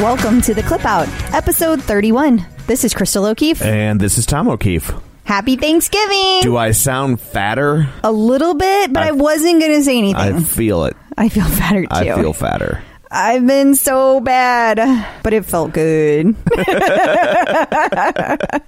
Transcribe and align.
Welcome 0.00 0.40
to 0.42 0.54
the 0.54 0.62
Clip 0.62 0.84
Out, 0.86 1.08
episode 1.34 1.82
31. 1.82 2.46
This 2.66 2.84
is 2.84 2.94
Crystal 2.94 3.26
O'Keefe. 3.26 3.60
And 3.60 4.00
this 4.00 4.16
is 4.16 4.24
Tom 4.24 4.48
O'Keefe. 4.48 4.90
Happy 5.24 5.56
Thanksgiving! 5.56 6.40
Do 6.40 6.56
I 6.56 6.70
sound 6.70 7.20
fatter? 7.20 7.86
a 8.02 8.10
little 8.10 8.54
bit, 8.54 8.94
but 8.94 9.02
I, 9.02 9.08
I- 9.08 9.12
wasn't 9.12 9.60
going 9.60 9.72
to 9.72 9.82
say 9.84 9.98
anything. 9.98 10.16
I 10.20 10.40
feel 10.40 10.86
it. 10.86 10.96
I 11.18 11.28
feel 11.28 11.44
fatter 11.44 11.82
too. 11.82 11.88
I 11.90 12.14
feel 12.14 12.32
fatter. 12.32 12.82
I've 13.10 13.46
been 13.46 13.74
so 13.74 14.20
bad, 14.20 15.06
but 15.22 15.34
it 15.34 15.44
felt 15.44 15.72
good. 15.72 16.34
I 16.56 18.60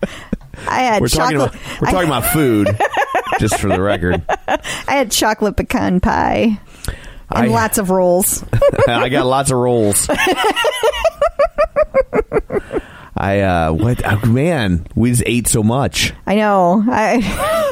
had 0.69 1.01
We're 1.01 1.09
talking 1.09 1.37
about 1.37 1.55
we're 1.81 1.91
talking 1.91 2.09
about 2.09 2.27
food, 2.27 2.69
just 3.41 3.59
for 3.59 3.69
the 3.69 3.81
record. 3.81 4.23
I 4.29 4.61
had 4.87 5.11
chocolate 5.11 5.57
pecan 5.57 6.01
pie 6.01 6.61
and 7.37 7.47
I- 7.51 7.55
lots 7.55 7.79
of 7.79 7.91
rolls. 7.91 8.45
I 8.89 9.09
got 9.09 9.27
lots 9.27 9.51
of 9.51 9.57
rolls. 9.59 10.09
I 13.17 13.41
uh 13.41 13.73
what 13.73 14.03
oh, 14.05 14.27
man, 14.27 14.87
we 14.95 15.11
just 15.11 15.23
ate 15.27 15.47
so 15.47 15.63
much. 15.63 16.13
I 16.27 16.37
know. 16.37 16.83
I, 16.89 17.21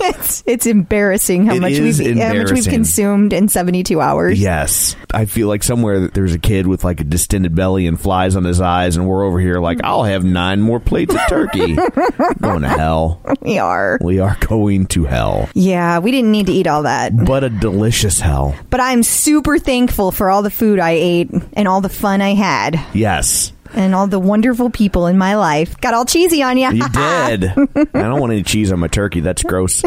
it's 0.02 0.42
it's 0.46 0.66
embarrassing 0.66 1.46
how 1.46 1.54
It 1.54 1.60
much 1.60 1.72
is 1.72 1.98
we've 1.98 2.16
how 2.18 2.28
much 2.28 2.34
we've 2.34 2.38
embarrassing. 2.42 2.72
consumed 2.72 3.32
in 3.32 3.48
seventy 3.48 3.82
two 3.82 4.00
hours. 4.00 4.38
Yes. 4.40 4.96
I 5.14 5.24
feel 5.24 5.48
like 5.48 5.62
somewhere 5.62 6.08
there's 6.08 6.34
a 6.34 6.38
kid 6.38 6.66
with 6.66 6.84
like 6.84 7.00
a 7.00 7.04
distended 7.04 7.54
belly 7.54 7.86
and 7.86 7.98
flies 8.00 8.36
on 8.36 8.44
his 8.44 8.60
eyes 8.60 8.96
and 8.96 9.08
we're 9.08 9.24
over 9.24 9.40
here 9.40 9.60
like 9.60 9.80
I'll 9.82 10.04
have 10.04 10.24
nine 10.24 10.60
more 10.60 10.78
plates 10.78 11.14
of 11.14 11.20
turkey. 11.28 11.74
going 12.40 12.62
to 12.62 12.68
hell. 12.68 13.20
We 13.40 13.58
are. 13.58 13.98
We 14.02 14.20
are 14.20 14.36
going 14.40 14.86
to 14.88 15.04
hell. 15.04 15.48
Yeah, 15.54 15.98
we 16.00 16.10
didn't 16.10 16.32
need 16.32 16.46
to 16.46 16.52
eat 16.52 16.66
all 16.66 16.82
that. 16.82 17.16
But 17.16 17.44
a 17.44 17.48
delicious 17.50 18.20
hell. 18.20 18.54
But 18.68 18.80
I'm 18.80 19.02
super 19.02 19.58
thankful 19.58 20.12
for 20.12 20.30
all 20.30 20.42
the 20.42 20.50
food 20.50 20.78
I 20.78 20.92
ate 20.92 21.30
and 21.54 21.66
all 21.66 21.80
the 21.80 21.88
fun 21.88 22.20
I 22.20 22.34
had 22.34 22.78
Yes. 22.92 23.52
And 23.74 23.94
all 23.94 24.06
the 24.06 24.18
wonderful 24.18 24.70
people 24.70 25.06
in 25.06 25.16
my 25.18 25.36
life. 25.36 25.80
Got 25.80 25.94
all 25.94 26.04
cheesy 26.04 26.42
on 26.42 26.58
you. 26.58 26.70
You 26.70 26.88
did. 26.88 27.44
I 27.46 28.02
don't 28.02 28.20
want 28.20 28.32
any 28.32 28.42
cheese 28.42 28.72
on 28.72 28.78
my 28.80 28.88
turkey. 28.88 29.20
That's 29.20 29.42
gross. 29.42 29.82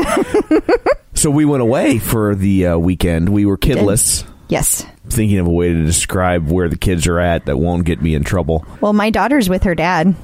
so 1.14 1.30
we 1.30 1.45
went 1.45 1.62
away 1.64 2.00
for 2.00 2.36
the 2.36 2.67
uh, 2.67 2.78
weekend. 2.78 3.30
We 3.30 3.45
were 3.45 3.58
kidless. 3.58 4.25
yes. 4.50 4.86
Thinking 5.09 5.38
of 5.40 5.48
a 5.48 5.52
way 5.52 5.73
to 5.73 5.84
describe 5.86 6.50
where 6.50 6.70
the 6.70 6.78
kids 6.78 7.08
are 7.08 7.20
at 7.20 7.45
that 7.45 7.58
won't 7.58 7.86
get 7.86 8.02
me 8.02 8.16
in 8.16 8.23
trouble 8.23 8.66
Well, 8.81 8.94
my 8.94 9.09
daughter's 9.09 9.50
with 9.50 9.64
her 9.64 9.75
dad. 9.75 10.16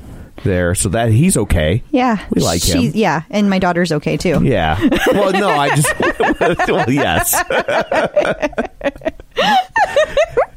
there. 0.43 0.73
So 0.73 0.89
that 0.89 1.09
he's 1.11 1.35
okay. 1.35 1.83
Yeah. 1.91 2.25
We 2.31 2.41
like 2.41 2.63
him. 2.63 2.81
She's- 2.81 2.95
Yeah, 2.95 3.23
and 3.29 3.49
my 3.49 3.59
daughter's 3.59 3.91
okay 3.91 4.15
too. 4.17 4.41
Yeah. 4.43 4.79
Well, 5.07 5.33
no, 5.33 5.49
I 5.49 5.75
just 5.75 5.99
well, 6.69 6.89
yes. 6.89 7.35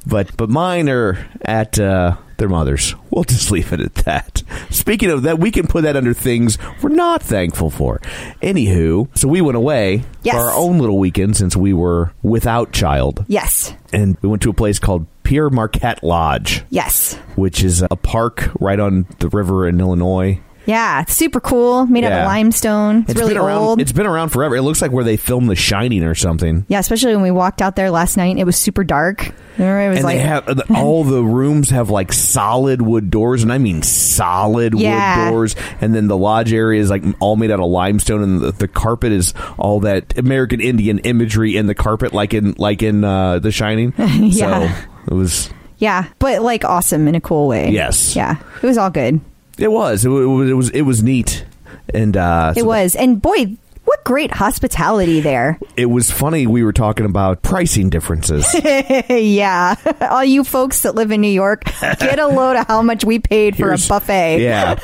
But 0.06 0.36
but 0.36 0.48
mine 0.50 0.88
are 0.88 1.18
at 1.42 1.78
uh, 1.78 2.16
their 2.38 2.48
mothers. 2.48 2.94
We'll 3.10 3.24
just 3.24 3.50
leave 3.50 3.72
it 3.72 3.80
at 3.80 3.94
that. 4.06 4.42
Speaking 4.70 5.10
of 5.10 5.22
that, 5.22 5.38
we 5.38 5.50
can 5.50 5.66
put 5.66 5.82
that 5.82 5.96
under 5.96 6.14
things 6.14 6.58
we're 6.82 6.90
not 6.90 7.22
thankful 7.22 7.70
for. 7.70 8.00
Anywho, 8.42 9.08
so 9.16 9.28
we 9.28 9.40
went 9.40 9.56
away 9.56 10.04
Yes. 10.22 10.34
for 10.34 10.40
our 10.40 10.52
own 10.56 10.78
little 10.78 10.98
weekend 10.98 11.36
since 11.36 11.56
we 11.56 11.72
were 11.72 12.12
without 12.22 12.72
child, 12.72 13.24
Yes. 13.28 13.74
and 13.92 14.16
we 14.22 14.28
went 14.28 14.42
to 14.42 14.50
a 14.50 14.54
place 14.54 14.78
called 14.78 15.06
Pierre 15.24 15.50
Marquette 15.50 16.02
Lodge, 16.02 16.64
Yes. 16.70 17.14
which 17.36 17.62
is 17.62 17.82
a 17.90 17.96
park 17.96 18.50
right 18.60 18.80
on 18.80 19.06
the 19.20 19.28
river 19.28 19.68
in 19.68 19.80
Illinois. 19.80 20.40
Yeah, 20.64 21.02
it's 21.02 21.14
super 21.14 21.40
cool. 21.40 21.86
Made 21.86 22.04
out 22.04 22.10
Yeah. 22.12 22.20
of 22.22 22.26
limestone. 22.28 23.04
It's, 23.08 23.18
really 23.18 23.34
been 23.34 23.42
around. 23.42 23.58
old. 23.58 23.80
It's 23.80 23.92
been 23.92 24.06
around 24.06 24.28
forever. 24.28 24.54
It 24.56 24.62
looks 24.62 24.80
like 24.80 24.92
where 24.92 25.02
they 25.04 25.16
filmed 25.16 25.48
The 25.50 25.56
Shining 25.56 26.04
or 26.04 26.14
something. 26.14 26.64
yeah, 26.68 26.78
especially 26.78 27.14
when 27.14 27.22
we 27.22 27.30
walked 27.32 27.60
out 27.60 27.74
there 27.76 27.90
last 27.90 28.16
night. 28.16 28.38
It 28.38 28.44
was 28.44 28.56
super 28.56 28.84
dark. 28.84 29.32
Remember, 29.58 29.80
it 29.82 29.88
was 29.88 29.96
and 29.98 30.04
like 30.04 30.16
they 30.18 30.22
have 30.22 30.46
the- 30.46 30.64
all 30.76 31.04
the 31.04 31.22
rooms 31.22 31.70
have 31.70 31.90
like 31.90 32.12
solid 32.12 32.80
wood 32.80 33.10
doors, 33.10 33.42
and 33.42 33.52
I 33.52 33.58
mean 33.58 33.82
solid 33.82 34.74
Yeah. 34.74 35.26
wood 35.26 35.30
doors. 35.32 35.56
And 35.80 35.94
then 35.94 36.06
the 36.06 36.16
lodge 36.16 36.52
area 36.52 36.80
is 36.80 36.90
like 36.90 37.02
all 37.20 37.36
made 37.36 37.50
out 37.50 37.60
of 37.60 37.66
limestone, 37.68 38.22
and 38.22 38.40
the, 38.40 38.52
the 38.52 38.68
carpet 38.68 39.12
is 39.12 39.34
all 39.58 39.80
that 39.80 40.16
American 40.16 40.60
Indian 40.60 41.00
imagery 41.00 41.56
in 41.56 41.66
the 41.66 41.74
carpet, 41.74 42.12
like 42.14 42.32
in 42.34 42.54
like 42.56 42.82
in 42.82 43.02
uh, 43.04 43.40
The 43.40 43.50
Shining. 43.50 43.92
Yeah. 43.98 44.72
So 44.72 44.86
it 45.08 45.14
was. 45.14 45.50
yeah, 45.78 46.06
but 46.20 46.40
like 46.42 46.64
awesome 46.64 47.08
in 47.08 47.14
a 47.16 47.20
cool 47.20 47.48
way. 47.48 47.70
Yes. 47.70 48.14
Yeah, 48.14 48.36
it 48.62 48.66
was 48.66 48.78
all 48.78 48.90
good. 48.90 49.20
It 49.58 49.70
was. 49.70 50.04
It 50.04 50.08
was. 50.08 50.50
It 50.50 50.54
was. 50.54 50.70
It 50.70 50.82
was 50.82 51.02
neat, 51.02 51.44
and 51.92 52.16
uh, 52.16 52.54
It 52.56 52.60
so 52.60 52.66
was, 52.66 52.96
and 52.96 53.20
boy, 53.20 53.56
what 53.92 54.04
great 54.04 54.30
hospitality 54.32 55.20
there. 55.20 55.58
It 55.74 55.86
was 55.86 56.10
funny. 56.10 56.46
We 56.46 56.62
were 56.64 56.72
talking 56.74 57.06
about 57.06 57.42
pricing 57.42 57.88
differences. 57.88 58.46
yeah, 59.08 59.74
all 60.02 60.22
you 60.24 60.44
folks 60.44 60.82
that 60.82 60.94
live 60.94 61.10
in 61.10 61.20
New 61.22 61.28
York, 61.28 61.64
get 61.80 62.18
a 62.18 62.26
load 62.26 62.56
of 62.56 62.66
how 62.68 62.82
much 62.82 63.04
we 63.04 63.18
paid 63.18 63.56
for 63.56 63.68
Here's- 63.68 63.86
a 63.86 63.88
buffet. 63.88 64.42
Yeah, 64.42 64.78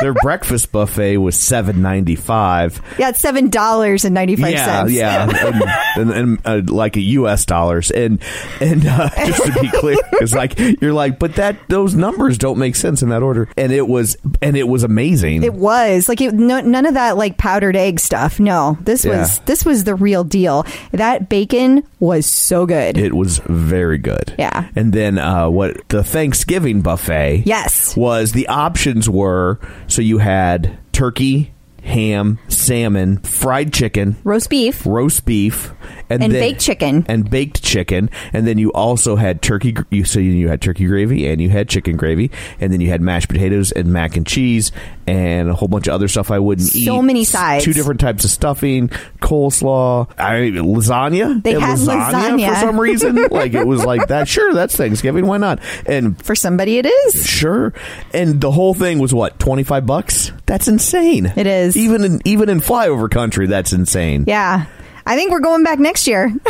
their 0.00 0.12
breakfast 0.14 0.72
buffet 0.72 1.18
was 1.18 1.36
seven 1.38 1.80
ninety 1.80 2.16
five. 2.16 2.82
Yeah, 2.98 3.10
it's 3.10 3.20
seven 3.20 3.48
dollars 3.50 4.04
and 4.04 4.14
ninety 4.14 4.34
five 4.36 4.58
cents. 4.58 4.92
yeah, 4.92 5.30
yeah, 5.30 5.92
and, 5.96 6.10
and, 6.10 6.38
and 6.44 6.66
uh, 6.68 6.72
like 6.74 6.96
a 6.96 7.00
U.S. 7.22 7.46
dollars, 7.46 7.90
and 7.92 8.20
and 8.60 8.84
uh, 8.86 9.08
just 9.24 9.44
to 9.46 9.52
be 9.60 9.70
clear, 9.70 9.96
it's 10.14 10.34
like 10.34 10.58
you're 10.82 10.92
like, 10.92 11.18
but 11.20 11.36
that 11.36 11.56
those 11.68 11.94
numbers 11.94 12.36
don't 12.36 12.58
make 12.58 12.74
sense 12.74 13.00
in 13.02 13.10
that 13.10 13.22
order, 13.22 13.48
and 13.56 13.72
it 13.72 13.86
was 13.86 14.16
and 14.42 14.56
it 14.56 14.66
was 14.66 14.82
amazing. 14.82 15.44
It 15.44 15.54
was 15.54 16.08
like 16.08 16.20
it, 16.20 16.34
no, 16.34 16.60
none 16.60 16.84
of 16.84 16.94
that 16.94 17.16
like 17.16 17.38
powdered 17.38 17.76
egg 17.76 18.00
stuff. 18.00 18.40
No, 18.40 18.51
this 18.82 19.04
was 19.04 19.38
this 19.40 19.64
was 19.64 19.84
the 19.84 19.94
real 19.94 20.24
deal. 20.24 20.64
That 20.92 21.28
bacon 21.28 21.82
was 22.00 22.26
so 22.26 22.66
good. 22.66 22.96
It 22.98 23.14
was 23.14 23.38
very 23.46 23.98
good. 23.98 24.34
Yeah. 24.38 24.68
And 24.76 24.92
then 24.92 25.18
uh, 25.18 25.48
what 25.48 25.88
the 25.88 26.02
Thanksgiving 26.04 26.80
buffet 26.82 27.42
Yes. 27.46 27.96
was 27.96 28.32
the 28.32 28.48
options 28.48 29.08
were 29.08 29.58
so 29.86 30.02
you 30.02 30.18
had 30.18 30.76
turkey, 30.92 31.52
ham, 31.82 32.38
salmon, 32.48 33.18
fried 33.18 33.72
chicken, 33.72 34.16
Roast 34.24 34.48
beef. 34.50 34.86
roast 34.86 35.24
beef, 35.24 35.72
and, 36.08 36.22
And 36.22 36.32
then- 36.32 36.40
baked 36.40 36.60
chicken. 36.60 37.04
and 37.08 37.28
baked 37.28 37.62
chicken, 37.62 38.08
and 38.32 38.46
then 38.46 38.56
you 38.58 38.70
also 38.72 39.16
had 39.16 39.42
turkey. 39.42 39.74
You 39.90 40.04
so 40.04 40.20
you 40.20 40.48
had 40.48 40.60
turkey 40.60 40.86
gravy 40.86 41.26
and 41.26 41.40
you 41.40 41.48
had 41.50 41.68
chicken 41.68 41.96
gravy, 41.96 42.30
and 42.60 42.72
then 42.72 42.80
you 42.80 42.88
had 42.88 43.00
mashed 43.00 43.28
potatoes 43.28 43.72
and 43.72 43.92
mac 43.92 44.16
and 44.16 44.26
cheese 44.26 44.70
and 45.12 45.50
a 45.50 45.54
whole 45.54 45.68
bunch 45.68 45.86
of 45.88 45.92
other 45.94 46.08
stuff 46.08 46.30
I 46.30 46.38
wouldn't 46.38 46.74
eat. 46.74 46.86
So 46.86 47.02
many 47.02 47.24
sides. 47.24 47.64
Two 47.64 47.74
different 47.74 48.00
types 48.00 48.24
of 48.24 48.30
stuffing, 48.30 48.88
coleslaw, 49.20 50.08
I 50.18 50.40
mean, 50.40 50.54
lasagna. 50.54 51.42
They 51.42 51.52
had 51.52 51.78
lasagna. 51.78 52.48
for 52.48 52.54
some 52.56 52.80
reason. 52.80 53.16
like 53.30 53.52
it 53.52 53.66
was 53.66 53.84
like 53.84 54.08
that. 54.08 54.26
Sure, 54.26 54.54
that's 54.54 54.74
Thanksgiving. 54.74 55.26
Why 55.26 55.36
not? 55.36 55.58
And 55.86 56.22
For 56.24 56.34
somebody, 56.34 56.78
it 56.78 56.86
is. 56.86 57.26
Sure, 57.26 57.74
and 58.14 58.40
the 58.40 58.50
whole 58.50 58.72
thing 58.72 58.98
was 58.98 59.12
what 59.12 59.38
twenty 59.38 59.64
five 59.64 59.84
bucks. 59.84 60.32
That's 60.46 60.66
insane. 60.68 61.26
It 61.36 61.46
is. 61.46 61.76
even 61.76 62.04
in 62.04 62.20
even 62.24 62.48
in 62.48 62.60
flyover 62.60 63.10
country. 63.10 63.46
That's 63.46 63.72
insane. 63.72 64.24
Yeah. 64.26 64.66
I 65.04 65.16
think 65.16 65.32
we're 65.32 65.40
going 65.40 65.64
back 65.64 65.80
next 65.80 66.06
year. 66.06 66.30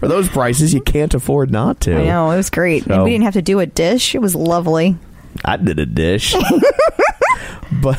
For 0.00 0.08
those 0.08 0.28
prices, 0.28 0.74
you 0.74 0.80
can't 0.80 1.14
afford 1.14 1.52
not 1.52 1.80
to. 1.82 1.96
I 1.96 2.04
know 2.06 2.30
it 2.32 2.36
was 2.36 2.50
great, 2.50 2.84
So- 2.84 3.04
we 3.04 3.10
didn't 3.10 3.24
have 3.24 3.34
to 3.34 3.42
do 3.42 3.60
a 3.60 3.66
dish. 3.66 4.14
It 4.16 4.20
was 4.20 4.34
lovely. 4.34 4.96
I 5.44 5.56
did 5.56 5.78
a 5.78 5.86
dish, 5.86 6.34
but 7.82 7.98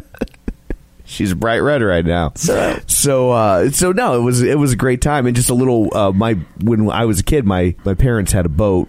she's 1.04 1.34
bright 1.34 1.60
red 1.60 1.82
right 1.82 2.04
now. 2.04 2.32
So, 2.34 2.78
so, 2.86 3.30
uh, 3.30 3.70
so 3.70 3.92
no, 3.92 4.18
it 4.18 4.22
was 4.22 4.42
it 4.42 4.58
was 4.58 4.72
a 4.72 4.76
great 4.76 5.00
time, 5.00 5.26
and 5.26 5.36
just 5.36 5.50
a 5.50 5.54
little. 5.54 5.94
Uh, 5.96 6.12
my 6.12 6.34
when 6.60 6.90
I 6.90 7.04
was 7.04 7.20
a 7.20 7.24
kid, 7.24 7.44
my 7.44 7.74
my 7.84 7.94
parents 7.94 8.32
had 8.32 8.46
a 8.46 8.50
boat 8.50 8.88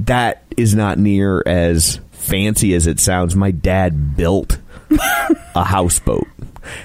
that 0.00 0.44
is 0.56 0.74
not 0.74 0.98
near 0.98 1.42
as 1.46 2.00
fancy 2.12 2.74
as 2.74 2.86
it 2.86 3.00
sounds. 3.00 3.36
My 3.36 3.50
dad 3.50 4.16
built 4.16 4.58
a 5.54 5.64
houseboat. 5.64 6.26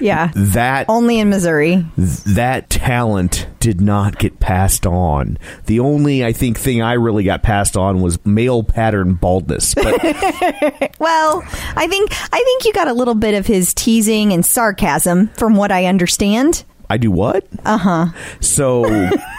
Yeah. 0.00 0.30
That 0.34 0.86
Only 0.88 1.18
in 1.20 1.28
Missouri. 1.30 1.84
that 1.96 2.70
talent 2.70 3.46
did 3.60 3.80
not 3.80 4.18
get 4.18 4.40
passed 4.40 4.86
on. 4.86 5.38
The 5.66 5.80
only 5.80 6.24
I 6.24 6.32
think 6.32 6.58
thing 6.58 6.80
I 6.82 6.94
really 6.94 7.24
got 7.24 7.42
passed 7.42 7.76
on 7.76 8.00
was 8.00 8.24
male 8.24 8.62
pattern 8.62 9.14
baldness. 9.14 9.74
But 9.74 10.00
Well, 10.98 11.42
I 11.76 11.86
think 11.88 12.10
I 12.32 12.42
think 12.44 12.64
you 12.64 12.72
got 12.72 12.88
a 12.88 12.94
little 12.94 13.14
bit 13.14 13.34
of 13.34 13.46
his 13.46 13.74
teasing 13.74 14.32
and 14.32 14.44
sarcasm 14.44 15.28
from 15.36 15.56
what 15.56 15.70
I 15.72 15.86
understand. 15.86 16.64
I 16.90 16.96
do 16.96 17.12
what? 17.12 17.46
Uh 17.64 17.78
huh. 17.78 18.06
So 18.40 18.84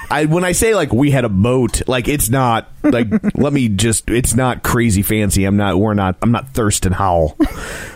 I 0.09 0.25
when 0.25 0.45
I 0.45 0.53
say 0.53 0.74
like 0.74 0.94
we 0.94 1.12
had 1.12 1.25
a 1.25 1.30
boat, 1.30 1.88
like 1.88 2.07
it's 2.07 2.30
not 2.30 2.71
like 2.81 3.07
let 3.36 3.51
me 3.51 3.68
just 3.68 4.09
it's 4.09 4.33
not 4.33 4.63
crazy 4.63 5.01
fancy. 5.01 5.44
I'm 5.44 5.57
not 5.57 5.77
we're 5.77 5.94
not 5.94 6.15
I'm 6.21 6.31
not 6.31 6.53
Thurston 6.53 6.94
Howell. 6.94 7.38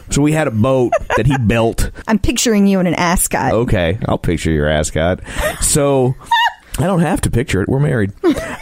So 0.10 0.22
we 0.22 0.34
had 0.34 0.48
a 0.48 0.52
boat 0.52 0.92
that 1.16 1.26
he 1.26 1.38
built. 1.38 1.90
I'm 2.08 2.20
picturing 2.20 2.68
you 2.68 2.80
in 2.80 2.86
an 2.86 2.96
ascot. 2.96 3.54
Okay, 3.54 3.98
I'll 4.08 4.18
picture 4.18 4.52
your 4.52 4.68
ascot. 4.68 5.22
So 5.62 6.16
I 6.78 6.84
don't 6.88 7.00
have 7.00 7.22
to 7.22 7.32
picture 7.32 7.62
it. 7.62 7.70
We're 7.70 7.80
married. 7.80 8.12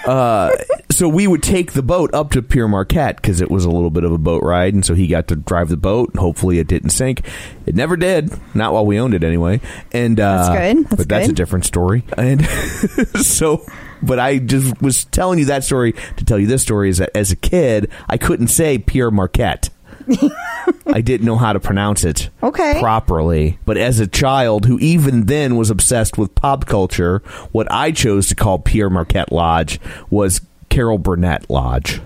Uh, 0.06 0.52
so 0.94 1.08
we 1.10 1.28
would 1.28 1.44
take 1.44 1.74
the 1.74 1.82
boat 1.84 2.14
up 2.14 2.32
to 2.32 2.42
Pere 2.42 2.68
Marquette 2.68 3.18
because 3.18 3.42
it 3.42 3.50
was 3.52 3.66
a 3.66 3.70
little 3.70 3.90
bit 3.90 4.04
of 4.04 4.12
a 4.12 4.18
boat 4.18 4.44
ride, 4.44 4.74
and 4.74 4.86
so 4.86 4.94
he 4.94 5.08
got 5.08 5.28
to 5.30 5.36
drive 5.36 5.70
the 5.70 5.78
boat. 5.78 6.12
and 6.12 6.20
Hopefully, 6.20 6.60
it 6.60 6.68
didn't 6.68 6.92
sink. 6.92 7.26
It 7.66 7.76
never 7.76 7.98
did. 7.98 8.32
Not 8.56 8.74
while 8.74 8.86
we 8.86 9.00
owned 9.00 9.14
it, 9.14 9.24
anyway. 9.24 9.60
And 9.92 10.20
uh, 10.20 10.38
That's 10.54 10.60
good. 10.76 10.86
That's 10.86 10.96
but 10.96 11.10
that's 11.10 11.30
a 11.30 11.34
different 11.34 11.66
story. 11.66 12.04
And 12.18 12.46
so. 13.22 13.66
But 14.02 14.20
I 14.20 14.38
just 14.40 14.82
was 14.82 15.06
telling 15.06 15.40
you 15.40 15.46
that 15.46 15.64
story 15.64 15.94
to 16.18 16.26
tell 16.26 16.38
you 16.38 16.46
this 16.46 16.62
story 16.62 16.90
is 16.90 16.98
that 16.98 17.10
as 17.16 17.32
a 17.32 17.38
kid, 17.38 17.90
I 18.10 18.18
couldn't 18.18 18.48
say 18.50 18.78
Pere 18.78 19.10
Marquette. 19.12 19.70
I 20.88 21.00
didn't 21.00 21.26
know 21.26 21.38
how 21.38 21.54
to 21.54 21.60
pronounce 21.62 22.04
it 22.04 22.30
Okay. 22.42 22.80
properly. 22.82 23.60
But 23.66 23.78
as 23.78 24.02
a 24.02 24.08
child 24.08 24.66
who 24.66 24.78
even 24.80 25.28
then 25.28 25.56
was 25.56 25.70
obsessed 25.70 26.18
with 26.18 26.36
pop 26.36 26.66
culture, 26.66 27.20
what 27.54 27.72
I 27.72 27.92
chose 27.92 28.28
to 28.28 28.36
call 28.36 28.60
Pierre 28.60 28.90
Marquette 28.90 29.32
Lodge 29.32 29.80
was 30.10 30.42
Carol 30.74 30.98
Burnett 30.98 31.50
Lodge. 31.52 32.02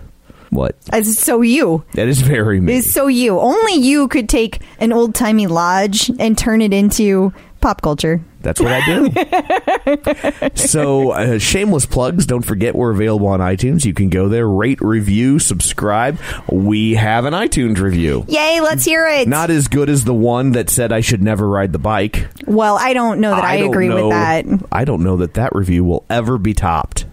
What? 0.50 0.76
So 1.06 1.42
you. 1.42 1.86
That 1.94 2.10
is 2.10 2.22
very 2.22 2.60
me. 2.60 2.78
It's 2.78 2.92
so 2.92 3.08
you. 3.08 3.40
Only 3.40 3.76
you 3.76 4.10
could 4.10 4.28
take 4.28 4.62
an 4.80 4.92
old 4.92 5.16
timey 5.16 5.48
lodge 5.48 6.12
and 6.20 6.38
turn 6.38 6.62
it 6.62 6.74
into 6.74 7.34
pop 7.62 7.82
culture. 7.82 8.22
That's 8.42 8.60
what 8.60 8.72
I 8.72 8.86
do. 8.86 10.50
so, 10.56 11.12
uh, 11.12 11.40
shameless 11.40 11.86
plugs. 11.86 12.26
Don't 12.26 12.44
forget 12.44 12.76
we're 12.76 12.92
available 12.92 13.28
on 13.28 13.40
iTunes. 13.40 13.84
You 13.84 13.94
can 13.94 14.10
go 14.10 14.30
there, 14.30 14.48
rate, 14.48 14.80
review, 14.82 15.40
subscribe. 15.40 16.20
We 16.50 16.96
have 16.96 17.26
an 17.26 17.34
iTunes 17.34 17.80
review. 17.80 18.26
Yay, 18.28 18.60
let's 18.62 18.86
hear 18.86 19.08
it. 19.08 19.28
Not 19.28 19.50
as 19.50 19.68
good 19.68 19.90
as 19.90 20.04
the 20.06 20.14
one 20.14 20.52
that 20.52 20.70
said 20.70 20.92
I 20.92 21.02
should 21.02 21.22
never 21.24 21.48
ride 21.48 21.74
the 21.74 21.80
bike. 21.80 22.28
well, 22.46 22.78
I 22.78 22.94
don't 22.94 23.20
know 23.20 23.32
that 23.32 23.44
I, 23.44 23.58
don't 23.58 23.70
agree 23.70 23.88
know- 23.88 24.08
with 24.10 24.12
that. 24.12 24.46
I 24.72 24.86
don't 24.86 25.04
know 25.04 25.18
that 25.18 25.34
that 25.34 25.56
review 25.56 25.84
will 25.84 26.06
ever 26.10 26.38
be 26.38 26.54
topped. 26.54 27.06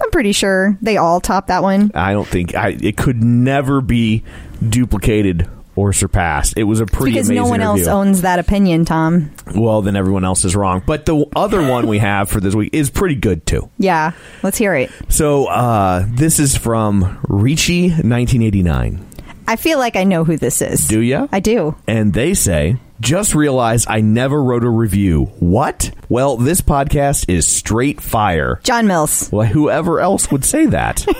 I'm 0.00 0.10
pretty 0.10 0.32
sure 0.32 0.78
they 0.82 0.96
all 0.96 1.20
top 1.20 1.48
that 1.48 1.62
one. 1.62 1.90
I 1.94 2.12
don't 2.12 2.26
think 2.28 2.54
I, 2.54 2.76
it 2.80 2.96
could 2.96 3.22
never 3.22 3.80
be 3.80 4.22
duplicated 4.66 5.48
or 5.76 5.92
surpassed. 5.92 6.54
It 6.56 6.64
was 6.64 6.80
a 6.80 6.86
pretty 6.86 7.12
Because 7.12 7.28
amazing 7.28 7.44
no 7.44 7.48
one 7.48 7.60
else 7.60 7.86
owns 7.86 8.22
that 8.22 8.38
opinion, 8.40 8.84
Tom. 8.84 9.30
well, 9.54 9.80
then 9.82 9.94
everyone 9.94 10.24
else 10.24 10.44
is 10.44 10.56
wrong. 10.56 10.82
But 10.84 11.06
the 11.06 11.24
other 11.36 11.60
one 11.66 11.86
we 11.86 11.98
have 11.98 12.28
for 12.28 12.40
this 12.40 12.54
week 12.54 12.70
is 12.72 12.90
pretty 12.90 13.14
good 13.14 13.46
too. 13.46 13.70
Yeah, 13.78 14.12
let's 14.42 14.58
hear 14.58 14.74
it. 14.74 14.90
So 15.08 15.46
uh, 15.46 16.04
this 16.08 16.40
is 16.40 16.56
from 16.56 17.20
Ricci, 17.28 17.90
1989. 17.90 19.06
I 19.46 19.56
feel 19.56 19.78
like 19.78 19.96
I 19.96 20.04
know 20.04 20.24
who 20.24 20.36
this 20.36 20.60
is. 20.60 20.88
Do 20.88 21.00
you? 21.00 21.28
I 21.32 21.40
do. 21.40 21.76
And 21.86 22.12
they 22.12 22.34
say, 22.34 22.76
just 23.00 23.34
realized 23.34 23.86
I 23.88 24.00
never 24.00 24.42
wrote 24.42 24.64
a 24.64 24.68
review. 24.70 25.26
What? 25.38 25.90
Well, 26.08 26.36
this 26.36 26.60
podcast 26.60 27.26
is 27.28 27.46
straight 27.46 28.00
fire. 28.00 28.60
John 28.64 28.86
Mills. 28.86 29.30
Well, 29.32 29.46
whoever 29.46 30.00
else 30.00 30.30
would 30.30 30.44
say 30.44 30.66
that? 30.66 31.06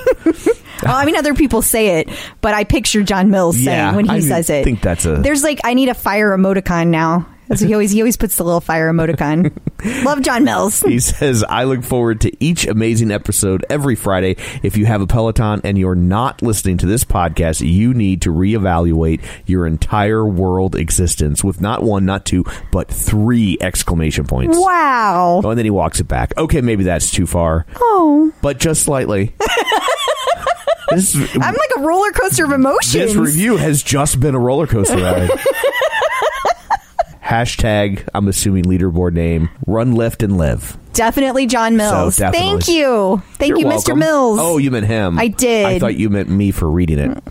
Well, 0.80 0.94
I 0.94 1.06
mean, 1.06 1.16
other 1.16 1.34
people 1.34 1.60
say 1.60 1.98
it, 1.98 2.08
but 2.40 2.54
I 2.54 2.62
picture 2.62 3.02
John 3.02 3.30
Mills 3.30 3.56
saying 3.56 3.66
Yeah, 3.66 3.96
when 3.96 4.04
he 4.04 4.12
I 4.12 4.20
says 4.20 4.48
it. 4.48 4.62
think 4.62 4.80
that's 4.80 5.04
a- 5.06 5.16
There's 5.16 5.42
like, 5.42 5.58
I 5.64 5.74
need 5.74 5.88
a 5.88 5.94
fire 5.94 6.30
emoticon 6.38 6.86
now. 6.86 7.26
What 7.48 7.60
he 7.60 7.72
always 7.72 7.90
he 7.90 8.00
always 8.02 8.16
puts 8.16 8.36
the 8.36 8.44
little 8.44 8.60
fire 8.60 8.92
emoticon. 8.92 9.52
Love 10.04 10.22
John 10.22 10.44
Mills. 10.44 10.80
He 10.80 10.98
says, 11.00 11.44
I 11.44 11.64
look 11.64 11.82
forward 11.82 12.20
to 12.22 12.44
each 12.44 12.66
amazing 12.66 13.10
episode 13.10 13.64
every 13.70 13.94
Friday. 13.94 14.36
If 14.62 14.76
you 14.76 14.86
have 14.86 15.00
a 15.00 15.06
Peloton 15.06 15.60
and 15.64 15.78
you're 15.78 15.94
not 15.94 16.42
listening 16.42 16.78
to 16.78 16.86
this 16.86 17.04
podcast, 17.04 17.66
you 17.66 17.94
need 17.94 18.22
to 18.22 18.30
reevaluate 18.30 19.24
your 19.46 19.66
entire 19.66 20.26
world 20.26 20.76
existence 20.76 21.42
with 21.42 21.60
not 21.60 21.82
one, 21.82 22.04
not 22.04 22.24
two, 22.26 22.44
but 22.70 22.88
three 22.88 23.56
exclamation 23.60 24.26
points. 24.26 24.56
Wow. 24.58 25.40
Oh, 25.44 25.50
and 25.50 25.58
then 25.58 25.64
he 25.66 25.70
walks 25.70 26.00
it 26.00 26.08
back. 26.08 26.32
Okay, 26.36 26.60
maybe 26.60 26.84
that's 26.84 27.10
too 27.10 27.26
far, 27.26 27.64
Oh, 27.76 28.32
but 28.42 28.58
just 28.58 28.82
slightly. 28.82 29.32
this, 30.90 31.14
I'm 31.34 31.40
like 31.54 31.70
a 31.76 31.80
roller 31.80 32.10
coaster 32.12 32.44
of 32.44 32.52
emotions. 32.52 32.92
this 32.92 33.14
review 33.14 33.56
has 33.56 33.82
just 33.82 34.20
been 34.20 34.34
a 34.34 34.38
roller 34.40 34.66
coaster 34.66 34.96
ride. 34.96 35.30
Hashtag, 37.28 38.08
I'm 38.14 38.26
assuming 38.26 38.64
leaderboard 38.64 39.12
name, 39.12 39.50
run, 39.66 39.94
lift, 39.94 40.22
and 40.22 40.38
live. 40.38 40.78
Definitely 40.94 41.46
John 41.46 41.76
Mills. 41.76 42.14
So, 42.16 42.24
definitely. 42.24 42.48
Thank 42.48 42.68
you. 42.68 43.22
Thank 43.34 43.50
You're 43.50 43.58
you, 43.58 43.66
welcome. 43.66 43.96
Mr. 43.96 43.98
Mills. 43.98 44.38
Oh, 44.40 44.56
you 44.56 44.70
meant 44.70 44.86
him. 44.86 45.18
I 45.18 45.28
did. 45.28 45.66
I 45.66 45.78
thought 45.78 45.96
you 45.96 46.08
meant 46.08 46.30
me 46.30 46.52
for 46.52 46.70
reading 46.70 46.98
it. 46.98 47.22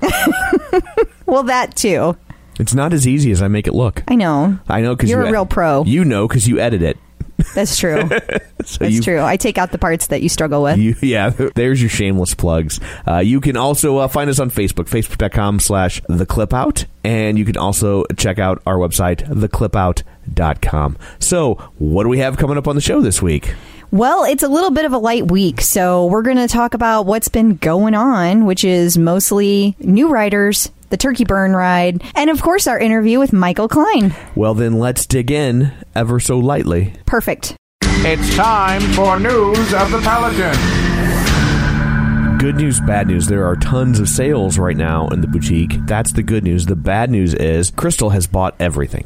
well, 1.25 1.41
that 1.41 1.75
too. 1.75 2.15
It's 2.59 2.75
not 2.75 2.93
as 2.93 3.07
easy 3.07 3.31
as 3.31 3.41
I 3.41 3.47
make 3.47 3.65
it 3.65 3.73
look. 3.73 4.03
I 4.07 4.13
know. 4.13 4.59
I 4.69 4.81
know 4.81 4.95
because 4.95 5.09
You're 5.09 5.23
you, 5.23 5.29
a 5.29 5.31
real 5.31 5.47
pro. 5.47 5.83
You 5.85 6.05
know 6.05 6.27
because 6.27 6.47
you 6.47 6.59
edit 6.59 6.83
it. 6.83 6.99
That's 7.53 7.77
true. 7.77 8.09
So 8.65 8.79
That's 8.79 8.95
you, 8.95 9.01
true. 9.01 9.21
I 9.21 9.37
take 9.37 9.57
out 9.57 9.71
the 9.71 9.77
parts 9.77 10.07
that 10.07 10.21
you 10.21 10.27
struggle 10.27 10.61
with. 10.63 10.77
You, 10.77 10.95
yeah, 11.01 11.29
there's 11.29 11.81
your 11.81 11.89
shameless 11.89 12.33
plugs. 12.33 12.81
Uh, 13.07 13.19
you 13.19 13.39
can 13.39 13.55
also 13.55 13.97
uh, 13.97 14.09
find 14.09 14.29
us 14.29 14.39
on 14.39 14.51
Facebook, 14.51 14.89
facebook.com 14.89 15.61
slash 15.61 16.01
the 16.09 16.25
clip 16.25 16.53
out. 16.53 16.83
And 17.05 17.39
you 17.39 17.45
can 17.45 17.55
also 17.55 18.03
check 18.17 18.39
out 18.39 18.61
our 18.65 18.75
website, 18.75 19.19
theclipout.com. 19.29 20.97
So, 21.19 21.55
what 21.77 22.03
do 22.03 22.09
we 22.09 22.19
have 22.19 22.35
coming 22.35 22.57
up 22.57 22.67
on 22.67 22.75
the 22.75 22.81
show 22.81 22.99
this 22.99 23.21
week? 23.21 23.53
Well, 23.89 24.25
it's 24.25 24.43
a 24.43 24.49
little 24.49 24.71
bit 24.71 24.83
of 24.83 24.91
a 24.91 24.97
light 24.97 25.31
week, 25.31 25.61
so 25.61 26.07
we're 26.07 26.23
going 26.23 26.35
to 26.35 26.49
talk 26.49 26.73
about 26.73 27.05
what's 27.05 27.29
been 27.29 27.55
going 27.55 27.93
on, 27.93 28.45
which 28.45 28.65
is 28.65 28.97
mostly 28.97 29.77
new 29.79 30.09
writers, 30.09 30.69
the 30.89 30.97
turkey 30.97 31.25
burn 31.25 31.53
ride, 31.53 32.03
and 32.15 32.29
of 32.29 32.41
course 32.41 32.67
our 32.67 32.79
interview 32.79 33.19
with 33.19 33.33
Michael 33.33 33.67
Kline. 33.67 34.15
Well, 34.35 34.53
then 34.53 34.79
let's 34.79 35.05
dig 35.05 35.31
in 35.31 35.71
ever 35.95 36.19
so 36.19 36.39
lightly. 36.39 36.93
Perfect. 37.05 37.55
It's 37.81 38.35
time 38.35 38.81
for 38.93 39.19
news 39.19 39.73
of 39.73 39.91
the 39.91 39.99
Peloton. 40.01 40.55
Good 42.37 42.57
news, 42.57 42.79
bad 42.79 43.07
news. 43.07 43.25
There 43.25 43.45
are 43.45 43.55
tons 43.55 43.99
of 43.99 44.07
sales 44.07 44.59
right 44.59 44.77
now 44.77 45.07
in 45.07 45.21
the 45.21 45.27
boutique. 45.27 45.73
That's 45.87 46.13
the 46.13 46.21
good 46.21 46.43
news. 46.43 46.67
The 46.67 46.75
bad 46.75 47.09
news 47.09 47.33
is 47.33 47.71
Crystal 47.71 48.11
has 48.11 48.27
bought 48.27 48.55
everything. 48.59 49.05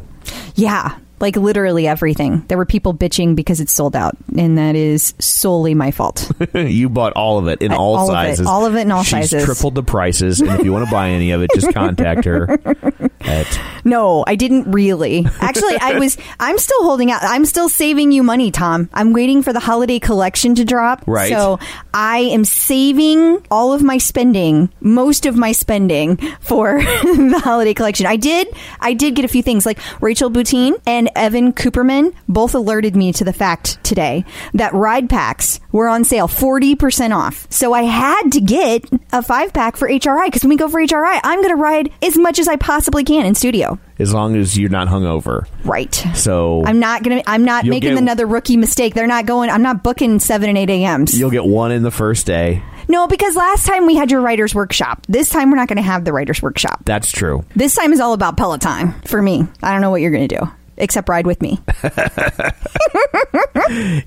Yeah, 0.55 0.97
like 1.21 1.35
literally 1.35 1.87
everything. 1.87 2.43
There 2.47 2.57
were 2.57 2.65
people 2.65 2.93
bitching 2.93 3.35
because 3.35 3.59
it's 3.61 3.73
sold 3.73 3.95
out, 3.95 4.17
and 4.37 4.57
that 4.57 4.75
is 4.75 5.13
solely 5.19 5.73
my 5.73 5.91
fault. 5.91 6.31
you 6.53 6.89
bought 6.89 7.13
all 7.13 7.37
of 7.39 7.47
it 7.47 7.61
in 7.61 7.71
I- 7.71 7.75
all, 7.75 7.95
all 7.95 8.09
of 8.09 8.13
sizes. 8.13 8.47
All 8.47 8.65
of 8.65 8.75
it 8.75 8.81
in 8.81 8.91
all 8.91 9.03
She's 9.03 9.29
sizes. 9.29 9.45
tripled 9.45 9.75
the 9.75 9.83
prices, 9.83 10.41
and 10.41 10.49
if 10.51 10.65
you 10.65 10.73
want 10.73 10.85
to 10.85 10.91
buy 10.91 11.09
any 11.09 11.31
of 11.31 11.41
it, 11.41 11.51
just 11.53 11.73
contact 11.73 12.25
her 12.25 12.59
at 13.21 13.59
No, 13.83 14.23
I 14.27 14.35
didn't 14.35 14.71
really. 14.71 15.25
Actually, 15.39 15.77
I 15.79 15.99
was. 15.99 16.17
I'm 16.39 16.57
still 16.57 16.83
holding 16.83 17.11
out. 17.11 17.21
I'm 17.23 17.45
still 17.45 17.69
saving 17.69 18.11
you 18.11 18.23
money, 18.23 18.51
Tom. 18.51 18.89
I'm 18.93 19.13
waiting 19.13 19.43
for 19.43 19.53
the 19.53 19.59
holiday 19.59 19.99
collection 19.99 20.55
to 20.55 20.65
drop. 20.65 21.03
Right. 21.07 21.29
So 21.31 21.59
I 21.93 22.19
am 22.19 22.45
saving 22.45 23.45
all 23.51 23.73
of 23.73 23.81
my 23.83 23.97
spending, 23.97 24.69
most 24.81 25.25
of 25.25 25.35
my 25.35 25.51
spending 25.51 26.17
for 26.39 26.79
the 27.03 27.41
holiday 27.43 27.73
collection. 27.73 28.05
I 28.05 28.15
did. 28.15 28.47
I 28.79 28.93
did 28.93 29.15
get 29.15 29.25
a 29.25 29.27
few 29.27 29.43
things 29.43 29.65
like 29.65 29.79
Rachel 30.01 30.29
Boutine 30.31 30.73
and 30.85 31.09
Evan 31.15 31.53
Cooperman 31.53 32.13
both 32.27 32.55
alerted 32.55 32.95
me 32.95 33.13
to 33.13 33.23
the 33.23 33.33
fact 33.33 33.83
today 33.83 34.25
that 34.53 34.73
ride 34.73 35.09
packs 35.09 35.59
were 35.71 35.87
on 35.87 36.03
sale, 36.03 36.27
forty 36.27 36.75
percent 36.75 37.13
off. 37.13 37.47
So 37.49 37.73
I 37.73 37.83
had 37.83 38.29
to 38.31 38.41
get 38.41 38.85
a 39.13 39.21
five 39.21 39.53
pack 39.53 39.77
for 39.77 39.87
HRI 39.87 40.25
because 40.27 40.43
when 40.43 40.49
we 40.49 40.57
go 40.57 40.67
for 40.69 40.79
HRI, 40.81 41.19
I'm 41.23 41.39
going 41.39 41.49
to 41.49 41.55
ride 41.61 41.91
as 42.01 42.17
much 42.17 42.39
as 42.39 42.47
I 42.47 42.55
possibly 42.55 43.03
can 43.03 43.25
in 43.25 43.35
studio. 43.35 43.79
as 43.99 44.13
long 44.13 44.35
as 44.35 44.57
you're 44.57 44.69
not 44.69 44.87
hungover. 44.87 45.45
Right. 45.63 45.93
So 46.15 46.63
I'm 46.65 46.79
not 46.79 47.03
gonna. 47.03 47.21
I'm 47.27 47.45
not 47.45 47.65
You'll 47.65 47.75
making 47.75 47.91
get- 47.91 47.97
another 47.99 48.25
rookie 48.25 48.57
mistake. 48.57 48.93
They're 48.93 49.07
not 49.07 49.25
going. 49.25 49.49
I'm 49.49 49.61
not 49.63 49.83
booking 49.83 50.19
seven 50.19 50.49
and 50.49 50.57
eight 50.57 50.69
a.m.s. 50.69 51.17
you'll 51.17 51.29
get 51.31 51.45
one 51.45 51.71
in 51.71 51.83
the 51.83 51.91
first 51.91 52.25
day. 52.25 52.63
No, 52.87 53.07
because 53.07 53.37
last 53.37 53.65
time 53.67 53.85
we 53.85 53.95
had 53.95 54.11
your 54.11 54.19
writers 54.19 54.53
workshop. 54.53 55.05
This 55.07 55.29
time 55.29 55.49
we're 55.49 55.55
not 55.55 55.69
going 55.69 55.77
to 55.77 55.81
have 55.83 56.03
the 56.03 56.11
writers 56.11 56.41
workshop. 56.41 56.81
That's 56.83 57.09
true. 57.09 57.45
This 57.55 57.73
time 57.73 57.93
is 57.93 58.01
all 58.01 58.11
about 58.11 58.35
Peloton 58.35 58.91
for 59.05 59.21
me. 59.21 59.47
I 59.63 59.71
don't 59.71 59.79
know 59.79 59.91
what 59.91 60.01
you're 60.01 60.11
going 60.11 60.27
to 60.27 60.35
do 60.39 60.51
except 60.81 61.07
ride 61.07 61.25
with 61.25 61.41
me. 61.41 61.59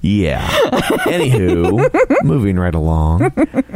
Yeah. 0.02 0.46
Anywho, 1.06 2.22
moving 2.24 2.56
right 2.58 2.74
along. 2.74 3.32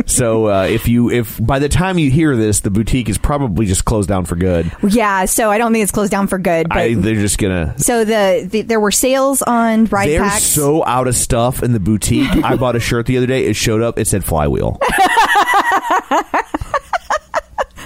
So 0.06 0.46
uh, 0.48 0.64
if 0.64 0.86
you 0.88 1.10
if 1.10 1.42
by 1.44 1.58
the 1.58 1.68
time 1.68 1.98
you 1.98 2.10
hear 2.10 2.36
this, 2.36 2.60
the 2.60 2.70
boutique 2.70 3.08
is 3.08 3.16
probably 3.16 3.64
just 3.66 3.84
closed 3.84 4.08
down 4.08 4.24
for 4.26 4.36
good. 4.36 4.70
yeah. 4.82 5.24
So 5.24 5.50
I 5.50 5.56
don't 5.58 5.72
think 5.72 5.82
it's 5.84 5.92
closed 5.92 6.10
down 6.10 6.26
for 6.26 6.38
good. 6.38 6.68
But 6.68 6.78
I, 6.78 6.94
they're 6.94 7.14
just 7.14 7.38
gonna. 7.38 7.78
so 7.78 8.04
the, 8.04 8.46
the 8.50 8.62
there 8.62 8.80
were 8.80 8.90
sales 8.90 9.40
on 9.42 9.86
ride 9.86 10.08
They're 10.08 10.20
packs. 10.20 10.44
so 10.44 10.84
out 10.84 11.08
of 11.08 11.16
stuff 11.16 11.62
in 11.62 11.72
the 11.72 11.80
boutique. 11.80 12.28
I 12.44 12.56
bought 12.56 12.76
a 12.76 12.80
shirt 12.80 13.06
the 13.06 13.16
other 13.16 13.26
day. 13.26 13.46
It 13.46 13.56
showed 13.56 13.80
up. 13.80 13.98
It 13.98 14.06
said 14.06 14.24
flywheel. 14.24 14.78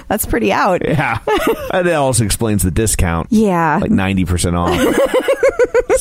That's 0.07 0.25
pretty 0.25 0.51
out. 0.51 0.81
Yeah, 0.93 1.17
and 1.73 1.87
that 1.87 1.95
also 1.95 2.23
explains 2.23 2.61
the 2.63 2.71
discount. 2.71 3.27
Yeah. 3.31 3.79
like 3.81 3.91
ninety 3.91 4.25
percent 4.25 4.55
off. 4.55 4.71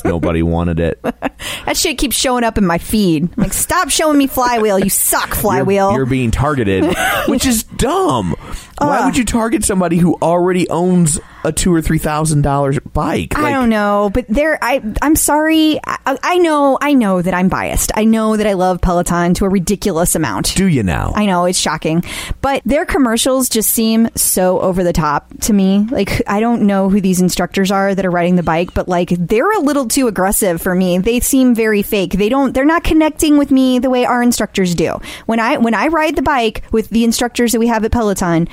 Nobody 0.05 0.43
wanted 0.43 0.81
it. 0.81 1.01
that 1.03 1.77
shit 1.77 1.97
keeps 1.99 2.17
showing 2.17 2.45
up 2.45 2.59
in 2.59 2.67
my 2.67 2.79
feed. 2.79 3.25
I'm 3.25 3.43
like, 3.43 3.53
stop 3.53 3.89
showing 3.89 4.19
me 4.19 4.27
flywheel. 4.27 4.79
You 4.79 4.91
suck, 4.91 5.29
You're- 5.29 5.41
flywheel. 5.41 5.93
You're, 5.93 6.07
being 6.07 6.31
targeted, 6.31 6.85
which 7.29 7.47
is 7.47 7.63
dumb. 7.63 8.35
Why 8.79 9.05
would 9.07 9.17
you 9.17 9.25
target 9.25 9.65
somebody 9.65 9.97
who 9.99 10.17
already 10.21 10.69
owns 10.69 11.21
a 11.45 11.53
two 11.53 11.75
or 11.75 11.83
three 11.83 11.99
thousand 11.99 12.43
dollars 12.43 12.79
bike? 12.93 13.39
I 13.39 13.51
don't 13.51 13.69
know, 13.69 14.11
but 14.13 14.27
there. 14.29 14.59
I 14.63 14.83
I'm 15.01 15.17
sorry. 15.17 15.81
I, 15.87 16.19
I 16.23 16.39
know. 16.39 16.79
I 16.81 16.95
know 16.95 17.23
that 17.23 17.35
I'm 17.35 17.49
biased. 17.49 17.93
I 17.95 18.05
know 18.05 18.37
that 18.37 18.47
I 18.47 18.53
love 18.55 18.81
Peloton 18.81 19.35
to 19.35 19.45
a 19.45 19.49
ridiculous 19.49 20.15
amount. 20.15 20.55
Do 20.55 20.67
you 20.67 20.83
now? 20.83 21.13
I 21.15 21.27
know 21.27 21.45
it's 21.45 21.59
shocking, 21.59 22.05
but 22.41 22.63
their 22.65 22.85
commercials 22.85 23.49
just 23.49 23.71
seem 23.71 24.09
so 24.15 24.61
over 24.61 24.85
the 24.85 24.93
top 24.93 25.29
to 25.43 25.53
me. 25.53 25.87
Like 25.91 26.23
I 26.27 26.41
don't 26.41 26.63
know 26.63 26.89
who 26.89 27.01
these 27.01 27.21
instructors 27.21 27.71
are 27.71 27.95
that 27.95 28.05
are 28.05 28.11
riding 28.11 28.37
the 28.37 28.43
bike, 28.43 28.75
but 28.75 28.89
like 28.89 29.11
they're 29.11 29.53
a 29.53 29.61
little 29.61 29.89
too 29.89 30.09
aggressive 30.09 30.61
for 30.61 30.75
me. 30.75 30.99
They 30.99 31.21
seem 31.21 31.55
very 31.55 31.83
fake. 31.83 32.13
They 32.13 32.29
don't. 32.29 32.53
They're 32.53 32.65
not 32.65 32.85
connecting 32.85 33.39
with 33.39 33.51
me 33.51 33.79
the 33.79 33.91
way 33.91 34.05
our 34.05 34.23
instructors 34.23 34.75
do. 34.75 35.01
When 35.27 35.41
I 35.41 35.59
when 35.59 35.75
I 35.75 35.89
ride 35.89 36.17
the 36.17 36.23
bike 36.23 36.63
with 36.73 36.89
the 36.91 37.05
instructors 37.05 37.53
that 37.53 37.59
we 37.59 37.67
have 37.69 37.85
at 37.85 37.93
Peloton, 37.93 38.49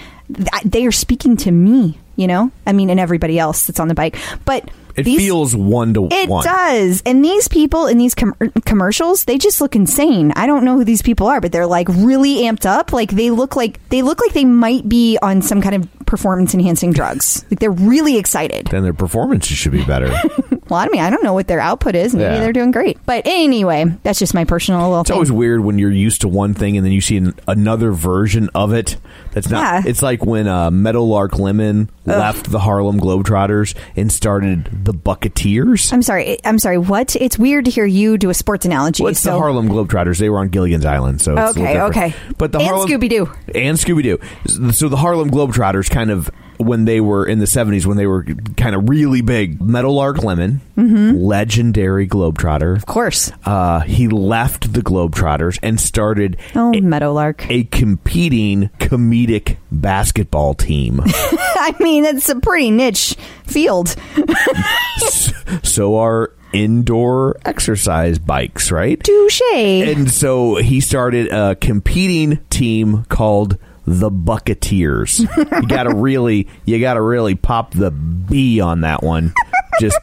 they 0.65 0.86
are 0.86 0.91
speaking 0.91 1.38
to 1.38 1.51
me. 1.51 1.98
You 2.20 2.28
know, 2.28 2.52
I 2.68 2.74
mean, 2.74 2.90
and 2.90 3.00
everybody 3.00 3.40
else 3.40 3.66
that's 3.66 3.80
on 3.80 3.88
the 3.88 3.96
bike, 3.96 4.18
but 4.44 4.70
it 4.98 5.04
these- 5.04 5.20
feels 5.20 5.56
one 5.56 5.94
to 5.94 6.10
it 6.12 6.28
one. 6.28 6.44
It 6.44 6.50
does. 6.50 7.02
And 7.06 7.24
these 7.24 7.48
people 7.48 7.88
in 7.88 7.98
these 7.98 8.14
com- 8.14 8.36
commercials, 8.66 9.24
they 9.24 9.38
just 9.38 9.62
look 9.62 9.74
insane. 9.74 10.34
I 10.36 10.46
don't 10.46 10.66
know 10.66 10.76
who 10.76 10.84
these 10.84 11.02
people 11.02 11.28
are, 11.28 11.40
but 11.40 11.54
they're 11.54 11.66
like 11.66 11.88
really 11.88 12.40
amped 12.40 12.66
up. 12.66 12.92
Like 12.92 13.12
they 13.12 13.30
look 13.32 13.56
like 13.56 13.80
they 13.88 14.02
look 14.02 14.20
like 14.20 14.34
they 14.34 14.44
might 14.44 14.90
be 14.90 15.18
on 15.22 15.42
some 15.42 15.62
kind 15.62 15.76
of 15.76 15.88
performance 16.06 16.54
enhancing 16.54 16.92
drugs. 16.92 17.46
Like 17.50 17.60
they're 17.60 17.72
really 17.72 18.18
excited. 18.18 18.68
Then 18.68 18.84
their 18.84 18.94
performances 18.94 19.56
should 19.58 19.72
be 19.72 19.86
better. 19.86 20.12
Well, 20.70 20.80
I 20.80 20.88
mean, 20.88 21.02
I 21.02 21.10
don't 21.10 21.24
know 21.24 21.34
what 21.34 21.48
their 21.48 21.60
output 21.60 21.96
is. 21.96 22.14
Maybe 22.14 22.26
Yeah. 22.26 22.40
they're 22.40 22.54
doing 22.54 22.72
great. 22.72 22.98
But 23.06 23.24
anyway, 23.26 23.86
that's 24.04 24.20
just 24.20 24.34
my 24.34 24.46
personal 24.46 24.82
little 24.82 25.02
It's 25.02 25.10
thing. 25.10 25.16
always 25.16 25.32
weird 25.32 25.62
when 25.62 25.80
you're 25.80 25.92
used 25.92 26.22
to 26.22 26.28
one 26.28 26.54
thing 26.54 26.78
and 26.78 26.86
then 26.86 26.92
you 26.94 27.02
see 27.02 27.18
an, 27.18 27.34
another 27.48 27.92
version 27.92 28.50
of 28.54 28.72
it. 28.74 28.98
That's 29.32 29.50
not. 29.50 29.84
Yeah. 29.84 29.90
It's 29.90 30.02
like 30.02 30.24
when 30.26 30.48
uh, 30.48 30.70
Meadowlark 30.72 31.40
Lemon 31.40 31.90
left 32.06 32.52
the 32.52 32.60
Harlem 32.60 33.00
Globetrotters 33.00 33.76
and 33.96 34.12
started 34.12 34.86
the 34.86 34.94
Bucketeers. 34.94 35.92
I'm 35.94 36.02
sorry. 36.02 36.38
I'm 36.46 36.60
sorry. 36.60 36.78
What? 36.78 37.16
It's 37.16 37.38
weird 37.38 37.66
to 37.66 37.72
hear 37.72 37.86
you 37.86 38.18
do 38.18 38.30
a 38.30 38.34
sports 38.34 38.66
analogy. 38.66 39.04
What's 39.04 39.20
so 39.20 39.32
the 39.34 39.38
Harlem 39.38 39.70
Globetrotters? 39.70 40.18
They 40.20 40.30
were 40.30 40.40
on 40.40 40.50
Gilligan's 40.50 40.86
Island, 40.86 41.22
so 41.22 41.34
it's 41.34 41.40
a 41.58 41.60
Okay, 41.62 41.74
different. 41.74 41.96
okay. 41.98 42.16
But 42.38 42.52
the 42.52 42.60
And 42.60 42.68
Harlem 42.68 42.90
Scooby-Doo. 42.90 43.30
and 43.56 43.78
Scooby 43.78 44.04
Doo. 44.04 44.72
So 44.72 44.90
the 44.90 44.98
Harlem 44.98 45.30
Globetrotters, 45.30 45.90
kind 45.90 46.10
of 46.12 46.30
when 46.60 46.86
they 46.86 47.00
were 47.01 47.25
in 47.25 47.39
the 47.39 47.46
'70s, 47.46 47.86
when 47.86 47.98
they 47.98 48.06
were 48.08 48.24
kind 48.58 48.75
of 48.75 48.88
really 48.89 49.22
big. 49.22 49.62
Meadowlark 49.62 50.24
Lemon, 50.24 50.62
legendary 50.75 52.08
Globetrotter. 52.08 52.75
Of 52.75 52.86
course. 52.86 53.32
Uh, 53.46 53.80
he 53.82 54.08
left 54.08 54.74
the 54.74 54.82
Globetrotters 54.82 55.58
and 55.63 55.80
started 55.80 56.38
Oh, 56.56 56.72
Meadowlark. 56.74 57.50
a 57.50 57.63
competing 57.66 58.70
comedic 58.80 59.58
basketball 59.72 60.54
team. 60.54 61.01
I 61.06 61.75
mean, 61.80 62.06
it's 62.06 62.30
a 62.30 62.39
pretty 62.39 62.72
niche 62.72 63.16
field. 63.46 63.96
so 65.63 65.98
are 65.98 66.32
indoor 66.51 67.38
exercise 67.46 68.18
bikes, 68.20 68.72
right? 68.72 69.01
Touche. 69.04 69.42
And 69.54 70.10
so 70.10 70.56
he 70.56 70.82
started 70.82 71.28
a 71.32 71.56
competing 71.56 72.38
team 72.50 73.04
called 73.06 73.58
the 73.89 74.12
Bucketeers. 74.12 75.19
you 75.62 75.67
gotta 75.67 75.93
really, 75.96 76.48
you 76.65 76.79
gotta 76.79 77.01
really 77.01 77.36
pop 77.36 77.72
the 77.74 77.91
B 77.91 78.62
on 78.62 78.81
that 78.81 79.01
one. 79.03 79.34
Just 79.79 79.98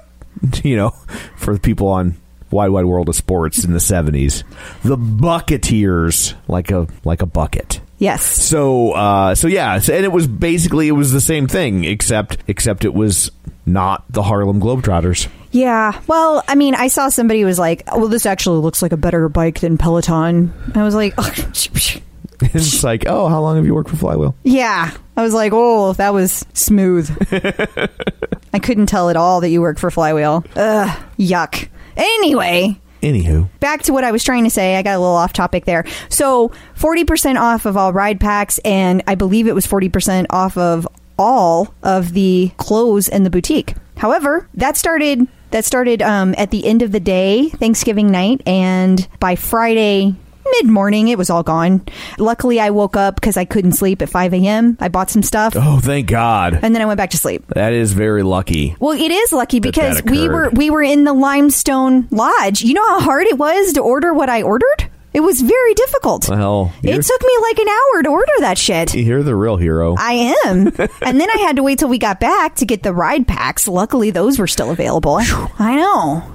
you 0.64 0.76
know, 0.76 0.90
for 1.36 1.54
the 1.54 1.60
people 1.60 1.88
on 1.88 2.16
Wide 2.50 2.70
Wide 2.70 2.84
World 2.84 3.08
of 3.08 3.14
Sports 3.16 3.64
in 3.64 3.72
the 3.72 3.80
seventies, 3.80 4.42
the 4.84 4.96
Bucketeers, 4.96 6.34
like 6.48 6.70
a 6.70 6.86
like 7.04 7.22
a 7.22 7.26
bucket. 7.26 7.80
yes. 7.98 8.22
So, 8.24 8.92
uh, 8.92 9.34
so 9.34 9.46
yeah, 9.48 9.78
so- 9.78 9.94
and 9.94 10.04
it 10.04 10.12
was 10.12 10.26
basically 10.26 10.88
it 10.88 10.92
was 10.92 11.12
the 11.12 11.20
same 11.20 11.46
thing, 11.46 11.84
except 11.84 12.38
except 12.46 12.84
it 12.84 12.94
was 12.94 13.30
not 13.64 14.04
the 14.10 14.22
Harlem 14.22 14.60
Globetrotters. 14.60 15.28
Yeah. 15.52 15.98
Well, 16.06 16.44
I 16.46 16.54
mean, 16.54 16.74
I 16.74 16.88
saw 16.88 17.08
somebody 17.08 17.44
was 17.44 17.58
like, 17.58 17.82
oh, 17.88 17.98
"Well, 18.00 18.08
this 18.08 18.26
actually 18.26 18.60
looks 18.60 18.82
like 18.82 18.92
a 18.92 18.96
better 18.96 19.28
bike 19.28 19.60
than 19.60 19.78
Peloton." 19.78 20.52
I 20.74 20.82
was 20.84 20.94
like, 20.94 21.14
it's 22.54 22.84
like, 22.84 23.04
oh, 23.06 23.28
how 23.28 23.40
long 23.40 23.56
have 23.56 23.66
you 23.66 23.74
worked 23.74 23.90
for 23.90 23.96
Flywheel? 23.96 24.36
"Yeah." 24.42 24.90
I 25.16 25.22
was 25.22 25.32
like, 25.32 25.52
"Oh, 25.54 25.92
that 25.94 26.12
was 26.12 26.44
smooth." 26.52 27.10
I 28.52 28.58
couldn't 28.58 28.86
tell 28.86 29.10
at 29.10 29.16
all 29.16 29.40
that 29.40 29.50
you 29.50 29.60
worked 29.60 29.80
for 29.80 29.90
Flywheel. 29.90 30.44
Ugh, 30.56 31.02
yuck. 31.18 31.68
Anyway, 31.96 32.78
Anywho, 33.02 33.48
back 33.60 33.82
to 33.82 33.92
what 33.92 34.04
I 34.04 34.10
was 34.10 34.24
trying 34.24 34.44
to 34.44 34.50
say. 34.50 34.76
I 34.76 34.82
got 34.82 34.96
a 34.96 34.98
little 34.98 35.14
off 35.14 35.32
topic 35.32 35.64
there. 35.64 35.84
So, 36.08 36.50
40% 36.76 37.38
off 37.40 37.64
of 37.64 37.76
all 37.76 37.92
ride 37.92 38.18
packs, 38.20 38.58
and 38.64 39.02
I 39.06 39.14
believe 39.14 39.46
it 39.46 39.54
was 39.54 39.66
40% 39.66 40.26
off 40.30 40.56
of 40.56 40.88
all 41.18 41.74
of 41.82 42.12
the 42.12 42.50
clothes 42.56 43.08
in 43.08 43.22
the 43.22 43.30
boutique. 43.30 43.74
However, 43.96 44.48
that 44.54 44.76
started 44.76 45.26
that 45.52 45.64
started 45.64 46.02
um, 46.02 46.34
at 46.36 46.50
the 46.50 46.66
end 46.66 46.82
of 46.82 46.90
the 46.92 47.00
day, 47.00 47.48
Thanksgiving 47.50 48.10
night, 48.10 48.42
and 48.46 49.06
by 49.20 49.36
Friday 49.36 50.16
mid 50.52 50.66
morning, 50.66 51.08
it 51.08 51.18
was 51.18 51.30
all 51.30 51.42
gone. 51.42 51.84
Luckily, 52.18 52.60
I 52.60 52.70
woke 52.70 52.96
up 52.96 53.16
because 53.16 53.36
I 53.36 53.44
couldn't 53.44 53.72
sleep 53.72 54.02
at 54.02 54.08
5 54.08 54.34
a.m. 54.34 54.76
I 54.80 54.88
bought 54.88 55.10
some 55.10 55.22
stuff, 55.22 55.54
oh, 55.56 55.80
thank 55.80 56.08
God, 56.08 56.58
and 56.62 56.74
then 56.74 56.82
I 56.82 56.86
went 56.86 56.98
back 56.98 57.10
to 57.10 57.18
sleep. 57.18 57.44
that 57.48 57.72
is 57.72 57.92
very 57.92 58.22
lucky. 58.22 58.76
Well, 58.78 58.98
it 58.98 59.10
is 59.10 59.32
lucky 59.32 59.60
because 59.60 60.02
we 60.04 60.28
were 60.28 60.50
we 60.50 60.70
were 60.70 60.82
in 60.82 61.04
the 61.04 61.12
limestone 61.12 62.08
lodge. 62.10 62.62
You 62.62 62.74
know 62.74 62.86
how 62.88 63.00
hard 63.00 63.26
it 63.26 63.38
was 63.38 63.72
to 63.74 63.80
order 63.80 64.12
what 64.14 64.28
I 64.28 64.42
ordered? 64.42 64.90
It 65.12 65.20
was 65.20 65.40
very 65.40 65.72
difficult. 65.72 66.28
Well, 66.28 66.74
it 66.82 67.02
took 67.02 67.22
me 67.22 67.38
like 67.40 67.58
an 67.58 67.68
hour 67.68 68.02
to 68.02 68.08
order 68.10 68.32
that 68.40 68.58
shit. 68.58 68.94
You're 68.94 69.22
the 69.22 69.34
real 69.34 69.56
hero. 69.56 69.94
I 69.98 70.34
am. 70.44 70.66
and 71.00 71.20
then 71.20 71.30
I 71.34 71.38
had 71.38 71.56
to 71.56 71.62
wait 71.62 71.78
till 71.78 71.88
we 71.88 71.96
got 71.96 72.20
back 72.20 72.56
to 72.56 72.66
get 72.66 72.82
the 72.82 72.92
ride 72.92 73.26
packs. 73.26 73.66
Luckily, 73.66 74.10
those 74.10 74.38
were 74.38 74.46
still 74.46 74.70
available. 74.70 75.16
I 75.58 75.76
know. 75.76 76.34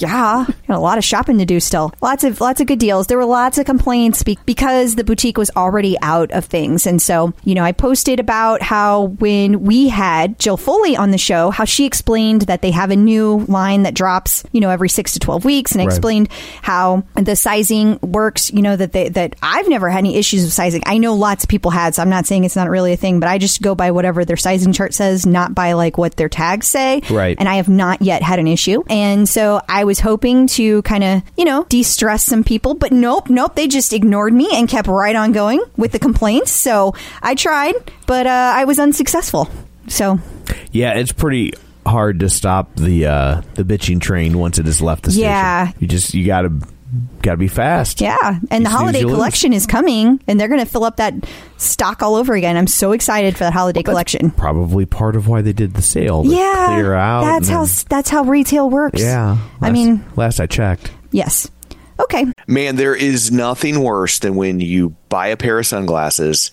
Yeah, 0.00 0.46
got 0.68 0.76
a 0.76 0.78
lot 0.78 0.98
of 0.98 1.04
shopping 1.04 1.38
to 1.38 1.44
do 1.46 1.60
still. 1.60 1.92
Lots 2.00 2.24
of 2.24 2.40
lots 2.40 2.60
of 2.60 2.66
good 2.66 2.78
deals. 2.78 3.06
There 3.06 3.18
were 3.18 3.24
lots 3.24 3.58
of 3.58 3.66
complaints 3.66 4.22
be- 4.22 4.38
because 4.46 4.94
the 4.94 5.04
boutique 5.04 5.38
was 5.38 5.50
already 5.56 5.96
out 6.02 6.30
of 6.32 6.44
things, 6.46 6.86
and 6.86 7.00
so 7.00 7.32
you 7.44 7.54
know 7.54 7.62
I 7.64 7.72
posted 7.72 8.20
about 8.20 8.62
how 8.62 9.04
when 9.18 9.62
we 9.62 9.88
had 9.88 10.38
Jill 10.38 10.56
Foley 10.56 10.96
on 10.96 11.10
the 11.10 11.18
show, 11.18 11.50
how 11.50 11.64
she 11.64 11.84
explained 11.84 12.42
that 12.42 12.62
they 12.62 12.70
have 12.70 12.90
a 12.90 12.96
new 12.96 13.44
line 13.48 13.82
that 13.84 13.94
drops 13.94 14.44
you 14.52 14.60
know 14.60 14.70
every 14.70 14.88
six 14.88 15.12
to 15.12 15.18
twelve 15.18 15.44
weeks, 15.44 15.72
and 15.72 15.80
I 15.80 15.84
Right. 15.84 15.92
explained 15.92 16.28
how 16.62 17.02
the 17.14 17.36
sizing 17.36 17.98
works. 18.02 18.52
You 18.52 18.62
know 18.62 18.76
that 18.76 18.92
they, 18.92 19.08
that 19.10 19.36
I've 19.42 19.68
never 19.68 19.88
had 19.88 19.98
any 19.98 20.16
issues 20.16 20.44
with 20.44 20.52
sizing. 20.52 20.82
I 20.86 20.98
know 20.98 21.14
lots 21.14 21.44
of 21.44 21.48
people 21.50 21.70
had, 21.70 21.94
so 21.94 22.02
I'm 22.02 22.10
not 22.10 22.26
saying 22.26 22.44
it's 22.44 22.56
not 22.56 22.70
really 22.70 22.92
a 22.92 22.96
thing, 22.96 23.20
but 23.20 23.28
I 23.28 23.38
just 23.38 23.60
go 23.62 23.74
by 23.74 23.90
whatever 23.90 24.24
their 24.24 24.36
sizing 24.36 24.72
chart 24.72 24.94
says, 24.94 25.26
not 25.26 25.54
by 25.54 25.72
like 25.74 25.98
what 25.98 26.16
their 26.16 26.28
tags 26.28 26.66
say. 26.68 27.02
Right. 27.10 27.36
And 27.38 27.48
I 27.48 27.56
have 27.56 27.68
not 27.68 28.02
yet 28.02 28.22
had 28.22 28.38
an 28.38 28.46
issue. 28.46 28.82
And 28.88 29.28
so 29.28 29.60
I 29.68 29.84
was 29.90 29.98
hoping 29.98 30.46
to 30.46 30.82
kind 30.82 31.02
of, 31.02 31.22
you 31.36 31.44
know, 31.44 31.64
de 31.68 31.82
stress 31.82 32.22
some 32.24 32.44
people, 32.44 32.74
but 32.74 32.92
nope, 32.92 33.28
nope. 33.28 33.56
They 33.56 33.66
just 33.66 33.92
ignored 33.92 34.32
me 34.32 34.48
and 34.54 34.68
kept 34.68 34.86
right 34.86 35.16
on 35.16 35.32
going 35.32 35.60
with 35.76 35.90
the 35.90 35.98
complaints. 35.98 36.52
So 36.52 36.94
I 37.22 37.34
tried, 37.34 37.74
but 38.06 38.28
uh, 38.28 38.52
I 38.54 38.64
was 38.66 38.78
unsuccessful. 38.78 39.48
So 39.88 40.20
Yeah, 40.70 40.94
it's 40.94 41.10
pretty 41.10 41.54
hard 41.84 42.20
to 42.20 42.30
stop 42.30 42.76
the 42.76 43.06
uh, 43.06 43.42
the 43.54 43.64
bitching 43.64 44.00
train 44.00 44.38
once 44.38 44.60
it 44.60 44.66
has 44.66 44.80
left 44.80 45.02
the 45.02 45.10
station. 45.10 45.28
Yeah. 45.28 45.72
you 45.80 45.88
just 45.88 46.14
you 46.14 46.30
gotta 46.90 47.22
gotta 47.22 47.36
be 47.38 47.48
fast. 47.48 48.00
yeah. 48.00 48.16
And 48.50 48.62
You 48.64 48.64
the 48.64 48.68
holiday 48.70 49.00
you 49.00 49.06
lose. 49.06 49.14
collection 49.16 49.52
is 49.52 49.66
coming 49.66 50.20
and 50.26 50.38
they're 50.40 50.48
going 50.48 50.60
to 50.60 50.66
fill 50.66 50.84
up 50.84 50.96
that 50.96 51.14
stock 51.56 52.02
all 52.02 52.14
over 52.16 52.34
again. 52.34 52.56
I'm 52.56 52.66
so 52.66 52.92
excited 52.92 53.36
for 53.36 53.44
the 53.44 53.50
holiday 53.50 53.82
collection. 53.82 54.30
Probably 54.32 54.86
part 54.86 55.16
of 55.16 55.28
why 55.28 55.42
they 55.42 55.52
did 55.52 55.74
the 55.74 55.82
sale. 55.82 56.24
to 56.24 56.28
Yeah. 56.28 56.66
clear 56.68 56.94
out. 56.94 57.22
That's 57.24 57.48
how 57.48 57.64
then- 57.64 57.84
that's 57.88 58.10
how 58.10 58.22
retail 58.24 58.68
works. 58.70 59.00
Yeah, 59.00 59.36
I 59.60 59.70
mean, 59.70 60.04
last 60.16 60.40
I 60.40 60.46
checked. 60.46 60.90
yes. 61.12 61.48
Okay. 62.00 62.26
Man, 62.46 62.76
there 62.76 62.94
is 62.94 63.30
nothing 63.30 63.80
worse 63.82 64.18
than 64.20 64.34
when 64.34 64.58
you 64.58 64.96
buy 65.10 65.26
a 65.28 65.36
pair 65.36 65.58
of 65.58 65.66
sunglasses 65.66 66.52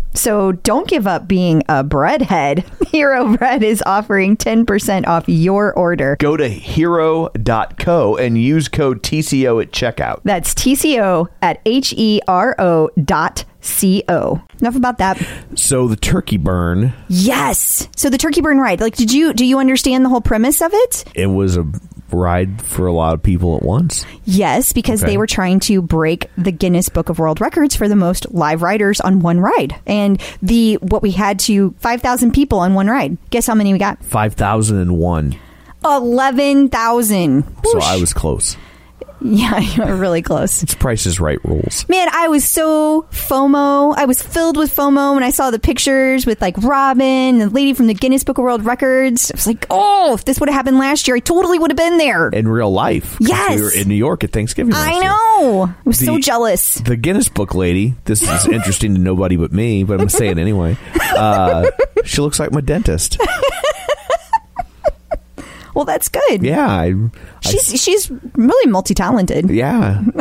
So 0.13 0.51
don't 0.51 0.87
give 0.87 1.07
up 1.07 1.27
being 1.27 1.63
a 1.69 1.83
breadhead. 1.83 2.65
Hero 2.89 3.37
Bread 3.37 3.63
is 3.63 3.81
offering 3.85 4.35
10% 4.37 5.07
off 5.07 5.23
your 5.27 5.73
order. 5.73 6.17
Go 6.19 6.35
to 6.37 6.47
hero.co 6.49 8.17
and 8.17 8.37
use 8.37 8.67
code 8.67 9.01
TCO 9.03 9.61
at 9.61 9.71
checkout. 9.71 10.21
That's 10.23 10.53
TCO 10.53 11.27
at 11.41 11.61
H 11.65 11.93
E 11.97 12.19
R 12.27 12.55
O 12.59 12.89
dot 13.03 13.45
C 13.61 14.03
O. 14.09 14.41
Enough 14.59 14.75
about 14.75 14.97
that. 14.97 15.25
So 15.55 15.87
the 15.87 15.95
turkey 15.95 16.37
burn, 16.37 16.93
Yes. 17.07 17.87
So 17.95 18.09
the 18.09 18.17
turkey 18.17 18.41
burn 18.41 18.59
ride. 18.59 18.81
Like, 18.81 18.95
did 18.95 19.11
you 19.13 19.33
do 19.33 19.45
you 19.45 19.59
understand 19.59 20.03
the 20.03 20.09
whole 20.09 20.21
premise 20.21 20.61
of 20.61 20.71
it? 20.73 21.05
it 21.15 21.27
was 21.27 21.57
a 21.57 21.65
ride 22.13 22.61
for 22.61 22.87
a 22.87 22.93
lot 22.93 23.13
of 23.13 23.23
people 23.23 23.55
at 23.57 23.63
once. 23.63 24.05
Yes, 24.25 24.73
because 24.73 25.03
Okay. 25.03 25.13
they 25.13 25.17
were 25.17 25.27
trying 25.27 25.59
to 25.61 25.81
break 25.81 26.29
the 26.37 26.51
Guinness 26.51 26.89
Book 26.89 27.09
of 27.09 27.19
World 27.19 27.41
Records 27.41 27.75
for 27.75 27.87
the 27.87 27.95
most 27.95 28.31
live 28.31 28.61
riders 28.61 28.99
on 29.01 29.19
one 29.21 29.39
ride. 29.39 29.75
And 29.85 30.21
the 30.41 30.75
what 30.81 31.01
we 31.01 31.11
had 31.11 31.39
to 31.41 31.73
5,000 31.79 32.31
people 32.31 32.59
on 32.59 32.73
one 32.73 32.87
ride. 32.87 33.17
Guess 33.29 33.47
how 33.47 33.55
many 33.55 33.73
we 33.73 33.79
got? 33.79 34.03
5,001. 34.03 35.35
11,000. 35.83 37.43
So 37.65 37.79
I 37.81 37.97
was 37.97 38.13
close. 38.13 38.55
Yeah, 39.31 39.59
you 39.59 39.83
were 39.83 39.95
really 39.95 40.21
close. 40.21 40.63
It's 40.63 40.73
Price 40.73 41.05
is 41.05 41.19
Right 41.19 41.43
rules. 41.45 41.87
Man, 41.87 42.07
I 42.11 42.27
was 42.27 42.43
so 42.43 43.03
FOMO. 43.11 43.93
I 43.95 44.05
was 44.05 44.21
filled 44.21 44.57
with 44.57 44.75
FOMO 44.75 45.13
when 45.13 45.23
I 45.23 45.29
saw 45.29 45.51
the 45.51 45.59
pictures 45.59 46.25
with 46.25 46.41
like 46.41 46.57
Robin, 46.57 47.37
the 47.37 47.49
lady 47.49 47.73
from 47.73 47.87
the 47.87 47.93
Guinness 47.93 48.23
Book 48.23 48.39
of 48.39 48.43
World 48.43 48.65
Records. 48.65 49.31
I 49.31 49.35
was 49.35 49.47
like, 49.47 49.65
oh, 49.69 50.15
if 50.15 50.25
this 50.25 50.39
would 50.39 50.49
have 50.49 50.55
happened 50.55 50.79
last 50.79 51.07
year, 51.07 51.15
I 51.15 51.19
totally 51.19 51.59
would 51.59 51.69
have 51.69 51.77
been 51.77 51.97
there. 51.97 52.29
In 52.29 52.47
real 52.47 52.71
life. 52.71 53.17
Yes. 53.19 53.55
We 53.55 53.61
were 53.61 53.71
in 53.71 53.87
New 53.87 53.95
York 53.95 54.23
at 54.23 54.31
Thanksgiving. 54.31 54.73
I 54.73 54.91
year. 54.91 55.03
know. 55.03 55.65
I 55.69 55.75
was 55.85 55.99
so 55.99 56.17
jealous. 56.17 56.75
The 56.75 56.97
Guinness 56.97 57.29
Book 57.29 57.53
lady, 57.53 57.95
this 58.05 58.23
is 58.23 58.47
interesting 58.47 58.95
to 58.95 58.99
nobody 59.01 59.37
but 59.37 59.51
me, 59.51 59.83
but 59.83 59.93
I'm 59.93 59.99
going 59.99 60.09
to 60.09 60.15
say 60.15 60.27
it 60.27 60.37
anyway. 60.37 60.77
Uh, 61.11 61.69
she 62.05 62.21
looks 62.21 62.39
like 62.39 62.53
my 62.53 62.61
dentist. 62.61 63.19
Well, 65.75 65.85
that's 65.85 66.09
good. 66.09 66.43
Yeah. 66.43 66.67
I, 66.67 66.87
I- 66.93 67.09
She's 67.49 67.81
she's 67.81 68.11
really 68.35 68.71
multi 68.71 68.93
talented. 68.93 69.49
yeah. 69.49 70.01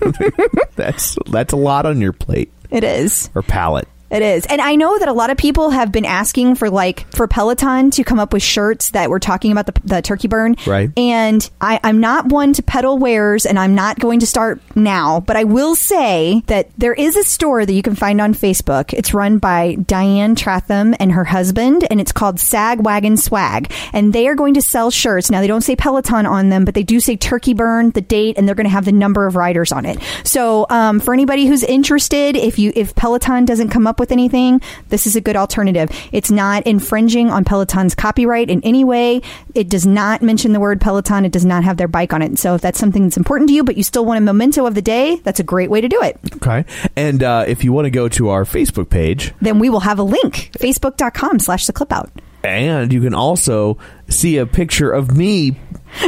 that's 0.76 1.16
that's 1.30 1.52
a 1.52 1.56
lot 1.56 1.86
on 1.86 2.00
your 2.00 2.12
plate 2.12 2.52
It 2.70 2.84
is. 2.84 3.30
or 3.34 3.42
palate. 3.42 3.88
It 4.10 4.22
is. 4.22 4.46
And 4.46 4.60
I 4.60 4.76
know 4.76 4.98
that 4.98 5.08
a 5.08 5.12
lot 5.12 5.30
of 5.30 5.36
people 5.36 5.70
have 5.70 5.90
been 5.90 6.04
asking 6.04 6.54
for 6.54 6.70
like 6.70 7.10
for 7.12 7.26
Peloton 7.26 7.90
to 7.92 8.04
come 8.04 8.20
up 8.20 8.32
with 8.32 8.42
shirts 8.42 8.90
that 8.90 9.10
were 9.10 9.18
talking 9.18 9.50
about 9.50 9.66
the, 9.66 9.74
the 9.84 10.02
turkey 10.02 10.28
burn. 10.28 10.56
Right. 10.66 10.90
And 10.96 11.48
I, 11.60 11.80
I'm 11.82 11.98
not 11.98 12.26
one 12.26 12.52
to 12.54 12.62
peddle 12.62 12.98
wares 12.98 13.46
and 13.46 13.58
I'm 13.58 13.74
not 13.74 13.98
going 13.98 14.20
to 14.20 14.26
start 14.26 14.60
now, 14.76 15.20
but 15.20 15.36
I 15.36 15.44
will 15.44 15.74
say 15.74 16.42
that 16.46 16.70
there 16.78 16.94
is 16.94 17.16
a 17.16 17.24
store 17.24 17.66
that 17.66 17.72
you 17.72 17.82
can 17.82 17.96
find 17.96 18.20
on 18.20 18.32
Facebook. 18.32 18.92
It's 18.92 19.12
run 19.12 19.38
by 19.38 19.74
Diane 19.74 20.36
Tratham 20.36 20.94
and 21.00 21.12
her 21.12 21.24
husband 21.24 21.86
and 21.90 22.00
it's 22.00 22.12
called 22.12 22.38
Sag 22.38 22.80
Wagon 22.80 23.16
Swag. 23.16 23.72
And 23.92 24.12
they 24.12 24.28
are 24.28 24.36
going 24.36 24.54
to 24.54 24.62
sell 24.62 24.90
shirts. 24.92 25.30
Now 25.30 25.40
they 25.40 25.48
don't 25.48 25.62
say 25.62 25.74
Peloton 25.74 26.26
on 26.26 26.48
them, 26.48 26.64
but 26.64 26.74
they 26.74 26.84
do 26.84 27.00
say 27.00 27.16
turkey 27.16 27.54
burn, 27.54 27.90
the 27.90 28.00
date, 28.00 28.38
and 28.38 28.46
they're 28.46 28.54
going 28.54 28.66
to 28.66 28.70
have 28.70 28.84
the 28.84 28.92
number 28.92 29.26
of 29.26 29.34
riders 29.34 29.72
on 29.72 29.84
it. 29.84 29.98
So 30.22 30.66
um, 30.70 31.00
for 31.00 31.12
anybody 31.12 31.46
who's 31.46 31.64
interested, 31.64 32.36
if 32.36 32.58
you 32.58 32.72
if 32.76 32.94
Peloton 32.94 33.44
doesn't 33.44 33.70
come 33.70 33.86
up 33.86 33.95
with 34.00 34.12
anything, 34.12 34.60
this 34.88 35.06
is 35.06 35.16
a 35.16 35.20
good 35.20 35.36
alternative. 35.36 35.90
It's 36.12 36.30
not 36.30 36.66
infringing 36.66 37.30
on 37.30 37.44
Peloton's 37.44 37.94
copyright 37.94 38.50
in 38.50 38.62
any 38.64 38.84
way. 38.84 39.22
It 39.54 39.68
does 39.68 39.86
not 39.86 40.22
mention 40.22 40.52
the 40.52 40.60
word 40.60 40.80
Peloton. 40.80 41.24
It 41.24 41.32
does 41.32 41.44
not 41.44 41.64
have 41.64 41.76
their 41.76 41.88
bike 41.88 42.12
on 42.12 42.22
it. 42.22 42.38
So 42.38 42.54
if 42.54 42.60
that's 42.60 42.78
something 42.78 43.02
that's 43.04 43.16
important 43.16 43.48
to 43.48 43.54
you, 43.54 43.64
but 43.64 43.76
you 43.76 43.82
still 43.82 44.04
want 44.04 44.18
a 44.18 44.20
memento 44.20 44.66
of 44.66 44.74
the 44.74 44.82
day, 44.82 45.16
that's 45.16 45.40
a 45.40 45.44
great 45.44 45.70
way 45.70 45.80
to 45.80 45.88
do 45.88 46.00
it. 46.02 46.18
Okay. 46.36 46.64
And 46.96 47.22
uh, 47.22 47.44
if 47.48 47.64
you 47.64 47.72
want 47.72 47.86
to 47.86 47.90
go 47.90 48.08
to 48.10 48.28
our 48.30 48.44
Facebook 48.44 48.90
page, 48.90 49.32
Then 49.40 49.58
we 49.58 49.70
will 49.70 49.80
have 49.80 49.98
a 49.98 50.02
link, 50.04 50.50
facebook.com 50.58 51.38
slash 51.40 51.66
the 51.66 51.72
clip 51.72 51.92
out. 51.92 52.10
and 52.44 52.92
you 52.92 53.00
can 53.00 53.14
also 53.14 53.76
see 54.08 54.36
a 54.38 54.46
picture 54.46 54.90
of 54.92 55.16
me 55.16 55.56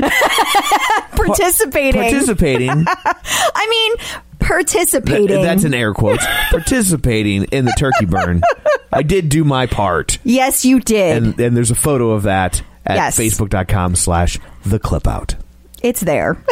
Participating. 1.12 2.00
participating. 2.02 2.70
I 2.86 3.66
mean, 3.68 4.22
participating. 4.48 5.28
Th- 5.28 5.42
that's 5.42 5.64
in 5.64 5.74
air 5.74 5.94
quotes. 5.94 6.24
participating 6.50 7.44
in 7.44 7.64
the 7.64 7.72
turkey 7.78 8.06
burn. 8.06 8.42
I 8.92 9.02
did 9.02 9.28
do 9.28 9.44
my 9.44 9.66
part. 9.66 10.18
yes, 10.24 10.64
you 10.64 10.80
did. 10.80 11.22
And, 11.22 11.40
and 11.40 11.56
there's 11.56 11.70
a 11.70 11.74
photo 11.76 12.10
of 12.10 12.22
that 12.24 12.62
at 12.86 12.96
Yes. 12.96 13.18
facebook.com 13.18 13.94
slash 13.96 14.38
the 14.64 14.78
clip 14.78 15.06
out. 15.06 15.34
it's 15.82 16.00
there. 16.00 16.42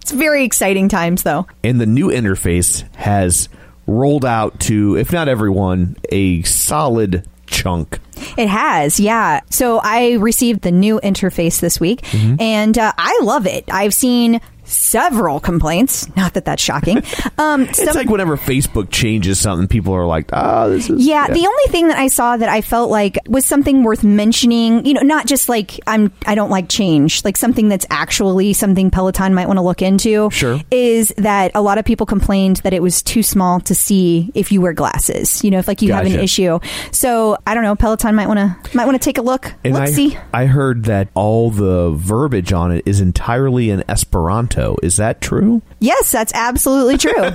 it's 0.00 0.12
very 0.12 0.44
exciting 0.44 0.88
times, 0.88 1.22
though. 1.22 1.46
And 1.62 1.80
the 1.80 1.86
new 1.86 2.08
interface 2.08 2.82
has 2.96 3.48
rolled 3.86 4.24
out 4.24 4.58
to, 4.60 4.96
if 4.96 5.12
not 5.12 5.28
everyone, 5.28 5.96
a 6.10 6.42
solid 6.42 7.26
chunk. 7.46 7.98
It 8.36 8.48
has, 8.48 8.98
yeah. 9.00 9.40
So 9.50 9.80
I 9.82 10.14
received 10.14 10.62
the 10.62 10.72
new 10.72 11.00
interface 11.00 11.60
this 11.60 11.78
week, 11.80 12.02
and 12.40 12.76
uh, 12.76 12.92
I 12.98 13.20
love 13.22 13.46
it. 13.46 13.64
I've 13.70 13.94
seen 13.94 14.40
several 14.68 15.40
complaints. 15.40 16.06
Not 16.16 16.34
that 16.34 16.44
that's 16.44 16.62
shocking. 16.62 17.02
Um, 17.38 17.62
It's 17.62 17.84
some- 17.84 17.94
like 17.94 18.08
whenever 18.10 18.36
Facebook 18.36 18.90
changes 18.90 19.38
something, 19.38 19.68
people 19.68 19.94
are 19.94 20.06
like, 20.06 20.30
"Oh, 20.32 20.70
this 20.70 20.90
is 20.90 21.06
yeah, 21.06 21.28
the 21.28 21.46
only 21.46 21.64
thing 21.68 21.86
that 21.88 21.98
I 21.98 22.08
saw 22.08 22.36
that 22.36 22.48
I 22.48 22.62
felt 22.62 22.90
like 22.90 23.16
was 23.28 23.44
something 23.46 23.84
worth 23.84 24.02
mentioning, 24.02 24.84
you 24.84 24.94
know, 24.94 25.02
not 25.02 25.26
just 25.26 25.48
like 25.48 25.78
I'm 25.86 26.10
I 26.26 26.34
don't 26.34 26.50
like 26.50 26.68
change, 26.68 27.24
like 27.24 27.36
something 27.36 27.68
that's 27.68 27.86
actually 27.90 28.54
something 28.54 28.90
Peloton 28.90 29.34
might 29.34 29.46
want 29.46 29.58
to 29.58 29.62
look 29.62 29.82
into. 29.82 30.30
Sure. 30.30 30.60
Is 30.72 31.14
that 31.16 31.52
a 31.54 31.62
lot 31.62 31.78
of 31.78 31.84
people 31.84 32.06
complained 32.06 32.56
that 32.58 32.72
it 32.72 32.82
was 32.82 33.02
too 33.02 33.22
small 33.22 33.60
to 33.60 33.74
see 33.74 34.32
if 34.34 34.50
you 34.50 34.60
wear 34.60 34.72
glasses. 34.72 35.44
You 35.44 35.52
know, 35.52 35.58
if 35.58 35.68
like 35.68 35.80
you 35.80 35.92
have 35.92 36.06
an 36.06 36.18
issue. 36.18 36.58
So 36.90 37.36
I 37.46 37.54
don't 37.54 37.62
know, 37.62 37.76
Peloton 37.76 38.16
might 38.16 38.26
want 38.26 38.38
to 38.38 38.76
might 38.76 38.86
want 38.86 39.00
to 39.00 39.04
take 39.04 39.18
a 39.18 39.22
look. 39.22 39.52
And 39.64 39.74
Let's 39.74 39.92
I, 39.92 39.94
see. 39.94 40.18
I 40.32 40.46
heard 40.46 40.84
that 40.86 41.08
all 41.14 41.50
the 41.50 41.92
verbiage 41.94 42.52
on 42.52 42.72
it 42.72 42.82
is 42.84 43.00
entirely 43.00 43.70
in 43.70 43.84
Esperanto. 43.88 44.57
Is 44.82 44.96
that 44.96 45.20
true? 45.20 45.62
Yes, 45.78 46.10
that's 46.10 46.32
absolutely 46.34 46.98
true. 46.98 47.14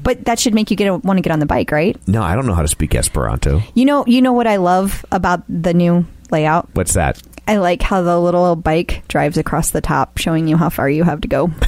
But 0.00 0.24
that 0.24 0.38
should 0.38 0.54
make 0.54 0.70
you 0.70 0.76
get 0.76 1.04
want 1.04 1.18
to 1.18 1.22
get 1.22 1.32
on 1.32 1.38
the 1.38 1.44
bike, 1.44 1.70
right? 1.70 1.94
No, 2.08 2.22
I 2.22 2.34
don't 2.34 2.46
know 2.46 2.54
how 2.54 2.62
to 2.62 2.68
speak 2.68 2.94
Esperanto. 2.94 3.60
You 3.74 3.84
know, 3.84 4.06
you 4.06 4.22
know 4.22 4.32
what 4.32 4.46
I 4.46 4.56
love 4.56 5.04
about 5.12 5.42
the 5.50 5.74
new 5.74 6.06
layout. 6.30 6.70
What's 6.72 6.94
that? 6.94 7.20
I 7.46 7.58
like 7.58 7.82
how 7.82 8.00
the 8.00 8.18
little 8.18 8.56
bike 8.56 9.02
drives 9.08 9.36
across 9.36 9.70
the 9.70 9.82
top, 9.82 10.16
showing 10.16 10.48
you 10.48 10.56
how 10.56 10.70
far 10.70 10.88
you 10.88 11.04
have 11.04 11.20
to 11.22 11.28
go. 11.28 11.50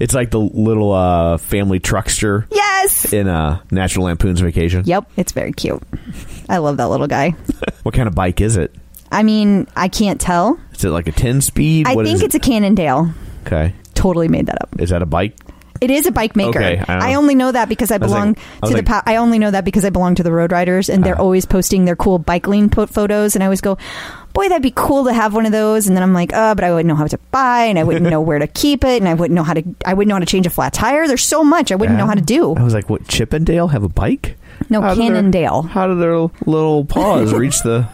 It's 0.00 0.14
like 0.14 0.30
the 0.30 0.40
little 0.40 0.92
uh, 0.92 1.36
family 1.36 1.78
truckster 1.78 2.46
yes. 2.50 3.12
in 3.12 3.28
uh, 3.28 3.60
National 3.70 4.06
Lampoon's 4.06 4.40
Vacation. 4.40 4.84
Yep, 4.86 5.12
it's 5.18 5.32
very 5.32 5.52
cute. 5.52 5.82
I 6.48 6.56
love 6.56 6.78
that 6.78 6.88
little 6.88 7.06
guy. 7.06 7.34
What 7.82 7.94
kind 7.94 8.08
of 8.08 8.14
bike 8.14 8.42
is 8.42 8.58
it? 8.58 8.74
I 9.12 9.22
mean, 9.22 9.66
I 9.76 9.88
can't 9.88 10.20
tell. 10.20 10.58
Is 10.72 10.84
it 10.84 10.90
like 10.90 11.08
a 11.08 11.12
10 11.12 11.40
speed? 11.40 11.86
I 11.86 11.94
What 11.94 12.06
is 12.06 12.12
think 12.12 12.22
it? 12.22 12.26
it's 12.26 12.34
a 12.36 12.40
Cannondale. 12.40 13.12
Okay. 13.46 13.74
Totally 13.94 14.28
made 14.28 14.46
that 14.46 14.62
up. 14.62 14.68
Is 14.78 14.90
that 14.90 15.02
a 15.02 15.06
bike? 15.06 15.36
It 15.80 15.90
is 15.90 16.04
a 16.06 16.12
bike 16.12 16.36
maker. 16.36 16.58
Okay, 16.58 16.78
I 16.78 16.84
don't 16.92 17.02
I, 17.02 17.14
only 17.14 17.34
know 17.34 17.50
that 17.52 17.70
because 17.70 17.90
I 17.90 17.96
was 17.96 18.10
belong 18.10 18.28
like- 18.28 18.38
I 18.38 18.42
was 18.60 18.70
to 18.70 18.76
the. 18.76 18.82
like- 18.82 18.90
Uh-huh. 18.90 19.02
I 19.06 19.16
only 19.16 19.38
know 19.38 19.50
that 19.50 19.64
because 19.64 19.84
I 19.86 19.88
belong 19.88 20.14
to 20.16 20.22
the 20.22 20.30
Road 20.30 20.52
Riders, 20.52 20.90
and 20.90 21.02
they're 21.02 21.18
always 21.18 21.46
posting 21.46 21.86
their 21.86 21.96
cool 21.96 22.18
bike 22.18 22.46
lean 22.46 22.68
po- 22.68 22.84
photos. 22.84 23.34
And 23.34 23.42
I 23.42 23.46
always 23.46 23.62
go, 23.62 23.78
"Boy, 24.34 24.48
that'd 24.48 24.62
be 24.62 24.72
cool 24.76 25.04
to 25.06 25.12
have 25.14 25.32
one 25.32 25.46
of 25.46 25.52
those." 25.52 25.86
And 25.86 25.96
then 25.96 26.02
I'm 26.02 26.12
like, 26.12 26.32
"Oh, 26.34 26.54
but 26.54 26.64
I 26.64 26.70
wouldn't 26.70 26.86
know 26.86 26.96
how 26.96 27.06
to 27.06 27.18
buy, 27.30 27.64
and 27.64 27.78
I 27.78 27.84
wouldn't 27.84 28.10
know 28.10 28.20
where 28.28 28.38
to 28.38 28.46
keep 28.46 28.84
it, 28.84 29.00
and 29.00 29.08
I 29.08 29.14
wouldn't 29.14 29.34
know 29.34 29.42
how 29.42 29.54
to. 29.54 29.62
I 29.86 29.94
wouldn't 29.94 30.10
know 30.10 30.16
how 30.16 30.20
to 30.20 30.26
change 30.26 30.46
a 30.46 30.50
flat 30.50 30.74
tire. 30.74 31.08
There's 31.08 31.24
so 31.24 31.42
much 31.42 31.72
I 31.72 31.76
wouldn't 31.76 31.96
know 31.96 32.06
how 32.06 32.14
to 32.14 32.20
do." 32.20 32.54
I 32.56 32.62
was 32.62 32.74
like, 32.74 32.90
what, 32.90 33.08
Chippendale 33.08 33.68
have 33.68 33.82
a 33.82 33.88
bike? 33.88 34.36
No, 34.68 34.82
How 34.82 34.92
do 34.94 35.00
their- 35.00 35.14
Cannondale. 35.14 35.62
How 35.62 35.86
do 35.86 35.94
their 35.98 36.12
little 36.44 36.84
paws 36.84 37.32
reach 37.32 37.62
the 37.62 37.88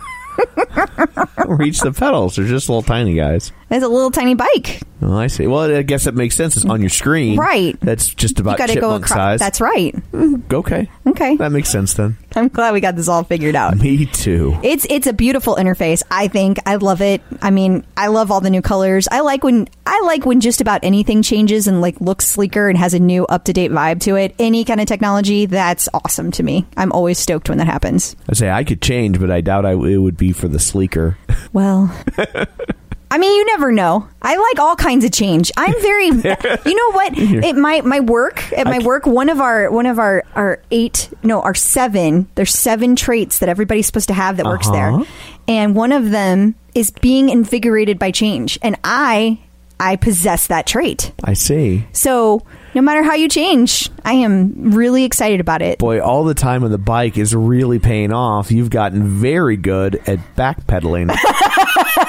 reach 1.46 1.80
the 1.80 1.92
pedals? 1.92 2.36
They're 2.36 2.46
just 2.46 2.68
little 2.68 2.82
tiny 2.82 3.14
guys. 3.14 3.52
It's 3.68 3.84
a 3.84 3.88
little 3.88 4.10
tiny 4.12 4.34
bike. 4.34 4.80
Oh, 5.02 5.16
I 5.16 5.26
see. 5.26 5.46
Well, 5.46 5.74
I 5.76 5.82
guess 5.82 6.04
that 6.04 6.14
makes 6.14 6.36
sense. 6.36 6.56
It's 6.56 6.64
on 6.64 6.80
your 6.80 6.88
screen, 6.88 7.36
Right. 7.38 7.78
That's 7.80 8.14
just 8.14 8.38
about 8.40 8.58
go 8.58 8.66
chipmunk 8.66 9.04
across. 9.04 9.16
size. 9.16 9.40
That's 9.40 9.60
right. 9.60 9.94
Mm, 10.12 10.52
okay. 10.52 10.88
Okay. 11.06 11.36
That 11.36 11.52
makes 11.52 11.68
sense 11.68 11.94
then. 11.94 12.16
I'm 12.34 12.48
glad 12.48 12.72
we 12.72 12.80
got 12.80 12.96
this 12.96 13.08
all 13.08 13.24
figured 13.24 13.54
out. 13.56 13.76
Me 13.76 14.06
too. 14.06 14.58
It's 14.62 14.86
it's 14.88 15.06
a 15.06 15.12
beautiful 15.12 15.56
interface. 15.56 16.02
I 16.10 16.28
think 16.28 16.58
I 16.64 16.76
love 16.76 17.02
it. 17.02 17.20
I 17.42 17.50
mean, 17.50 17.84
I 17.96 18.06
love 18.06 18.30
all 18.30 18.40
the 18.40 18.50
new 18.50 18.62
colors. 18.62 19.08
I 19.10 19.20
like 19.20 19.42
when 19.44 19.68
I 19.84 20.00
like 20.06 20.24
when 20.24 20.40
just 20.40 20.60
about 20.60 20.80
anything 20.82 21.22
changes 21.22 21.66
and 21.66 21.80
like 21.80 22.00
looks 22.00 22.26
sleeker 22.26 22.68
and 22.68 22.78
has 22.78 22.94
a 22.94 22.98
new 22.98 23.26
up 23.26 23.44
to 23.44 23.52
date 23.52 23.70
vibe 23.72 24.00
to 24.02 24.16
it. 24.16 24.34
Any 24.38 24.64
kind 24.64 24.80
of 24.80 24.86
technology 24.86 25.46
that's 25.46 25.88
awesome 25.92 26.30
to 26.32 26.42
me. 26.42 26.66
I'm 26.76 26.92
always 26.92 27.18
stoked 27.18 27.48
when 27.48 27.58
that 27.58 27.66
happens. 27.66 28.16
I 28.28 28.34
say 28.34 28.50
I 28.50 28.64
could 28.64 28.80
change, 28.80 29.18
but 29.20 29.30
I 29.30 29.40
doubt 29.40 29.66
I, 29.66 29.72
it 29.72 29.98
would 29.98 30.16
be 30.16 30.32
for 30.32 30.48
the 30.48 30.58
sleeker. 30.60 31.18
Well. 31.52 31.94
I 33.10 33.18
mean, 33.18 33.34
you 33.36 33.44
never 33.46 33.70
know. 33.70 34.08
I 34.20 34.36
like 34.36 34.58
all 34.58 34.74
kinds 34.76 35.04
of 35.04 35.12
change. 35.12 35.52
I'm 35.56 35.72
very, 35.80 36.06
you 36.06 36.74
know 36.74 36.90
what? 36.92 37.16
At 37.44 37.56
my 37.56 37.80
my 37.82 38.00
work, 38.00 38.52
at 38.52 38.66
my 38.66 38.80
work, 38.80 39.06
one 39.06 39.28
of 39.28 39.40
our 39.40 39.70
one 39.70 39.86
of 39.86 39.98
our 39.98 40.24
our 40.34 40.60
eight, 40.70 41.08
no, 41.22 41.40
our 41.40 41.54
seven. 41.54 42.28
There's 42.34 42.52
seven 42.52 42.96
traits 42.96 43.38
that 43.38 43.48
everybody's 43.48 43.86
supposed 43.86 44.08
to 44.08 44.14
have 44.14 44.36
that 44.38 44.46
works 44.46 44.66
Uh-huh. 44.68 44.98
there, 44.98 45.06
and 45.46 45.74
one 45.76 45.92
of 45.92 46.10
them 46.10 46.56
is 46.74 46.90
being 46.90 47.28
invigorated 47.28 47.98
by 47.98 48.10
change. 48.10 48.58
And 48.60 48.76
I, 48.84 49.38
I 49.80 49.96
possess 49.96 50.48
that 50.48 50.66
trait. 50.66 51.12
I 51.24 51.34
see. 51.34 51.86
So 51.92 52.42
no 52.74 52.82
matter 52.82 53.02
how 53.02 53.14
you 53.14 53.28
change, 53.28 53.88
I 54.04 54.14
am 54.14 54.72
really 54.74 55.04
excited 55.04 55.40
about 55.40 55.62
it. 55.62 55.78
Boy, 55.78 56.00
all 56.02 56.24
the 56.24 56.34
time 56.34 56.64
on 56.64 56.70
the 56.70 56.76
bike 56.76 57.16
is 57.16 57.34
really 57.34 57.78
paying 57.78 58.12
off. 58.12 58.50
You've 58.50 58.68
gotten 58.68 59.06
very 59.08 59.56
good 59.56 59.94
at 60.06 60.18
backpedaling. 60.36 61.16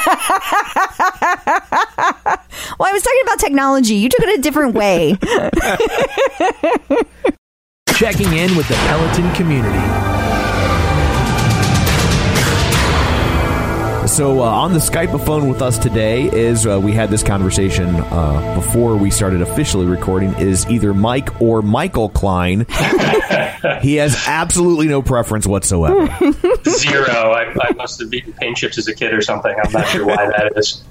Well, 2.79 2.89
I 2.89 2.93
was 2.93 3.01
talking 3.01 3.21
about 3.23 3.39
technology. 3.39 3.95
You 3.95 4.09
took 4.09 4.19
it 4.21 4.39
a 4.39 4.41
different 4.41 4.75
way. 4.75 5.17
Checking 7.95 8.33
in 8.33 8.55
with 8.55 8.67
the 8.67 8.75
Peloton 8.75 9.33
community. 9.33 9.79
So 14.17 14.39
uh, 14.39 14.45
on 14.45 14.73
the 14.73 14.79
Skype 14.79 15.23
phone 15.27 15.47
with 15.47 15.61
us 15.61 15.77
today 15.77 16.23
is 16.23 16.65
uh, 16.65 16.79
we 16.81 16.91
had 16.91 17.11
this 17.11 17.21
conversation 17.21 17.85
uh, 17.97 18.55
before 18.55 18.97
we 18.97 19.11
started 19.11 19.43
officially 19.43 19.85
recording. 19.85 20.33
Is 20.39 20.65
either 20.71 20.91
Mike 20.91 21.39
or 21.39 21.61
Michael 21.61 22.09
Kline. 22.09 22.61
he 23.81 23.97
has 23.97 24.17
absolutely 24.25 24.87
no 24.87 25.03
preference 25.03 25.45
whatsoever. 25.45 26.07
Zero. 26.67 27.31
I, 27.31 27.53
I 27.61 27.73
must 27.73 27.99
have 27.99 28.11
eaten 28.11 28.33
paint 28.33 28.57
chips 28.57 28.79
as 28.79 28.87
a 28.87 28.95
kid 28.95 29.13
or 29.13 29.21
something. 29.21 29.55
I'm 29.63 29.71
not 29.71 29.85
sure 29.89 30.03
why 30.03 30.25
that 30.25 30.53
is. 30.55 30.83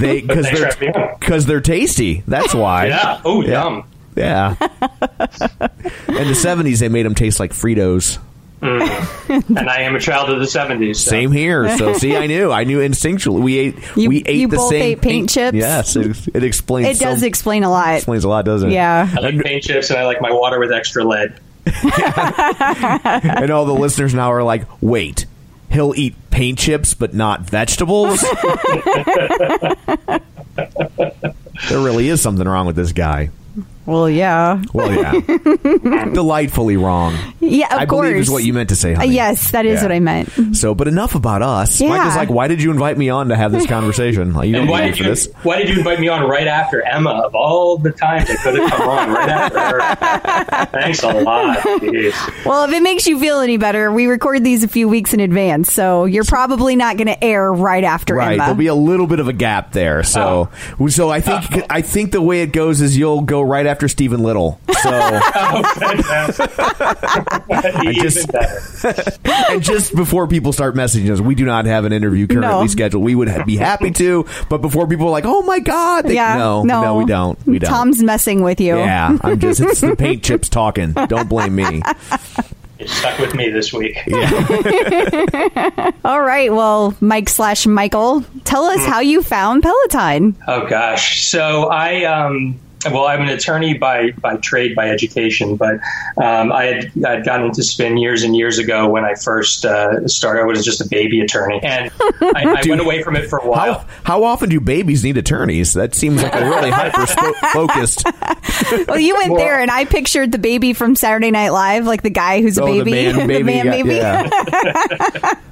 They 0.00 0.22
because 0.22 0.46
They 0.46 0.52
they're 0.54 0.70
trap 0.70 0.80
me 0.80 0.88
up. 0.88 1.20
because 1.20 1.44
they're 1.44 1.60
tasty. 1.60 2.22
That's 2.26 2.54
why. 2.54 2.86
Yeah. 2.86 3.20
Oh, 3.22 3.42
yum. 3.42 3.86
Yeah. 4.14 4.56
In 6.08 6.26
the 6.26 6.34
seventies, 6.34 6.80
they 6.80 6.88
made 6.88 7.04
them 7.04 7.14
taste 7.14 7.38
like 7.38 7.52
Fritos. 7.52 8.18
Mm. 8.62 9.42
And 9.58 9.68
I 9.68 9.82
am 9.82 9.94
a 9.94 10.00
child 10.00 10.30
of 10.30 10.38
the 10.38 10.46
70s. 10.46 10.96
so- 10.96 11.10
Same 11.10 11.30
here. 11.32 11.76
So 11.76 11.92
see, 11.94 12.16
I 12.16 12.26
knew. 12.26 12.50
I 12.52 12.64
knew 12.64 12.78
instinctually. 12.78 13.42
We 13.42 13.58
ate. 13.58 13.74
You- 13.96 14.08
we 14.08 14.22
ate 14.24 14.36
you 14.40 14.48
the 14.48 14.56
both 14.56 14.70
same 14.70 14.82
ate 14.82 15.02
paint 15.02 15.28
chips? 15.30 15.54
Yes, 15.56 15.94
it, 15.96 16.16
it 16.34 16.42
explains. 16.44 16.98
it 16.98 17.04
does 17.04 17.20
so, 17.20 17.26
explain 17.26 17.64
a 17.64 17.70
lot. 17.70 17.94
explains 17.96 18.24
a 18.24 18.28
lot, 18.28 18.44
doesn't 18.44 18.70
it? 18.70 18.74
Yeah. 18.74 19.08
I 19.16 19.20
like 19.20 19.38
paint 19.42 19.62
chips 19.64 19.90
and 19.90 19.98
I 19.98 20.06
like 20.06 20.20
my 20.20 20.32
water 20.32 20.58
with 20.58 20.72
extra 20.72 21.04
lead. 21.04 21.38
And 21.76 23.50
all 23.50 23.64
the 23.66 23.74
listeners 23.74 24.14
now 24.14 24.32
are 24.32 24.42
like, 24.44 24.62
wait, 24.80 25.26
he'll 25.70 25.92
eat 25.96 26.14
paint 26.30 26.58
chips 26.58 26.94
but 26.94 27.12
not 27.14 27.40
vegetables? 27.42 28.20
there 31.68 31.80
really 31.80 32.08
is 32.08 32.20
something 32.20 32.46
wrong 32.46 32.66
with 32.66 32.76
this 32.76 32.92
guy. 32.92 33.30
Well, 33.86 34.10
yeah. 34.10 34.62
Well, 34.72 34.92
yeah. 34.92 35.12
Delightfully 36.12 36.76
wrong. 36.76 37.16
Yeah, 37.40 37.66
of 37.74 37.80
I 37.80 37.86
course. 37.86 38.06
believe 38.08 38.20
is 38.20 38.30
what 38.30 38.42
you 38.44 38.52
meant 38.52 38.70
to 38.70 38.76
say, 38.76 38.94
honey. 38.94 39.14
yes, 39.14 39.52
that 39.52 39.64
is 39.66 39.76
Yeah. 39.78 39.82
what 39.82 39.92
I 39.92 40.00
meant. 40.00 40.56
So, 40.56 40.74
but 40.74 40.88
enough 40.88 41.14
about 41.14 41.42
us. 41.42 41.80
Yeah. 41.80 41.90
Michael's 41.90 42.16
like, 42.16 42.30
why 42.30 42.48
did 42.48 42.62
you 42.62 42.70
invite 42.72 42.98
me 42.98 43.08
on 43.10 43.28
to 43.28 43.36
have 43.36 43.52
this 43.52 43.66
conversation? 43.68 44.32
Like, 44.34 44.46
you 44.48 44.52
don't 44.54 44.62
And 44.62 44.70
why 44.70 44.82
did 44.86 44.96
for 44.96 45.04
you 45.04 45.08
this. 45.10 45.28
why 45.42 45.58
did 45.58 45.68
you 45.68 45.78
invite 45.78 46.00
me 46.00 46.08
on 46.08 46.28
right 46.28 46.46
after 46.46 46.82
Emma 46.82 47.10
of 47.10 47.34
all 47.34 47.78
the 47.78 47.92
times 47.92 48.28
I 48.30 48.34
could 48.36 48.58
have 48.58 48.70
come 48.72 48.88
on 48.88 49.10
right 49.12 49.28
after 49.28 49.58
her? 49.60 50.66
Thanks 50.80 51.02
a 51.02 51.12
lot. 51.20 51.58
Jeez. 51.58 52.44
Well, 52.44 52.64
if 52.64 52.72
it 52.72 52.82
makes 52.82 53.06
you 53.06 53.18
feel 53.20 53.40
any 53.40 53.56
better, 53.56 53.92
we 53.92 54.06
record 54.06 54.42
these 54.42 54.64
a 54.64 54.68
few 54.68 54.88
weeks 54.88 55.14
in 55.14 55.20
advance, 55.20 55.72
so 55.72 56.04
you're 56.06 56.24
probably 56.24 56.74
not 56.76 56.96
going 56.96 57.06
to 57.08 57.22
air 57.24 57.52
right 57.52 57.84
after 57.84 58.14
Right, 58.14 58.32
Emma. 58.34 58.38
there'll 58.38 58.54
be 58.54 58.66
a 58.66 58.74
little 58.74 59.06
bit 59.06 59.20
of 59.20 59.28
a 59.28 59.32
gap 59.32 59.72
there. 59.72 60.02
So, 60.02 60.50
oh. 60.80 60.88
so 60.88 61.10
I 61.10 61.20
think 61.20 61.64
I 61.70 61.82
think 61.82 62.12
the 62.12 62.22
way 62.22 62.42
it 62.42 62.52
goes 62.52 62.80
is 62.80 62.96
you'll 62.96 63.20
go 63.22 63.42
right 63.42 63.66
after 63.66 63.75
Stephen 63.88 64.22
Little. 64.22 64.58
So, 64.82 64.90
Oh, 64.92 65.62
fantastic. 65.76 66.50
Even 67.84 67.94
just- 67.94 68.30
and 69.24 69.62
just 69.62 69.94
before 69.94 70.26
people 70.26 70.52
start 70.52 70.74
messaging 70.74 71.10
us, 71.12 71.20
we 71.20 71.34
do 71.34 71.44
not 71.44 71.66
have 71.66 71.84
an 71.84 71.92
interview 71.92 72.26
currently 72.26 72.48
No. 72.50 72.66
scheduled. 72.66 73.02
We 73.04 73.14
would 73.14 73.44
be 73.46 73.56
happy 73.56 73.90
to, 73.92 74.26
but 74.48 74.58
before 74.62 74.86
people 74.86 75.06
are 75.08 75.10
like, 75.10 75.24
"Oh 75.26 75.42
my 75.42 75.58
god," 75.58 76.06
they, 76.06 76.14
yeah, 76.14 76.36
no, 76.36 76.62
no, 76.62 76.96
we 76.96 77.04
don't. 77.06 77.38
We 77.46 77.58
don't. 77.58 77.70
Tom's 77.70 78.02
messing 78.02 78.42
with 78.42 78.60
you. 78.60 78.76
yeah, 78.76 79.16
I'm 79.22 79.38
just 79.38 79.60
it's 79.60 79.80
the 79.80 79.94
paint 79.96 80.22
chips 80.24 80.48
talking. 80.48 80.92
Don't 80.92 81.28
blame 81.28 81.54
me. 81.54 81.82
You 82.78 82.86
stuck 82.88 83.18
with 83.18 83.34
me 83.34 83.48
this 83.50 83.72
week. 83.72 83.96
All 86.04 86.20
right. 86.20 86.52
Well, 86.52 86.94
Mike 87.00 87.28
slash 87.30 87.66
Michael, 87.66 88.22
tell 88.44 88.70
Hmm. 88.70 88.78
us 88.78 88.86
how 88.86 89.00
you 89.00 89.22
found 89.22 89.62
Peloton. 89.62 90.36
Oh 90.46 90.66
gosh. 90.66 91.22
So 91.26 91.68
I 91.68 92.04
um 92.04 92.58
well, 92.92 93.06
I'm 93.06 93.22
an 93.22 93.28
attorney 93.28 93.76
by, 93.78 94.10
by 94.12 94.36
trade, 94.36 94.74
by 94.74 94.88
education, 94.90 95.56
but 95.56 95.74
um, 96.16 96.52
I 96.52 96.64
had 96.64 96.92
I'd 97.06 97.24
gotten 97.24 97.46
into 97.46 97.62
spin 97.62 97.96
years 97.96 98.22
and 98.22 98.36
years 98.36 98.58
ago 98.58 98.88
when 98.88 99.04
I 99.04 99.14
first 99.14 99.64
uh, 99.64 100.06
started. 100.08 100.42
I 100.42 100.44
was 100.44 100.64
just 100.64 100.80
a 100.80 100.88
baby 100.88 101.20
attorney, 101.20 101.60
and 101.62 101.90
I, 102.20 102.56
I 102.64 102.68
went 102.68 102.80
away 102.80 103.02
from 103.02 103.16
it 103.16 103.28
for 103.28 103.38
a 103.38 103.46
while. 103.48 103.80
How 103.80 103.86
how 104.04 104.24
often 104.24 104.48
do 104.48 104.60
babies 104.60 105.04
need 105.04 105.16
attorneys? 105.16 105.74
That 105.74 105.94
seems 105.94 106.22
like 106.22 106.34
a 106.34 106.44
really 106.48 106.70
hyper 106.70 107.06
focused. 107.52 108.04
Well, 108.88 108.98
you 108.98 109.14
went 109.16 109.32
Well- 109.32 109.40
there, 109.40 109.60
and 109.60 109.70
I 109.70 109.84
pictured 109.84 110.32
the 110.32 110.38
baby 110.38 110.72
from 110.72 110.94
Saturday 110.96 111.30
Night 111.30 111.50
Live, 111.50 111.84
like 111.86 112.02
the 112.02 112.10
guy 112.10 112.40
who's 112.40 112.56
a 112.58 112.62
Oh, 112.62 112.66
baby, 112.66 113.12
the 113.12 113.18
man 113.18 113.26
baby. 113.28 113.42
man 113.42 113.64
got- 114.30 114.30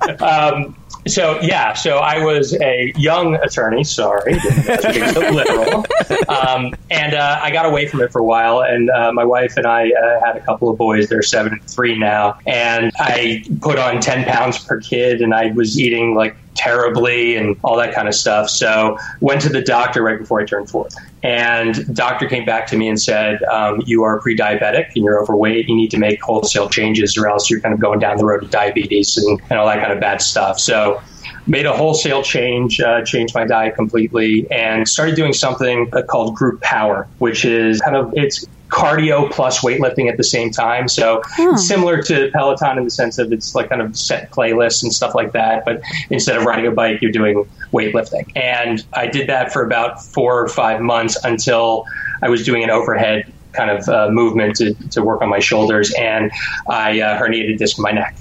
baby. 0.08 0.12
yeah. 0.12 0.72
So 1.06 1.38
yeah, 1.42 1.74
so 1.74 1.98
I 1.98 2.24
was 2.24 2.54
a 2.60 2.92
young 2.96 3.34
attorney. 3.36 3.84
Sorry, 3.84 4.32
being 4.32 5.08
so 5.08 5.20
literal. 5.20 5.84
Um, 6.28 6.74
and 6.90 7.14
uh, 7.14 7.40
I 7.42 7.50
got 7.50 7.66
away 7.66 7.86
from 7.88 8.00
it 8.00 8.10
for 8.10 8.20
a 8.20 8.24
while, 8.24 8.62
and 8.62 8.88
uh, 8.90 9.12
my 9.12 9.24
wife 9.24 9.56
and 9.56 9.66
I 9.66 9.90
uh, 9.90 10.24
had 10.24 10.36
a 10.36 10.40
couple 10.40 10.70
of 10.70 10.78
boys. 10.78 11.08
They're 11.08 11.22
seven 11.22 11.52
and 11.52 11.62
three 11.64 11.98
now, 11.98 12.38
and 12.46 12.90
I 12.98 13.44
put 13.60 13.78
on 13.78 14.00
ten 14.00 14.24
pounds 14.24 14.64
per 14.64 14.80
kid, 14.80 15.20
and 15.20 15.34
I 15.34 15.52
was 15.52 15.78
eating 15.78 16.14
like 16.14 16.36
terribly 16.54 17.36
and 17.36 17.56
all 17.64 17.76
that 17.76 17.94
kind 17.94 18.08
of 18.08 18.14
stuff. 18.14 18.48
So 18.48 18.96
went 19.20 19.42
to 19.42 19.48
the 19.48 19.62
doctor 19.62 20.02
right 20.02 20.18
before 20.18 20.40
I 20.40 20.44
turned 20.44 20.70
four, 20.70 20.88
and 21.24 21.96
doctor 21.96 22.28
came 22.28 22.44
back 22.44 22.66
to 22.68 22.76
me 22.76 22.86
and 22.86 23.00
said, 23.00 23.42
um, 23.44 23.82
"You 23.86 24.02
are 24.04 24.20
pre-diabetic 24.20 24.94
and 24.94 25.04
you're 25.04 25.20
overweight. 25.20 25.68
You 25.68 25.74
need 25.74 25.90
to 25.92 25.98
make 25.98 26.22
wholesale 26.22 26.68
changes, 26.68 27.16
or 27.16 27.26
else 27.26 27.50
you're 27.50 27.60
kind 27.60 27.72
of 27.72 27.80
going 27.80 27.98
down 27.98 28.18
the 28.18 28.26
road 28.26 28.42
to 28.42 28.46
diabetes 28.48 29.16
and, 29.16 29.40
and 29.48 29.58
all 29.58 29.66
that 29.66 29.80
kind 29.80 29.92
of 29.92 30.00
bad 30.00 30.20
stuff." 30.20 30.60
So 30.60 31.00
made 31.46 31.66
a 31.66 31.72
wholesale 31.72 32.22
change, 32.22 32.78
uh, 32.80 33.02
changed 33.02 33.34
my 33.34 33.46
diet 33.46 33.74
completely, 33.74 34.46
and 34.50 34.86
started 34.86 35.16
doing 35.16 35.32
something 35.32 35.88
uh, 35.94 36.02
called 36.02 36.34
Group 36.34 36.60
Power, 36.60 37.08
which 37.18 37.46
is 37.46 37.80
kind 37.80 37.96
of 37.96 38.12
it's 38.14 38.46
cardio 38.74 39.30
plus 39.30 39.60
weightlifting 39.60 40.10
at 40.10 40.16
the 40.16 40.24
same 40.24 40.50
time. 40.50 40.88
So 40.88 41.22
similar 41.56 42.02
to 42.02 42.30
Peloton 42.32 42.76
in 42.76 42.84
the 42.84 42.90
sense 42.90 43.18
of 43.18 43.32
it's 43.32 43.54
like 43.54 43.68
kind 43.68 43.80
of 43.80 43.96
set 43.96 44.32
playlists 44.32 44.82
and 44.82 44.92
stuff 44.92 45.14
like 45.14 45.32
that. 45.32 45.64
But 45.64 45.80
instead 46.10 46.36
of 46.36 46.44
riding 46.44 46.66
a 46.66 46.72
bike, 46.72 47.00
you're 47.00 47.12
doing 47.12 47.44
weightlifting. 47.72 48.30
And 48.34 48.84
I 48.92 49.06
did 49.06 49.28
that 49.28 49.52
for 49.52 49.64
about 49.64 50.02
four 50.02 50.40
or 50.40 50.48
five 50.48 50.80
months 50.80 51.16
until 51.24 51.86
I 52.20 52.28
was 52.28 52.44
doing 52.44 52.64
an 52.64 52.70
overhead 52.70 53.32
kind 53.52 53.70
of 53.70 53.88
uh, 53.88 54.08
movement 54.10 54.56
to, 54.56 54.74
to 54.90 55.02
work 55.02 55.22
on 55.22 55.28
my 55.28 55.38
shoulders, 55.38 55.94
and 55.94 56.32
I 56.68 57.00
uh, 57.00 57.20
herniated 57.20 57.58
disc 57.58 57.78
in 57.78 57.82
my 57.82 57.92
neck. 57.92 58.16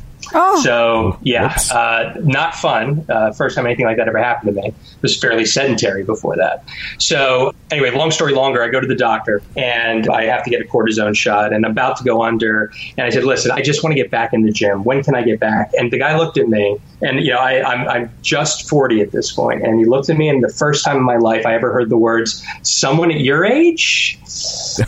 So 0.61 1.17
yeah, 1.21 1.55
uh, 1.71 2.13
not 2.23 2.55
fun. 2.55 3.05
Uh, 3.09 3.31
first 3.31 3.55
time 3.55 3.65
anything 3.65 3.85
like 3.85 3.97
that 3.97 4.07
ever 4.07 4.17
happened 4.17 4.55
to 4.55 4.61
me. 4.61 4.73
Was 5.01 5.17
fairly 5.17 5.45
sedentary 5.45 6.03
before 6.03 6.35
that. 6.37 6.63
So 6.97 7.53
anyway, 7.71 7.91
long 7.91 8.11
story 8.11 8.33
longer, 8.33 8.63
I 8.63 8.69
go 8.69 8.79
to 8.79 8.87
the 8.87 8.95
doctor 8.95 9.41
and 9.55 10.07
I 10.09 10.23
have 10.25 10.43
to 10.43 10.49
get 10.49 10.61
a 10.61 10.65
cortisone 10.65 11.15
shot, 11.15 11.53
and 11.53 11.65
I'm 11.65 11.71
about 11.71 11.97
to 11.97 12.03
go 12.03 12.23
under. 12.23 12.71
And 12.97 13.05
I 13.05 13.09
said, 13.09 13.23
"Listen, 13.23 13.51
I 13.51 13.61
just 13.61 13.83
want 13.83 13.95
to 13.95 14.01
get 14.01 14.11
back 14.11 14.33
in 14.33 14.43
the 14.43 14.51
gym. 14.51 14.83
When 14.83 15.03
can 15.03 15.15
I 15.15 15.23
get 15.23 15.39
back?" 15.39 15.71
And 15.77 15.91
the 15.91 15.99
guy 15.99 16.17
looked 16.17 16.37
at 16.37 16.47
me, 16.47 16.79
and 17.03 17.23
you 17.23 17.33
know, 17.33 17.39
I, 17.39 17.63
I'm 17.63 17.87
I'm 17.87 18.11
just 18.21 18.67
40 18.67 19.01
at 19.01 19.11
this 19.11 19.31
point. 19.31 19.43
point, 19.43 19.65
and 19.65 19.79
he 19.79 19.85
looked 19.85 20.09
at 20.09 20.17
me, 20.17 20.29
and 20.29 20.43
the 20.43 20.49
first 20.49 20.85
time 20.85 20.97
in 20.97 21.03
my 21.03 21.17
life 21.17 21.45
I 21.45 21.55
ever 21.55 21.71
heard 21.71 21.89
the 21.89 21.97
words 21.97 22.43
"someone 22.61 23.11
at 23.11 23.19
your 23.19 23.45
age." 23.45 24.19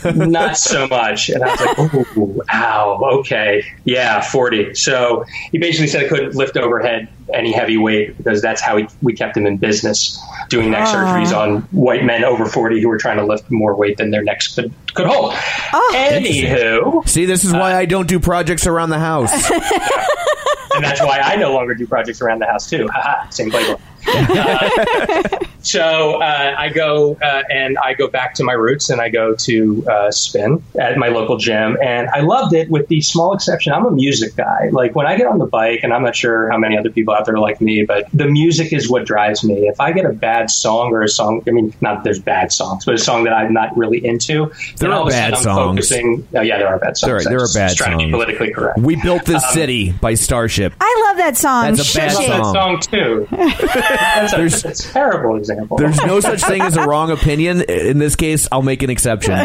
Not 0.15 0.57
so 0.57 0.87
much. 0.87 1.29
And 1.29 1.43
I 1.43 1.51
was 1.51 1.61
like, 1.61 2.17
"Ooh, 2.17 2.41
ow, 2.51 2.99
okay, 3.19 3.63
yeah, 3.83 4.21
40." 4.21 4.75
So 4.75 5.25
he 5.51 5.57
basically 5.57 5.87
said 5.87 6.05
I 6.05 6.07
couldn't 6.07 6.35
lift 6.35 6.57
overhead 6.57 7.07
any 7.33 7.51
heavy 7.51 7.77
weight 7.77 8.17
because 8.17 8.41
that's 8.41 8.61
how 8.61 8.77
he, 8.77 8.87
we 9.01 9.13
kept 9.13 9.35
him 9.35 9.45
in 9.45 9.57
business, 9.57 10.19
doing 10.49 10.71
neck 10.71 10.87
ah. 10.87 10.95
surgeries 10.95 11.35
on 11.35 11.61
white 11.71 12.03
men 12.03 12.23
over 12.23 12.45
40 12.45 12.81
who 12.81 12.87
were 12.87 12.97
trying 12.97 13.17
to 13.17 13.25
lift 13.25 13.49
more 13.49 13.75
weight 13.75 13.97
than 13.97 14.11
their 14.11 14.23
necks 14.23 14.53
could, 14.53 14.71
could 14.93 15.07
hold. 15.07 15.33
Ah. 15.33 15.91
Anywho, 15.93 17.07
See, 17.07 17.25
this 17.25 17.43
is 17.43 17.51
why 17.51 17.75
I 17.75 17.85
don't 17.85 18.07
do 18.07 18.19
projects 18.19 18.67
around 18.67 18.89
the 18.89 18.99
house. 18.99 19.31
and 20.75 20.83
that's 20.83 21.01
why 21.01 21.19
I 21.19 21.35
no 21.35 21.53
longer 21.53 21.73
do 21.73 21.87
projects 21.87 22.21
around 22.21 22.39
the 22.39 22.45
house 22.45 22.69
too. 22.69 22.87
Haha, 22.93 23.29
same 23.29 23.51
playbook. 23.51 23.79
Uh, 24.07 25.45
so 25.65 26.21
uh, 26.21 26.55
I 26.57 26.69
go 26.69 27.17
uh, 27.21 27.43
and 27.49 27.77
I 27.77 27.93
go 27.93 28.07
back 28.07 28.35
to 28.35 28.43
my 28.43 28.53
roots 28.53 28.89
and 28.89 29.01
I 29.01 29.09
go 29.09 29.35
to 29.35 29.85
uh, 29.89 30.11
spin 30.11 30.61
at 30.79 30.97
my 30.97 31.07
local 31.09 31.37
gym 31.37 31.77
and 31.83 32.07
I 32.09 32.21
loved 32.21 32.53
it 32.53 32.69
with 32.69 32.87
the 32.87 33.01
small 33.01 33.33
exception 33.33 33.73
I'm 33.73 33.85
a 33.85 33.91
music 33.91 34.35
guy 34.35 34.69
like 34.71 34.95
when 34.95 35.07
I 35.07 35.17
get 35.17 35.27
on 35.27 35.39
the 35.39 35.45
bike 35.47 35.79
and 35.83 35.93
I'm 35.93 36.03
not 36.03 36.15
sure 36.15 36.49
how 36.51 36.57
many 36.57 36.77
other 36.77 36.89
people 36.89 37.13
out 37.13 37.25
there 37.25 37.35
are 37.35 37.39
like 37.39 37.61
me 37.61 37.83
but 37.85 38.05
the 38.13 38.27
music 38.27 38.73
is 38.73 38.89
what 38.89 39.05
drives 39.05 39.43
me 39.43 39.67
if 39.67 39.79
I 39.81 39.91
get 39.91 40.05
a 40.05 40.13
bad 40.13 40.49
song 40.49 40.91
or 40.93 41.01
a 41.01 41.09
song 41.09 41.41
I 41.47 41.51
mean 41.51 41.73
not 41.81 41.95
that 41.95 42.03
there's 42.03 42.19
bad 42.19 42.51
songs 42.51 42.85
but 42.85 42.93
a 42.95 42.97
song 42.99 43.23
that 43.23 43.33
I'm 43.33 43.53
not 43.53 43.75
really 43.77 44.05
into 44.05 44.51
There 44.77 44.89
are 44.89 44.93
all 44.93 45.01
of 45.03 45.07
a 45.07 45.11
bad 45.11 45.33
I'm 45.33 45.41
songs. 45.43 45.55
focusing 45.89 46.27
oh, 46.35 46.41
yeah 46.41 46.57
there 46.57 46.67
are 46.67 46.79
bad 46.79 46.97
songs 46.97 47.07
There 47.09 47.15
are- 47.17 47.23
there 47.23 47.31
I'm 47.33 47.37
are 47.37 47.45
just 47.45 47.55
bad 47.55 47.75
trying 47.75 47.91
to 47.99 48.05
be 48.05 48.11
songs. 48.11 48.23
politically 48.23 48.51
correct 48.53 48.79
We 48.79 48.95
built 49.01 49.27
Um, 49.27 49.33
this 49.33 49.49
city 49.53 49.91
by 49.93 50.13
Starship. 50.13 50.73
I 50.79 51.03
love 51.04 51.04
that 51.25 51.37
song. 51.37 51.73
That's 51.75 51.93
a 51.93 51.97
bad 51.97 52.11
Shush 52.11 52.23
it. 52.23 52.27
that 52.29 52.43
song. 52.43 52.53
song 52.53 52.79
too. 52.79 53.27
That's 53.31 54.33
a, 54.33 54.37
There's- 54.37 54.61
that's 54.61 54.85
a 54.89 54.93
terrible 54.93 55.37
example. 55.37 55.77
There's 55.77 55.97
no 56.05 56.19
such 56.19 56.41
thing 56.43 56.61
as 56.61 56.77
a 56.77 56.85
wrong 56.87 57.11
opinion. 57.11 57.61
In 57.61 57.97
this 57.97 58.15
case, 58.15 58.47
I'll 58.51 58.61
make 58.61 58.83
an 58.83 58.89
exception. 58.89 59.37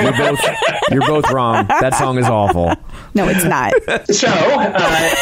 You're 0.00 0.12
both, 0.16 0.40
you're 0.90 1.06
both 1.06 1.30
wrong. 1.30 1.66
That 1.68 1.94
song 1.94 2.18
is 2.18 2.26
awful. 2.26 2.72
No, 3.14 3.28
it's 3.28 3.44
not. 3.44 3.72
So 4.14 4.28
uh, 4.28 5.14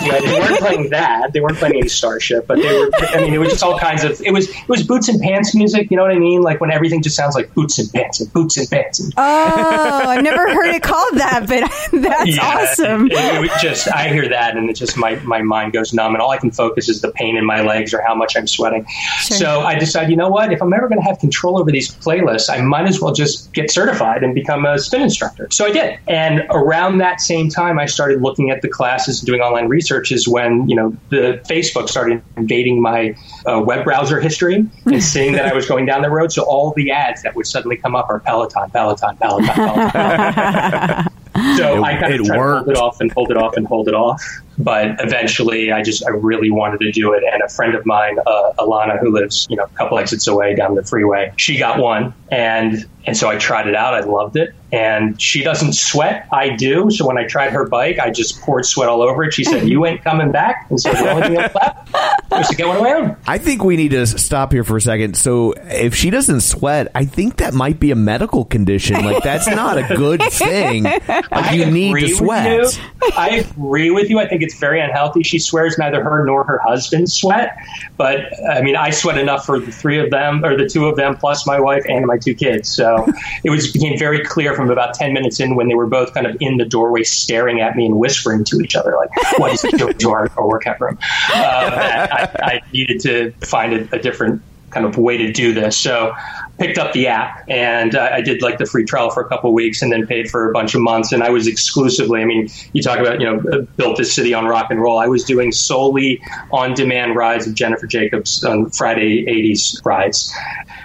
anyway, 0.00 0.20
they 0.26 0.38
weren't 0.40 0.58
playing 0.58 0.90
that. 0.90 1.32
They 1.32 1.40
weren't 1.40 1.56
playing 1.58 1.76
any 1.76 1.88
Starship, 1.88 2.46
but 2.46 2.56
they 2.58 2.72
were. 2.78 2.90
I 3.00 3.20
mean, 3.20 3.34
it 3.34 3.38
was 3.38 3.50
just 3.50 3.62
all 3.62 3.78
kinds 3.78 4.04
of. 4.04 4.20
It 4.22 4.32
was 4.32 4.48
it 4.48 4.68
was 4.68 4.82
boots 4.86 5.08
and 5.08 5.20
pants 5.20 5.54
music. 5.54 5.90
You 5.90 5.96
know 5.96 6.02
what 6.02 6.12
I 6.12 6.18
mean? 6.18 6.42
Like 6.42 6.60
when 6.60 6.70
everything 6.70 7.02
just 7.02 7.16
sounds 7.16 7.34
like 7.34 7.52
boots 7.54 7.78
and 7.78 7.90
pants 7.92 8.20
and 8.20 8.32
boots 8.32 8.56
and 8.56 8.68
pants. 8.70 9.00
And, 9.00 9.12
Oh, 9.16 10.02
I've 10.08 10.22
never 10.24 10.52
heard 10.52 10.74
it 10.74 10.82
called 10.82 11.14
that, 11.14 11.46
but 11.48 11.70
that's 12.02 12.38
awesome. 12.38 13.06
It, 13.06 13.12
it 13.12 13.40
would 13.40 13.50
just 13.60 13.92
I 13.92 14.08
hear 14.08 14.28
that 14.28 14.56
and 14.56 14.68
it 14.70 14.76
just 14.76 14.96
my 14.96 15.16
my 15.16 15.42
mind 15.42 15.61
goes 15.70 15.92
numb 15.92 16.14
and 16.14 16.22
all 16.22 16.30
I 16.30 16.38
can 16.38 16.50
focus 16.50 16.88
is 16.88 17.00
the 17.00 17.10
pain 17.12 17.36
in 17.36 17.44
my 17.44 17.62
legs 17.62 17.94
or 17.94 18.02
how 18.02 18.14
much 18.14 18.36
I'm 18.36 18.46
sweating. 18.46 18.86
So 19.20 19.60
I 19.60 19.78
decided, 19.78 20.10
you 20.10 20.16
know 20.16 20.28
what? 20.28 20.52
If 20.52 20.62
I'm 20.62 20.72
ever 20.72 20.88
going 20.88 21.00
to 21.00 21.06
have 21.06 21.18
control 21.18 21.58
over 21.58 21.70
these 21.70 21.94
playlists, 21.94 22.50
I 22.50 22.60
might 22.60 22.86
as 22.86 23.00
well 23.00 23.12
just 23.12 23.52
get 23.52 23.70
certified 23.70 24.22
and 24.22 24.34
become 24.34 24.64
a 24.64 24.78
spin 24.78 25.02
instructor. 25.02 25.48
So 25.50 25.66
I 25.66 25.70
did. 25.70 25.98
And 26.08 26.46
around 26.50 26.98
that 26.98 27.20
same 27.20 27.48
time, 27.48 27.78
I 27.78 27.86
started 27.86 28.22
looking 28.22 28.50
at 28.50 28.62
the 28.62 28.68
classes 28.68 29.20
and 29.20 29.26
doing 29.26 29.40
online 29.40 29.68
research. 29.68 30.12
Is 30.12 30.28
when 30.28 30.68
you 30.68 30.76
know 30.76 30.96
the 31.10 31.40
Facebook 31.48 31.88
started 31.88 32.22
invading 32.36 32.80
my 32.80 33.14
uh, 33.46 33.60
web 33.60 33.84
browser 33.84 34.20
history 34.20 34.66
and 34.86 35.02
seeing 35.12 35.32
that 35.32 35.46
I 35.46 35.54
was 35.54 35.66
going 35.66 35.86
down 35.86 36.02
the 36.02 36.10
road. 36.10 36.32
So 36.32 36.42
all 36.42 36.72
the 36.74 36.90
ads 36.90 37.22
that 37.22 37.34
would 37.36 37.46
suddenly 37.46 37.76
come 37.76 37.94
up 37.94 38.08
are 38.08 38.20
Peloton, 38.20 38.70
Peloton, 38.70 39.16
Peloton, 39.16 39.54
Peloton. 39.54 41.08
So 41.56 41.82
I 41.82 41.96
kind 41.96 42.12
it 42.12 42.20
of 42.20 42.26
tried 42.26 42.36
to 42.36 42.42
hold 42.42 42.68
it 42.68 42.76
off 42.76 43.00
and 43.00 43.12
hold 43.12 43.30
it 43.30 43.36
off 43.38 43.56
and 43.56 43.66
hold 43.66 43.88
it 43.88 43.94
off. 43.94 44.22
But 44.62 45.00
eventually, 45.00 45.72
I 45.72 45.82
just 45.82 46.06
I 46.06 46.10
really 46.10 46.50
wanted 46.50 46.80
to 46.80 46.92
do 46.92 47.12
it. 47.12 47.24
And 47.24 47.42
a 47.42 47.48
friend 47.48 47.74
of 47.74 47.84
mine, 47.84 48.18
uh, 48.26 48.52
Alana, 48.58 49.00
who 49.00 49.10
lives 49.10 49.46
you 49.50 49.56
know 49.56 49.64
a 49.64 49.68
couple 49.68 49.98
exits 49.98 50.26
away 50.26 50.54
down 50.54 50.74
the 50.74 50.84
freeway, 50.84 51.32
she 51.36 51.58
got 51.58 51.78
one, 51.78 52.14
and 52.30 52.86
and 53.04 53.16
so 53.16 53.28
I 53.28 53.36
tried 53.36 53.66
it 53.66 53.74
out. 53.74 53.94
I 53.94 54.00
loved 54.00 54.36
it. 54.36 54.54
And 54.70 55.20
she 55.20 55.42
doesn't 55.42 55.74
sweat. 55.74 56.28
I 56.32 56.50
do. 56.50 56.90
So 56.90 57.06
when 57.06 57.18
I 57.18 57.26
tried 57.26 57.52
her 57.52 57.68
bike, 57.68 57.98
I 57.98 58.10
just 58.10 58.40
poured 58.40 58.64
sweat 58.64 58.88
all 58.88 59.02
over 59.02 59.24
it. 59.24 59.34
She 59.34 59.44
said, 59.44 59.68
"You 59.68 59.84
ain't 59.84 60.02
coming 60.02 60.30
back." 60.30 60.66
And 60.70 60.80
so 60.80 60.92
the 60.92 61.10
only 61.10 61.22
thing 61.22 61.34
left 61.34 61.92
was 62.30 62.48
to 62.48 62.56
get 62.56 62.68
one 62.68 62.76
of 62.76 62.82
my 62.82 62.92
own. 62.92 63.16
I 63.26 63.38
think 63.38 63.64
we 63.64 63.76
need 63.76 63.90
to 63.90 64.06
stop 64.06 64.52
here 64.52 64.64
for 64.64 64.76
a 64.76 64.80
second. 64.80 65.16
So, 65.16 65.52
if 65.52 65.94
she 65.94 66.10
doesn't 66.10 66.40
sweat, 66.40 66.88
I 66.94 67.04
think 67.04 67.36
that 67.38 67.54
might 67.54 67.80
be 67.80 67.90
a 67.90 67.96
medical 67.96 68.44
condition. 68.44 69.04
Like, 69.04 69.22
that's 69.22 69.46
not 69.46 69.78
a 69.78 69.96
good 69.96 70.22
thing. 70.22 70.84
Like, 71.12 71.32
I 71.32 71.52
you 71.54 71.70
need 71.70 71.94
to 72.00 72.08
sweat. 72.08 72.80
I 73.16 73.30
agree 73.36 73.90
with 73.90 74.08
you. 74.10 74.18
I 74.18 74.26
think 74.26 74.42
it's 74.42 74.51
very 74.58 74.80
unhealthy. 74.80 75.22
She 75.22 75.38
swears 75.38 75.78
neither 75.78 76.02
her 76.02 76.24
nor 76.24 76.44
her 76.44 76.58
husband 76.58 77.10
sweat, 77.10 77.56
but 77.96 78.20
I 78.48 78.62
mean, 78.62 78.76
I 78.76 78.90
sweat 78.90 79.18
enough 79.18 79.46
for 79.46 79.58
the 79.58 79.72
three 79.72 79.98
of 79.98 80.10
them, 80.10 80.44
or 80.44 80.56
the 80.56 80.68
two 80.68 80.86
of 80.86 80.96
them, 80.96 81.16
plus 81.16 81.46
my 81.46 81.60
wife 81.60 81.84
and 81.88 82.06
my 82.06 82.18
two 82.18 82.34
kids. 82.34 82.68
So 82.68 83.06
it 83.44 83.50
was 83.50 83.72
became 83.72 83.98
very 83.98 84.24
clear 84.24 84.54
from 84.54 84.70
about 84.70 84.94
ten 84.94 85.12
minutes 85.12 85.40
in 85.40 85.54
when 85.54 85.68
they 85.68 85.74
were 85.74 85.86
both 85.86 86.14
kind 86.14 86.26
of 86.26 86.36
in 86.40 86.56
the 86.56 86.64
doorway, 86.64 87.02
staring 87.02 87.60
at 87.60 87.76
me 87.76 87.86
and 87.86 87.98
whispering 87.98 88.44
to 88.44 88.60
each 88.60 88.74
other, 88.74 88.96
like, 88.96 89.10
"What 89.38 89.52
is 89.52 89.62
doing 89.78 89.98
to 89.98 90.10
our, 90.10 90.30
our 90.36 90.48
workout 90.48 90.80
room?" 90.80 90.98
Uh, 91.32 92.08
I, 92.10 92.28
I 92.42 92.60
needed 92.72 93.00
to 93.00 93.32
find 93.46 93.72
a, 93.72 93.96
a 93.96 93.98
different 93.98 94.42
kind 94.70 94.86
of 94.86 94.96
way 94.96 95.18
to 95.18 95.32
do 95.32 95.52
this. 95.52 95.76
So 95.76 96.14
picked 96.62 96.78
up 96.78 96.92
the 96.92 97.08
app 97.08 97.44
and 97.48 97.96
uh, 97.96 98.10
I 98.12 98.20
did 98.20 98.40
like 98.40 98.58
the 98.58 98.66
free 98.66 98.84
trial 98.84 99.10
for 99.10 99.20
a 99.20 99.28
couple 99.28 99.50
of 99.50 99.54
weeks 99.54 99.82
and 99.82 99.90
then 99.90 100.06
paid 100.06 100.30
for 100.30 100.48
a 100.48 100.52
bunch 100.52 100.76
of 100.76 100.80
months. 100.80 101.10
And 101.10 101.22
I 101.22 101.30
was 101.30 101.48
exclusively, 101.48 102.22
I 102.22 102.24
mean, 102.24 102.48
you 102.72 102.82
talk 102.82 103.00
about, 103.00 103.20
you 103.20 103.26
know, 103.26 103.42
uh, 103.50 103.62
built 103.76 103.98
this 103.98 104.14
city 104.14 104.32
on 104.32 104.46
rock 104.46 104.70
and 104.70 104.80
roll. 104.80 104.98
I 104.98 105.08
was 105.08 105.24
doing 105.24 105.50
solely 105.50 106.22
on 106.52 106.74
demand 106.74 107.16
rides 107.16 107.48
of 107.48 107.54
Jennifer 107.54 107.88
Jacobs 107.88 108.44
on 108.44 108.70
Friday 108.70 109.26
80s 109.26 109.84
rides, 109.84 110.32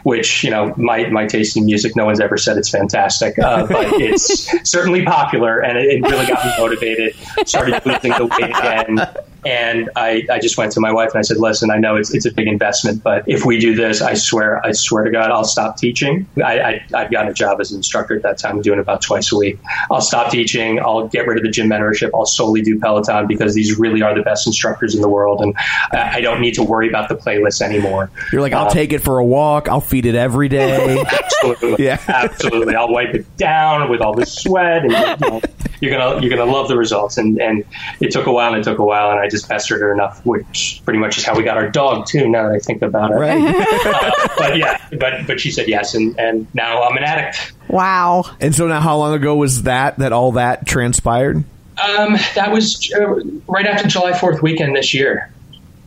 which, 0.02 0.44
you 0.44 0.50
know, 0.50 0.74
my, 0.78 1.08
my 1.10 1.28
taste 1.28 1.56
in 1.56 1.66
music, 1.66 1.96
no 1.96 2.06
one's 2.06 2.20
ever 2.20 2.38
said 2.38 2.58
it's 2.58 2.70
fantastic, 2.70 3.38
uh, 3.38 3.68
but 3.70 3.86
it's 4.02 4.68
certainly 4.68 5.06
popular 5.06 5.60
and 5.60 5.78
it, 5.78 5.86
it 5.86 6.02
really 6.02 6.26
got 6.26 6.44
me 6.44 6.52
motivated. 6.58 7.16
Started 7.46 7.86
losing 7.86 8.14
the 8.14 8.26
weight 8.26 8.50
again. 8.50 9.08
And 9.48 9.90
I, 9.96 10.26
I 10.30 10.40
just 10.40 10.58
went 10.58 10.74
to 10.74 10.82
my 10.82 10.92
wife 10.92 11.12
and 11.12 11.20
I 11.20 11.22
said, 11.22 11.38
listen, 11.38 11.72
I 11.72 11.78
know 11.78 11.96
it's, 11.96 12.14
it's 12.14 12.26
a 12.26 12.32
big 12.34 12.48
investment, 12.48 13.02
but 13.02 13.24
if 13.28 13.46
we 13.46 13.60
do 13.60 13.76
this, 13.76 14.02
I 14.02 14.14
swear, 14.14 14.60
I 14.66 14.74
swear 14.74 15.06
to 15.06 15.10
God, 15.12 15.32
I'll 15.32 15.46
stop 15.46 15.78
teaching. 15.78 16.28
I, 16.44 16.60
I, 16.60 16.86
I've 16.94 17.12
gotten 17.12 17.32
a 17.32 17.34
job 17.34 17.62
as 17.62 17.72
an 17.72 17.78
instructor 17.78 18.16
at 18.18 18.24
that 18.24 18.38
time, 18.40 18.62
doing 18.62 18.80
about 18.80 19.02
twice 19.02 19.32
a 19.32 19.38
week. 19.38 19.58
I'll 19.90 20.02
stop 20.02 20.32
teaching. 20.32 20.80
I'll 20.82 21.08
get 21.08 21.26
rid 21.28 21.38
of 21.38 21.44
the 21.44 21.50
gym 21.50 21.70
mentorship. 21.70 22.10
I'll 22.14 22.26
solely 22.26 22.62
do 22.62 22.78
Peloton 22.78 23.26
because 23.26 23.54
these 23.56 23.80
really 23.80 24.02
are 24.02 24.14
the 24.14 24.22
best 24.24 24.48
instructors 24.48 24.96
in 24.96 25.02
the 25.02 25.10
world. 25.10 25.40
And 25.42 25.56
I, 25.94 26.16
I 26.18 26.22
don't 26.22 26.42
need 26.42 26.56
to 26.56 26.64
worry 26.64 26.90
about 26.90 27.08
the 27.08 27.16
playlist 27.16 27.62
anymore. 27.62 28.12
You're 28.34 28.42
like, 28.42 28.52
I'll 28.54 28.68
Uh, 28.68 28.72
take 28.72 28.92
it 28.92 29.00
for 29.00 29.18
a 29.18 29.26
walk. 29.26 29.70
I'll 29.70 29.80
feed 29.80 30.06
it 30.06 30.16
every 30.16 30.50
day. 30.50 31.02
Absolutely. 31.24 31.86
Yeah. 31.86 32.02
Absolutely. 32.10 32.76
I'll 32.76 32.92
wipe 32.92 33.14
it 33.16 33.38
down 33.38 33.90
with 33.90 34.02
all 34.02 34.14
the 34.14 34.26
sweat 34.26 34.84
and 34.84 34.92
you 34.92 35.30
know, 35.30 35.42
you're 35.80 35.92
gonna 35.92 36.22
you're 36.22 36.30
gonna 36.36 36.52
love 36.52 36.68
the 36.68 36.78
results. 36.78 37.18
And 37.18 37.42
and 37.42 37.64
it 38.00 38.12
took 38.12 38.26
a 38.26 38.32
while 38.32 38.54
and 38.54 38.62
it 38.62 38.64
took 38.64 38.80
a 38.80 38.84
while 38.84 39.12
and 39.12 39.20
I 39.20 39.28
just 39.28 39.48
pestered 39.48 39.82
her 39.82 39.94
enough, 39.94 40.26
which 40.26 40.82
pretty 40.86 41.00
much 41.00 41.18
is 41.18 41.26
how 41.26 41.36
we 41.36 41.44
got 41.44 41.58
our 41.58 41.70
dog 41.70 42.06
too, 42.08 42.28
now 42.28 42.48
that 42.48 42.56
I 42.56 42.60
think 42.60 42.82
about 42.82 43.12
it. 43.12 43.16
right. 43.16 43.56
Uh, 43.88 44.12
but 44.38 44.58
yeah, 44.58 44.86
but 45.00 45.26
but 45.26 45.40
she 45.40 45.50
said 45.50 45.68
yes 45.68 45.94
and, 45.94 46.18
and 46.20 46.48
now 46.54 46.84
I'm 46.84 46.98
an 46.98 47.04
addict. 47.04 47.54
Wow. 47.68 48.26
And 48.40 48.54
so 48.54 48.68
now, 48.68 48.80
how 48.80 48.98
long 48.98 49.14
ago 49.14 49.36
was 49.36 49.64
that, 49.64 49.98
that 50.00 50.14
all 50.14 50.34
that 50.34 50.66
transpired? 50.66 51.38
Um, 51.38 52.18
that 52.36 52.52
was 52.52 52.92
uh, 52.94 53.22
right 53.48 53.66
after 53.66 53.88
July 53.88 54.12
4th 54.12 54.42
weekend 54.42 54.76
this 54.76 54.94
year. 54.94 55.32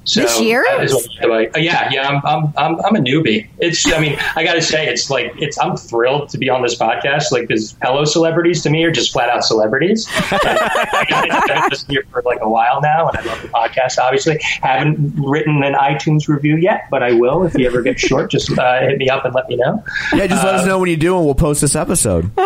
So 0.05 0.23
This 0.23 0.41
year? 0.41 0.65
that 0.69 0.83
is 0.85 0.95
what- 1.21 1.29
like, 1.31 1.57
uh, 1.57 1.61
yeah, 1.61 1.89
yeah, 1.93 2.09
I'm, 2.09 2.21
I'm, 2.25 2.53
I'm, 2.57 2.81
I'm 2.85 2.97
a 2.97 3.01
newbie. 3.01 3.49
It's, 3.59 3.87
I 3.93 4.01
mean, 4.01 4.17
I 4.35 4.43
got 4.43 4.55
to 4.55 4.63
say, 4.63 4.89
it's 4.89 5.11
like, 5.11 5.33
it's, 5.37 5.59
I'm 5.59 5.77
thrilled 5.77 6.31
to 6.31 6.39
be 6.39 6.49
on 6.49 6.63
this 6.63 6.77
podcast. 6.77 7.31
Like, 7.31 7.47
because 7.49 7.77
Hello 7.83 8.05
celebrities 8.05 8.63
to 8.63 8.71
me 8.71 8.83
are 8.85 8.91
just 8.91 9.13
flat 9.13 9.29
out 9.29 9.45
celebrities. 9.45 10.09
And 11.13 11.33
I've 11.33 11.47
been 11.47 11.63
listening 11.71 11.97
here 11.97 12.05
for 12.11 12.23
like 12.23 12.39
a 12.41 12.49
while 12.49 12.81
now, 12.81 13.09
and 13.09 13.17
I 13.19 13.23
love 13.25 13.43
the 13.43 13.49
podcast. 13.49 13.99
Obviously, 13.99 14.39
haven't 14.63 15.15
written 15.19 15.63
an 15.65 15.75
iTunes 15.75 16.29
review 16.29 16.57
yet, 16.57 16.85
but 16.91 17.03
I 17.03 17.13
will. 17.13 17.45
If 17.45 17.55
you 17.57 17.67
ever 17.67 17.83
get 17.83 17.99
short, 17.99 18.31
just 18.31 18.57
uh, 18.57 18.81
hit 18.81 18.99
me 18.99 19.09
up 19.09 19.25
and 19.25 19.35
let 19.35 19.49
me 19.49 19.57
know. 19.57 19.83
Yeah, 20.13 20.27
just 20.29 20.45
let 20.45 20.55
us 20.57 20.67
know 20.67 20.79
when 20.79 20.89
you 20.89 20.97
do, 20.97 21.17
and 21.17 21.25
we'll 21.25 21.35
post 21.35 21.61
this 21.61 21.75
episode. 21.77 22.31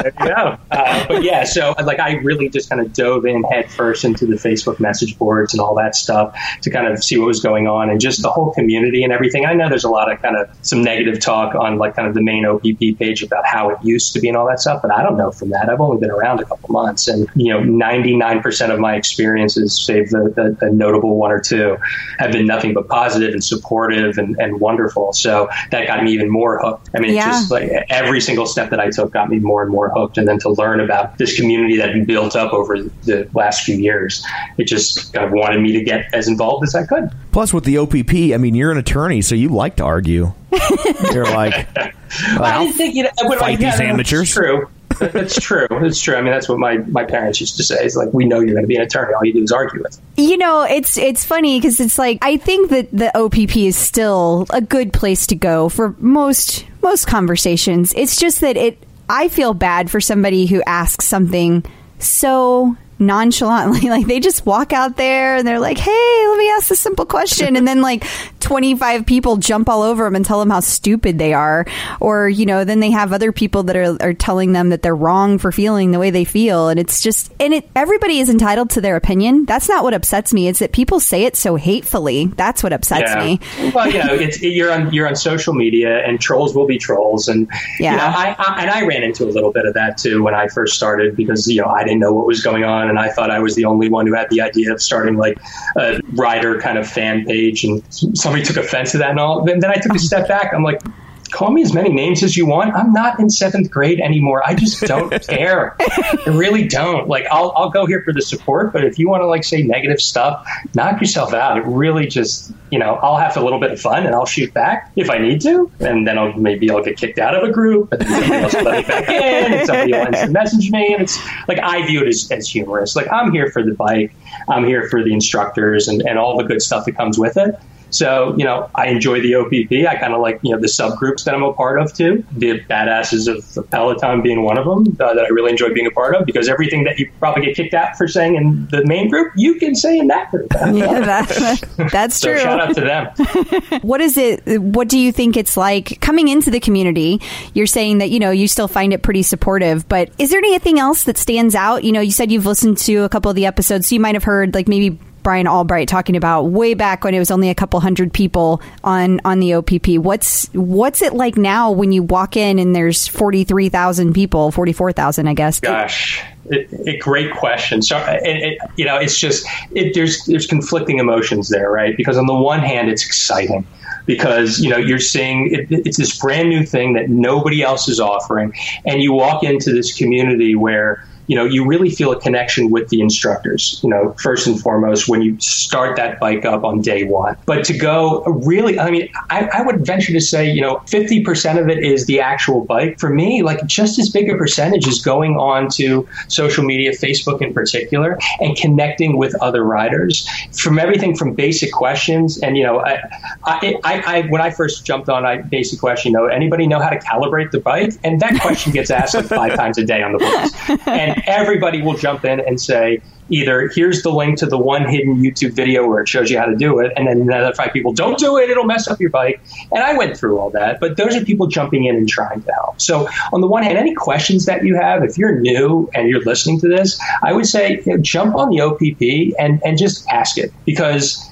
There 0.00 0.12
you 0.20 0.26
go. 0.28 0.56
Uh, 0.70 1.06
but 1.08 1.22
yeah, 1.24 1.42
so 1.42 1.74
like 1.84 1.98
I 1.98 2.12
really 2.18 2.48
just 2.48 2.68
kind 2.68 2.80
of 2.80 2.92
dove 2.92 3.26
in 3.26 3.42
head 3.44 3.68
first 3.68 4.04
into 4.04 4.26
the 4.26 4.36
Facebook 4.36 4.78
message 4.78 5.18
boards 5.38 5.54
and 5.54 5.60
all 5.60 5.74
that 5.76 5.94
stuff 5.94 6.36
to 6.62 6.70
kind 6.70 6.86
of 6.86 7.02
see 7.02 7.18
what 7.18 7.26
was 7.26 7.40
going 7.40 7.66
on 7.66 7.90
and 7.90 8.00
just 8.00 8.22
the 8.22 8.30
whole 8.30 8.52
community 8.52 9.02
and 9.04 9.12
everything. 9.12 9.46
I 9.46 9.54
know 9.54 9.68
there's 9.68 9.84
a 9.84 9.90
lot 9.90 10.10
of 10.10 10.20
kind 10.20 10.36
of 10.36 10.48
some 10.62 10.82
negative 10.82 11.20
talk 11.20 11.54
on 11.54 11.78
like 11.78 11.94
kind 11.94 12.08
of 12.08 12.14
the 12.14 12.22
main 12.22 12.44
OPP 12.44 12.98
page 12.98 13.22
about 13.22 13.46
how 13.46 13.70
it 13.70 13.78
used 13.82 14.12
to 14.14 14.20
be 14.20 14.28
and 14.28 14.36
all 14.36 14.46
that 14.48 14.60
stuff, 14.60 14.82
but 14.82 14.92
I 14.92 15.02
don't 15.02 15.16
know 15.16 15.30
from 15.30 15.50
that. 15.50 15.68
I've 15.68 15.80
only 15.80 15.98
been 16.00 16.10
around 16.10 16.40
a 16.40 16.44
couple 16.44 16.68
months 16.70 17.08
and, 17.08 17.28
you 17.36 17.52
know, 17.52 17.60
99% 17.60 18.70
of 18.72 18.80
my 18.80 18.96
experiences, 18.96 19.84
save 19.84 20.10
the, 20.10 20.32
the, 20.34 20.56
the 20.60 20.72
notable 20.72 21.16
one 21.16 21.30
or 21.30 21.40
two, 21.40 21.76
have 22.18 22.32
been 22.32 22.46
nothing 22.46 22.74
but 22.74 22.88
positive 22.88 23.32
and 23.32 23.42
supportive 23.44 24.18
and, 24.18 24.36
and 24.38 24.60
wonderful. 24.60 25.12
So 25.12 25.48
that 25.70 25.86
got 25.86 26.02
me 26.02 26.12
even 26.12 26.30
more 26.30 26.58
hooked. 26.60 26.90
I 26.96 27.00
mean, 27.00 27.14
Yeah. 27.14 27.26
just 27.30 27.50
like 27.50 27.70
every 27.90 28.20
single 28.20 28.46
step 28.46 28.70
that 28.70 28.80
I 28.80 28.90
took 28.90 29.12
got 29.12 29.28
me 29.28 29.38
more 29.38 29.62
and 29.62 29.70
more 29.70 29.90
hooked. 29.94 30.18
And 30.18 30.26
then 30.26 30.38
to 30.40 30.50
learn 30.50 30.80
about 30.80 31.16
this 31.18 31.36
community 31.38 31.76
that 31.76 31.94
had 31.94 32.06
built 32.06 32.34
up 32.34 32.52
over 32.52 32.76
the 33.04 33.28
last 33.34 33.62
few 33.62 33.76
years, 33.76 34.24
it 34.56 34.66
just 34.66 35.12
kind 35.12 35.24
of 35.26 35.27
wanted 35.30 35.60
me 35.60 35.72
to 35.72 35.82
get 35.82 36.12
as 36.14 36.28
involved 36.28 36.64
as 36.64 36.74
I 36.74 36.86
could. 36.86 37.10
Plus, 37.32 37.52
with 37.52 37.64
the 37.64 37.78
OPP, 37.78 38.34
I 38.34 38.36
mean, 38.38 38.54
you're 38.54 38.72
an 38.72 38.78
attorney, 38.78 39.22
so 39.22 39.34
you 39.34 39.48
like 39.48 39.76
to 39.76 39.84
argue. 39.84 40.32
you're 41.12 41.24
like, 41.24 41.68
I 41.76 42.64
didn't 42.64 42.76
think 42.76 42.94
you 42.94 43.04
know, 43.04 43.10
but 43.26 43.38
fight 43.38 43.60
yeah, 43.60 43.70
these 43.70 43.80
no, 43.80 43.86
amateurs. 43.86 44.22
It's 44.22 44.32
true. 44.32 44.68
That- 44.98 45.12
That's 45.12 45.38
true. 45.38 45.66
It's 45.70 46.00
true. 46.00 46.16
I 46.16 46.22
mean, 46.22 46.32
that's 46.32 46.48
what 46.48 46.58
my, 46.58 46.78
my 46.78 47.04
parents 47.04 47.40
used 47.40 47.56
to 47.58 47.62
say. 47.62 47.76
It's 47.84 47.94
like, 47.94 48.12
we 48.12 48.24
know 48.24 48.40
you're 48.40 48.54
going 48.54 48.62
to 48.62 48.66
be 48.68 48.74
an 48.74 48.82
attorney. 48.82 49.14
All 49.14 49.24
you 49.24 49.32
do 49.32 49.42
is 49.42 49.52
argue 49.52 49.80
with. 49.82 50.00
You 50.16 50.36
know, 50.36 50.62
it's 50.62 50.98
it's 50.98 51.24
funny 51.24 51.60
because 51.60 51.78
it's 51.78 51.98
like 51.98 52.18
I 52.22 52.36
think 52.36 52.70
that 52.70 52.90
the 52.90 53.16
OPP 53.16 53.56
is 53.58 53.76
still 53.76 54.46
a 54.50 54.60
good 54.60 54.92
place 54.92 55.28
to 55.28 55.36
go 55.36 55.68
for 55.68 55.94
most 55.98 56.64
most 56.82 57.06
conversations. 57.06 57.94
It's 57.94 58.16
just 58.16 58.40
that 58.40 58.56
it 58.56 58.82
I 59.08 59.28
feel 59.28 59.54
bad 59.54 59.90
for 59.90 60.00
somebody 60.00 60.46
who 60.46 60.62
asks 60.66 61.04
something 61.06 61.64
so 61.98 62.76
nonchalantly 62.98 63.80
like 63.90 64.06
they 64.06 64.20
just 64.20 64.44
walk 64.46 64.72
out 64.72 64.96
there 64.96 65.36
and 65.36 65.46
they're 65.46 65.60
like 65.60 65.78
hey 65.78 66.24
let 66.28 66.38
me 66.38 66.50
ask 66.50 66.68
this 66.68 66.80
simple 66.80 67.06
question. 67.06 67.56
And 67.56 67.66
then 67.66 67.80
like 67.80 68.04
25 68.40 69.06
people 69.06 69.36
jump 69.36 69.68
all 69.68 69.82
over 69.82 70.04
them 70.04 70.14
and 70.14 70.24
tell 70.24 70.38
them 70.38 70.50
how 70.50 70.60
stupid 70.60 71.18
they 71.18 71.32
are. 71.34 71.66
Or 72.00 72.28
you 72.28 72.46
know 72.46 72.64
then 72.64 72.80
they 72.80 72.90
have 72.90 73.12
other 73.12 73.32
people 73.32 73.64
that 73.64 73.76
are, 73.76 73.96
are 74.00 74.14
telling 74.14 74.52
them 74.52 74.70
that 74.70 74.82
they're 74.82 74.96
wrong 74.96 75.38
for 75.38 75.52
feeling 75.52 75.90
the 75.90 75.98
way 75.98 76.10
they 76.10 76.24
feel. 76.24 76.68
And 76.68 76.78
it's 76.78 77.00
just 77.00 77.32
and 77.40 77.54
it 77.54 77.68
everybody 77.74 78.20
is 78.20 78.28
entitled 78.28 78.70
to 78.70 78.80
their 78.80 78.96
opinion. 78.96 79.44
That's 79.44 79.68
not 79.68 79.84
what 79.84 79.94
upsets 79.94 80.32
me. 80.32 80.48
It's 80.48 80.58
that 80.60 80.72
people 80.72 81.00
say 81.00 81.24
it 81.24 81.36
so 81.36 81.56
hatefully. 81.56 82.26
That's 82.26 82.62
what 82.62 82.72
upsets 82.72 83.14
me. 83.16 83.40
Well, 83.74 83.90
you 83.90 83.98
know, 83.98 84.14
it's 84.14 84.40
you're 84.42 84.72
on 84.72 84.92
you're 84.92 85.06
on 85.08 85.16
social 85.16 85.54
media, 85.54 85.98
and 86.06 86.20
trolls 86.20 86.54
will 86.54 86.66
be 86.66 86.78
trolls, 86.78 87.28
and 87.28 87.48
Yeah. 87.80 87.92
you 87.92 87.96
know, 87.98 88.04
I, 88.04 88.36
I 88.38 88.62
and 88.62 88.70
I 88.70 88.86
ran 88.86 89.02
into 89.02 89.24
a 89.24 89.30
little 89.30 89.52
bit 89.52 89.66
of 89.66 89.74
that 89.74 89.98
too 89.98 90.22
when 90.22 90.34
I 90.34 90.48
first 90.48 90.74
started 90.74 91.16
because 91.16 91.46
you 91.48 91.60
know 91.60 91.68
I 91.68 91.84
didn't 91.84 92.00
know 92.00 92.12
what 92.12 92.26
was 92.26 92.42
going 92.42 92.64
on, 92.64 92.87
and 92.88 92.98
I 92.98 93.08
thought 93.10 93.30
I 93.30 93.38
was 93.38 93.54
the 93.54 93.64
only 93.64 93.88
one 93.88 94.06
who 94.06 94.14
had 94.14 94.28
the 94.30 94.40
idea 94.40 94.72
of 94.72 94.82
starting 94.82 95.16
like 95.16 95.38
a 95.76 96.00
rider 96.14 96.60
kind 96.60 96.78
of 96.78 96.88
fan 96.88 97.24
page, 97.24 97.64
and 97.64 97.82
somebody 97.90 98.44
took 98.44 98.56
offense 98.56 98.92
to 98.92 98.98
that 98.98 99.10
and 99.10 99.20
all. 99.20 99.44
Then 99.44 99.64
I 99.64 99.76
took 99.76 99.94
a 99.94 99.98
step 99.98 100.28
back. 100.28 100.52
I'm 100.54 100.62
like. 100.62 100.80
Call 101.30 101.50
me 101.50 101.62
as 101.62 101.74
many 101.74 101.90
names 101.90 102.22
as 102.22 102.36
you 102.36 102.46
want. 102.46 102.74
I'm 102.74 102.92
not 102.92 103.18
in 103.20 103.30
seventh 103.30 103.70
grade 103.70 104.00
anymore. 104.00 104.42
I 104.46 104.54
just 104.54 104.80
don't 104.82 105.10
care. 105.28 105.76
I 105.80 106.22
really 106.26 106.66
don't. 106.66 107.08
Like, 107.08 107.26
I'll, 107.30 107.52
I'll 107.56 107.70
go 107.70 107.86
here 107.86 108.02
for 108.02 108.12
the 108.12 108.22
support, 108.22 108.72
but 108.72 108.84
if 108.84 108.98
you 108.98 109.08
want 109.08 109.22
to 109.22 109.26
like 109.26 109.44
say 109.44 109.62
negative 109.62 110.00
stuff, 110.00 110.46
knock 110.74 111.00
yourself 111.00 111.34
out. 111.34 111.58
It 111.58 111.64
really 111.66 112.06
just, 112.06 112.52
you 112.70 112.78
know, 112.78 112.94
I'll 112.96 113.16
have 113.16 113.36
a 113.36 113.42
little 113.42 113.60
bit 113.60 113.70
of 113.70 113.80
fun 113.80 114.06
and 114.06 114.14
I'll 114.14 114.26
shoot 114.26 114.52
back 114.54 114.90
if 114.96 115.10
I 115.10 115.18
need 115.18 115.40
to, 115.42 115.70
and 115.80 116.06
then 116.06 116.18
I'll 116.18 116.32
maybe 116.34 116.70
I'll 116.70 116.82
get 116.82 116.96
kicked 116.96 117.18
out 117.18 117.34
of 117.34 117.48
a 117.48 117.52
group, 117.52 117.90
but 117.90 118.00
then 118.00 118.08
somebody 118.08 118.42
else 118.42 118.54
will 118.54 118.62
let 118.62 118.76
me 118.76 118.88
back 118.88 119.08
in, 119.08 119.52
and 119.52 119.66
somebody 119.66 119.92
will 119.92 120.06
instant 120.06 120.32
message 120.38 120.70
me, 120.70 120.92
and 120.92 121.02
it's 121.02 121.18
like 121.46 121.58
I 121.58 121.86
view 121.86 122.02
it 122.02 122.08
as, 122.08 122.30
as 122.30 122.48
humorous. 122.48 122.96
Like 122.96 123.10
I'm 123.12 123.32
here 123.32 123.50
for 123.50 123.62
the 123.62 123.74
bike, 123.74 124.14
I'm 124.48 124.64
here 124.64 124.88
for 124.88 125.02
the 125.02 125.12
instructors, 125.12 125.88
and, 125.88 126.02
and 126.02 126.18
all 126.18 126.36
the 126.36 126.44
good 126.44 126.62
stuff 126.62 126.84
that 126.86 126.92
comes 126.92 127.18
with 127.18 127.36
it. 127.36 127.54
So, 127.90 128.34
you 128.36 128.44
know, 128.44 128.70
I 128.74 128.88
enjoy 128.88 129.20
the 129.20 129.34
OPP. 129.36 129.88
I 129.88 129.96
kind 129.96 130.12
of 130.12 130.20
like, 130.20 130.40
you 130.42 130.52
know, 130.52 130.60
the 130.60 130.66
subgroups 130.66 131.24
that 131.24 131.34
I'm 131.34 131.42
a 131.42 131.52
part 131.52 131.80
of 131.80 131.92
too. 131.92 132.24
The 132.32 132.60
badasses 132.60 133.28
of 133.28 133.70
Peloton 133.70 134.22
being 134.22 134.42
one 134.42 134.58
of 134.58 134.64
them 134.64 134.96
uh, 135.00 135.14
that 135.14 135.24
I 135.24 135.28
really 135.28 135.50
enjoy 135.50 135.72
being 135.72 135.86
a 135.86 135.90
part 135.90 136.14
of 136.14 136.26
because 136.26 136.48
everything 136.48 136.84
that 136.84 136.98
you 136.98 137.10
probably 137.18 137.46
get 137.46 137.56
kicked 137.56 137.74
out 137.74 137.96
for 137.96 138.08
saying 138.08 138.36
in 138.36 138.68
the 138.70 138.84
main 138.86 139.08
group, 139.08 139.32
you 139.36 139.54
can 139.54 139.74
say 139.74 139.98
in 139.98 140.08
that 140.08 140.30
group. 140.30 140.52
yeah 140.52 141.00
that, 141.00 141.88
that's 141.92 142.16
So 142.16 142.30
true 142.30 142.38
shout 142.38 142.60
out 142.60 142.74
to 142.74 142.80
them. 142.80 143.80
what 143.82 144.00
is 144.00 144.16
it 144.16 144.60
what 144.60 144.88
do 144.88 144.98
you 144.98 145.12
think 145.12 145.36
it's 145.36 145.56
like 145.56 146.00
coming 146.00 146.28
into 146.28 146.50
the 146.50 146.60
community 146.60 147.20
you're 147.54 147.66
saying 147.66 147.98
that 147.98 148.10
you 148.10 148.18
know 148.18 148.30
you 148.30 148.48
still 148.48 148.68
find 148.68 148.92
it 148.92 149.02
pretty 149.02 149.22
supportive 149.22 149.88
but 149.88 150.10
is 150.18 150.30
there 150.30 150.38
anything 150.38 150.78
else 150.78 151.04
that 151.04 151.16
stands 151.16 151.54
out 151.54 151.84
you 151.84 151.92
know 151.92 152.00
you 152.00 152.10
said 152.10 152.30
you've 152.30 152.46
listened 152.46 152.78
to 152.78 152.98
a 152.98 153.08
couple 153.08 153.30
of 153.30 153.34
the 153.36 153.46
episodes 153.46 153.88
so 153.88 153.94
you 153.94 154.00
might 154.00 154.14
have 154.14 154.24
heard 154.24 154.54
like 154.54 154.68
maybe 154.68 154.98
Brian 155.28 155.46
Albright 155.46 155.88
talking 155.88 156.16
about 156.16 156.44
way 156.44 156.72
back 156.72 157.04
when 157.04 157.12
it 157.12 157.18
was 157.18 157.30
only 157.30 157.50
a 157.50 157.54
couple 157.54 157.78
hundred 157.80 158.14
people 158.14 158.62
on 158.82 159.20
on 159.26 159.40
the 159.40 159.52
OPP. 159.52 159.98
What's 159.98 160.48
what's 160.54 161.02
it 161.02 161.12
like 161.12 161.36
now 161.36 161.70
when 161.70 161.92
you 161.92 162.02
walk 162.02 162.34
in 162.34 162.58
and 162.58 162.74
there's 162.74 163.06
forty 163.06 163.44
three 163.44 163.68
thousand 163.68 164.14
people, 164.14 164.50
forty 164.50 164.72
four 164.72 164.90
thousand, 164.90 165.28
I 165.28 165.34
guess. 165.34 165.60
Gosh, 165.60 166.24
it, 166.46 166.66
it, 166.72 167.00
great 167.00 167.30
question. 167.34 167.82
So, 167.82 167.98
uh, 167.98 168.18
it, 168.22 168.54
it, 168.54 168.58
you 168.76 168.86
know, 168.86 168.96
it's 168.96 169.20
just 169.20 169.46
there's 169.70 170.24
there's 170.24 170.46
conflicting 170.46 170.98
emotions 170.98 171.50
there, 171.50 171.70
right? 171.70 171.94
Because 171.94 172.16
on 172.16 172.24
the 172.24 172.34
one 172.34 172.60
hand, 172.60 172.88
it's 172.88 173.04
exciting 173.04 173.66
because 174.06 174.60
you 174.60 174.70
know 174.70 174.78
you're 174.78 174.98
seeing 174.98 175.52
it, 175.52 175.66
it's 175.70 175.98
this 175.98 176.18
brand 176.18 176.48
new 176.48 176.64
thing 176.64 176.94
that 176.94 177.10
nobody 177.10 177.62
else 177.62 177.86
is 177.86 178.00
offering, 178.00 178.54
and 178.86 179.02
you 179.02 179.12
walk 179.12 179.42
into 179.42 179.74
this 179.74 179.94
community 179.94 180.54
where 180.54 181.06
you 181.28 181.36
know 181.36 181.44
you 181.44 181.64
really 181.64 181.90
feel 181.90 182.10
a 182.10 182.20
connection 182.20 182.70
with 182.70 182.88
the 182.88 183.00
instructors 183.00 183.80
you 183.82 183.90
know 183.90 184.14
first 184.18 184.46
and 184.46 184.60
foremost 184.60 185.08
when 185.08 185.22
you 185.22 185.38
start 185.40 185.96
that 185.96 186.18
bike 186.18 186.44
up 186.44 186.64
on 186.64 186.80
day 186.80 187.04
one. 187.04 187.36
But 187.46 187.64
to 187.66 187.76
go 187.76 188.24
really 188.24 188.78
i 188.80 188.90
mean 188.90 189.08
i, 189.30 189.48
I 189.52 189.62
would 189.62 189.86
venture 189.86 190.12
to 190.12 190.20
say 190.20 190.50
you 190.50 190.60
know 190.60 190.76
50% 190.86 191.60
of 191.60 191.68
it 191.68 191.78
is 191.78 192.06
the 192.06 192.20
actual 192.20 192.64
bike. 192.64 192.98
For 192.98 193.10
me 193.10 193.42
like 193.42 193.64
just 193.66 193.98
as 193.98 194.08
big 194.10 194.30
a 194.30 194.36
percentage 194.36 194.86
is 194.86 195.00
going 195.00 195.36
on 195.36 195.68
to 195.70 196.08
social 196.28 196.64
media 196.64 196.92
facebook 196.92 197.42
in 197.42 197.52
particular 197.52 198.18
and 198.40 198.56
connecting 198.56 199.16
with 199.16 199.34
other 199.40 199.62
riders. 199.62 200.28
From 200.58 200.78
everything 200.78 201.16
from 201.16 201.34
basic 201.34 201.72
questions 201.72 202.38
and 202.38 202.56
you 202.56 202.64
know 202.64 202.80
i, 202.80 203.00
I, 203.44 203.80
I, 203.84 204.22
when 204.28 204.40
i 204.40 204.50
first 204.50 204.84
jumped 204.84 205.08
on 205.08 205.24
i 205.24 205.38
basic 205.38 205.78
question 205.78 206.12
you 206.12 206.18
know 206.18 206.26
anybody 206.26 206.66
know 206.66 206.80
how 206.80 206.90
to 206.90 206.98
calibrate 206.98 207.50
the 207.50 207.60
bike? 207.60 207.94
And 208.04 208.20
that 208.20 208.40
question 208.40 208.72
gets 208.72 208.90
asked 208.90 209.14
like 209.14 209.26
five 209.26 209.54
times 209.54 209.78
a 209.78 209.84
day 209.84 210.02
on 210.02 210.12
the 210.12 210.18
boards 210.18 210.80
and 210.86 211.17
everybody 211.26 211.82
will 211.82 211.96
jump 211.96 212.24
in 212.24 212.40
and 212.40 212.60
say 212.60 213.00
either 213.30 213.70
here's 213.74 214.02
the 214.02 214.10
link 214.10 214.38
to 214.38 214.46
the 214.46 214.58
one 214.58 214.88
hidden 214.88 215.22
YouTube 215.22 215.54
video 215.54 215.86
where 215.86 216.00
it 216.00 216.08
shows 216.08 216.30
you 216.30 216.38
how 216.38 216.46
to 216.46 216.56
do 216.56 216.78
it, 216.78 216.92
and 216.96 217.06
then 217.06 217.20
another 217.20 217.52
five 217.54 217.72
people 217.72 217.92
don't 217.92 218.18
do 218.18 218.36
it, 218.38 218.50
it'll 218.50 218.64
mess 218.64 218.88
up 218.88 219.00
your 219.00 219.10
bike. 219.10 219.40
And 219.70 219.82
I 219.82 219.94
went 219.94 220.16
through 220.16 220.38
all 220.38 220.50
that, 220.52 220.78
but 220.80 220.96
those 220.96 221.16
are 221.16 221.24
people 221.24 221.46
jumping 221.46 221.84
in 221.84 221.96
and 221.96 222.08
trying 222.08 222.42
to 222.42 222.52
help. 222.54 222.80
So 222.80 223.08
on 223.32 223.40
the 223.40 223.46
one 223.46 223.62
hand, 223.62 223.78
any 223.78 223.94
questions 223.94 224.46
that 224.46 224.64
you 224.64 224.76
have, 224.76 225.02
if 225.02 225.18
you're 225.18 225.38
new 225.40 225.88
and 225.94 226.08
you're 226.08 226.22
listening 226.22 226.58
to 226.60 226.68
this, 226.68 226.98
I 227.22 227.32
would 227.32 227.46
say 227.46 227.82
you 227.84 227.96
know, 227.96 227.98
jump 228.00 228.34
on 228.36 228.48
the 228.50 228.60
OPP 228.60 229.34
and 229.38 229.60
and 229.64 229.78
just 229.78 230.04
ask 230.10 230.38
it 230.38 230.52
because 230.64 231.27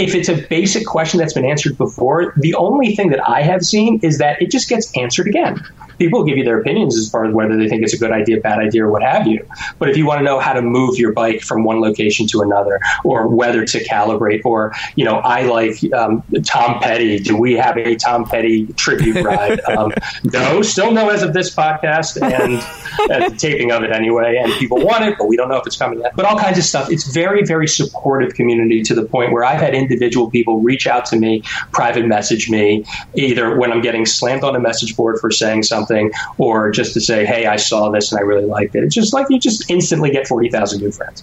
if 0.00 0.14
it's 0.14 0.28
a 0.28 0.36
basic 0.48 0.86
question 0.86 1.18
that's 1.18 1.32
been 1.32 1.44
answered 1.44 1.78
before, 1.78 2.34
the 2.36 2.54
only 2.54 2.94
thing 2.94 3.10
that 3.10 3.28
I 3.28 3.42
have 3.42 3.62
seen 3.62 4.00
is 4.02 4.18
that 4.18 4.40
it 4.42 4.50
just 4.50 4.68
gets 4.68 4.96
answered 4.96 5.26
again. 5.26 5.62
People 5.98 6.24
give 6.24 6.36
you 6.36 6.44
their 6.44 6.60
opinions 6.60 6.96
as 6.98 7.08
far 7.08 7.24
as 7.24 7.34
whether 7.34 7.56
they 7.56 7.68
think 7.68 7.82
it's 7.82 7.94
a 7.94 7.98
good 7.98 8.12
idea, 8.12 8.38
bad 8.40 8.58
idea, 8.58 8.84
or 8.84 8.90
what 8.90 9.02
have 9.02 9.26
you. 9.26 9.46
But 9.78 9.88
if 9.88 9.96
you 9.96 10.06
want 10.06 10.18
to 10.18 10.24
know 10.24 10.38
how 10.38 10.52
to 10.52 10.60
move 10.60 10.98
your 10.98 11.12
bike 11.12 11.40
from 11.40 11.64
one 11.64 11.80
location 11.80 12.26
to 12.28 12.42
another, 12.42 12.78
or 13.02 13.26
whether 13.28 13.64
to 13.64 13.84
calibrate, 13.84 14.42
or 14.44 14.74
you 14.94 15.04
know, 15.04 15.16
I 15.16 15.42
like 15.42 15.76
um, 15.94 16.22
Tom 16.44 16.80
Petty. 16.80 17.18
Do 17.18 17.36
we 17.36 17.54
have 17.54 17.78
a 17.78 17.96
Tom 17.96 18.26
Petty 18.26 18.66
tribute 18.74 19.24
ride? 19.24 19.60
Um, 19.76 19.92
no, 20.22 20.62
still 20.62 20.92
no 20.92 21.08
as 21.10 21.22
of 21.22 21.32
this 21.32 21.54
podcast 21.54 22.20
and 22.22 22.60
the 23.30 23.36
taping 23.36 23.72
of 23.72 23.82
it 23.82 23.90
anyway. 23.90 24.40
And 24.42 24.52
people 24.54 24.78
want 24.78 25.04
it, 25.04 25.16
but 25.18 25.26
we 25.26 25.36
don't 25.36 25.48
know 25.48 25.56
if 25.56 25.66
it's 25.66 25.76
coming 25.76 26.00
yet. 26.00 26.14
But 26.14 26.24
all 26.24 26.38
kinds 26.38 26.56
of 26.56 26.64
stuff. 26.64 26.90
It's 26.90 27.12
very, 27.12 27.44
very 27.44 27.66
supportive 27.66 28.34
community 28.34 28.82
to 28.84 28.94
the 28.94 29.04
point 29.04 29.32
where 29.32 29.44
I've 29.44 29.60
had 29.60 29.74
individual 29.90 30.30
people 30.30 30.60
reach 30.60 30.86
out 30.86 31.04
to 31.06 31.16
me, 31.16 31.42
private 31.72 32.06
message 32.06 32.50
me, 32.50 32.84
either 33.14 33.56
when 33.56 33.72
I'm 33.72 33.80
getting 33.80 34.06
slammed 34.06 34.44
on 34.44 34.56
a 34.56 34.60
message 34.60 34.96
board 34.96 35.18
for 35.20 35.30
saying 35.30 35.62
something, 35.62 36.10
or 36.38 36.70
just 36.70 36.94
to 36.94 37.00
say, 37.00 37.24
"Hey, 37.24 37.46
I 37.46 37.56
saw 37.56 37.90
this 37.90 38.12
and 38.12 38.18
I 38.18 38.22
really 38.22 38.44
liked 38.46 38.74
it." 38.74 38.84
It's 38.84 38.94
just 38.94 39.12
like 39.14 39.26
you 39.30 39.38
just 39.38 39.70
instantly 39.70 40.10
get 40.10 40.26
forty 40.26 40.48
thousand 40.50 40.80
new 40.82 40.90
friends, 40.90 41.22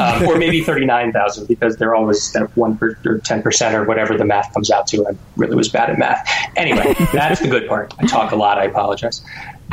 um, 0.00 0.24
or 0.24 0.36
maybe 0.38 0.62
thirty 0.62 0.84
nine 0.86 1.12
thousand 1.12 1.46
because 1.48 1.76
they're 1.76 1.94
always 1.94 2.32
that 2.32 2.56
one 2.56 2.76
per, 2.76 2.96
or 3.04 3.18
ten 3.18 3.42
percent 3.42 3.74
or 3.74 3.84
whatever 3.84 4.16
the 4.16 4.24
math 4.24 4.52
comes 4.54 4.70
out 4.70 4.86
to. 4.88 5.06
I 5.06 5.12
really 5.36 5.56
was 5.56 5.68
bad 5.68 5.90
at 5.90 5.98
math. 5.98 6.28
Anyway, 6.56 6.94
that's 7.12 7.40
the 7.40 7.48
good 7.48 7.68
part. 7.68 7.94
I 7.98 8.06
talk 8.06 8.32
a 8.32 8.36
lot. 8.36 8.58
I 8.58 8.64
apologize. 8.64 9.22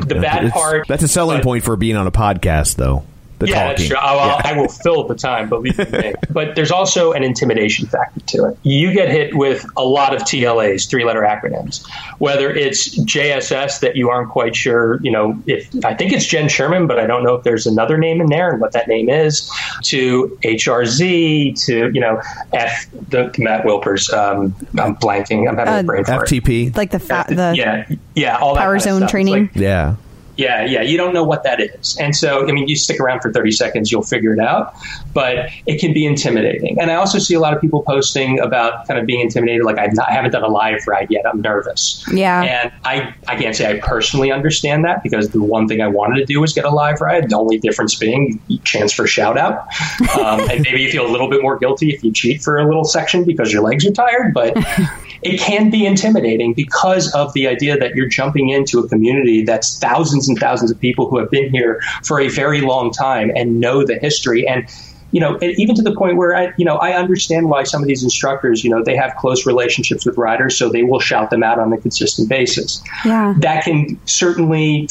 The 0.08 0.16
bad 0.16 0.46
It's- 0.46 0.54
part. 0.54 0.88
That's 0.88 1.04
a 1.04 1.08
selling 1.08 1.38
but- 1.40 1.44
point 1.44 1.64
for 1.64 1.76
being 1.76 1.96
on 1.96 2.08
a 2.08 2.12
podcast, 2.12 2.76
though. 2.76 3.04
The 3.42 3.48
yeah, 3.48 3.56
talking. 3.56 3.68
that's 3.76 3.88
true. 3.90 3.98
I, 3.98 4.14
will- 4.14 4.42
I 4.58 4.62
will 4.62 4.68
fill 4.70 5.08
the 5.08 5.16
time, 5.16 5.50
believe 5.50 5.78
me. 5.92 6.14
But 6.30 6.56
there's 6.56 6.72
also 6.72 7.12
an 7.12 7.24
intimidation 7.24 7.88
factor 7.88 8.20
to 8.20 8.46
it. 8.46 8.58
You 8.64 8.94
get 8.94 9.10
hit 9.10 9.36
with 9.36 9.66
a 9.76 9.84
lot 9.84 10.14
of 10.16 10.22
TLAs, 10.22 10.90
three-letter 10.90 11.22
acronyms. 11.22 11.86
Whether 12.20 12.50
it's 12.52 12.98
JSS 13.00 13.80
that 13.82 13.96
you 13.96 14.10
aren't 14.10 14.30
quite 14.30 14.56
sure, 14.56 15.00
you 15.02 15.12
know, 15.12 15.42
if 15.48 15.70
I 15.84 15.94
think 15.94 16.14
it's 16.14 16.26
Jenn 16.26 16.48
Sherman, 16.50 16.88
but 16.88 17.00
I 17.00 17.08
don't 17.08 17.24
know 17.24 17.36
if 17.36 17.44
there's 17.44 17.68
another 17.68 17.98
name 17.98 18.22
in 18.22 18.28
there 18.28 18.52
and 18.52 18.62
what 18.62 18.72
that 18.74 18.88
name 18.88 19.10
is. 19.10 19.50
To 19.86 20.38
HRZ, 20.44 21.66
to 21.66 21.92
you 21.94 22.00
know, 22.00 22.22
F 22.54 22.88
the 23.10 23.34
Matt 23.38 23.66
Wilpers. 23.66 24.12
Um, 24.14 24.56
I'm 24.80 24.96
blanking. 24.96 25.48
I'm 25.50 25.58
having 25.58 25.74
Uh, 25.74 25.80
a 25.80 25.84
brain 25.84 26.04
fart. 26.06 26.28
FTP. 26.28 26.76
Like 26.76 26.92
the 26.92 27.00
fa- 27.00 27.26
the 27.28 27.54
yeah, 27.56 27.88
yeah, 28.16 28.38
all 28.38 28.54
that 28.56 28.62
power 28.62 28.74
kind 28.74 28.78
of 28.78 28.82
zone 28.84 28.98
stuff. 29.02 29.12
Training. 29.12 29.34
like- 29.34 29.56
yeah. 29.56 29.96
Yeah, 30.38 30.66
yeah. 30.66 30.82
You 30.82 30.98
don't 30.98 31.14
know 31.14 31.24
what 31.24 31.44
that 31.44 31.60
is. 31.60 31.98
And 31.98 32.16
so, 32.16 32.48
I 32.48 32.52
mean, 32.52 32.68
you 32.68 32.76
stick 32.76 33.00
around 33.00 33.22
for 33.22 33.32
30 33.32 33.52
seconds, 33.52 33.92
you'll 33.92 34.04
figure 34.04 34.34
it 34.34 34.40
out. 34.40 34.74
But 35.14 35.50
it 35.66 35.80
can 35.80 35.94
be 35.94 36.06
intimidating. 36.06 36.80
And 36.80 36.90
I 36.90 36.96
also 36.96 37.20
see 37.20 37.34
a 37.34 37.40
lot 37.40 37.54
of 37.54 37.62
people 37.62 37.84
posting 37.84 38.40
about 38.40 38.88
kind 38.88 39.00
of 39.00 39.06
being 39.06 39.20
intimidated, 39.22 39.64
like, 39.66 39.78
not, 39.94 40.10
I 40.10 40.14
haven't 40.14 40.32
done 40.32 40.44
a 40.44 40.48
live 40.48 40.88
ride 40.88 41.08
yet. 41.10 41.26
I'm 41.26 41.42
nervous. 41.42 42.06
Yeah. 42.12 42.42
And 42.42 42.74
I, 42.86 43.14
I 43.28 43.36
can't 43.36 43.56
say 43.56 43.70
I 43.70 43.80
personally 43.80 44.32
understand 44.32 44.86
that 44.86 45.04
because 45.04 45.30
the 45.30 45.42
one 45.42 45.68
thing 45.68 45.82
I 45.82 45.88
wanted 45.88 46.20
to 46.20 46.26
do 46.26 46.40
was 46.40 46.54
get 46.54 46.66
a 46.66 46.70
live 46.70 47.02
ride. 47.02 47.30
The 47.30 47.38
only 47.38 47.60
difference 47.60 47.96
being 47.96 48.42
chance 48.64 48.94
for 48.94 49.08
shout 49.08 49.38
out. 49.38 49.68
Um, 50.22 50.42
and 50.50 50.62
maybe 50.62 50.82
you 50.82 50.92
feel 50.92 51.08
a 51.08 51.12
little 51.12 51.30
bit 51.30 51.42
more 51.42 51.58
guilty 51.58 51.92
if 51.92 52.04
you 52.04 52.12
cheat 52.12 52.42
for 52.42 52.58
a 52.58 52.66
little 52.66 52.84
section 52.84 53.24
because 53.24 53.52
your 53.52 53.62
legs 53.64 53.86
are 53.86 53.92
tired. 53.92 54.34
But 54.34 54.54
it 55.22 55.40
can 55.40 55.70
be 55.70 55.86
intimidating 55.86 56.54
because 56.54 57.14
of 57.14 57.34
the 57.34 57.48
idea 57.48 57.78
that 57.78 57.96
you're 57.96 58.08
jumping 58.08 58.50
into 58.50 58.80
a 58.80 58.88
community 58.88 59.44
that's 59.44 59.80
thousands 59.80 60.21
and 60.28 60.38
thousands 60.38 60.72
of 60.72 60.80
people 60.80 61.10
who 61.10 61.18
have 61.20 61.30
been 61.32 61.50
here 61.52 61.82
for 62.04 62.20
a 62.20 62.28
very 62.28 62.62
long 62.62 62.92
time 62.92 63.32
and 63.36 63.60
know 63.60 63.86
the 63.86 63.96
history 64.00 64.48
and 64.48 64.66
you 65.12 65.20
know 65.20 65.38
even 65.42 65.76
to 65.76 65.82
the 65.82 65.94
point 65.94 66.16
where 66.16 66.36
I 66.36 66.54
you 66.58 66.64
know 66.66 66.78
I 66.78 66.94
understand 66.94 67.50
why 67.50 67.64
some 67.64 67.82
of 67.82 67.88
these 67.88 68.04
instructors 68.04 68.64
you 68.64 68.70
know 68.70 68.82
they 68.84 68.96
have 68.96 69.14
close 69.18 69.46
relationships 69.46 70.06
with 70.06 70.18
riders 70.18 70.58
so 70.58 70.70
they 70.70 70.84
will 70.84 71.00
shout 71.02 71.30
them 71.32 71.44
out 71.44 71.60
on 71.60 71.74
a 71.74 71.78
consistent 71.78 72.30
basis 72.30 72.82
Yeah. 73.04 73.34
that 73.40 73.66
can 73.66 74.00
certainly 74.06 74.88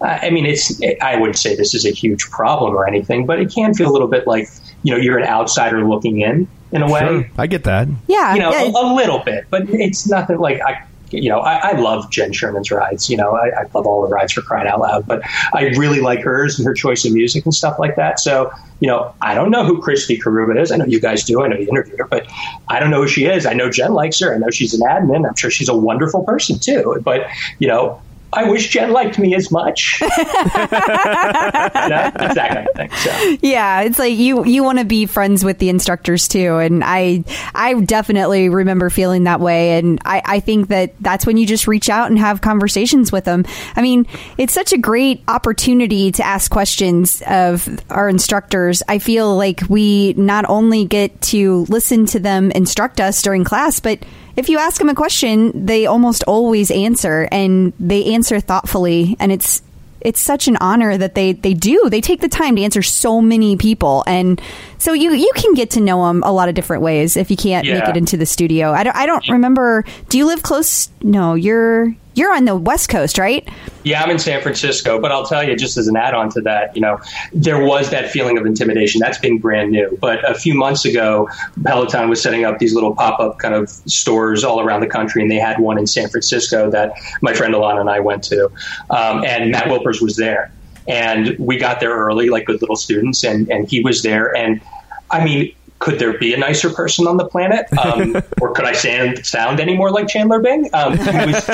I 0.00 0.30
mean 0.30 0.46
it's 0.46 0.80
I 1.00 1.16
wouldn't 1.16 1.38
say 1.38 1.54
this 1.54 1.74
is 1.74 1.84
a 1.86 1.90
huge 1.90 2.28
problem 2.30 2.74
or 2.74 2.86
anything 2.88 3.24
but 3.26 3.38
it 3.38 3.52
can 3.54 3.72
feel 3.74 3.88
a 3.88 3.92
little 3.92 4.08
bit 4.08 4.26
like 4.26 4.48
you 4.82 4.92
know 4.92 4.98
you're 5.00 5.18
an 5.18 5.26
outsider 5.26 5.86
looking 5.88 6.20
in 6.22 6.48
in 6.72 6.82
a 6.82 6.90
way 6.90 7.00
Sure. 7.00 7.30
I 7.38 7.46
get 7.46 7.64
that. 7.64 7.86
Yeah. 8.08 8.34
you 8.34 8.40
know, 8.40 8.50
yeah. 8.50 8.62
a, 8.64 8.68
a 8.70 8.88
little 8.94 9.18
bit, 9.20 9.44
but 9.50 9.68
it's 9.68 10.08
nothing 10.08 10.38
like 10.38 10.60
I. 10.62 10.82
You 11.12 11.28
know, 11.28 11.40
I, 11.40 11.70
I 11.70 11.72
love 11.72 12.10
Jenn 12.10 12.32
Sherman's 12.32 12.70
rides. 12.70 13.08
You 13.10 13.16
know, 13.16 13.36
I, 13.36 13.48
I 13.48 13.62
love 13.74 13.86
all 13.86 14.02
the 14.02 14.08
rides 14.08 14.32
for 14.32 14.42
crying 14.42 14.66
out 14.66 14.80
loud, 14.80 15.06
but 15.06 15.22
I 15.52 15.64
really 15.76 16.00
like 16.00 16.20
hers 16.20 16.58
and 16.58 16.66
her 16.66 16.74
choice 16.74 17.04
of 17.04 17.12
music 17.12 17.44
and 17.44 17.54
stuff 17.54 17.78
like 17.78 17.96
that. 17.96 18.18
So, 18.20 18.50
you 18.80 18.88
know, 18.88 19.14
I 19.20 19.34
don't 19.34 19.50
know 19.50 19.64
who 19.64 19.80
Christy 19.80 20.18
Karuba 20.18 20.60
is. 20.60 20.72
I 20.72 20.76
know 20.76 20.86
you 20.86 21.00
guys 21.00 21.24
do. 21.24 21.42
I 21.42 21.48
know 21.48 21.56
you 21.56 21.68
interviewed 21.68 21.98
her, 21.98 22.08
but 22.10 22.26
I 22.68 22.80
don't 22.80 22.90
know 22.90 23.02
who 23.02 23.08
she 23.08 23.26
is. 23.26 23.46
I 23.46 23.52
know 23.52 23.70
Jen 23.70 23.92
likes 23.92 24.18
her. 24.20 24.34
I 24.34 24.38
know 24.38 24.50
she's 24.50 24.74
an 24.74 24.80
admin. 24.80 25.26
I'm 25.26 25.36
sure 25.36 25.50
she's 25.50 25.68
a 25.68 25.76
wonderful 25.76 26.24
person 26.24 26.58
too. 26.58 27.00
But 27.04 27.26
you 27.58 27.68
know, 27.68 28.00
I 28.32 28.48
wish 28.48 28.70
Jen 28.70 28.92
liked 28.92 29.18
me 29.18 29.34
as 29.34 29.50
much. 29.50 30.00
you 30.00 30.08
know, 30.08 30.14
it's 30.14 30.24
that 32.34 32.50
kind 32.52 32.68
of 32.68 32.74
thing. 32.74 32.90
So. 32.90 33.36
yeah 33.42 33.82
it's 33.82 33.98
like 33.98 34.16
you 34.16 34.44
you 34.44 34.62
want 34.62 34.78
to 34.78 34.84
be 34.84 35.06
friends 35.06 35.44
with 35.44 35.58
the 35.58 35.68
instructors 35.68 36.28
too 36.28 36.58
and 36.58 36.82
i 36.84 37.24
i 37.54 37.74
definitely 37.74 38.48
remember 38.48 38.90
feeling 38.90 39.24
that 39.24 39.40
way 39.40 39.78
and 39.78 40.00
i 40.04 40.22
i 40.24 40.40
think 40.40 40.68
that 40.68 40.94
that's 41.00 41.26
when 41.26 41.36
you 41.36 41.46
just 41.46 41.66
reach 41.66 41.88
out 41.88 42.10
and 42.10 42.18
have 42.18 42.40
conversations 42.40 43.10
with 43.10 43.24
them 43.24 43.44
i 43.76 43.82
mean 43.82 44.06
it's 44.38 44.52
such 44.52 44.72
a 44.72 44.78
great 44.78 45.22
opportunity 45.28 46.12
to 46.12 46.24
ask 46.24 46.50
questions 46.50 47.22
of 47.26 47.68
our 47.90 48.08
instructors 48.08 48.82
i 48.88 48.98
feel 48.98 49.36
like 49.36 49.60
we 49.68 50.12
not 50.14 50.44
only 50.48 50.84
get 50.84 51.20
to 51.20 51.66
listen 51.68 52.06
to 52.06 52.20
them 52.20 52.50
instruct 52.52 53.00
us 53.00 53.20
during 53.22 53.44
class 53.44 53.80
but 53.80 53.98
if 54.36 54.48
you 54.48 54.58
ask 54.58 54.78
them 54.78 54.88
a 54.88 54.94
question 54.94 55.66
they 55.66 55.86
almost 55.86 56.24
always 56.24 56.70
answer 56.70 57.28
and 57.30 57.72
they 57.78 58.14
answer 58.14 58.40
thoughtfully 58.40 59.16
and 59.20 59.32
it's 59.32 59.62
it's 60.04 60.20
such 60.20 60.48
an 60.48 60.56
honor 60.60 60.96
that 60.96 61.14
they 61.14 61.32
they 61.32 61.54
do. 61.54 61.88
They 61.88 62.00
take 62.00 62.20
the 62.20 62.28
time 62.28 62.56
to 62.56 62.62
answer 62.62 62.82
so 62.82 63.20
many 63.20 63.56
people 63.56 64.04
and 64.06 64.40
so 64.78 64.92
you 64.92 65.12
you 65.12 65.30
can 65.34 65.54
get 65.54 65.70
to 65.70 65.80
know 65.80 66.06
them 66.06 66.22
a 66.24 66.32
lot 66.32 66.48
of 66.48 66.54
different 66.54 66.82
ways 66.82 67.16
if 67.16 67.30
you 67.30 67.36
can't 67.36 67.66
make 67.66 67.88
it 67.88 67.96
into 67.96 68.16
the 68.16 68.26
studio. 68.26 68.72
I 68.72 68.82
don't 68.82 68.96
i 68.96 69.06
don't 69.06 69.26
remember 69.28 69.84
do 70.08 70.18
you 70.18 70.26
live 70.26 70.42
close? 70.42 70.90
No 71.02 71.34
you're 71.34 71.94
you're 72.14 72.34
on 72.34 72.44
the 72.44 72.56
west 72.56 72.88
coast 72.88 73.18
right 73.18 73.48
Yeah, 73.84 74.02
I'm 74.02 74.10
in 74.10 74.18
San 74.18 74.40
Francisco, 74.42 75.00
but 75.00 75.10
I'll 75.10 75.26
tell 75.26 75.42
you, 75.42 75.56
just 75.56 75.76
as 75.76 75.88
an 75.88 75.96
add 75.96 76.14
on 76.14 76.30
to 76.30 76.40
that, 76.42 76.74
you 76.76 76.80
know, 76.80 77.00
there 77.32 77.64
was 77.64 77.90
that 77.90 78.10
feeling 78.10 78.38
of 78.38 78.46
intimidation. 78.46 79.00
That's 79.00 79.18
been 79.18 79.38
brand 79.38 79.72
new. 79.72 79.98
But 80.00 80.28
a 80.28 80.34
few 80.34 80.54
months 80.54 80.84
ago, 80.84 81.28
Peloton 81.64 82.08
was 82.08 82.22
setting 82.22 82.44
up 82.44 82.58
these 82.58 82.74
little 82.74 82.94
pop 82.94 83.18
up 83.18 83.38
kind 83.38 83.54
of 83.54 83.68
stores 83.68 84.44
all 84.44 84.60
around 84.60 84.82
the 84.82 84.86
country, 84.86 85.22
and 85.22 85.30
they 85.30 85.36
had 85.36 85.58
one 85.58 85.78
in 85.78 85.86
San 85.86 86.08
Francisco 86.08 86.70
that 86.70 86.92
my 87.22 87.34
friend 87.34 87.54
Alana 87.54 87.80
and 87.80 87.90
I 87.90 87.98
went 88.00 88.22
to. 88.24 88.46
Um, 88.90 89.24
and 89.24 89.50
Matt 89.50 89.64
Wilpers 89.64 90.00
was 90.00 90.16
there. 90.16 90.52
And 90.86 91.36
we 91.38 91.58
got 91.58 91.80
there 91.80 91.90
early, 91.90 92.28
like 92.28 92.46
good 92.46 92.60
little 92.60 92.76
students, 92.76 93.24
and, 93.24 93.50
and 93.50 93.68
he 93.68 93.82
was 93.82 94.02
there. 94.02 94.34
And 94.36 94.60
I 95.10 95.24
mean, 95.24 95.54
could 95.82 95.98
there 95.98 96.16
be 96.16 96.32
a 96.32 96.36
nicer 96.36 96.70
person 96.70 97.08
on 97.08 97.16
the 97.16 97.26
planet? 97.26 97.66
Um, 97.76 98.14
or 98.40 98.52
could 98.52 98.64
I 98.64 98.72
sound, 98.72 99.26
sound 99.26 99.58
any 99.58 99.76
more 99.76 99.90
like 99.90 100.06
Chandler 100.06 100.38
Bing? 100.38 100.70
Um, 100.72 100.96
he 100.96 101.32
was 101.32 101.44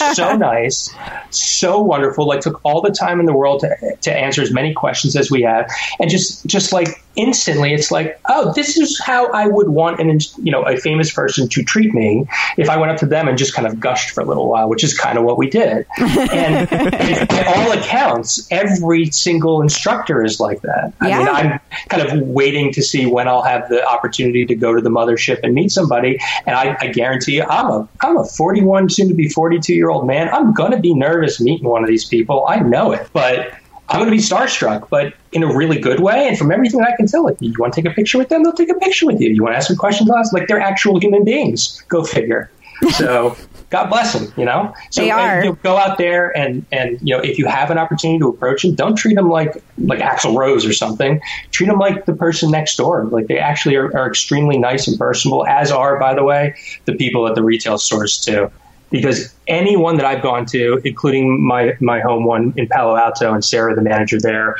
so 0.16 0.34
nice, 0.36 0.92
so 1.28 1.80
wonderful. 1.80 2.26
Like 2.26 2.40
took 2.40 2.60
all 2.64 2.80
the 2.80 2.90
time 2.90 3.20
in 3.20 3.26
the 3.26 3.34
world 3.34 3.60
to, 3.60 3.96
to 4.00 4.12
answer 4.12 4.40
as 4.40 4.50
many 4.52 4.72
questions 4.72 5.16
as 5.16 5.30
we 5.30 5.42
had, 5.42 5.66
and 6.00 6.08
just 6.10 6.46
just 6.46 6.72
like 6.72 7.03
instantly, 7.16 7.74
it's 7.74 7.90
like, 7.90 8.20
oh, 8.28 8.52
this 8.54 8.76
is 8.76 9.00
how 9.00 9.26
I 9.32 9.46
would 9.46 9.68
want 9.68 10.00
an 10.00 10.18
you 10.42 10.52
know 10.52 10.62
a 10.62 10.76
famous 10.76 11.12
person 11.12 11.48
to 11.48 11.62
treat 11.62 11.94
me 11.94 12.26
if 12.56 12.68
I 12.68 12.76
went 12.76 12.92
up 12.92 12.98
to 12.98 13.06
them 13.06 13.28
and 13.28 13.36
just 13.36 13.54
kind 13.54 13.66
of 13.66 13.80
gushed 13.80 14.10
for 14.10 14.20
a 14.20 14.24
little 14.24 14.48
while, 14.48 14.68
which 14.68 14.84
is 14.84 14.96
kind 14.96 15.18
of 15.18 15.24
what 15.24 15.38
we 15.38 15.48
did. 15.48 15.86
And, 15.98 16.68
by 17.28 17.44
all 17.56 17.72
accounts, 17.72 18.46
every 18.50 19.06
single 19.06 19.62
instructor 19.62 20.24
is 20.24 20.40
like 20.40 20.60
that. 20.62 20.92
I 21.00 21.04
mean, 21.04 21.26
Yeah. 21.26 21.32
I'm 21.32 21.60
kind 21.88 22.02
of 22.02 22.28
waiting 22.28 22.72
to 22.72 22.82
see 22.82 23.06
when 23.06 23.28
I'll 23.28 23.42
have 23.42 23.68
the 23.68 23.84
opportunity 23.86 24.44
to 24.46 24.54
go 24.54 24.74
to 24.74 24.80
the 24.80 24.90
mothership 24.90 25.40
and 25.42 25.54
meet 25.54 25.70
somebody. 25.72 26.18
And 26.46 26.56
I, 26.56 26.76
I 26.80 26.86
guarantee 26.88 27.36
you, 27.36 27.44
I'm 27.44 27.66
a 27.66 27.88
I'm 28.00 28.16
a 28.16 28.24
41, 28.24 28.90
soon 28.90 29.08
to 29.08 29.14
be 29.14 29.28
42 29.28 29.74
year 29.74 29.90
old 29.90 30.06
man. 30.06 30.28
I'm 30.28 30.52
gonna 30.52 30.80
be 30.80 30.94
nervous 30.94 31.40
meeting 31.40 31.68
one 31.68 31.82
of 31.82 31.88
these 31.88 32.04
people. 32.04 32.46
I 32.48 32.60
know 32.60 32.92
it, 32.92 33.08
but. 33.12 33.54
I'm 33.88 33.98
going 34.00 34.10
to 34.10 34.16
be 34.16 34.22
starstruck, 34.22 34.88
but 34.88 35.14
in 35.32 35.42
a 35.42 35.54
really 35.54 35.78
good 35.78 36.00
way. 36.00 36.26
And 36.28 36.38
from 36.38 36.50
everything 36.50 36.80
I 36.80 36.96
can 36.96 37.06
tell, 37.06 37.24
like, 37.24 37.36
you 37.40 37.52
want 37.58 37.74
to 37.74 37.82
take 37.82 37.90
a 37.90 37.94
picture 37.94 38.16
with 38.16 38.30
them, 38.30 38.42
they'll 38.42 38.52
take 38.52 38.70
a 38.70 38.78
picture 38.78 39.06
with 39.06 39.20
you. 39.20 39.30
You 39.30 39.42
want 39.42 39.52
to 39.52 39.56
ask 39.58 39.68
them 39.68 39.76
questions, 39.76 40.10
ask, 40.10 40.32
like, 40.32 40.48
they're 40.48 40.60
actual 40.60 40.98
human 40.98 41.24
beings. 41.24 41.82
Go 41.88 42.04
figure. 42.04 42.50
So, 42.96 43.36
God 43.70 43.86
bless 43.88 44.12
them, 44.12 44.32
you 44.36 44.44
know? 44.44 44.74
So, 44.90 45.00
They 45.00 45.10
and, 45.10 45.20
are. 45.20 45.44
you 45.44 45.50
know, 45.50 45.58
go 45.62 45.76
out 45.76 45.96
there 45.96 46.36
and, 46.36 46.66
and, 46.70 46.98
you 47.00 47.16
know, 47.16 47.22
if 47.22 47.38
you 47.38 47.46
have 47.46 47.70
an 47.70 47.78
opportunity 47.78 48.18
to 48.18 48.28
approach 48.28 48.62
them, 48.62 48.74
don't 48.74 48.96
treat 48.96 49.14
them 49.14 49.30
like, 49.30 49.62
like 49.78 50.00
Axl 50.00 50.36
Rose 50.36 50.66
or 50.66 50.72
something. 50.72 51.20
Treat 51.50 51.68
them 51.68 51.78
like 51.78 52.04
the 52.04 52.14
person 52.14 52.50
next 52.50 52.76
door. 52.76 53.04
Like, 53.04 53.28
they 53.28 53.38
actually 53.38 53.76
are, 53.76 53.96
are 53.96 54.08
extremely 54.08 54.58
nice 54.58 54.86
and 54.86 54.98
personable, 54.98 55.46
as 55.46 55.70
are, 55.70 55.98
by 55.98 56.14
the 56.14 56.24
way, 56.24 56.56
the 56.84 56.94
people 56.94 57.26
at 57.26 57.36
the 57.36 57.42
retail 57.42 57.78
stores, 57.78 58.18
too 58.18 58.50
because 58.94 59.34
anyone 59.48 59.96
that 59.96 60.06
I've 60.06 60.22
gone 60.22 60.46
to, 60.46 60.80
including 60.84 61.44
my 61.44 61.76
my 61.80 62.00
home 62.00 62.24
one 62.24 62.54
in 62.56 62.68
Palo 62.68 62.96
Alto 62.96 63.32
and 63.32 63.44
Sarah, 63.44 63.74
the 63.74 63.82
manager 63.82 64.20
there, 64.20 64.56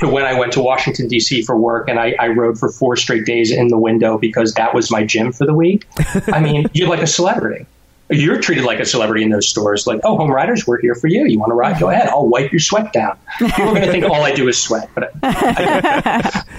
to 0.00 0.08
when 0.08 0.24
I 0.24 0.38
went 0.38 0.52
to 0.54 0.60
Washington 0.60 1.06
D.C. 1.06 1.42
for 1.42 1.56
work 1.56 1.88
and 1.88 2.00
I, 2.00 2.14
I 2.18 2.28
rode 2.28 2.58
for 2.58 2.68
four 2.68 2.96
straight 2.96 3.24
days 3.24 3.52
in 3.52 3.68
the 3.68 3.78
window 3.78 4.18
because 4.18 4.54
that 4.54 4.74
was 4.74 4.90
my 4.90 5.04
gym 5.04 5.32
for 5.32 5.46
the 5.46 5.54
week. 5.54 5.86
I 6.32 6.40
mean, 6.40 6.66
you're 6.72 6.88
like 6.88 7.02
a 7.02 7.06
celebrity. 7.06 7.66
You're 8.08 8.40
treated 8.40 8.64
like 8.64 8.78
a 8.78 8.84
celebrity 8.84 9.24
in 9.24 9.30
those 9.30 9.48
stores. 9.48 9.86
Like, 9.86 10.00
oh, 10.04 10.16
home 10.16 10.30
riders, 10.30 10.64
we're 10.64 10.80
here 10.80 10.94
for 10.94 11.08
you. 11.08 11.26
You 11.26 11.40
want 11.40 11.50
to 11.50 11.54
ride? 11.54 11.80
Go 11.80 11.90
ahead. 11.90 12.08
I'll 12.08 12.28
wipe 12.28 12.52
your 12.52 12.60
sweat 12.60 12.92
down. 12.92 13.18
People 13.38 13.64
are 13.64 13.74
going 13.74 13.82
to 13.82 13.90
think 13.90 14.04
all 14.04 14.22
I 14.22 14.32
do 14.32 14.46
is 14.48 14.60
sweat, 14.60 14.88
but 14.94 15.12
I, 15.22 16.44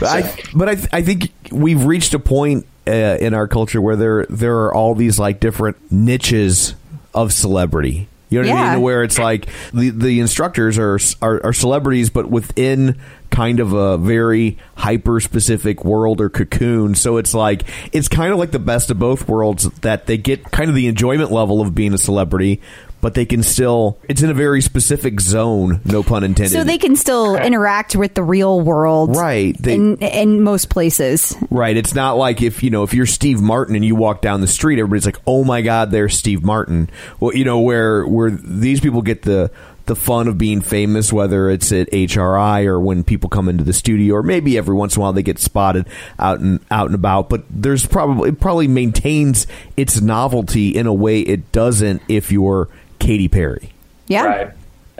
But 0.00 0.08
I, 0.08 0.34
but 0.54 0.68
I, 0.68 0.98
I 0.98 1.02
think 1.02 1.30
we've 1.52 1.84
reached 1.84 2.14
a 2.14 2.18
point 2.18 2.66
uh, 2.88 3.18
in 3.18 3.34
our 3.34 3.46
culture 3.46 3.80
where 3.80 3.96
there 3.96 4.26
there 4.28 4.56
are 4.64 4.74
all 4.74 4.94
these 4.94 5.18
like 5.18 5.40
different 5.40 5.76
niches 5.92 6.74
of 7.14 7.32
celebrity. 7.32 8.08
You 8.30 8.42
know 8.42 8.52
what 8.52 8.58
I 8.60 8.74
mean? 8.74 8.82
Where 8.82 9.02
it's 9.04 9.18
like 9.18 9.48
the 9.72 9.88
the 9.90 10.20
instructors 10.20 10.78
are, 10.78 10.98
are 11.22 11.46
are 11.46 11.52
celebrities, 11.52 12.10
but 12.10 12.28
within 12.28 13.00
kind 13.30 13.60
of 13.60 13.72
a 13.72 13.96
very 13.96 14.58
hyper 14.76 15.20
specific 15.20 15.84
world 15.84 16.20
or 16.20 16.28
cocoon. 16.28 16.94
So 16.94 17.16
it's 17.16 17.32
like 17.32 17.62
it's 17.92 18.08
kind 18.08 18.32
of 18.32 18.38
like 18.38 18.50
the 18.50 18.58
best 18.58 18.90
of 18.90 18.98
both 18.98 19.28
worlds 19.28 19.64
that 19.80 20.06
they 20.06 20.18
get 20.18 20.44
kind 20.44 20.68
of 20.68 20.76
the 20.76 20.88
enjoyment 20.88 21.32
level 21.32 21.62
of 21.62 21.74
being 21.74 21.94
a 21.94 21.98
celebrity, 21.98 22.60
but 23.00 23.14
they 23.14 23.24
can 23.26 23.42
still 23.42 23.98
it's 24.08 24.22
in 24.22 24.30
a 24.30 24.34
very 24.34 24.60
specific 24.60 25.20
zone, 25.20 25.80
no 25.84 26.02
pun 26.02 26.24
intended. 26.24 26.52
So 26.52 26.64
they 26.64 26.78
can 26.78 26.96
still 26.96 27.36
interact 27.36 27.94
with 27.96 28.14
the 28.14 28.22
real 28.22 28.60
world, 28.60 29.16
Right, 29.16 29.56
they- 29.60 29.74
in, 29.74 29.96
in 29.98 30.42
most 30.42 30.68
places. 30.68 31.36
Right. 31.50 31.76
It's 31.76 31.94
not 31.94 32.16
like 32.16 32.42
if 32.42 32.62
you 32.62 32.70
know 32.70 32.82
if 32.82 32.94
you're 32.94 33.06
Steve 33.06 33.40
Martin 33.40 33.74
and 33.76 33.84
you 33.84 33.94
walk 33.94 34.20
down 34.22 34.40
the 34.40 34.46
street, 34.46 34.78
everybody's 34.78 35.06
like, 35.06 35.18
"Oh 35.26 35.44
my 35.44 35.62
God, 35.62 35.90
there's 35.90 36.16
Steve 36.18 36.42
Martin." 36.44 36.90
Well, 37.20 37.34
you 37.34 37.44
know 37.44 37.60
where 37.60 38.06
where 38.06 38.30
these 38.30 38.80
people 38.80 39.02
get 39.02 39.22
the 39.22 39.50
the 39.86 39.96
fun 39.96 40.28
of 40.28 40.36
being 40.36 40.60
famous, 40.60 41.10
whether 41.12 41.48
it's 41.48 41.72
at 41.72 41.90
HRI 41.90 42.66
or 42.66 42.78
when 42.78 43.02
people 43.04 43.30
come 43.30 43.48
into 43.48 43.64
the 43.64 43.72
studio, 43.72 44.16
or 44.16 44.22
maybe 44.22 44.58
every 44.58 44.74
once 44.74 44.94
in 44.96 45.00
a 45.00 45.02
while 45.02 45.14
they 45.14 45.22
get 45.22 45.38
spotted 45.38 45.86
out 46.18 46.40
and 46.40 46.60
out 46.70 46.86
and 46.86 46.94
about. 46.94 47.30
But 47.30 47.44
there's 47.48 47.86
probably 47.86 48.28
it 48.30 48.38
probably 48.40 48.68
maintains 48.68 49.46
its 49.78 50.00
novelty 50.00 50.76
in 50.76 50.86
a 50.86 50.92
way 50.92 51.20
it 51.20 51.52
doesn't 51.52 52.02
if 52.08 52.30
you're 52.30 52.68
Katy 52.98 53.28
Perry. 53.28 53.72
Yeah. 54.06 54.24
Right. 54.24 54.50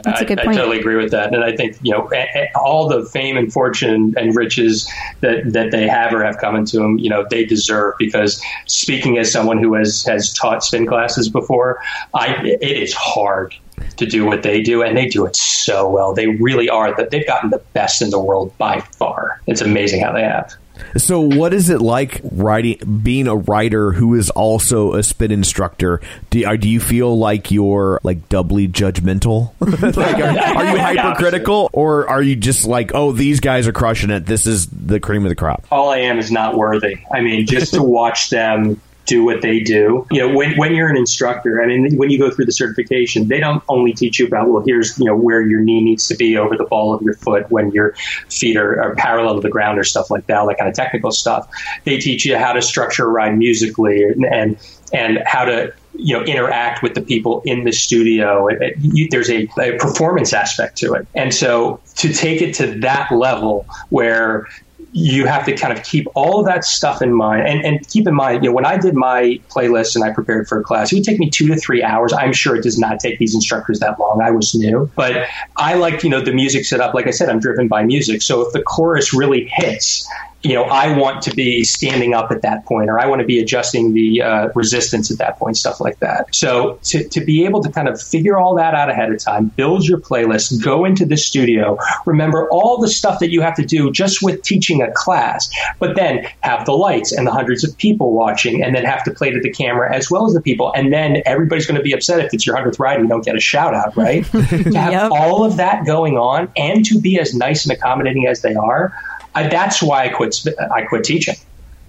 That's 0.03 0.21
a 0.21 0.25
good 0.25 0.39
I 0.39 0.45
point. 0.45 0.55
totally 0.57 0.79
agree 0.79 0.95
with 0.95 1.11
that, 1.11 1.33
and 1.33 1.43
I 1.43 1.53
think 1.53 1.75
you 1.81 1.91
know 1.91 2.09
a- 2.13 2.27
a- 2.33 2.49
all 2.57 2.87
the 2.87 3.03
fame 3.03 3.35
and 3.35 3.51
fortune 3.51 4.13
and 4.15 4.33
riches 4.33 4.89
that 5.19 5.51
that 5.51 5.71
they 5.71 5.89
have 5.89 6.13
or 6.13 6.23
have 6.23 6.37
come 6.37 6.55
into 6.55 6.77
them, 6.77 6.97
you 6.99 7.09
know, 7.09 7.25
they 7.29 7.43
deserve 7.43 7.95
because 7.99 8.41
speaking 8.65 9.17
as 9.17 9.29
someone 9.29 9.57
who 9.61 9.73
has 9.73 10.03
has 10.05 10.31
taught 10.33 10.63
spin 10.63 10.85
classes 10.85 11.27
before, 11.27 11.81
I 12.13 12.33
it 12.61 12.77
is 12.77 12.93
hard 12.93 13.53
to 13.97 14.05
do 14.05 14.25
what 14.25 14.41
they 14.43 14.61
do, 14.61 14.81
and 14.83 14.95
they 14.95 15.07
do 15.09 15.25
it 15.25 15.35
so 15.35 15.89
well. 15.89 16.13
They 16.13 16.27
really 16.27 16.69
are 16.69 16.95
that 16.95 17.11
they've 17.11 17.27
gotten 17.27 17.49
the 17.49 17.61
best 17.73 18.01
in 18.01 18.09
the 18.09 18.19
world 18.19 18.57
by 18.57 18.79
far. 18.97 19.41
It's 19.47 19.59
amazing 19.59 20.01
how 20.01 20.13
they 20.13 20.23
have. 20.23 20.53
So, 20.97 21.19
what 21.21 21.53
is 21.53 21.69
it 21.69 21.81
like 21.81 22.21
writing, 22.23 23.01
being 23.03 23.27
a 23.27 23.35
writer 23.35 23.91
who 23.91 24.15
is 24.15 24.29
also 24.29 24.93
a 24.93 25.03
spin 25.03 25.31
instructor? 25.31 26.01
Do, 26.29 26.45
are, 26.45 26.57
do 26.57 26.67
you 26.67 26.79
feel 26.79 27.17
like 27.17 27.51
you're 27.51 27.99
like 28.03 28.29
doubly 28.29 28.67
judgmental? 28.67 29.53
like, 29.95 30.15
are, 30.15 30.57
are 30.57 30.71
you 30.71 30.79
hypercritical, 30.97 31.69
or 31.73 32.09
are 32.09 32.21
you 32.21 32.35
just 32.35 32.65
like, 32.65 32.91
oh, 32.93 33.11
these 33.11 33.39
guys 33.39 33.67
are 33.67 33.73
crushing 33.73 34.09
it? 34.09 34.25
This 34.25 34.47
is 34.47 34.67
the 34.67 34.99
cream 34.99 35.23
of 35.23 35.29
the 35.29 35.35
crop. 35.35 35.65
all 35.71 35.89
I 35.89 35.99
am 35.99 36.19
is 36.19 36.31
not 36.31 36.55
worthy. 36.55 36.97
I 37.11 37.21
mean, 37.21 37.45
just 37.45 37.73
to 37.73 37.83
watch 37.83 38.29
them 38.29 38.81
do 39.09 39.25
what 39.25 39.41
they 39.41 39.59
do. 39.59 40.05
You 40.11 40.19
know, 40.19 40.35
when, 40.35 40.55
when 40.55 40.75
you're 40.75 40.87
an 40.87 40.95
instructor, 40.95 41.61
I 41.61 41.65
mean, 41.65 41.97
when 41.97 42.11
you 42.11 42.19
go 42.19 42.29
through 42.29 42.45
the 42.45 42.51
certification, 42.51 43.27
they 43.27 43.39
don't 43.39 43.63
only 43.67 43.91
teach 43.91 44.19
you 44.19 44.27
about, 44.27 44.47
well, 44.47 44.63
here's, 44.65 44.97
you 44.99 45.05
know, 45.05 45.15
where 45.15 45.41
your 45.41 45.61
knee 45.61 45.81
needs 45.83 46.07
to 46.09 46.15
be 46.15 46.37
over 46.37 46.55
the 46.55 46.65
ball 46.65 46.93
of 46.93 47.01
your 47.01 47.15
foot 47.15 47.49
when 47.49 47.71
your 47.71 47.95
feet 48.29 48.55
are, 48.55 48.79
are 48.81 48.95
parallel 48.95 49.35
to 49.35 49.41
the 49.41 49.49
ground 49.49 49.79
or 49.79 49.83
stuff 49.83 50.11
like 50.11 50.27
that, 50.27 50.45
that 50.45 50.57
kind 50.59 50.69
of 50.69 50.75
technical 50.75 51.11
stuff. 51.11 51.49
They 51.85 51.97
teach 51.97 52.23
you 52.23 52.37
how 52.37 52.53
to 52.53 52.61
structure 52.61 53.05
a 53.05 53.09
ride 53.09 53.35
musically 53.37 54.03
and, 54.03 54.25
and, 54.25 54.57
and 54.93 55.19
how 55.25 55.45
to, 55.45 55.73
you 55.95 56.17
know, 56.17 56.23
interact 56.23 56.83
with 56.83 56.93
the 56.93 57.01
people 57.01 57.41
in 57.45 57.63
the 57.63 57.71
studio. 57.71 58.47
It, 58.47 58.61
it, 58.61 58.75
you, 58.79 59.07
there's 59.09 59.31
a, 59.31 59.49
a 59.59 59.77
performance 59.77 60.33
aspect 60.33 60.77
to 60.77 60.93
it. 60.93 61.07
And 61.15 61.33
so 61.33 61.81
to 61.97 62.13
take 62.13 62.43
it 62.43 62.53
to 62.55 62.79
that 62.81 63.11
level 63.11 63.65
where 63.89 64.47
you 64.91 65.25
have 65.25 65.45
to 65.45 65.55
kind 65.55 65.77
of 65.77 65.83
keep 65.83 66.07
all 66.15 66.39
of 66.39 66.45
that 66.45 66.63
stuff 66.63 67.01
in 67.01 67.13
mind. 67.13 67.47
And, 67.47 67.63
and 67.65 67.87
keep 67.87 68.07
in 68.07 68.15
mind 68.15 68.43
you 68.43 68.49
know 68.49 68.55
when 68.55 68.65
i 68.65 68.77
did 68.77 68.95
my 68.95 69.39
playlist 69.49 69.95
and 69.95 70.03
i 70.03 70.11
prepared 70.11 70.47
for 70.47 70.59
a 70.59 70.63
class 70.63 70.91
it 70.91 70.95
would 70.95 71.03
take 71.03 71.19
me 71.19 71.29
two 71.29 71.47
to 71.47 71.55
three 71.55 71.83
hours. 71.83 72.13
I'm 72.13 72.33
sure 72.33 72.55
it 72.55 72.63
does 72.63 72.77
not 72.77 72.99
take 72.99 73.19
these 73.19 73.33
instructors 73.33 73.79
that 73.79 73.99
long. 73.99 74.21
I 74.21 74.31
was 74.31 74.53
new. 74.55 74.89
But 74.95 75.27
i 75.57 75.75
like 75.75 76.03
you 76.03 76.09
know 76.09 76.21
the 76.21 76.33
music 76.33 76.65
set 76.65 76.79
up. 76.79 76.93
Like 76.93 77.07
i 77.07 77.11
said 77.11 77.29
i'm 77.29 77.39
driven 77.39 77.67
by 77.67 77.83
music. 77.83 78.21
So 78.21 78.45
if 78.45 78.53
the 78.53 78.61
chorus 78.61 79.13
really 79.13 79.49
hits 79.53 80.07
you 80.41 80.53
know, 80.53 80.63
I 80.63 80.97
want 80.97 81.21
to 81.23 81.35
be 81.35 81.63
standing 81.63 82.13
up 82.13 82.31
at 82.31 82.41
that 82.43 82.65
point, 82.65 82.89
or 82.89 82.99
I 82.99 83.05
want 83.07 83.19
to 83.19 83.25
be 83.25 83.39
adjusting 83.39 83.93
the 83.93 84.21
uh, 84.21 84.49
resistance 84.55 85.11
at 85.11 85.17
that 85.17 85.37
point, 85.37 85.57
stuff 85.57 85.81
like 85.81 85.99
that. 85.99 86.33
So 86.33 86.79
to, 86.83 87.07
to 87.09 87.21
be 87.21 87.45
able 87.45 87.61
to 87.63 87.69
kind 87.71 87.89
of 87.89 88.01
figure 88.01 88.37
all 88.37 88.55
that 88.55 88.73
out 88.73 88.89
ahead 88.89 89.11
of 89.11 89.19
time, 89.23 89.47
build 89.57 89.85
your 89.87 89.99
playlist, 89.99 90.63
go 90.63 90.85
into 90.85 91.05
the 91.05 91.17
studio, 91.17 91.77
remember 92.05 92.47
all 92.51 92.79
the 92.79 92.87
stuff 92.87 93.19
that 93.19 93.31
you 93.31 93.41
have 93.41 93.55
to 93.55 93.65
do 93.65 93.91
just 93.91 94.21
with 94.21 94.41
teaching 94.43 94.81
a 94.81 94.89
class, 94.93 95.49
but 95.79 95.95
then 95.95 96.25
have 96.41 96.65
the 96.65 96.71
lights 96.73 97.11
and 97.11 97.27
the 97.27 97.31
hundreds 97.31 97.63
of 97.63 97.75
people 97.77 98.13
watching, 98.13 98.63
and 98.63 98.73
then 98.75 98.85
have 98.85 99.03
to 99.03 99.11
play 99.11 99.31
to 99.31 99.39
the 99.41 99.51
camera 99.51 99.93
as 99.93 100.09
well 100.09 100.25
as 100.25 100.33
the 100.33 100.41
people, 100.41 100.71
and 100.73 100.93
then 100.93 101.21
everybody's 101.25 101.65
going 101.65 101.77
to 101.77 101.83
be 101.83 101.91
upset 101.93 102.19
if 102.23 102.33
it's 102.33 102.45
your 102.47 102.55
hundredth 102.55 102.79
ride 102.79 102.95
and 102.95 103.03
you 103.05 103.09
don't 103.09 103.25
get 103.25 103.35
a 103.35 103.39
shout 103.41 103.73
out, 103.75 103.95
right? 103.97 104.23
to 104.31 104.37
have 104.73 104.89
Yep. 104.93 105.11
all 105.11 105.43
of 105.43 105.57
that 105.57 105.85
going 105.85 106.17
on, 106.17 106.49
and 106.55 106.85
to 106.85 106.99
be 107.01 107.19
as 107.19 107.33
nice 107.35 107.65
and 107.65 107.73
accommodating 107.77 108.25
as 108.25 108.41
they 108.41 108.55
are. 108.55 108.93
I, 109.35 109.47
that's 109.47 109.81
why 109.81 110.05
I 110.05 110.09
quit. 110.09 110.35
I 110.71 110.83
quit 110.83 111.03
teaching 111.03 111.35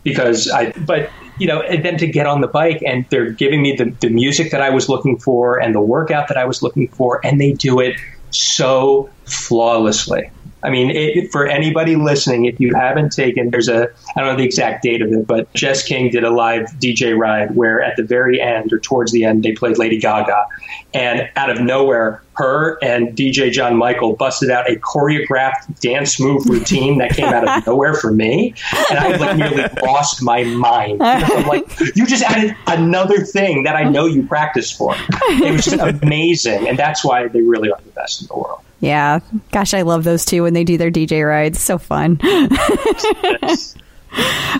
because 0.03 0.51
I. 0.51 0.73
But 0.73 1.11
you 1.39 1.47
know, 1.47 1.63
and 1.63 1.85
then 1.85 1.97
to 1.99 2.07
get 2.07 2.27
on 2.27 2.41
the 2.41 2.49
bike 2.49 2.83
and 2.87 3.07
they're 3.11 3.31
giving 3.31 3.63
me 3.63 3.75
the, 3.75 3.87
the 4.01 4.11
music 4.11 4.51
that 4.51 4.61
I 4.61 4.71
was 4.71 4.89
looking 4.89 5.19
for 5.19 5.59
and 5.59 5.75
the 5.75 5.81
workout 5.81 6.29
that 6.29 6.37
I 6.37 6.45
was 6.45 6.63
looking 6.63 6.89
for, 6.89 7.25
and 7.25 7.41
they 7.41 7.53
do 7.53 7.81
it 7.81 7.97
so 8.31 9.09
flawlessly. 9.25 10.31
I 10.63 10.69
mean, 10.69 10.91
it, 10.91 11.33
for 11.33 11.47
anybody 11.47 11.97
listening, 11.97 12.45
if 12.45 12.61
you 12.61 12.75
haven't 12.75 13.13
taken, 13.13 13.51
there's 13.51 13.69
a, 13.69 13.89
I 14.15 14.21
don't 14.21 14.33
know 14.33 14.37
the 14.37 14.45
exact 14.45 14.83
date 14.83 15.01
of 15.01 15.11
it, 15.11 15.27
but 15.27 15.53
Jess 15.55 15.83
King 15.83 16.11
did 16.11 16.23
a 16.23 16.31
live 16.31 16.67
DJ 16.79 17.17
ride 17.17 17.57
where 17.57 17.83
at 17.83 17.97
the 17.97 18.03
very 18.03 18.41
end 18.41 18.73
or 18.73 18.79
towards 18.79 19.13
the 19.13 19.25
end, 19.25 19.43
they 19.43 19.53
played 19.53 19.79
Lady 19.79 19.99
Gaga. 19.99 20.45
And 20.93 21.31
out 21.37 21.49
of 21.49 21.61
nowhere, 21.61 22.23
her 22.41 22.79
and 22.83 23.17
DJ 23.17 23.51
John 23.51 23.77
Michael 23.77 24.17
busted 24.17 24.51
out 24.51 24.71
a 24.71 24.77
choreographed 24.77 25.81
dance 25.81 26.19
move 26.19 26.47
routine 26.47 26.99
that 26.99 27.13
came 27.13 27.27
out 27.27 27.47
of 27.47 27.67
nowhere 27.67 27.95
for 27.95 28.13
me. 28.13 28.55
And 28.89 28.99
I 28.99 29.17
like 29.17 29.37
nearly 29.37 29.65
lost 29.83 30.23
my 30.23 30.45
mind. 30.45 31.03
I'm 31.03 31.47
like, 31.47 31.69
you 31.95 32.07
just 32.07 32.25
added 32.25 32.57
another 32.67 33.21
thing 33.21 33.65
that 33.65 33.77
I 33.77 33.85
know 33.85 34.07
you 34.07 34.27
practice 34.27 34.71
for. 34.71 34.95
It 35.29 35.53
was 35.53 35.65
just 35.65 35.79
amazing. 35.79 36.67
And 36.67 36.79
that's 36.79 37.05
why 37.05 37.29
they 37.29 37.43
really 37.43 37.71
are 37.71 37.81
the 37.85 37.91
best 37.91 38.23
in 38.23 38.29
the 38.29 38.37
world. 38.37 38.61
Yeah. 38.81 39.21
Gosh, 39.53 39.75
I 39.75 39.83
love 39.83 40.05
those 40.05 40.25
two 40.25 40.43
when 40.43 40.55
they 40.55 40.65
do 40.65 40.79
their 40.79 40.91
DJ 40.91 41.27
rides. 41.27 41.61
So 41.61 41.77
fun. 41.79 42.19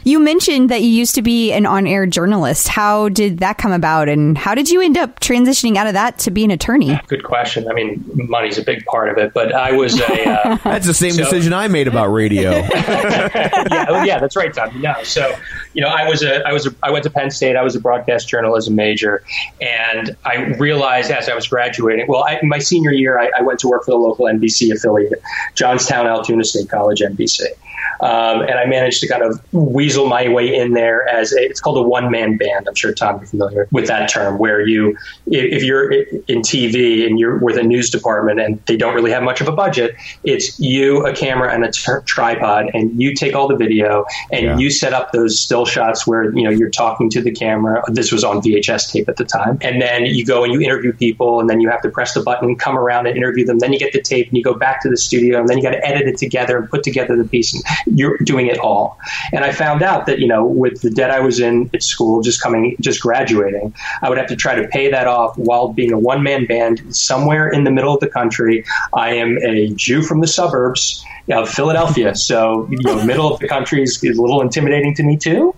you 0.05 0.19
mentioned 0.21 0.71
that 0.71 0.83
you 0.83 0.89
used 0.89 1.15
to 1.17 1.23
be 1.23 1.53
an 1.53 1.67
on 1.67 1.87
air 1.87 2.07
journalist. 2.07 2.69
How 2.69 3.09
did 3.09 3.39
that 3.39 3.59
come 3.59 3.73
about? 3.73 4.09
And 4.09 4.37
how 4.39 4.55
did 4.55 4.71
you 4.71 4.81
end 4.81 4.97
up 4.97 5.21
transitioning 5.21 5.77
out 5.77 5.87
of 5.87 5.95
that 5.95 6.19
to 6.21 6.31
be 6.31 6.45
an 6.45 6.51
attorney? 6.51 7.01
Good 7.09 7.25
question. 7.25 7.69
I 7.69 7.73
mean, 7.75 8.05
money's 8.15 8.59
a 8.59 8.63
big 8.63 8.85
part 8.87 9.09
of 9.09 9.19
it, 9.19 9.33
but 9.35 9.53
I 9.55 9.73
was 9.73 9.99
a. 10.01 10.29
Uh, 10.29 10.57
That's 10.65 10.87
the 10.87 10.95
same 10.95 11.13
So- 11.13 11.25
decision 11.25 11.53
I 11.53 11.69
made 11.69 11.89
about 11.89 12.07
radio. 12.09 12.51
yeah, 12.51 13.87
oh, 13.89 14.03
yeah, 14.05 14.19
that's 14.21 14.37
right, 14.37 14.53
Tom. 14.53 14.75
You 14.77 14.83
know, 14.83 15.03
so 15.03 15.35
you 15.73 15.83
know, 15.83 15.89
I 15.89 16.09
was 16.09 16.23
a, 16.23 16.47
I 16.47 16.53
was, 16.53 16.67
a, 16.67 16.75
I 16.83 16.91
went 16.91 17.05
to 17.05 17.11
Penn 17.11 17.31
State. 17.31 17.57
I 17.57 17.63
was 17.63 17.77
a 17.77 17.81
broadcast 17.81 18.29
journalism 18.29 18.75
major, 18.75 19.23
and 19.61 20.17
I 20.25 20.37
realized 20.57 21.11
as 21.11 21.29
I 21.29 21.35
was 21.35 21.47
graduating. 21.47 22.07
Well, 22.09 22.25
I, 22.25 22.41
my 22.43 22.59
senior 22.59 22.93
year, 22.93 23.19
I, 23.19 23.31
I 23.39 23.43
went 23.43 23.61
to 23.61 23.69
work 23.69 23.85
for 23.85 23.93
the 23.93 23.99
local 23.99 24.27
NBC 24.27 24.73
affiliate, 24.73 25.23
Johnstown 25.55 26.07
Altoona 26.07 26.45
State 26.45 26.69
College 26.69 27.01
NBC. 27.01 27.47
Um, 28.01 28.41
and 28.41 28.53
I 28.53 28.65
managed 28.65 29.01
to 29.01 29.09
kind 29.09 29.23
of 29.23 29.41
weasel 29.53 30.09
my 30.09 30.29
way 30.29 30.55
in 30.55 30.73
there 30.73 31.07
as 31.09 31.33
a, 31.33 31.43
it's 31.43 31.61
called 31.61 31.77
a 31.77 31.83
one 31.83 32.11
man 32.11 32.39
band. 32.39 32.67
I'm 32.67 32.75
sure 32.75 32.95
Tom, 32.95 33.19
you're 33.19 33.27
familiar 33.27 33.69
with 33.73 33.89
that 33.89 34.09
term, 34.09 34.39
where 34.39 34.67
you, 34.67 34.97
if 35.27 35.63
you're 35.63 35.93
in 35.93 36.41
TV 36.41 37.07
and 37.07 37.19
you're 37.19 37.39
with 37.39 37.59
a 37.59 37.63
news 37.63 37.91
department 37.91 38.41
and 38.41 38.65
they 38.67 38.77
don't 38.77 38.95
really 38.95 39.11
have 39.11 39.23
much 39.23 39.43
of 39.43 39.49
a 39.49 39.53
budget, 39.53 39.97
it's 40.25 40.59
you, 40.59 41.05
a 41.07 41.15
camera, 41.15 41.53
and 41.53 41.65
a 41.65 41.71
ter- 41.71 42.01
tripod, 42.03 42.71
and 42.73 43.01
you 43.01 43.15
take 43.15 43.35
all 43.35 43.49
the 43.49 43.57
video 43.57 44.07
and 44.33 44.61
you 44.61 44.71
set 44.71 44.95
up 44.95 45.13
those 45.13 45.39
still 45.39 45.60
shots 45.65 46.07
where 46.07 46.35
you 46.35 46.43
know 46.43 46.51
you're 46.51 46.71
talking 46.71 47.11
to 47.11 47.21
the 47.21 47.31
camera. 47.31 47.83
This 47.89 48.13
was 48.13 48.25
on 48.25 48.41
VHS 48.41 48.93
tape 48.93 49.09
at 49.09 49.17
the 49.17 49.25
time, 49.25 49.59
and 49.61 49.81
then 49.81 50.07
you 50.07 50.25
go 50.25 50.45
and 50.45 50.53
you 50.53 50.61
interview 50.61 50.93
people, 50.93 51.41
and 51.41 51.49
then 51.49 51.61
you 51.61 51.69
have 51.71 51.83
to 51.83 51.91
press 51.91 52.15
the 52.15 52.23
button, 52.23 52.57
come 52.57 52.77
around 52.77 53.07
and 53.07 53.17
interview 53.17 53.45
them. 53.45 53.59
Then 53.59 53.73
you 53.73 53.79
get 53.79 53.93
the 53.93 54.03
tape, 54.03 54.29
and 54.29 54.37
you 54.37 54.43
go 54.43 54.55
back 54.55 54.83
to 54.83 54.89
the 54.89 54.97
studio, 54.97 55.41
and 55.41 55.49
then 55.49 55.59
you 55.59 55.63
got 55.63 55.71
to 55.71 55.87
edit 55.87 56.07
it 56.09 56.19
together 56.19 56.59
and 56.59 56.69
put 56.69 56.83
together 56.83 57.17
the 57.17 57.25
piece. 57.25 57.55
And 57.55 57.99
you're 57.99 58.19
doing 58.19 58.47
it 58.47 58.59
all. 58.59 58.99
And 59.33 59.45
I 59.45 59.53
found 59.53 59.83
out 59.83 60.07
that 60.07 60.19
you 60.19 60.27
know 60.27 60.45
with 60.45 60.83
the 60.83 60.91
debt 60.91 61.11
I 61.11 61.21
was 61.21 61.41
in 61.41 61.71
at 61.75 61.83
school, 61.83 62.23
just 62.23 62.43
coming, 62.43 62.77
just 62.81 63.01
graduating, 63.01 63.75
I 64.03 64.09
would 64.09 64.19
have 64.19 64.29
to 64.29 64.37
try 64.37 64.55
to 64.55 64.67
pay 64.69 64.91
that 64.91 65.07
off 65.07 65.37
while 65.39 65.73
being 65.73 65.93
a 65.93 65.99
one 65.99 66.23
man 66.23 66.47
band 66.47 66.95
somewhere 66.95 67.49
in 67.49 67.65
the 67.65 67.71
middle 67.71 67.95
of 67.95 68.01
the 68.01 68.09
country. 68.09 68.65
I 68.93 69.15
am 69.15 69.39
a 69.39 69.69
Jew 69.75 70.03
from 70.03 70.21
the 70.21 70.27
suburbs 70.27 71.05
of 71.31 71.49
Philadelphia, 71.49 72.15
so 72.15 72.69
you 72.71 72.79
know, 72.83 73.05
middle 73.05 73.33
of 73.33 73.41
the 73.41 73.49
country 73.49 73.83
is, 73.83 74.03
is 74.03 74.19
a 74.19 74.23
little 74.23 74.41
intimidating 74.41 74.95
to 74.95 75.03
me 75.03 75.17
too. 75.17 75.50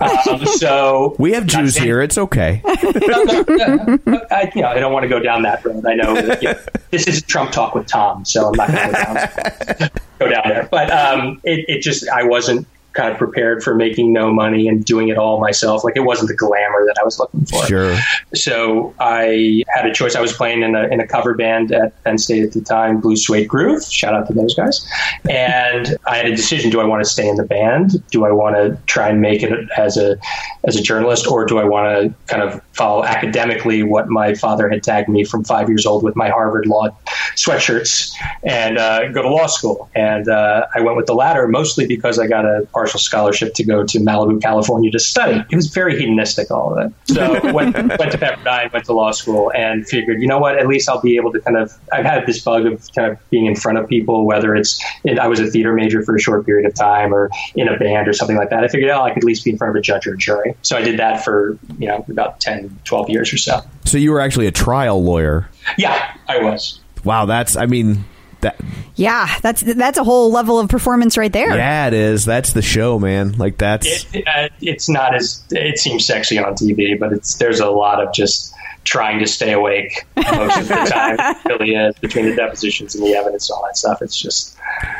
Um, 0.00 0.46
so 0.46 1.14
We 1.18 1.32
have 1.32 1.46
Jews 1.46 1.76
here. 1.76 2.00
It's 2.02 2.18
okay. 2.18 2.62
I, 2.66 4.50
you 4.54 4.62
know, 4.62 4.68
I 4.68 4.78
don't 4.80 4.92
want 4.92 5.04
to 5.04 5.08
go 5.08 5.18
down 5.20 5.42
that 5.42 5.64
road. 5.64 5.86
I 5.86 5.94
know, 5.94 6.14
that, 6.14 6.42
you 6.42 6.50
know, 6.50 6.58
this 6.90 7.06
is 7.06 7.22
Trump 7.22 7.52
talk 7.52 7.74
with 7.74 7.86
Tom, 7.86 8.24
so 8.24 8.48
I'm 8.48 8.52
not 8.54 8.68
going 8.68 8.88
to 8.88 8.94
go 8.94 9.74
down, 9.74 9.90
go 10.18 10.28
down 10.28 10.42
there. 10.48 10.68
But 10.70 10.90
um, 10.90 11.40
it, 11.44 11.64
it 11.68 11.82
just, 11.82 12.08
I 12.08 12.24
wasn't 12.24 12.66
kind 12.94 13.10
of 13.10 13.18
prepared 13.18 13.62
for 13.62 13.74
making 13.74 14.12
no 14.12 14.32
money 14.32 14.68
and 14.68 14.84
doing 14.84 15.08
it 15.08 15.18
all 15.18 15.40
myself. 15.40 15.84
Like 15.84 15.96
it 15.96 16.04
wasn't 16.04 16.28
the 16.28 16.36
glamour 16.36 16.84
that 16.86 16.96
I 16.98 17.04
was 17.04 17.18
looking 17.18 17.44
for. 17.44 17.66
Sure. 17.66 17.96
So 18.34 18.94
I 19.00 19.64
had 19.68 19.86
a 19.86 19.92
choice. 19.92 20.14
I 20.14 20.20
was 20.20 20.32
playing 20.32 20.62
in 20.62 20.74
a, 20.74 20.84
in 20.84 21.00
a 21.00 21.06
cover 21.06 21.34
band 21.34 21.72
at 21.72 22.02
Penn 22.04 22.18
State 22.18 22.44
at 22.44 22.52
the 22.52 22.60
time, 22.60 23.00
Blue 23.00 23.16
Suede 23.16 23.48
Groove. 23.48 23.84
Shout 23.84 24.14
out 24.14 24.26
to 24.28 24.32
those 24.32 24.54
guys. 24.54 24.88
And 25.28 25.96
I 26.06 26.16
had 26.16 26.26
a 26.26 26.36
decision: 26.36 26.70
do 26.70 26.80
I 26.80 26.84
want 26.84 27.04
to 27.04 27.08
stay 27.08 27.28
in 27.28 27.36
the 27.36 27.44
band? 27.44 28.02
Do 28.10 28.24
I 28.24 28.30
want 28.30 28.56
to 28.56 28.78
try 28.86 29.08
and 29.08 29.20
make 29.20 29.42
it 29.42 29.52
as 29.76 29.96
a 29.96 30.16
as 30.64 30.76
a 30.76 30.82
journalist, 30.82 31.26
or 31.26 31.44
do 31.44 31.58
I 31.58 31.64
want 31.64 31.86
to 31.88 32.14
kind 32.32 32.42
of 32.42 32.62
follow 32.72 33.04
academically 33.04 33.82
what 33.82 34.08
my 34.08 34.34
father 34.34 34.68
had 34.68 34.82
tagged 34.82 35.08
me 35.08 35.24
from 35.24 35.44
five 35.44 35.68
years 35.68 35.84
old 35.84 36.02
with 36.02 36.16
my 36.16 36.28
Harvard 36.28 36.66
law 36.66 36.88
sweatshirts 37.36 38.14
and 38.42 38.78
uh, 38.78 39.08
go 39.08 39.22
to 39.22 39.28
law 39.28 39.46
school? 39.46 39.90
And 39.94 40.28
uh, 40.28 40.66
I 40.74 40.80
went 40.80 40.96
with 40.96 41.06
the 41.06 41.14
latter, 41.14 41.48
mostly 41.48 41.86
because 41.86 42.18
I 42.18 42.26
got 42.26 42.44
a 42.44 42.66
partial 42.84 43.00
scholarship 43.00 43.54
to 43.54 43.64
go 43.64 43.82
to 43.82 43.98
Malibu, 43.98 44.42
California 44.42 44.90
to 44.90 44.98
study. 44.98 45.42
It 45.50 45.56
was 45.56 45.68
very 45.68 45.98
hedonistic, 45.98 46.50
all 46.50 46.76
of 46.76 46.86
it. 46.86 47.14
So 47.14 47.32
went, 47.54 47.74
went 47.74 48.12
to 48.12 48.18
Pepperdine, 48.18 48.70
went 48.70 48.84
to 48.84 48.92
law 48.92 49.10
school, 49.10 49.50
and 49.54 49.88
figured, 49.88 50.20
you 50.20 50.28
know 50.28 50.38
what? 50.38 50.58
At 50.58 50.66
least 50.66 50.86
I'll 50.90 51.00
be 51.00 51.16
able 51.16 51.32
to 51.32 51.40
kind 51.40 51.56
of. 51.56 51.72
I've 51.90 52.04
had 52.04 52.26
this 52.26 52.42
bug 52.42 52.66
of 52.66 52.86
kind 52.94 53.10
of 53.10 53.30
being 53.30 53.46
in 53.46 53.56
front 53.56 53.78
of 53.78 53.88
people, 53.88 54.26
whether 54.26 54.54
it's 54.54 54.78
I 55.18 55.26
was 55.26 55.40
a 55.40 55.46
theater 55.46 55.72
major 55.72 56.02
for 56.02 56.14
a 56.14 56.20
short 56.20 56.44
period 56.44 56.66
of 56.66 56.74
time 56.74 57.14
or 57.14 57.30
in 57.54 57.68
a 57.68 57.78
band 57.78 58.06
or 58.06 58.12
something 58.12 58.36
like 58.36 58.50
that. 58.50 58.64
I 58.64 58.68
figured, 58.68 58.90
oh, 58.90 59.00
I 59.00 59.10
could 59.10 59.22
at 59.22 59.24
least 59.24 59.44
be 59.44 59.50
in 59.50 59.56
front 59.56 59.70
of 59.70 59.76
a 59.76 59.80
judge 59.80 60.06
or 60.06 60.12
a 60.12 60.18
jury. 60.18 60.54
So 60.60 60.76
I 60.76 60.82
did 60.82 60.98
that 60.98 61.24
for 61.24 61.58
you 61.78 61.88
know 61.88 62.04
about 62.10 62.40
10, 62.40 62.80
12 62.84 63.08
years 63.08 63.32
or 63.32 63.38
so. 63.38 63.60
So 63.86 63.96
you 63.96 64.12
were 64.12 64.20
actually 64.20 64.46
a 64.46 64.52
trial 64.52 65.02
lawyer. 65.02 65.48
Yeah, 65.78 66.14
I 66.28 66.42
was. 66.42 66.80
Wow, 67.02 67.24
that's 67.24 67.56
I 67.56 67.64
mean 67.64 68.04
that 68.44 68.60
Yeah, 68.94 69.28
that's 69.42 69.60
that's 69.62 69.98
a 69.98 70.04
whole 70.04 70.30
level 70.30 70.58
of 70.60 70.68
performance 70.68 71.18
right 71.18 71.32
there. 71.32 71.54
yeah, 71.56 71.88
it 71.88 71.94
is. 71.94 72.24
That's 72.24 72.52
the 72.52 72.62
show, 72.62 72.98
man. 72.98 73.32
Like 73.32 73.58
that's 73.58 74.06
It, 74.14 74.26
uh, 74.26 74.48
it's 74.60 74.88
not 74.88 75.14
as 75.14 75.42
it 75.50 75.78
seems 75.78 76.06
sexy 76.06 76.38
on 76.38 76.54
TV, 76.54 76.98
but 76.98 77.12
it's 77.12 77.34
there's 77.34 77.60
a 77.60 77.68
lot 77.68 78.00
of 78.02 78.14
just 78.14 78.54
trying 78.84 79.18
to 79.18 79.26
stay 79.26 79.52
awake 79.52 80.06
most 80.16 80.58
of 80.60 80.68
the 80.68 80.74
time. 80.90 81.16
It 81.18 81.48
really 81.48 81.74
is 81.74 81.98
between 81.98 82.26
the 82.26 82.36
depositions 82.36 82.94
and 82.94 83.04
the 83.04 83.14
evidence 83.14 83.50
and 83.50 83.56
all 83.56 83.64
that 83.66 83.76
stuff. 83.76 84.02
It's 84.02 84.16
just 84.16 84.56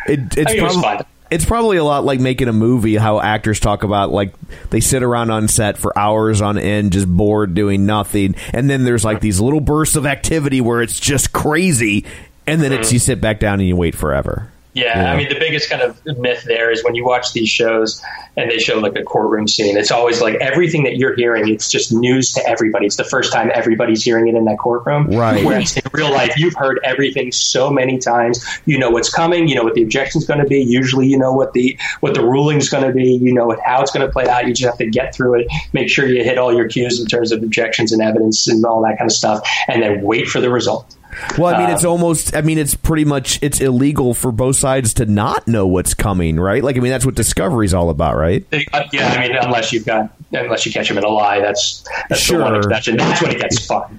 it, 0.07 0.21
it's 0.37 0.51
I 0.51 0.55
mean, 0.55 0.61
it 0.61 0.63
was 0.63 0.77
fun. 0.77 1.05
It's 1.31 1.45
probably 1.45 1.79
a 1.79 1.85
lot 1.85 2.05
like 2.05 2.21
making 2.21 2.49
a 2.49 2.53
movie. 2.53 2.97
How 2.97 3.21
actors 3.21 3.59
talk 3.59 3.83
about 3.83 4.11
like 4.11 4.35
they 4.71 4.81
sit 4.81 5.03
around 5.03 5.31
on 5.31 5.49
set 5.49 5.79
for 5.79 5.97
hours 5.99 6.41
on 6.41 6.59
end, 6.59 6.93
just 6.93 7.09
bored 7.09 7.55
doing 7.55 7.87
nothing, 7.87 8.37
and 8.53 8.69
then 8.69 8.85
there's 8.85 9.05
like 9.05 9.21
these 9.21 9.41
little 9.41 9.61
bursts 9.61 9.97
of 9.97 10.07
activity 10.07 10.61
where 10.61 10.81
it's 10.83 11.01
just 11.01 11.33
crazy, 11.33 12.05
and 12.47 12.61
then 12.61 12.73
it's 12.73 12.93
you 12.93 12.99
sit 12.99 13.21
back 13.21 13.41
down 13.41 13.61
and 13.61 13.69
you 13.69 13.77
wait 13.77 13.95
forever. 13.95 14.51
Yeah. 14.75 15.13
I 15.13 15.17
mean 15.17 15.29
the 15.29 15.39
biggest 15.39 15.71
kind 15.71 15.83
of 15.83 16.05
myth 16.19 16.43
there 16.45 16.71
is 16.71 16.83
when 16.83 16.97
you 16.97 17.05
watch 17.05 17.33
these 17.33 17.49
shows 17.49 18.03
and 18.37 18.51
they 18.51 18.59
show 18.59 18.81
like 18.81 18.97
a 18.97 19.05
courtroom 19.05 19.47
scene, 19.47 19.77
it's 19.77 19.93
always 19.93 20.21
like 20.21 20.35
everything 20.41 20.83
that 20.83 20.97
you're 20.97 21.15
hearing, 21.15 21.49
it's 21.49 21.71
just 21.71 21.93
news 21.93 22.33
to 22.33 22.45
everybody. 22.47 22.87
It's 22.87 22.97
the 22.97 23.05
first 23.05 23.33
time 23.33 23.53
everybody's 23.55 24.03
hearing 24.03 24.27
it 24.27 24.35
in 24.35 24.45
that 24.47 24.59
courtroom. 24.59 25.07
Right. 25.17 25.45
Whereas 25.45 25.77
in 25.77 25.83
real 25.93 26.11
life, 26.11 26.37
you've 26.37 26.57
heard 26.57 26.81
everything 26.83 27.31
so 27.31 27.71
many 27.71 27.99
times. 27.99 28.45
You 28.67 28.79
know 28.79 28.91
what's 28.91 29.15
coming. 29.15 29.47
You 29.47 29.55
know 29.55 29.63
what 29.63 29.75
the 29.75 29.83
objection's 29.85 30.27
going 30.27 30.41
to 30.41 30.47
be. 30.47 30.61
Usually, 30.61 31.07
you 31.07 31.19
know 31.19 31.33
what 31.33 31.53
the 31.53 31.79
what 32.01 32.15
the 32.15 32.23
ruling's 32.23 32.69
going 32.69 32.85
to 32.85 32.93
be. 32.93 33.13
You 33.15 33.33
know 33.33 33.47
what, 33.47 33.61
how 33.65 33.81
it's 33.81 33.93
going 33.93 34.05
to 34.05 34.13
play 34.13 34.27
out. 34.27 34.49
You 34.49 34.55
just 34.55 34.69
have 34.69 34.79
to 34.79 34.91
get 34.91 35.15
through 35.15 35.41
it. 35.41 35.47
Make 35.73 35.89
sure 35.89 36.09
you 36.09 36.25
hit 36.25 36.37
all 36.37 36.53
your 36.53 36.69
cues 36.69 37.01
in 37.01 37.07
terms 37.07 37.31
of 37.31 37.45
objections 37.45 37.93
and 37.93 38.03
evidence 38.03 38.49
and 38.49 38.65
all 38.65 38.83
that 38.83 38.99
kind 38.99 39.09
of 39.09 39.15
stuff, 39.15 39.49
and 39.69 39.83
then 39.83 40.03
wait 40.03 40.27
for 40.27 40.41
the 40.41 40.51
result. 40.51 40.97
Well, 41.39 41.55
I 41.55 41.59
mean, 41.59 41.67
Um, 41.69 41.75
it's 41.75 41.85
almost. 41.85 42.35
I 42.37 42.41
mean, 42.41 42.59
it's 42.59 42.75
pretty 42.75 43.05
much. 43.05 43.39
It's 43.43 43.61
illegal 43.61 44.15
for 44.15 44.33
both 44.33 44.57
sides 44.57 44.95
to 44.95 45.07
not 45.07 45.47
know 45.49 45.67
what's 45.67 45.95
coming, 45.95 46.39
right? 46.39 46.63
Like, 46.63 46.77
I 46.77 46.81
mean, 46.81 46.91
that's 46.93 47.07
what 47.07 47.15
Discovery's 47.15 47.75
all 47.75 47.91
about, 47.91 48.17
right? 48.17 48.45
Uh, 48.53 48.83
yeah, 48.93 49.09
I 49.09 49.29
mean, 49.29 49.37
unless 49.37 49.73
you've 49.73 49.87
got, 49.87 50.11
unless 50.33 50.67
you 50.67 50.73
catch 50.73 50.91
him 50.91 50.99
in 50.99 51.05
a 51.05 51.09
lie, 51.09 51.41
that's 51.41 51.85
that's 52.09 52.27
the 52.29 52.39
one 52.39 52.57
exception. 52.57 52.97
That's 52.97 53.23
when 53.23 53.31
it 53.31 53.41
gets 53.41 53.65
fun. 53.67 53.99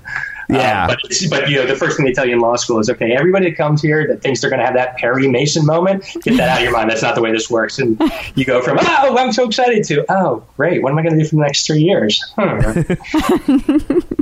Yeah. 0.50 0.84
Um, 0.84 0.88
but 0.90 1.00
it's, 1.06 1.28
but 1.28 1.50
you 1.50 1.58
know, 1.58 1.66
the 1.66 1.76
first 1.76 1.98
thing 1.98 2.06
they 2.06 2.12
tell 2.14 2.26
you 2.26 2.34
in 2.34 2.40
law 2.40 2.56
school 2.56 2.80
is, 2.80 2.90
okay, 2.90 3.12
everybody 3.14 3.50
that 3.50 3.58
comes 3.58 3.82
here 3.82 4.08
that 4.08 4.22
thinks 4.22 4.42
they're 4.42 4.50
going 4.50 4.60
to 4.60 4.66
have 4.66 4.76
that 4.76 4.98
Perry 4.98 5.28
Mason 5.28 5.66
moment, 5.66 6.04
get 6.24 6.38
that 6.38 6.50
out 6.50 6.58
of 6.58 6.64
your 6.64 6.72
mind. 6.72 6.90
That's 6.90 7.02
not 7.02 7.16
the 7.16 7.22
way 7.22 7.32
this 7.32 7.50
works. 7.50 7.80
And 7.80 8.00
you 8.36 8.46
go 8.46 8.62
from, 8.62 8.78
oh, 8.82 9.18
I'm 9.18 9.32
so 9.32 9.46
excited 9.48 9.84
to, 9.86 10.06
oh, 10.10 10.44
great, 10.58 10.82
what 10.84 10.92
am 10.92 10.98
I 11.00 11.04
going 11.04 11.18
to 11.18 11.24
do 11.24 11.28
for 11.28 11.36
the 11.36 11.42
next 11.42 11.66
three 11.66 11.82
years? 11.82 12.24
Hmm. 12.38 12.60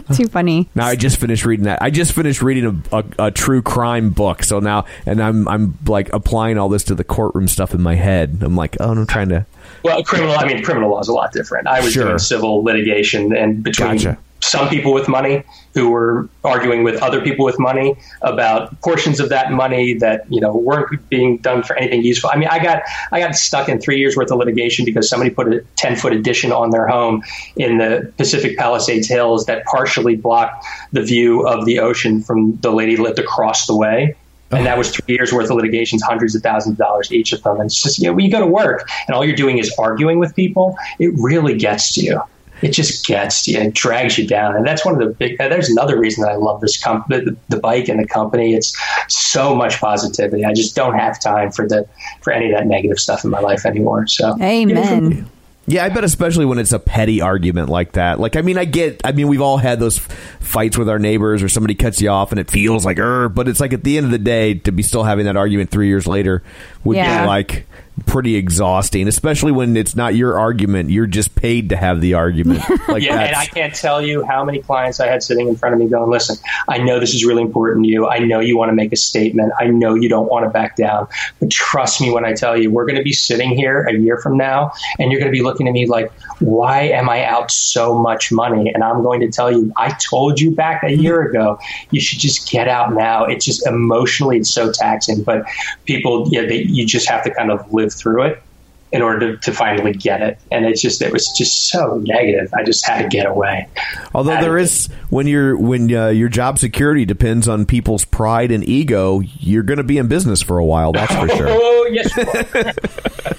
Too 0.14 0.28
funny. 0.28 0.70
Now 0.76 0.86
I 0.88 0.96
just 0.96 1.18
finished 1.18 1.46
reading 1.46 1.66
that. 1.66 1.82
I 1.82 1.90
just 1.90 2.12
finished 2.14 2.42
reading 2.42 2.84
a, 2.92 2.98
a, 2.98 3.28
a 3.28 3.32
true 3.32 3.62
crime 3.62 4.12
book. 4.12 4.44
So 4.44 4.60
now, 4.60 4.86
and 5.06 5.22
I'm 5.22 5.48
I'm 5.48 5.78
like 5.88 6.12
applying 6.14 6.58
all 6.58 6.70
this 6.70 6.84
to 6.86 6.96
the 6.96 7.04
courtroom 7.04 7.48
stuff 7.48 7.74
in 7.74 7.82
my 7.82 7.96
head. 7.96 8.40
I'm 8.42 8.56
like, 8.56 8.78
oh, 8.80 8.92
I'm 8.92 9.08
trying 9.08 9.30
to. 9.30 9.46
Well, 9.84 10.04
criminal. 10.04 10.36
I 10.36 10.46
mean, 10.46 10.64
criminal 10.64 10.92
law 10.92 11.00
is 11.00 11.08
a 11.08 11.14
lot 11.14 11.32
different. 11.32 11.68
I 11.68 11.82
was 11.82 11.94
Sure. 11.94 12.06
doing 12.06 12.20
civil 12.20 12.64
litigation, 12.64 13.36
and 13.36 13.64
between 13.64 13.94
Gotcha. 13.94 14.18
Some 14.44 14.70
people 14.70 14.94
with 14.94 15.08
money 15.08 15.44
who 15.74 15.90
were 15.90 16.30
arguing 16.44 16.84
with 16.84 17.02
other 17.02 17.22
people 17.22 17.46
with 17.46 17.58
money 17.60 17.96
about 18.22 18.80
portions 18.82 19.20
of 19.20 19.30
that 19.30 19.52
money 19.52 19.94
that 19.96 20.26
you 20.30 20.40
know 20.40 20.56
weren't 20.56 21.10
being 21.10 21.38
done 21.38 21.64
for 21.64 21.76
anything 21.78 22.04
useful. 22.04 22.30
I 22.32 22.38
mean, 22.38 22.50
I 22.50 22.62
got 22.62 22.84
I 23.12 23.20
got 23.20 23.36
stuck 23.36 23.70
in 23.70 23.80
three 23.80 23.98
years 23.98 24.16
worth 24.16 24.32
of 24.32 24.38
litigation 24.38 24.86
because 24.86 25.10
somebody 25.10 25.30
put 25.32 25.48
a 25.52 25.66
ten 25.76 25.96
foot 25.96 26.14
addition 26.14 26.52
on 26.52 26.70
their 26.72 26.88
home 26.88 27.24
in 27.56 27.78
the 27.78 28.12
Pacific 28.18 28.58
Palisades 28.58 29.08
Hills 29.08 29.46
that 29.46 29.66
partially 29.66 30.16
blocked 30.16 30.66
the 30.92 31.02
view 31.02 31.48
of 31.48 31.66
the 31.66 31.80
ocean 31.80 32.22
from 32.22 32.58
the 32.58 32.72
lady 32.72 32.98
lived 32.98 33.20
across 33.20 33.66
the 33.68 33.76
way. 33.76 34.16
And 34.52 34.68
that 34.68 34.78
was 34.78 34.92
three 34.92 35.16
years 35.16 35.34
worth 35.34 35.50
of 35.50 35.56
litigations, 35.56 36.04
hundreds 36.04 36.36
of 36.36 36.44
thousands 36.44 36.74
of 36.74 36.78
dollars 36.78 37.12
each 37.12 37.34
of 37.34 37.42
them. 37.42 37.56
And 37.56 37.66
it's 37.66 37.82
just, 37.82 37.98
you 37.98 38.06
know, 38.06 38.14
when 38.14 38.24
you 38.24 38.30
go 38.30 38.40
to 38.40 38.46
work 38.46 38.88
and 39.08 39.16
all 39.16 39.26
you're 39.26 39.36
doing 39.36 39.58
is 39.58 39.74
arguing 39.80 40.20
with 40.20 40.36
people, 40.36 40.76
it 41.00 41.12
really 41.18 41.58
gets 41.58 41.96
to 41.96 42.02
you. 42.02 42.22
It 42.62 42.72
just 42.72 43.06
gets 43.06 43.44
to 43.44 43.52
you 43.52 43.60
and 43.60 43.74
drags 43.74 44.18
you 44.18 44.28
down. 44.28 44.56
And 44.56 44.66
that's 44.66 44.86
one 44.86 44.94
of 44.94 45.00
the 45.00 45.14
big, 45.14 45.38
there's 45.38 45.70
another 45.70 46.00
reason 46.00 46.24
that 46.24 46.32
I 46.32 46.36
love 46.36 46.62
this 46.62 46.82
comp, 46.82 47.08
the, 47.08 47.36
the 47.50 47.58
bike 47.58 47.90
and 47.90 48.00
the 48.00 48.08
company. 48.08 48.54
It's 48.54 48.78
so 49.10 49.56
much 49.56 49.80
positivity. 49.80 50.46
I 50.46 50.54
just 50.54 50.76
don't 50.76 50.98
have 50.98 51.20
time 51.20 51.52
for 51.52 51.68
the, 51.68 51.88
for 52.22 52.32
any 52.32 52.52
of 52.52 52.58
that 52.58 52.68
negative 52.68 53.00
stuff 53.00 53.24
in 53.24 53.32
my 53.32 53.40
life 53.40 53.66
anymore. 53.66 54.08
So, 54.08 54.38
Amen. 54.42 55.30
Yeah, 55.66 55.86
I 55.86 55.90
bet 55.90 56.04
especially 56.04 56.44
when 56.44 56.58
it's 56.58 56.74
a 56.74 56.80
petty 56.80 57.22
argument 57.22 57.70
like 57.70 57.94
that. 57.94 58.20
Like, 58.20 58.36
I 58.36 58.42
mean, 58.42 58.58
I 58.58 58.66
get. 58.66 59.00
I 59.06 59.14
mean, 59.14 59.30
we've 59.30 59.42
all 59.42 59.58
had 59.58 59.80
those 59.80 59.98
fights 59.98 60.78
with 60.78 60.90
our 60.90 61.00
neighbors, 61.00 61.42
or 61.42 61.48
somebody 61.48 61.74
cuts 61.74 62.02
you 62.02 62.10
off, 62.10 62.32
and 62.32 62.40
it 62.40 62.52
feels 62.52 62.84
like, 62.84 63.00
er. 63.00 63.30
But 63.30 63.48
it's 63.48 63.62
like 63.62 63.72
at 63.72 63.82
the 63.82 63.96
end 63.96 64.06
of 64.06 64.12
the 64.12 64.18
day, 64.18 64.56
to 64.56 64.74
be 64.74 64.84
still 64.84 65.04
having 65.04 65.26
that 65.26 65.38
argument 65.38 65.72
three 65.72 65.88
years 65.88 66.06
later 66.06 66.44
would 66.84 66.98
Yeah. 66.98 67.22
be 67.22 67.28
like 67.28 67.66
pretty 68.06 68.36
exhausting. 68.36 69.08
Especially 69.08 69.52
when 69.52 69.78
it's 69.78 69.96
not 69.96 70.16
your 70.16 70.38
argument; 70.38 70.90
you're 70.90 71.08
just 71.08 71.36
paid 71.36 71.70
to 71.70 71.76
have 71.76 72.02
the 72.02 72.14
argument. 72.16 72.64
Like 72.88 73.02
yeah, 73.02 73.22
and 73.22 73.36
I 73.36 73.46
can't 73.46 73.74
tell 73.74 74.02
you 74.02 74.24
how 74.24 74.44
many 74.44 74.60
clients 74.60 75.00
I 75.00 75.08
had 75.08 75.24
sitting 75.24 75.48
in 75.48 75.56
front 75.56 75.74
of 75.74 75.80
me 75.80 75.88
going, 75.88 76.12
listen, 76.12 76.36
I 76.68 76.80
know 76.80 77.00
this 77.00 77.14
is 77.14 77.26
really 77.26 77.42
important 77.42 77.86
to 77.86 77.90
you. 77.90 78.08
I 78.08 78.20
know 78.20 78.40
you 78.40 78.58
want 78.58 78.70
to 78.70 78.76
make 78.76 78.92
a 78.92 78.98
statement. 78.98 79.54
I 79.58 79.68
know 79.68 79.96
you 79.96 80.10
don't 80.10 80.30
want 80.30 80.44
to 80.44 80.50
back 80.50 80.76
down. 80.76 81.08
But 81.40 81.50
trust 81.50 82.02
me 82.02 82.12
when 82.12 82.26
I 82.26 82.34
tell 82.34 82.58
you, 82.58 82.70
we're 82.70 82.86
going 82.86 82.98
to 82.98 83.04
be 83.04 83.14
sitting 83.14 83.56
here 83.56 83.84
a 83.86 83.94
year 83.94 84.18
from 84.18 84.38
now, 84.38 84.74
and 85.00 85.12
you're 85.12 85.20
going 85.20 85.32
to 85.32 85.36
be 85.36 85.42
looking 85.42 85.68
at 85.68 85.74
me 85.74 85.88
like, 85.88 86.12
why 86.40 86.82
am 86.82 87.10
I 87.10 87.26
out 87.26 87.52
so 87.52 87.98
much 87.98 88.32
money? 88.32 88.72
And 88.74 88.84
I'm 88.84 89.02
going 89.02 89.22
to 89.22 89.30
tell 89.30 89.52
you, 89.52 89.72
I 89.78 89.96
told 90.10 90.40
you 90.40 90.52
back 90.52 90.84
a 90.84 90.92
year 90.92 91.20
mm-hmm. 91.20 91.36
ago, 91.36 91.60
you 91.92 92.02
should 92.02 92.20
just 92.20 92.52
get 92.52 92.68
out 92.68 92.94
now. 92.94 93.26
It's 93.26 93.46
just 93.46 93.66
emotionally, 93.66 94.40
it's 94.40 94.52
so 94.52 94.72
taxing. 94.72 95.24
But 95.24 95.46
people, 95.86 96.28
yeah, 96.30 96.42
they, 96.42 96.64
you 96.74 96.86
just 96.86 97.08
have 97.08 97.24
to 97.24 97.34
kind 97.34 97.52
of 97.52 97.74
live 97.74 97.94
through 97.94 98.24
it 98.24 98.44
in 98.92 99.02
order 99.02 99.36
to, 99.36 99.38
to 99.38 99.52
finally 99.52 99.92
get 99.92 100.22
it. 100.22 100.38
And 100.52 100.66
it's 100.66 100.82
just, 100.82 101.02
it 101.02 101.12
was 101.12 101.28
just 101.36 101.70
so 101.70 101.98
negative. 102.04 102.54
I 102.54 102.64
just 102.64 102.86
had 102.86 103.02
to 103.02 103.08
get 103.08 103.26
away. 103.26 103.68
Although 104.14 104.40
there 104.40 104.58
is 104.58 104.88
when 105.10 105.26
you're 105.26 105.58
when 105.58 105.94
uh, 105.94 106.10
your 106.10 106.30
job 106.30 106.60
security 106.60 107.04
depends 107.04 107.48
on 107.48 107.66
people's 107.66 108.06
pride 108.06 108.52
and 108.52 108.68
ego, 108.68 109.20
you're 109.20 109.64
going 109.64 109.78
to 109.78 109.84
be 109.84 109.98
in 109.98 110.08
business 110.08 110.44
for 110.44 110.60
a 110.60 110.66
while. 110.66 110.92
That's 110.92 111.14
for 111.14 111.28
sure. 111.30 111.48
Oh 111.86 111.88
yes, 111.92 112.16
you. 112.16 112.24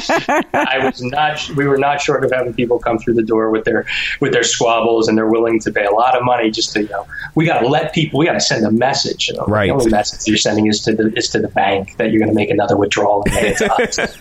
I 0.54 0.78
was 0.84 1.02
not. 1.02 1.48
We 1.56 1.66
were 1.66 1.78
not 1.78 2.00
short 2.00 2.24
of 2.24 2.32
having 2.32 2.54
people 2.54 2.78
come 2.78 2.98
through 2.98 3.14
the 3.14 3.22
door 3.22 3.50
with 3.50 3.64
their 3.64 3.86
with 4.20 4.32
their 4.32 4.42
squabbles, 4.42 5.08
and 5.08 5.16
they're 5.18 5.28
willing 5.28 5.60
to 5.60 5.72
pay 5.72 5.84
a 5.84 5.90
lot 5.90 6.16
of 6.16 6.24
money 6.24 6.50
just 6.50 6.72
to 6.74 6.82
you 6.82 6.88
know. 6.88 7.06
We 7.34 7.46
got 7.46 7.60
to 7.60 7.68
let 7.68 7.92
people. 7.94 8.18
We 8.20 8.26
got 8.26 8.34
to 8.34 8.40
send 8.40 8.64
a 8.64 8.70
message. 8.70 9.28
You 9.28 9.34
know, 9.34 9.44
Right. 9.46 9.66
The 9.66 9.74
only 9.74 9.90
message 9.90 10.26
you're 10.28 10.36
sending 10.36 10.66
is 10.66 10.80
to 10.82 10.92
the 10.94 11.12
is 11.16 11.28
to 11.30 11.40
the 11.40 11.48
bank 11.48 11.96
that 11.98 12.10
you're 12.10 12.20
going 12.20 12.30
to 12.30 12.34
make 12.34 12.50
another 12.50 12.76
withdrawal 12.76 13.22
and 13.24 13.32
pay 13.34 13.48
it 13.50 13.58
to 13.58 13.72
us. 13.74 13.98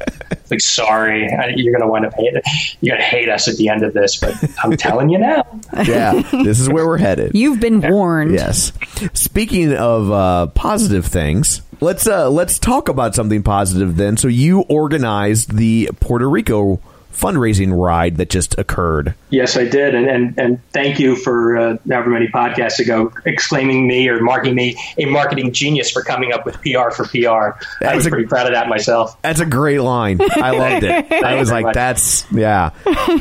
Like 0.52 0.62
sorry, 0.62 1.30
you're 1.58 1.72
going 1.78 1.84
to 1.84 1.88
wind 1.88 2.08
up 2.08 2.14
hating. 2.18 2.42
You're 2.82 2.96
going 2.98 3.08
to 3.08 3.16
hate 3.16 3.30
us 3.30 3.48
at 3.48 3.58
the 3.58 3.70
end 3.70 3.84
of 3.84 3.94
this, 3.94 4.18
but 4.18 4.34
I'm 4.64 4.76
telling 4.78 5.10
you 5.10 5.20
now. 5.20 5.46
Yeah, 5.86 6.24
this 6.32 6.60
is 6.60 6.68
where 6.68 6.88
we're 6.88 6.98
headed. 6.98 7.34
You've 7.36 7.60
been 7.60 7.82
warned. 7.82 8.32
Yes. 8.34 8.72
Speaking 9.14 9.76
of 9.76 10.12
uh, 10.12 10.48
positive 10.48 11.06
things, 11.06 11.62
let's 11.82 12.08
uh, 12.08 12.32
let's 12.32 12.58
talk 12.58 12.90
about 12.90 13.14
something 13.14 13.44
positive 13.44 13.96
then. 13.96 14.18
So 14.18 14.28
you 14.28 14.62
organized 14.62 15.56
the 15.56 15.69
Puerto 16.00 16.30
Rico 16.30 16.80
fundraising 17.20 17.78
ride 17.78 18.18
that 18.18 18.30
just 18.30 18.58
occurred. 18.58 19.14
Yes, 19.30 19.58
I 19.58 19.66
did, 19.66 19.94
and 19.94 20.08
and, 20.08 20.40
and 20.40 20.72
thank 20.72 21.00
you 21.00 21.16
for 21.16 21.58
uh, 21.58 21.78
however 21.90 22.10
many 22.10 22.28
podcasts 22.28 22.80
ago 22.80 23.12
exclaiming 23.26 23.88
me 23.88 24.08
or 24.08 24.22
marking 24.22 24.56
me 24.56 24.78
a 24.98 25.06
marketing 25.06 25.52
genius 25.52 25.92
for 25.92 26.02
coming 26.02 26.32
up 26.32 26.46
with 26.46 26.56
PR 26.62 26.92
for 26.92 27.06
PR. 27.06 27.60
I 27.86 27.96
was 27.96 28.06
a- 28.06 28.10
pretty 28.10 28.28
proud 28.28 28.48
of 28.48 28.54
that 28.54 28.70
myself. 28.70 29.22
That's 29.22 29.40
a 29.40 29.46
great 29.46 29.82
line. 29.82 30.20
I 30.22 30.52
loved 30.52 30.84
it. 30.84 31.12
I 31.12 31.36
was 31.36 31.52
like, 31.52 31.66
much. 31.66 31.74
that's 31.74 32.32
yeah. 32.32 32.72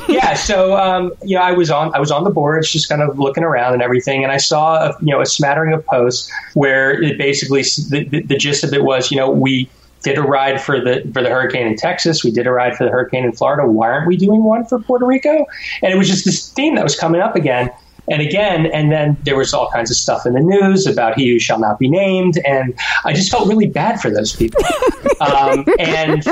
yeah, 0.09 0.35
so 0.35 0.77
um, 0.77 1.13
you 1.25 1.37
know, 1.37 1.43
I 1.43 1.53
was 1.53 1.71
on 1.71 1.95
I 1.95 1.99
was 1.99 2.11
on 2.11 2.25
the 2.25 2.31
boards, 2.31 2.71
just 2.71 2.89
kind 2.89 3.03
of 3.03 3.19
looking 3.19 3.43
around 3.43 3.75
and 3.75 3.83
everything, 3.83 4.23
and 4.23 4.33
I 4.33 4.39
saw 4.39 4.91
a, 4.91 4.97
you 5.01 5.13
know 5.13 5.21
a 5.21 5.27
smattering 5.27 5.73
of 5.73 5.85
posts 5.87 6.31
where 6.55 7.03
it 7.03 7.19
basically 7.19 7.63
the, 7.63 8.07
the, 8.09 8.23
the 8.23 8.37
gist 8.37 8.65
of 8.65 8.73
it 8.73 8.85
was, 8.85 9.11
you 9.11 9.17
know, 9.17 9.31
we 9.31 9.69
did 10.03 10.19
a 10.19 10.23
ride 10.23 10.61
for 10.61 10.81
the 10.81 11.03
for 11.13 11.23
the 11.23 11.29
hurricane 11.29 11.67
in 11.67 11.77
Texas, 11.77 12.23
we 12.25 12.31
did 12.31 12.47
a 12.47 12.53
ride 12.53 12.77
for 12.77 12.85
the 12.85 12.91
hurricane 12.91 13.25
in 13.25 13.33
Florida. 13.33 13.67
Why 13.67 13.91
aren't 13.91 14.07
we 14.07 14.17
doing 14.17 14.45
one 14.45 14.65
for 14.65 14.79
Puerto 14.79 15.07
Rico? 15.07 15.47
And 15.83 15.93
it 15.93 15.97
was 15.97 16.09
just 16.09 16.25
this 16.25 16.53
theme 16.53 16.75
that 16.77 16.85
was 16.85 16.97
coming 16.97 17.21
up 17.21 17.35
again 17.35 17.71
and 18.11 18.23
again. 18.23 18.67
And 18.67 18.91
then 18.91 19.17
there 19.25 19.37
was 19.37 19.53
all 19.53 19.71
kinds 19.71 19.91
of 19.91 19.97
stuff 19.97 20.25
in 20.27 20.35
the 20.35 20.41
news 20.41 20.87
about 20.87 21.19
he 21.19 21.31
who 21.31 21.39
shall 21.39 21.59
not 21.59 21.79
be 21.79 21.89
named, 21.89 22.39
and 22.47 22.75
I 23.05 23.13
just 23.13 23.31
felt 23.31 23.49
really 23.49 23.67
bad 23.67 24.01
for 24.01 24.11
those 24.11 24.35
people 24.35 24.63
um, 25.21 25.65
and 25.79 26.27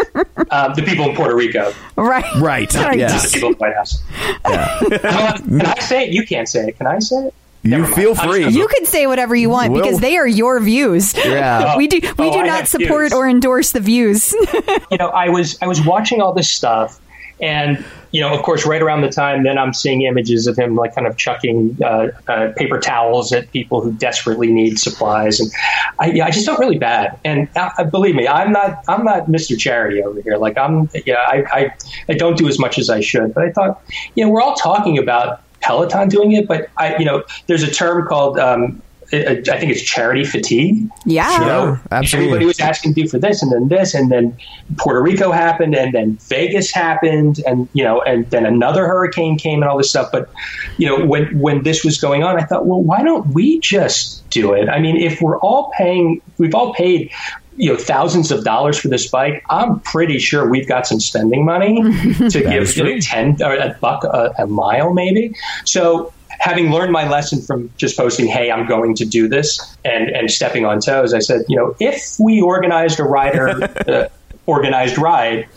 um, 0.51 0.75
the 0.75 0.83
people 0.85 1.09
in 1.09 1.17
Puerto 1.17 1.35
Rico 1.35 1.73
Right. 1.97 2.25
Right. 2.37 2.73
Right. 2.75 2.99
Yes. 2.99 3.31
the 3.31 3.35
people 3.35 3.49
in 3.49 3.53
the 3.55 3.59
White 3.59 3.75
House. 3.75 4.03
Can 4.45 5.67
I 5.67 5.79
say 5.81 6.05
it? 6.05 6.13
You 6.13 6.25
can't 6.27 6.49
say 6.49 6.69
it. 6.69 6.79
Can 6.79 6.87
I 6.87 6.99
say 6.99 7.17
it? 7.27 7.35
You 7.67 7.79
Never 7.83 7.93
feel 7.95 8.11
I'm 8.19 8.29
free. 8.29 8.47
You 8.49 8.69
can 8.69 8.87
say 8.87 9.07
whatever 9.07 9.35
you 9.35 9.51
want 9.51 9.73
Will- 9.73 9.83
because 9.83 10.01
they 10.01 10.17
are 10.17 10.27
your 10.27 10.61
views. 10.61 11.15
Yeah. 11.17 11.77
we 11.79 11.89
do 11.89 11.99
we 12.19 12.29
Oh, 12.29 12.33
do 12.33 12.39
I 12.41 12.47
not 12.47 12.69
support 12.69 13.11
views. 13.11 13.13
or 13.13 13.29
endorse 13.29 13.73
the 13.73 13.81
views. 13.81 14.33
you 14.91 14.99
know, 14.99 15.09
I 15.09 15.29
was 15.31 15.59
I 15.61 15.67
was 15.67 15.85
watching 15.85 16.21
all 16.21 16.33
this 16.33 16.49
stuff, 16.51 17.01
and 17.41 17.85
you 18.13 18.21
know, 18.21 18.33
of 18.33 18.43
course, 18.43 18.65
right 18.65 18.81
around 18.81 19.03
the 19.03 19.11
time, 19.11 19.43
then 19.43 19.59
I'm 19.59 19.75
seeing 19.75 20.03
images 20.03 20.47
of 20.47 20.57
him 20.57 20.75
like 20.77 20.95
kind 20.95 21.07
of 21.07 21.17
chucking 21.17 21.77
uh, 21.85 22.09
uh, 22.29 22.53
paper 22.57 22.79
towels 22.79 23.33
at 23.33 23.51
people 23.51 23.83
who 23.83 23.93
desperately 23.93 24.51
need 24.51 24.79
supplies, 24.79 25.41
and 25.41 25.51
I, 25.99 26.13
yeah, 26.13 26.25
I 26.27 26.31
just 26.31 26.47
felt 26.47 26.59
really 26.59 26.79
bad. 26.79 27.19
And 27.25 27.49
uh, 27.57 27.85
believe 27.85 28.15
me, 28.15 28.27
I'm 28.29 28.53
not 28.53 28.85
I'm 28.89 29.05
not 29.05 29.27
Mr. 29.27 29.59
Charity 29.59 30.03
over 30.03 30.23
here. 30.23 30.37
Like 30.39 30.57
I'm, 30.57 30.89
yeah, 31.05 31.17
I, 31.17 31.45
I 31.53 31.75
I 32.09 32.15
don't 32.15 32.39
do 32.39 32.49
as 32.49 32.59
much 32.59 32.79
as 32.79 32.89
I 32.89 33.01
should. 33.01 33.35
But 33.35 33.45
I 33.45 33.51
thought, 33.51 33.83
you 34.15 34.25
know, 34.25 34.31
we're 34.31 34.41
all 34.41 34.55
talking 34.55 34.97
about 34.99 35.43
Peloton 35.67 36.09
doing 36.09 36.33
it, 36.33 36.47
but 36.47 36.71
I, 36.77 36.97
you 36.97 37.05
know, 37.05 37.25
there's 37.47 37.63
a 37.63 37.71
term 37.71 38.07
called. 38.07 38.39
Um, 38.39 38.83
I 39.13 39.43
I 39.51 39.59
think 39.59 39.71
it's 39.71 39.83
charity 39.83 40.25
fatigue. 40.25 40.89
yeah. 41.05 41.41
You 41.41 41.47
know, 41.47 41.79
absolutely. 41.93 42.29
Everybody 42.29 42.47
was 42.47 42.61
asking 42.61 42.95
you 42.97 43.09
for 43.09 43.19
this, 43.19 43.43
and 43.43 43.53
then 43.53 43.69
this, 43.69 43.95
and 43.95 44.11
then 44.11 44.37
Puerto 44.79 45.01
Rico 45.01 45.31
happened, 45.31 45.77
and 45.77 45.95
then 45.95 46.17
Vegas 46.23 46.73
happened, 46.73 47.41
and 47.47 47.69
you 47.73 47.85
know, 47.85 48.03
and 48.03 48.29
then 48.31 48.45
another 48.47 48.87
hurricane 48.87 49.39
came, 49.39 49.63
and 49.63 49.71
all 49.71 49.79
this 49.79 49.91
stuff. 49.91 50.11
But 50.11 50.29
you 50.77 50.87
know, 50.87 51.05
when 51.05 51.39
when 51.39 51.63
this 51.63 51.85
was 51.85 51.99
going 51.99 52.23
on, 52.25 52.41
I 52.41 52.45
thought, 52.45 52.67
well, 52.67 52.83
why 52.83 53.03
don't 53.03 53.29
we 53.29 53.61
just 53.61 54.29
do 54.31 54.53
it? 54.55 54.69
I 54.69 54.81
mean, 54.81 54.97
if 54.97 55.23
we're 55.23 55.39
all 55.39 55.73
paying, 55.77 56.21
we've 56.39 56.55
all 56.55 56.75
paid. 56.75 57.13
You 57.57 57.73
know, 57.73 57.79
thousands 57.79 58.31
of 58.31 58.45
dollars 58.45 58.79
for 58.79 58.89
this 58.89 59.09
bike. 59.09 59.45
I'm 59.51 59.81
pretty 59.81 60.19
sure 60.19 60.49
we've 60.49 60.69
got 60.69 60.87
some 60.87 61.01
spending 61.01 61.45
money 61.45 61.83
to 62.31 62.41
give 62.43 62.77
you 62.77 62.85
know, 62.85 63.01
ten 63.01 63.43
or 63.43 63.55
a 63.55 63.77
buck 63.81 64.05
a, 64.05 64.33
a 64.39 64.47
mile, 64.47 64.93
maybe. 64.93 65.35
So 65.65 66.13
having 66.39 66.71
learned 66.71 66.93
my 66.93 67.09
lesson 67.09 67.41
from 67.41 67.71
just 67.77 67.97
posting, 67.97 68.27
"Hey, 68.27 68.51
I'm 68.51 68.67
going 68.67 68.95
to 68.97 69.05
do 69.05 69.29
this," 69.29 69.61
and 69.85 70.11
and 70.11 70.31
stepping 70.31 70.65
on 70.65 70.81
toes, 70.81 71.15
I 71.15 71.21
said, 71.21 71.43
you 71.49 71.57
know, 71.57 71.75
if 71.81 72.17
we 72.19 72.41
organized 72.41 73.01
a 73.01 73.05
rider 73.05 73.65
uh, 73.89 74.09
organized 74.47 74.99
ride, 74.99 75.49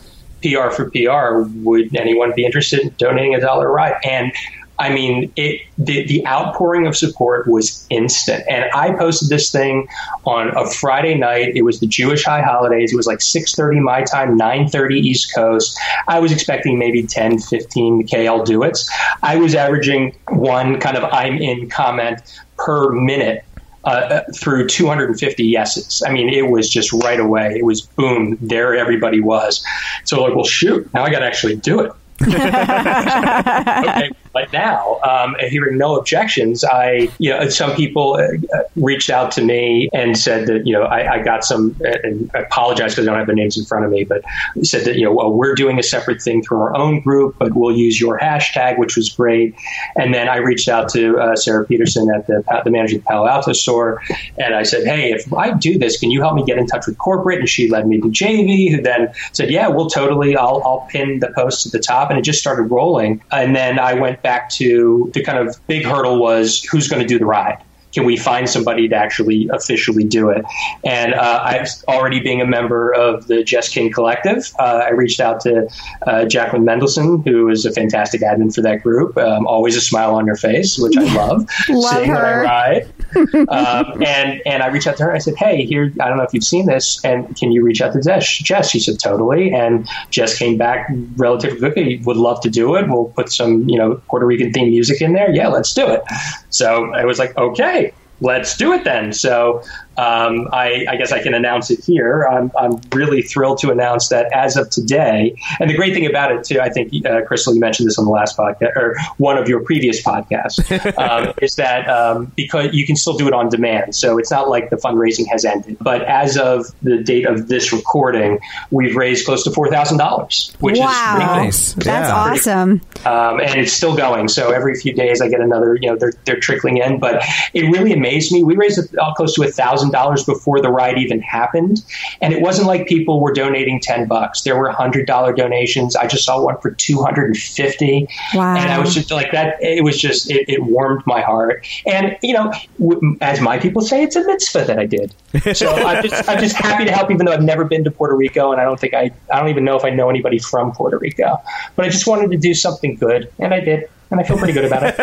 PR 0.42 0.70
for 0.70 0.90
PR, 0.92 1.50
would 1.64 1.96
anyone 1.96 2.34
be 2.36 2.46
interested 2.46 2.80
in 2.80 2.94
donating 2.98 3.36
a 3.36 3.42
dollar 3.42 3.70
a 3.70 3.72
ride? 3.72 3.96
And 4.04 4.32
I 4.80 4.90
mean, 4.94 5.32
it 5.36 5.62
the, 5.78 6.08
the 6.08 6.26
outpouring 6.26 6.88
of 6.88 6.96
support 6.96 7.48
was 7.48 7.86
instant. 7.90 8.44
And 8.50 8.66
I 8.74 8.92
posted 8.94 9.30
this 9.30 9.52
thing 9.52 9.88
on 10.26 10.56
a 10.58 10.70
Friday 10.70 11.16
night. 11.16 11.56
It 11.56 11.64
was 11.64 11.80
the 11.80 11.88
Jewish 11.88 12.24
high 12.24 12.42
holidays. 12.42 12.94
It 12.94 12.96
was 12.96 13.08
like 13.08 13.20
6.30 13.20 13.82
my 13.82 14.04
time, 14.04 14.38
9.30 14.38 14.92
East 14.94 15.36
Coast. 15.36 15.78
I 16.08 16.20
was 16.20 16.32
expecting 16.32 16.80
maybe 16.80 17.06
10, 17.06 17.40
15 17.40 18.08
KL 18.08 18.46
do 18.46 18.64
it. 18.64 18.80
I 19.22 19.36
was 19.36 19.54
averaging 19.54 20.16
one 20.30 20.80
kind 20.80 20.98
of 20.98 21.04
I'm 21.04 21.38
in 21.38 21.70
comment 21.70 22.22
per 22.58 22.92
minute 22.92 23.44
uh, 23.84 24.22
through 24.36 24.68
250 24.68 25.44
yeses. 25.44 26.04
I 26.06 26.12
mean, 26.12 26.30
it 26.30 26.50
was 26.50 26.70
just 26.70 26.92
right 26.94 27.20
away. 27.20 27.56
It 27.58 27.66
was 27.66 27.82
boom, 27.82 28.38
there 28.42 28.76
everybody 28.76 29.22
was. 29.22 29.64
So 30.04 30.24
like, 30.24 30.36
well, 30.36 30.46
shoot, 30.46 30.94
now 30.94 31.04
I 31.04 31.10
got 31.10 31.20
to 31.20 31.26
actually 31.26 31.56
do 31.56 31.80
it. 31.82 31.92
okay, 32.22 34.12
but 34.34 34.52
now, 34.54 35.00
um, 35.04 35.36
hearing 35.40 35.78
no 35.78 35.98
objections, 35.98 36.64
I, 36.64 37.10
you 37.18 37.32
know, 37.32 37.50
some 37.50 37.76
people 37.76 38.14
uh, 38.14 38.58
uh, 38.58 38.64
reached 38.76 39.10
out 39.10 39.32
to 39.34 39.44
me 39.44 39.90
and 39.94 40.18
said 40.18 40.48
that, 40.48 40.68
you 40.68 40.74
know, 40.74 40.84
I, 40.84 41.16
I 41.16 41.24
got 41.24 41.44
some, 41.44 41.76
uh, 41.84 41.90
and 42.04 42.30
I 42.34 42.40
apologize 42.40 42.94
because 42.94 43.08
I 43.08 43.12
don't 43.12 43.20
have 43.20 43.28
the 43.28 43.34
names 43.34 43.58
in 43.58 43.66
front 43.66 43.86
of 43.86 43.92
me, 43.92 44.04
but 44.04 44.24
said 44.64 44.86
that, 44.86 44.96
you 44.96 45.06
know, 45.06 45.14
well, 45.14 45.34
we're 45.34 45.56
doing 45.56 45.80
a 45.80 45.84
separate 45.84 46.22
thing 46.22 46.44
through 46.44 46.60
our 46.60 46.76
own 46.76 47.02
group, 47.02 47.36
but 47.40 47.56
we'll 47.56 47.76
use 47.76 48.00
your 48.00 48.20
hashtag, 48.20 48.78
which 48.78 48.96
was 48.96 49.10
great. 49.10 49.56
And 49.96 50.14
then 50.14 50.30
I 50.30 50.38
reached 50.38 50.68
out 50.68 50.90
to 50.90 51.18
uh, 51.18 51.36
Sarah 51.36 51.66
Peterson 51.66 52.10
at 52.14 52.28
the, 52.28 52.44
the 52.64 52.72
manager 52.72 52.98
of 52.98 53.04
the 53.04 53.08
Palo 53.08 53.28
Alto 53.28 53.54
store, 53.54 54.02
and 54.38 54.54
I 54.54 54.64
said, 54.64 54.86
hey, 54.86 55.12
if 55.12 55.32
I 55.34 55.52
do 55.52 55.78
this, 55.78 56.00
can 56.00 56.12
you 56.12 56.22
help 56.22 56.36
me 56.36 56.44
get 56.46 56.58
in 56.58 56.68
touch 56.68 56.86
with 56.88 56.98
corporate? 56.98 57.40
And 57.40 57.50
she 57.50 57.70
led 57.70 57.88
me 57.88 58.00
to 58.00 58.08
JV, 58.08 58.72
who 58.76 58.82
then 58.82 59.12
said, 59.34 59.50
yeah, 59.50 59.68
we'll 59.68 59.90
totally, 59.90 60.36
I'll, 60.36 60.62
I'll 60.64 60.88
pin 60.90 61.20
the 61.20 61.32
post 61.36 61.64
to 61.64 61.70
the 61.70 61.80
top. 61.80 62.10
And 62.10 62.20
it 62.20 62.24
just 62.24 62.40
started 62.40 62.64
rolling. 62.64 63.22
And 63.32 63.56
then 63.56 63.80
I 63.80 63.94
went 63.94 64.22
to 64.52 65.10
the 65.14 65.24
kind 65.24 65.38
of 65.38 65.56
big 65.68 65.86
hurdle 65.86 66.20
was 66.20 66.64
who's 66.64 66.88
going 66.88 67.02
to 67.02 67.08
do 67.08 67.20
the 67.20 67.26
ride? 67.26 67.58
Can 67.94 68.06
we 68.06 68.18
find 68.18 68.50
somebody 68.50 68.88
to 68.88 68.96
actually 68.96 69.50
officially 69.52 70.04
do 70.04 70.30
it? 70.30 70.46
And 70.84 71.14
uh, 71.14 71.42
I've 71.44 71.68
already 71.88 72.20
being 72.20 72.42
a 72.42 72.46
member 72.46 72.94
of 72.94 73.28
the 73.28 73.44
Jess 73.44 73.70
King 73.70 73.92
Collective. 73.92 74.52
Uh, 74.60 74.84
I 74.86 74.90
reached 74.92 75.20
out 75.20 75.42
to 75.42 75.68
uh, 76.06 76.26
Jacqueline 76.26 76.66
Mendelson, 76.66 77.28
who 77.28 77.50
is 77.50 77.66
a 77.66 77.72
fantastic 77.72 78.22
admin 78.22 78.54
for 78.54 78.62
that 78.62 78.84
group. 78.84 79.18
Um, 79.18 79.48
always 79.48 79.76
a 79.76 79.82
smile 79.82 80.14
on 80.16 80.26
your 80.26 80.36
face, 80.36 80.78
which 80.78 80.96
I 80.98 81.14
love. 81.16 81.48
Love 81.70 81.94
seeing 81.94 82.10
when 82.10 82.18
I 82.18 82.32
her. 82.32 82.44
ride. 82.44 82.88
um, 83.50 84.04
and 84.04 84.42
and 84.46 84.62
I 84.62 84.68
reached 84.68 84.88
out 84.88 84.98
to 84.98 85.04
her. 85.04 85.10
And 85.10 85.16
I 85.16 85.20
said, 85.20 85.36
"Hey, 85.36 85.66
here. 85.66 85.92
I 86.00 86.08
don't 86.08 86.18
know 86.18 86.24
if 86.24 86.34
you've 86.34 86.44
seen 86.44 86.66
this, 86.68 87.04
and 87.04 87.36
can 87.36 87.52
you 87.52 87.64
reach 87.64 87.82
out 87.82 87.94
to 87.94 88.02
Jess?" 88.02 88.28
Jess, 88.38 88.70
she 88.70 88.80
said, 88.80 89.00
"Totally." 89.00 89.52
And 89.52 89.88
Jess 90.12 90.38
came 90.38 90.58
back 90.58 90.88
relatively 91.18 91.60
quickly. 91.60 92.02
Would 92.06 92.18
love 92.18 92.42
to 92.42 92.50
do 92.50 92.76
it. 92.76 92.88
We'll 92.88 93.06
put 93.06 93.32
some 93.32 93.68
you 93.68 93.78
know 93.78 94.02
Puerto 94.10 94.26
Rican 94.26 94.52
themed 94.52 94.70
music 94.70 95.02
in 95.02 95.14
there. 95.14 95.32
Yeah, 95.32 95.48
let's 95.48 95.74
do 95.74 95.88
it. 95.88 96.04
So 96.50 96.94
I 96.94 97.06
was 97.06 97.20
like, 97.20 97.36
okay. 97.38 97.79
Let's 98.22 98.58
do 98.58 98.74
it 98.74 98.84
then. 98.84 99.14
So 99.14 99.64
um, 100.00 100.48
I, 100.54 100.86
I 100.88 100.96
guess 100.96 101.12
I 101.12 101.22
can 101.22 101.34
announce 101.34 101.70
it 101.72 101.84
here. 101.84 102.24
I'm, 102.32 102.52
I'm 102.58 102.80
really 102.94 103.22
thrilled 103.22 103.58
to 103.60 103.72
announce 103.72 104.08
that 104.10 104.32
as 104.32 104.56
of 104.56 104.70
today, 104.70 105.36
and 105.60 105.70
the 105.70 105.76
great 105.76 105.94
thing 105.94 106.06
about 106.06 106.32
it 106.32 106.44
too, 106.46 106.62
I 106.62 106.70
think 106.70 107.06
uh, 107.06 107.22
Crystal, 107.28 107.54
you 107.54 107.60
mentioned 107.60 107.88
this 107.88 107.98
on 107.98 108.06
the 108.06 108.12
last 108.12 108.38
podcast 108.38 108.76
or 108.78 108.96
one 109.18 109.38
of 109.38 109.50
your 109.50 109.62
previous 109.64 110.02
podcasts, 110.02 110.60
um, 110.98 111.34
is 111.42 111.56
that 111.56 111.90
um, 111.90 112.32
because 112.36 112.74
you 112.74 112.86
can 112.86 112.96
still 112.96 113.18
do 113.18 113.28
it 113.28 113.34
on 113.34 113.50
demand. 113.50 113.94
So 113.96 114.18
it's 114.18 114.32
not 114.32 114.48
like 114.50 114.70
the 114.70 114.78
fundraising 114.78 115.28
has 115.28 115.44
ended. 115.44 115.78
But 115.82 116.04
as 116.04 116.38
of 116.38 116.68
the 116.82 117.04
date 117.04 117.26
of 117.26 117.48
this 117.50 117.74
recording, 117.74 118.40
we've 118.72 118.96
raised 118.96 119.26
close 119.26 119.44
to 119.44 119.52
four 119.52 119.70
thousand 119.70 119.98
dollars, 119.98 120.56
which 120.60 120.78
wow. 120.80 120.86
is 120.88 120.96
pretty 121.12 121.26
cool. 121.26 121.44
Nice. 121.44 121.74
That's 121.74 122.10
Yeah. 122.10 122.16
awesome. 122.16 122.82
um, 123.06 123.40
and 123.42 123.60
it's 123.60 123.74
still 123.74 123.96
going. 123.98 124.28
So 124.30 124.52
every 124.52 124.76
few 124.76 124.94
days, 124.94 125.22
I 125.22 125.28
get 125.28 125.42
another. 125.42 125.78
You 125.82 125.90
know, 125.90 125.98
they're 125.98 126.14
they're 126.26 126.40
trickling 126.40 126.78
in, 126.78 127.00
but 127.00 127.22
it 127.54 127.64
really 127.64 127.92
amazed 127.92 128.32
me. 128.32 128.44
We 128.44 128.56
raised 128.56 128.80
uh, 128.98 129.14
close 129.14 129.36
to 129.36 129.44
a 129.44 129.48
thousand 129.48 129.89
dollars 129.92 130.24
before 130.24 130.62
the 130.62 130.70
ride 130.70 130.98
even 130.98 131.22
happened, 131.22 131.84
and 132.22 132.34
it 132.34 132.42
wasn't 132.42 132.68
like 132.68 132.88
people 132.88 133.20
were 133.22 133.34
donating 133.34 133.80
ten 133.80 134.08
bucks. 134.08 134.42
There 134.42 134.58
were 134.58 134.70
hundred 134.72 135.06
dollar 135.08 135.34
donations. 135.34 135.96
I 135.96 136.08
just 136.08 136.26
saw 136.26 136.42
one 136.44 136.58
for 136.62 136.72
two 136.72 137.02
hundred 137.02 137.26
and 137.28 137.38
fifty, 137.38 138.08
Wow. 138.34 138.56
and 138.56 138.72
I 138.72 138.80
was 138.80 138.94
just 138.94 139.12
like 139.12 139.32
that. 139.32 139.56
It 139.62 139.84
was 139.84 140.00
just 140.00 140.30
it, 140.30 140.46
it 140.48 140.64
warmed 140.64 141.02
my 141.06 141.22
heart, 141.22 141.66
and 141.86 142.18
you 142.22 142.34
know, 142.34 142.52
w- 142.80 143.18
as 143.22 143.42
my 143.42 143.58
people 143.60 143.82
say, 143.82 144.04
it's 144.04 144.16
a 144.16 144.26
mitzvah 144.26 144.66
that 144.66 144.80
I 144.80 144.86
did. 144.86 145.14
So 145.56 145.70
I'm 145.74 146.04
just 146.04 146.30
I'm 146.30 146.40
just 146.40 146.56
happy 146.56 146.86
to 146.86 146.92
help, 146.92 147.12
even 147.12 147.26
though 147.26 147.34
I've 147.34 147.44
never 147.44 147.66
been 147.66 147.84
to 147.84 147.92
Puerto 147.92 148.16
Rico, 148.16 148.52
and 148.52 148.60
I 148.60 148.64
don't 148.64 148.80
think 148.80 148.94
I 148.94 149.12
I 149.32 149.40
don't 149.40 149.50
even 149.50 149.64
know 149.66 149.76
if 149.78 149.86
I 149.86 149.90
know 149.90 150.10
anybody 150.10 150.40
from 150.40 150.72
Puerto 150.72 150.98
Rico. 150.98 151.38
But 151.76 151.86
I 151.86 151.90
just 151.90 152.08
wanted 152.08 152.32
to 152.32 152.38
do 152.38 152.54
something 152.54 152.96
good, 152.96 153.32
and 153.40 153.54
I 153.54 153.60
did, 153.60 153.90
and 154.12 154.20
I 154.20 154.24
feel 154.24 154.38
pretty 154.38 154.54
good 154.54 154.66
about 154.66 154.84
it. 154.84 154.96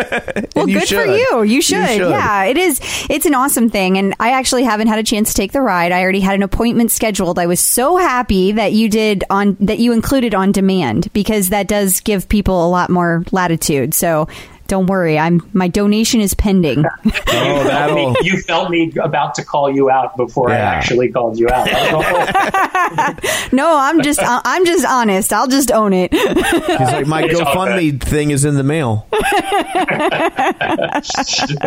Well, 0.55 0.63
And 0.63 0.71
you 0.71 0.79
good 0.79 0.89
for 0.89 1.05
you. 1.05 1.43
You 1.43 1.61
should. 1.61 1.87
should. 1.87 2.09
Yeah, 2.09 2.45
it 2.45 2.57
is. 2.57 2.79
It's 3.09 3.27
an 3.27 3.35
awesome 3.35 3.69
thing. 3.69 3.97
And 3.97 4.15
I 4.19 4.31
actually 4.31 4.63
haven't 4.63 4.87
had 4.87 4.97
a 4.97 5.03
chance 5.03 5.29
to 5.29 5.35
take 5.35 5.51
the 5.51 5.61
ride. 5.61 5.91
I 5.91 6.01
already 6.01 6.19
had 6.19 6.33
an 6.33 6.41
appointment 6.41 6.91
scheduled. 6.91 7.37
I 7.37 7.45
was 7.45 7.59
so 7.59 7.97
happy 7.97 8.53
that 8.53 8.73
you 8.73 8.89
did 8.89 9.23
on, 9.29 9.55
that 9.59 9.77
you 9.77 9.91
included 9.91 10.33
on 10.33 10.51
demand 10.51 11.13
because 11.13 11.49
that 11.49 11.67
does 11.67 11.99
give 11.99 12.27
people 12.27 12.65
a 12.65 12.69
lot 12.69 12.89
more 12.89 13.23
latitude. 13.31 13.93
So 13.93 14.27
Don't 14.67 14.87
worry, 14.87 15.17
I'm 15.17 15.47
my 15.53 15.67
donation 15.67 16.21
is 16.21 16.33
pending. 16.33 16.85
Oh, 16.85 16.89
you, 17.03 17.11
felt 17.13 17.63
that'll. 17.65 18.11
me, 18.11 18.15
you 18.23 18.41
felt 18.41 18.69
me 18.69 18.93
about 19.01 19.35
to 19.35 19.43
call 19.43 19.73
you 19.73 19.89
out 19.89 20.15
before 20.17 20.51
I 20.51 20.57
actually 20.57 21.09
called 21.11 21.39
you 21.39 21.47
out. 21.49 21.67
no, 23.53 23.77
I'm 23.77 24.01
just 24.01 24.19
I- 24.21 24.41
I'm 24.43 24.65
just 24.65 24.85
honest. 24.85 25.31
I'll 25.33 25.47
just 25.47 25.71
own 25.71 25.93
it. 25.93 26.13
He's 26.13 26.79
like, 26.79 27.07
my 27.07 27.23
It's 27.27 27.39
GoFundMe 27.39 28.01
thing 28.01 28.31
is 28.31 28.45
in 28.45 28.55
the 28.55 28.63
mail. 28.63 29.05
but 29.11 29.21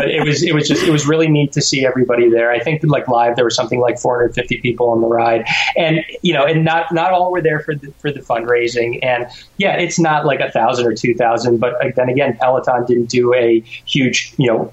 it 0.08 0.26
was 0.26 0.42
it 0.42 0.54
was 0.54 0.68
just 0.68 0.82
it 0.82 0.90
was 0.90 1.06
really 1.06 1.28
neat 1.28 1.52
to 1.52 1.60
see 1.60 1.86
everybody 1.86 2.30
there. 2.30 2.50
I 2.50 2.60
think 2.60 2.82
like 2.84 3.08
live 3.08 3.36
there 3.36 3.44
was 3.44 3.54
something 3.54 3.80
like 3.80 3.98
450 3.98 4.60
people 4.60 4.90
on 4.90 5.00
the 5.00 5.06
ride, 5.06 5.46
and 5.76 6.00
you 6.22 6.32
know, 6.32 6.44
and 6.44 6.64
not 6.64 6.92
not 6.92 7.12
all 7.12 7.32
were 7.32 7.42
there 7.42 7.60
for 7.60 7.74
the 7.74 7.92
for 7.98 8.10
the 8.10 8.20
fundraising. 8.20 8.98
And 9.02 9.26
yeah, 9.58 9.76
it's 9.76 9.98
not 9.98 10.24
like 10.26 10.40
a 10.40 10.50
thousand 10.50 10.86
or 10.86 10.94
two 10.94 11.14
thousand, 11.14 11.58
but 11.58 11.74
uh, 11.84 11.90
then 11.94 12.08
again, 12.08 12.36
Peloton 12.40 12.86
didn't 12.90 13.08
do 13.10 13.32
a 13.34 13.60
huge 13.86 14.34
you 14.36 14.46
know 14.48 14.72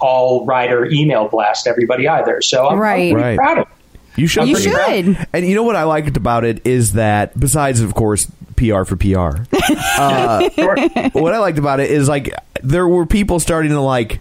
all 0.00 0.44
rider 0.46 0.86
email 0.86 1.28
blast 1.28 1.64
to 1.64 1.70
everybody 1.70 2.06
either. 2.08 2.40
So 2.40 2.68
I'm, 2.68 2.78
Right. 2.78 3.08
I'm 3.10 3.14
pretty 3.14 3.28
Right. 3.30 3.36
proud 3.36 3.58
of 3.58 3.66
it. 3.68 4.20
You 4.20 4.26
should. 4.26 4.48
You 4.48 4.56
be. 4.56 4.62
should. 4.62 5.26
And 5.32 5.46
you 5.46 5.54
know 5.54 5.62
what 5.62 5.76
I 5.76 5.84
liked 5.84 6.16
about 6.16 6.44
it 6.44 6.66
is 6.66 6.94
that 6.94 7.38
besides, 7.38 7.80
of 7.80 7.94
course, 7.94 8.26
PR 8.56 8.82
for 8.84 8.96
PR. 8.96 9.44
uh, 9.98 10.48
what 11.12 11.32
I 11.34 11.38
liked 11.38 11.58
about 11.58 11.78
it 11.80 11.90
is 11.90 12.08
like 12.08 12.32
there 12.62 12.88
were 12.88 13.06
people 13.06 13.38
starting 13.38 13.70
to 13.70 13.80
like 13.80 14.20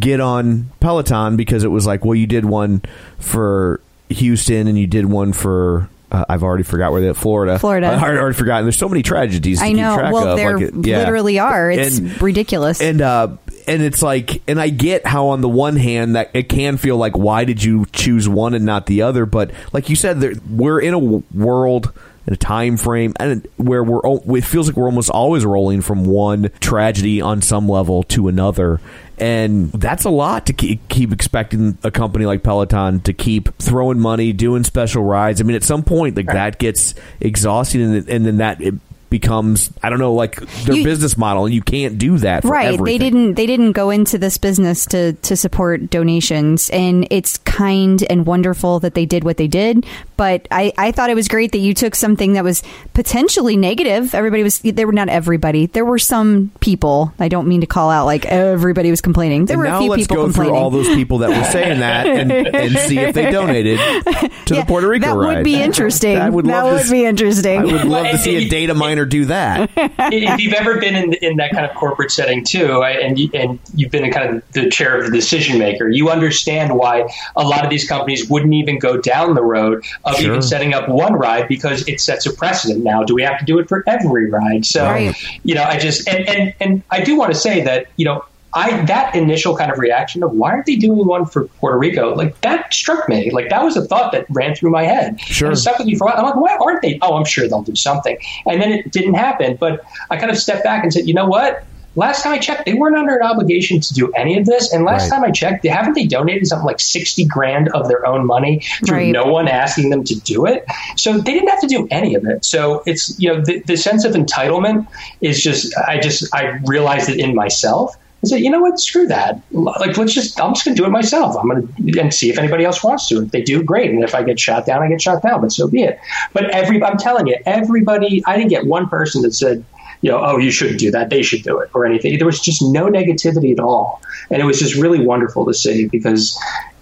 get 0.00 0.20
on 0.20 0.70
Peloton 0.80 1.36
because 1.36 1.62
it 1.62 1.68
was 1.68 1.86
like, 1.86 2.04
well, 2.04 2.16
you 2.16 2.26
did 2.26 2.44
one 2.44 2.82
for 3.20 3.80
Houston 4.10 4.66
and 4.66 4.78
you 4.78 4.86
did 4.86 5.06
one 5.06 5.32
for. 5.32 5.88
Uh, 6.10 6.24
I've 6.28 6.42
already 6.42 6.64
forgot 6.64 6.92
where 6.92 7.02
that 7.02 7.14
Florida. 7.14 7.58
Florida. 7.58 7.88
I 7.88 8.16
already 8.16 8.34
forgotten. 8.34 8.64
There's 8.64 8.78
so 8.78 8.88
many 8.88 9.02
tragedies. 9.02 9.58
To 9.58 9.64
I 9.64 9.68
keep 9.68 9.76
know. 9.76 9.94
Track 9.96 10.12
Well, 10.12 10.28
of. 10.28 10.36
there 10.38 10.56
like, 10.58 10.68
it- 10.74 10.86
yeah. 10.86 10.98
literally 11.00 11.38
are. 11.38 11.70
It's 11.70 11.98
And- 11.98 12.22
ridiculous. 12.22 12.80
and 12.80 13.00
uh 13.02 13.28
and 13.66 13.82
it's 13.82 14.00
like 14.00 14.40
and 14.48 14.58
i 14.58 14.70
get 14.70 15.06
how 15.06 15.26
on 15.28 15.42
the 15.42 15.48
one 15.48 15.76
hand 15.76 16.16
that 16.16 16.30
it 16.32 16.48
can 16.48 16.78
feel 16.78 16.96
like 16.96 17.18
why 17.18 17.44
did 17.44 17.62
you 17.62 17.84
choose 17.92 18.26
one 18.26 18.54
and 18.54 18.64
not 18.64 18.86
the 18.86 19.02
other 19.02 19.26
but 19.26 19.50
like 19.74 19.90
you 19.90 19.96
said 19.96 20.20
there, 20.22 20.32
we're 20.50 20.80
in 20.80 20.94
a 20.94 20.98
world 20.98 21.92
in 22.26 22.32
a 22.32 22.36
time 22.36 22.78
frame 22.78 23.12
and 23.20 23.46
where 23.58 23.84
we're 23.84 24.00
it 24.38 24.44
feels 24.44 24.68
like 24.68 24.76
we're 24.78 24.86
almost 24.86 25.10
always 25.10 25.44
rolling 25.44 25.82
from 25.82 26.06
one 26.06 26.50
tragedy 26.60 27.20
on 27.20 27.42
some 27.42 27.68
level 27.68 28.02
to 28.04 28.26
another 28.28 28.80
and 29.20 29.72
that's 29.72 30.04
a 30.04 30.10
lot 30.10 30.46
to 30.46 30.52
keep, 30.52 30.88
keep 30.88 31.12
expecting 31.12 31.78
a 31.82 31.90
company 31.90 32.26
like 32.26 32.42
peloton 32.42 33.00
to 33.00 33.12
keep 33.12 33.56
throwing 33.58 33.98
money 33.98 34.32
doing 34.32 34.64
special 34.64 35.02
rides. 35.02 35.40
I 35.40 35.44
mean 35.44 35.56
at 35.56 35.64
some 35.64 35.82
point 35.82 36.16
like 36.16 36.26
that 36.26 36.58
gets 36.58 36.94
exhausting 37.20 37.82
and, 37.82 38.08
and 38.08 38.26
then 38.26 38.36
that 38.38 38.60
it 38.60 38.74
becomes 39.10 39.70
i 39.82 39.88
don't 39.90 39.98
know 39.98 40.12
like 40.12 40.36
their 40.64 40.76
You- 40.76 40.84
business 40.84 41.16
model 41.16 41.46
and 41.46 41.54
you 41.54 41.62
can't 41.62 41.98
do 41.98 42.18
that 42.18 42.42
for 42.42 42.48
right 42.48 42.78
they 42.82 42.98
didn't 42.98 43.34
they 43.34 43.46
didn't 43.46 43.72
go 43.72 43.90
into 43.90 44.18
this 44.18 44.38
business 44.38 44.84
to 44.86 45.12
to 45.14 45.36
support 45.36 45.90
donations 45.90 46.70
and 46.70 47.06
it's 47.10 47.38
kind 47.38 48.02
and 48.10 48.26
wonderful 48.26 48.80
that 48.80 48.94
they 48.94 49.06
did 49.06 49.24
what 49.24 49.36
they 49.36 49.48
did 49.48 49.86
but 50.16 50.46
i 50.50 50.72
i 50.78 50.92
thought 50.92 51.10
it 51.10 51.14
was 51.14 51.28
great 51.28 51.52
that 51.52 51.58
you 51.58 51.74
took 51.74 51.94
something 51.94 52.34
that 52.34 52.44
was 52.44 52.62
potentially 52.94 53.56
negative. 53.56 54.14
Everybody 54.14 54.42
was 54.42 54.58
there 54.60 54.86
were 54.86 54.92
not 54.92 55.08
everybody 55.08 55.66
there 55.66 55.84
were 55.84 55.98
some 55.98 56.50
people 56.60 57.12
i 57.18 57.28
don't 57.28 57.46
mean 57.48 57.60
to 57.60 57.66
call 57.66 57.90
out 57.90 58.04
like 58.06 58.26
everybody 58.26 58.90
was 58.90 59.00
complaining. 59.00 59.46
There 59.46 59.54
And 59.54 59.60
were 59.62 59.68
now 59.68 59.76
a 59.78 59.80
few 59.80 59.90
let's 59.90 60.02
people 60.02 60.16
go 60.16 60.24
complaining. 60.24 60.52
through 60.54 60.58
all 60.60 60.70
those 60.70 60.88
people 60.88 61.18
that 61.18 61.30
were 61.30 61.44
saying 61.50 61.80
that 61.80 62.06
and, 62.06 62.32
and 62.32 62.76
see 62.78 62.98
if 62.98 63.14
they 63.14 63.30
donated 63.30 63.78
to 63.78 64.54
Yeah, 64.54 64.60
the 64.60 64.64
Puerto 64.66 64.88
Rico 64.88 65.06
that 65.06 65.16
ride. 65.16 65.36
would 65.36 65.44
be 65.44 65.54
interesting. 65.60 66.16
I 66.18 66.28
would 66.30 66.46
that 66.46 66.62
love 66.64 66.72
would 66.74 66.84
to, 66.86 66.90
be 66.90 67.04
interesting. 67.04 67.58
I 67.60 67.64
would 67.64 67.84
love 67.84 68.06
to 68.10 68.18
see 68.18 68.36
a 68.36 68.48
data 68.48 68.74
miner 68.74 68.97
do 69.06 69.24
that. 69.26 69.70
if 69.76 70.40
you've 70.40 70.54
ever 70.54 70.78
been 70.78 70.94
in, 70.94 71.14
in 71.14 71.36
that 71.36 71.52
kind 71.52 71.64
of 71.66 71.74
corporate 71.76 72.10
setting 72.10 72.44
too, 72.44 72.82
and 72.82 73.18
you, 73.18 73.30
and 73.34 73.58
you've 73.74 73.90
been 73.90 74.04
in 74.04 74.12
kind 74.12 74.36
of 74.36 74.52
the 74.52 74.68
chair 74.70 74.98
of 74.98 75.04
the 75.06 75.10
decision 75.10 75.58
maker, 75.58 75.88
you 75.88 76.10
understand 76.10 76.76
why 76.76 77.08
a 77.36 77.42
lot 77.42 77.64
of 77.64 77.70
these 77.70 77.86
companies 77.88 78.28
wouldn't 78.28 78.54
even 78.54 78.78
go 78.78 78.96
down 79.00 79.34
the 79.34 79.42
road 79.42 79.84
of 80.04 80.16
Sure. 80.16 80.26
even 80.26 80.42
setting 80.42 80.74
up 80.74 80.88
one 80.88 81.14
ride 81.14 81.48
because 81.48 81.86
it 81.88 82.00
sets 82.00 82.26
a 82.26 82.32
precedent. 82.32 82.82
Now, 82.84 83.04
do 83.04 83.14
we 83.14 83.22
have 83.22 83.38
to 83.38 83.44
do 83.44 83.58
it 83.58 83.68
for 83.68 83.84
every 83.86 84.28
ride? 84.30 84.66
So, 84.66 84.84
Right. 84.84 85.14
you 85.44 85.54
know, 85.54 85.62
I 85.64 85.78
just 85.78 86.08
and, 86.08 86.28
and 86.28 86.54
and 86.60 86.82
I 86.90 87.02
do 87.02 87.16
want 87.16 87.32
to 87.32 87.38
say 87.38 87.62
that 87.62 87.86
you 87.96 88.04
know. 88.04 88.24
I 88.58 88.84
that 88.86 89.14
initial 89.14 89.56
kind 89.56 89.70
of 89.70 89.78
reaction 89.78 90.22
of 90.22 90.32
why 90.32 90.50
aren't 90.50 90.66
they 90.66 90.76
doing 90.76 91.06
one 91.06 91.24
for 91.26 91.48
Puerto 91.60 91.78
Rico? 91.78 92.14
Like 92.14 92.40
that 92.40 92.72
struck 92.74 93.08
me. 93.08 93.30
Like 93.30 93.48
that 93.50 93.62
was 93.64 93.76
a 93.76 93.84
thought 93.84 94.12
that 94.12 94.26
ran 94.30 94.54
through 94.56 94.70
my 94.70 94.84
head. 94.84 95.20
Sure. 95.20 95.48
And 95.48 95.58
stuck 95.58 95.78
with 95.78 95.86
me 95.86 95.94
for 95.94 96.04
a 96.04 96.10
while. 96.10 96.18
I'm 96.18 96.24
like, 96.24 96.36
why 96.36 96.56
aren't 96.60 96.82
they? 96.82 96.98
Oh, 97.02 97.16
I'm 97.16 97.24
sure 97.24 97.48
they'll 97.48 97.62
do 97.62 97.76
something. 97.76 98.16
And 98.46 98.60
then 98.60 98.72
it 98.72 98.90
didn't 98.92 99.14
happen. 99.14 99.56
But 99.58 99.80
I 100.10 100.16
kind 100.16 100.30
of 100.30 100.38
stepped 100.38 100.64
back 100.64 100.82
and 100.82 100.92
said, 100.92 101.06
you 101.06 101.14
know 101.14 101.26
what? 101.26 101.64
Last 101.94 102.22
time 102.22 102.32
I 102.32 102.38
checked, 102.38 102.64
they 102.66 102.74
weren't 102.74 102.96
under 102.96 103.16
an 103.16 103.22
obligation 103.26 103.80
to 103.80 103.94
do 103.94 104.12
any 104.12 104.38
of 104.38 104.46
this. 104.46 104.72
And 104.72 104.84
last 104.84 105.10
Right. 105.10 105.16
time 105.16 105.24
I 105.24 105.30
checked, 105.32 105.62
they 105.64 105.68
haven't 105.68 105.94
they 105.94 106.06
donated 106.06 106.46
something 106.46 106.66
like 106.66 106.78
sixty 106.80 107.24
grand 107.24 107.68
of 107.70 107.88
their 107.88 108.06
own 108.06 108.24
money 108.24 108.62
through 108.86 108.96
Right. 108.98 109.12
no 109.12 109.24
one 109.24 109.48
asking 109.48 109.90
them 109.90 110.04
to 110.04 110.14
do 110.20 110.46
it. 110.46 110.64
So 110.96 111.14
they 111.18 111.32
didn't 111.32 111.48
have 111.48 111.60
to 111.62 111.66
do 111.66 111.88
any 111.90 112.14
of 112.14 112.24
it. 112.24 112.44
So 112.44 112.82
it's 112.86 113.18
you 113.18 113.28
know 113.32 113.40
the, 113.44 113.60
the 113.66 113.76
sense 113.76 114.04
of 114.04 114.12
entitlement 114.14 114.86
is 115.20 115.42
just 115.42 115.76
I 115.76 115.98
just 115.98 116.32
I 116.34 116.58
realized 116.66 117.08
it 117.08 117.18
in 117.18 117.34
myself. 117.34 117.96
I 118.24 118.26
said, 118.26 118.40
you 118.40 118.50
know 118.50 118.60
what? 118.60 118.80
Screw 118.80 119.06
that. 119.06 119.40
Like, 119.52 119.96
let's 119.96 120.12
just, 120.12 120.40
I'm 120.40 120.52
just 120.52 120.64
going 120.64 120.76
to 120.76 120.82
do 120.82 120.86
it 120.86 120.90
myself. 120.90 121.36
I'm 121.36 121.48
going 121.48 121.68
to, 121.68 122.00
and 122.00 122.12
see 122.12 122.30
if 122.30 122.38
anybody 122.38 122.64
else 122.64 122.82
wants 122.82 123.06
to. 123.08 123.22
If 123.22 123.30
they 123.30 123.42
do, 123.42 123.62
great. 123.62 123.90
And 123.90 124.02
if 124.02 124.14
I 124.14 124.24
get 124.24 124.40
shot 124.40 124.66
down, 124.66 124.82
I 124.82 124.88
get 124.88 125.00
shot 125.00 125.22
down, 125.22 125.40
but 125.40 125.52
so 125.52 125.68
be 125.68 125.82
it. 125.82 126.00
But 126.32 126.50
every, 126.50 126.82
I'm 126.82 126.98
telling 126.98 127.28
you, 127.28 127.36
everybody, 127.46 128.22
I 128.26 128.36
didn't 128.36 128.50
get 128.50 128.66
one 128.66 128.88
person 128.88 129.22
that 129.22 129.34
said, 129.34 129.64
you 130.00 130.10
know, 130.10 130.20
oh, 130.20 130.36
you 130.38 130.50
shouldn't 130.50 130.78
do 130.78 130.90
that. 130.92 131.10
They 131.10 131.22
should 131.22 131.42
do 131.42 131.58
it 131.58 131.70
or 131.74 131.84
anything. 131.84 132.16
There 132.18 132.26
was 132.26 132.40
just 132.40 132.62
no 132.62 132.86
negativity 132.86 133.52
at 133.52 133.60
all. 133.60 134.00
And 134.30 134.40
it 134.40 134.44
was 134.44 134.58
just 134.58 134.74
really 134.74 135.00
wonderful 135.00 135.44
to 135.46 135.54
see 135.54 135.88
because 135.88 136.38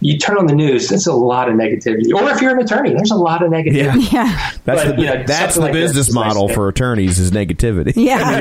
you 0.06 0.18
turn 0.18 0.38
on 0.38 0.46
the 0.46 0.54
news, 0.54 0.88
there's 0.88 1.06
a 1.06 1.12
lot 1.12 1.48
of 1.48 1.54
negativity. 1.56 2.12
Or 2.14 2.28
if 2.30 2.40
you're 2.40 2.56
an 2.56 2.62
attorney, 2.64 2.94
there's 2.94 3.10
a 3.10 3.16
lot 3.16 3.42
of 3.42 3.50
negativity. 3.50 4.12
Yeah. 4.12 4.24
yeah 4.24 4.50
That's 4.64 4.84
But, 4.84 4.96
the 4.96 5.02
you 5.02 5.06
know, 5.08 5.24
that's 5.26 5.54
the 5.56 5.62
like 5.62 5.72
business 5.72 6.08
is 6.08 6.14
nice 6.14 6.26
model 6.34 6.48
for 6.48 6.68
attorneys 6.68 7.18
is 7.18 7.30
negativity. 7.32 7.92
yeah 7.96 8.38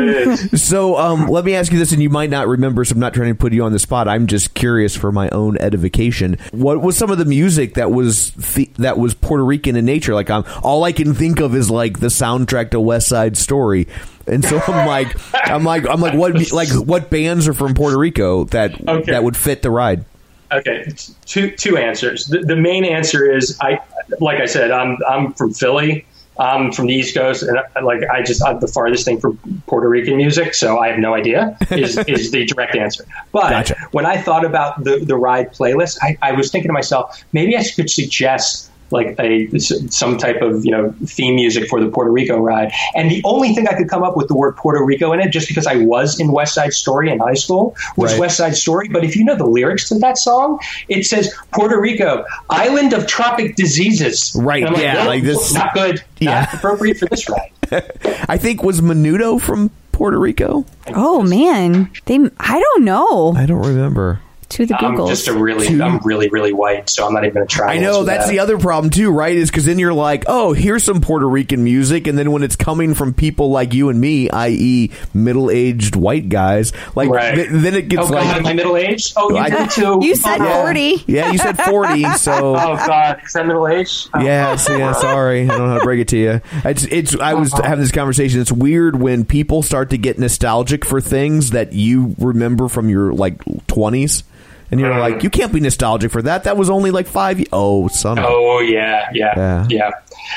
Yes. 0.00 0.62
So 0.62 0.96
um, 0.96 1.26
let 1.26 1.44
me 1.44 1.54
ask 1.54 1.72
you 1.72 1.78
this, 1.78 1.92
and 1.92 2.02
you 2.02 2.10
might 2.10 2.30
not 2.30 2.46
remember, 2.48 2.84
so 2.84 2.92
I'm 2.94 3.00
not 3.00 3.14
trying 3.14 3.28
to 3.28 3.34
put 3.34 3.52
you 3.52 3.64
on 3.64 3.72
the 3.72 3.78
spot. 3.78 4.08
I'm 4.08 4.26
just 4.26 4.54
curious 4.54 4.96
for 4.96 5.10
my 5.12 5.28
own 5.30 5.56
edification. 5.58 6.36
What 6.52 6.80
was 6.80 6.96
some 6.96 7.10
of 7.10 7.18
the 7.18 7.24
music 7.24 7.74
that 7.74 7.90
was 7.90 8.30
the, 8.32 8.70
that 8.78 8.98
was 8.98 9.14
Puerto 9.14 9.44
Rican 9.44 9.76
in 9.76 9.84
nature? 9.84 10.14
Like, 10.14 10.30
I'm, 10.30 10.44
all 10.62 10.84
I 10.84 10.92
can 10.92 11.14
think 11.14 11.40
of 11.40 11.54
is 11.54 11.70
like 11.70 12.00
the 12.00 12.06
soundtrack 12.08 12.70
to 12.70 12.80
West 12.80 13.08
Side 13.08 13.36
Story, 13.36 13.88
and 14.26 14.44
so 14.44 14.60
I'm 14.66 14.86
like, 14.86 15.16
I'm 15.34 15.64
like, 15.64 15.86
I'm 15.88 16.00
like, 16.00 16.14
what 16.14 16.52
like 16.52 16.68
what 16.70 17.10
bands 17.10 17.48
are 17.48 17.54
from 17.54 17.74
Puerto 17.74 17.98
Rico 17.98 18.44
that 18.44 18.72
Okay. 18.88 19.10
that 19.12 19.24
would 19.24 19.36
fit 19.36 19.62
the 19.62 19.70
ride? 19.70 20.04
Okay, 20.52 20.92
two 21.26 21.50
two 21.52 21.76
answers. 21.76 22.26
The, 22.26 22.40
the 22.40 22.56
main 22.56 22.84
answer 22.84 23.30
is 23.30 23.56
I, 23.60 23.78
like 24.20 24.40
I 24.40 24.46
said, 24.46 24.70
I'm 24.70 24.98
I'm 25.08 25.32
from 25.34 25.52
Philly. 25.52 26.06
I'm 26.38 26.72
from 26.72 26.86
the 26.86 26.94
East 26.94 27.14
Coast, 27.14 27.42
and 27.42 27.58
I, 27.76 27.80
like 27.80 28.02
I 28.10 28.22
just 28.22 28.42
I'm 28.42 28.60
the 28.60 28.66
farthest 28.66 29.04
thing 29.04 29.20
from 29.20 29.38
Puerto 29.66 29.88
Rican 29.88 30.16
music, 30.16 30.54
so 30.54 30.78
I 30.78 30.88
have 30.88 30.98
no 30.98 31.14
idea. 31.14 31.56
Is 31.70 31.98
is 32.08 32.30
the 32.30 32.46
direct 32.46 32.74
answer? 32.74 33.04
But 33.30 33.50
Gotcha. 33.50 33.88
when 33.92 34.06
I 34.06 34.20
thought 34.20 34.44
about 34.44 34.82
the 34.82 35.04
the 35.04 35.16
ride 35.16 35.52
playlist, 35.52 35.98
I, 36.00 36.16
I 36.22 36.32
was 36.32 36.50
thinking 36.50 36.70
to 36.70 36.72
myself, 36.72 37.22
maybe 37.32 37.56
I 37.56 37.64
could 37.64 37.90
suggest 37.90 38.69
like 38.92 39.14
a 39.18 39.48
some 39.58 40.18
type 40.18 40.42
of 40.42 40.64
you 40.64 40.70
know 40.70 40.94
theme 41.06 41.34
music 41.34 41.68
for 41.68 41.80
the 41.82 41.88
Puerto 41.90 42.10
Rico 42.10 42.38
ride. 42.38 42.72
And 42.94 43.10
the 43.10 43.20
only 43.24 43.54
thing 43.54 43.68
I 43.68 43.74
could 43.74 43.88
come 43.88 44.02
up 44.02 44.16
with 44.16 44.28
the 44.28 44.34
word 44.34 44.56
Puerto 44.56 44.84
Rico 44.84 45.12
in 45.12 45.20
it, 45.20 45.30
just 45.30 45.48
because 45.48 45.66
I 45.66 45.76
was 45.76 46.18
in 46.20 46.32
West 46.32 46.54
Side 46.54 46.72
Story 46.72 47.10
in 47.10 47.18
high 47.18 47.34
school, 47.34 47.76
was 47.96 48.12
Right. 48.12 48.20
West 48.20 48.36
Side 48.36 48.56
Story. 48.56 48.88
But 48.88 49.04
if 49.04 49.16
you 49.16 49.24
know 49.24 49.36
the 49.36 49.46
lyrics 49.46 49.88
to 49.90 49.98
that 50.00 50.18
song, 50.18 50.58
it 50.88 51.04
says 51.06 51.34
Puerto 51.52 51.80
Rico, 51.80 52.24
island 52.48 52.92
of 52.92 53.06
tropic 53.06 53.56
diseases. 53.56 54.32
Right, 54.40 54.64
And 54.64 54.74
I'm 54.76 54.80
yeah, 54.82 54.94
"Nope, 54.94 55.06
like 55.06 55.22
this- 55.22 55.52
Not 55.54 55.74
good. 55.74 56.02
Yeah. 56.20 56.40
Not 56.40 56.54
appropriate 56.54 56.98
for 56.98 57.06
this 57.06 57.28
ride. 57.30 57.50
I 58.28 58.36
think 58.36 58.62
was 58.62 58.82
Menudo 58.82 59.40
from 59.40 59.70
Puerto 59.92 60.18
Rico. 60.18 60.66
oh 60.88 61.22
man 61.22 61.90
they 62.06 62.18
i 62.38 62.58
don't 62.60 62.84
know 62.84 63.32
I 63.36 63.46
don't 63.46 63.66
remember. 63.66 64.20
To 64.50 64.66
the 64.66 64.76
I'm 64.76 64.96
just 65.06 65.28
a 65.28 65.32
really, 65.32 65.66
Two- 65.68 65.82
I'm 65.82 65.98
really, 66.04 66.28
really 66.28 66.52
white, 66.52 66.88
so 66.90 67.06
I'm 67.06 67.12
not 67.14 67.24
even 67.24 67.34
going 67.34 67.46
to 67.48 67.54
try. 67.54 67.74
I 67.74 67.78
know 67.78 68.04
that's 68.04 68.26
that. 68.26 68.30
the 68.32 68.38
other 68.40 68.58
problem 68.58 68.90
too, 68.90 69.10
right? 69.10 69.34
Is 69.34 69.50
because 69.50 69.64
then 69.64 69.78
you're 69.78 69.92
like, 69.94 70.24
oh, 70.26 70.52
here's 70.52 70.84
some 70.84 71.00
Puerto 71.00 71.28
Rican 71.28 71.62
music, 71.64 72.06
and 72.06 72.18
then 72.18 72.30
when 72.32 72.42
it's 72.42 72.56
coming 72.56 72.94
from 72.94 73.14
people 73.14 73.50
like 73.50 73.72
you 73.74 73.88
and 73.88 74.00
me, 74.00 74.28
i.e., 74.30 74.90
middle-aged 75.14 75.96
white 75.96 76.28
guys, 76.28 76.72
like 76.94 77.08
Right. 77.10 77.34
th- 77.34 77.48
then 77.50 77.74
it 77.74 77.88
gets 77.88 78.02
Oh 78.06 78.10
God, 78.10 78.26
like, 78.26 78.36
am 78.36 78.46
I 78.46 78.52
middle 78.52 78.76
aged? 78.76 79.14
Oh, 79.16 79.30
you 79.30 79.36
I- 79.38 79.50
did 79.50 79.70
too. 79.70 79.98
you 80.02 80.14
said 80.14 80.40
oh, 80.40 80.62
40 80.62 81.04
yeah, 81.06 81.30
you 81.32 81.38
said 81.38 81.56
forty, 81.58 82.04
so. 82.16 82.56
Oh 82.56 82.76
God, 82.76 83.20
is 83.24 83.32
that 83.32 83.46
middle 83.46 83.66
age? 83.68 84.08
Oh. 84.14 84.20
Yes, 84.30 84.68
yeah, 84.68 84.92
sorry. 85.00 85.42
I 85.44 85.46
don't 85.46 85.58
know 85.58 85.68
how 85.68 85.78
to 85.78 85.84
break 85.84 86.00
it 86.00 86.08
to 86.08 86.16
you. 86.18 86.40
It's, 86.64 86.84
it's. 86.84 87.16
I 87.18 87.34
was 87.34 87.52
Uh-huh. 87.52 87.62
having 87.64 87.82
this 87.82 87.90
conversation. 87.92 88.40
It's 88.40 88.52
weird 88.52 89.00
when 89.00 89.24
people 89.24 89.62
start 89.62 89.90
to 89.90 89.98
get 89.98 90.18
nostalgic 90.18 90.84
for 90.84 91.00
things 91.00 91.50
that 91.50 91.72
you 91.72 92.14
remember 92.18 92.68
from 92.68 92.88
your 92.88 93.12
like 93.12 93.40
twenties, 93.66 94.22
and 94.70 94.80
you're 94.80 94.98
like, 94.98 95.22
you 95.22 95.30
can't 95.30 95.52
be 95.52 95.60
nostalgic 95.60 96.10
for 96.10 96.22
that. 96.22 96.44
That 96.44 96.56
was 96.56 96.70
only 96.70 96.90
like 96.90 97.06
five. 97.06 97.42
Oh, 97.52 97.88
son. 97.88 98.18
of- 98.18 98.24
Oh 98.28 98.60
yeah, 98.60 99.08
yeah, 99.12 99.34
Yeah. 99.36 99.66
yeah, 99.68 99.90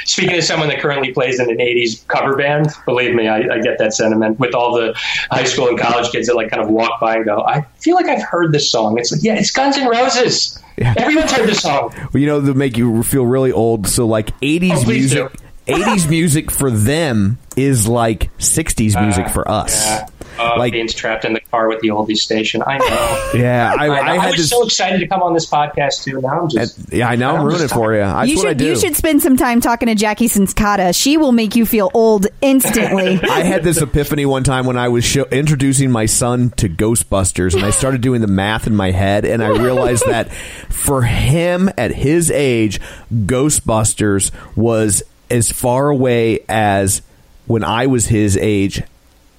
Speaking 0.06 0.38
of 0.38 0.44
someone 0.44 0.70
that 0.70 0.80
currently 0.80 1.12
plays 1.14 1.40
in 1.40 1.50
an 1.50 1.58
'80s 1.58 2.08
cover 2.08 2.36
band, 2.36 2.68
believe 2.86 3.14
me, 3.14 3.28
I, 3.28 3.38
I 3.40 3.60
get 3.60 3.78
that 3.80 3.94
sentiment 3.94 4.40
with 4.40 4.56
all 4.56 4.74
the 4.76 4.94
high 5.30 5.44
school 5.44 5.68
and 5.68 5.78
college 5.78 6.12
kids 6.12 6.28
that 6.28 6.36
like 6.36 6.50
kind 6.50 6.64
of 6.64 6.70
walk 6.70 7.00
by 7.00 7.16
and 7.18 7.26
go, 7.26 7.42
"I 7.46 7.62
feel 7.80 7.96
like 7.96 8.06
I've 8.08 8.24
heard 8.24 8.52
this 8.54 8.72
song." 8.72 8.98
It's 8.98 9.12
like, 9.12 9.22
yeah, 9.24 9.36
it's 9.36 9.52
Guns 9.52 9.78
N' 9.78 9.88
Roses. 9.88 10.60
Everyone's 10.80 11.32
heard 11.32 11.48
this 11.48 11.62
song. 11.62 11.94
Well, 12.14 12.20
you 12.22 12.26
know, 12.26 12.40
they 12.42 12.54
make 12.54 12.78
you 12.78 13.04
feel 13.04 13.26
really 13.26 13.52
old. 13.52 13.88
So 13.88 14.08
like 14.08 14.38
'80s 14.40 14.72
Oh, 14.84 14.88
music, 14.90 15.32
do. 15.68 15.74
'80s 15.74 16.10
music 16.10 16.50
for 16.50 16.72
them 16.72 17.38
is 17.56 17.88
like 17.88 18.36
'60s 18.40 19.00
music 19.02 19.26
ah, 19.28 19.32
for 19.32 19.50
us. 19.50 19.86
Yeah. 19.86 20.08
Oh, 20.40 20.56
Like- 20.58 20.74
Bean's 20.74 20.94
trapped 20.94 21.26
in 21.26 21.34
the 21.34 21.40
car 21.40 21.68
with 21.68 21.80
the 21.82 21.90
oldies 21.90 22.18
station. 22.18 22.64
I 22.66 22.78
know. 22.80 23.30
Yeah, 23.44 23.74
I, 23.78 23.86
I, 23.86 23.88
know. 23.88 23.94
I 23.94 24.26
I 24.26 24.28
was 24.28 24.36
this. 24.38 24.50
so 24.52 24.64
excited 24.64 25.00
to 25.00 25.08
come 25.08 25.22
on 25.24 25.34
this 25.34 25.50
podcast 25.50 26.04
too. 26.04 26.22
Now 26.22 26.42
I'm 26.42 26.50
just. 26.50 26.94
yeah, 26.94 27.10
I 27.10 27.16
know. 27.16 27.32
I'm 27.32 27.36
I'm 27.42 27.46
ruining 27.46 27.62
it 27.62 27.64
just 27.64 27.74
for 27.74 27.94
you. 27.94 28.00
That's 28.02 28.30
you 28.30 28.38
what 28.38 28.46
I 28.46 28.50
should 28.52 28.58
do. 28.60 28.66
you 28.66 28.76
should 28.80 28.96
spend 28.96 29.22
some 29.24 29.38
time 29.38 29.60
talking 29.60 29.88
to 29.88 29.96
Jackie 29.96 30.28
Sinskata. 30.28 30.96
She 31.00 31.18
will 31.18 31.32
make 31.32 31.56
you 31.56 31.66
feel 31.66 31.90
old 31.96 32.28
instantly. 32.42 33.20
I 33.30 33.42
had 33.44 33.64
this 33.64 33.82
epiphany 33.82 34.26
one 34.28 34.44
time 34.44 34.66
when 34.68 34.78
I 34.78 34.90
was 34.90 35.04
show- 35.04 35.26
introducing 35.32 35.90
my 35.92 36.06
son 36.06 36.52
to 36.58 36.70
Ghostbusters, 36.70 37.56
and 37.56 37.66
I 37.66 37.72
started 37.72 38.02
doing 38.02 38.22
the 38.22 38.28
math 38.28 38.68
in 38.68 38.76
my 38.76 38.92
head, 38.92 39.26
and 39.26 39.44
I 39.44 39.48
realized 39.50 40.06
that 40.08 40.32
for 40.32 41.02
him 41.04 41.70
at 41.78 41.92
his 41.92 42.30
age, 42.30 42.80
Ghostbusters 43.14 44.32
was 44.56 45.04
as 45.30 45.52
far 45.52 45.90
away 45.90 46.40
as 46.48 47.02
when 47.48 47.64
I 47.64 47.88
was 47.88 48.08
his 48.08 48.38
age. 48.38 48.84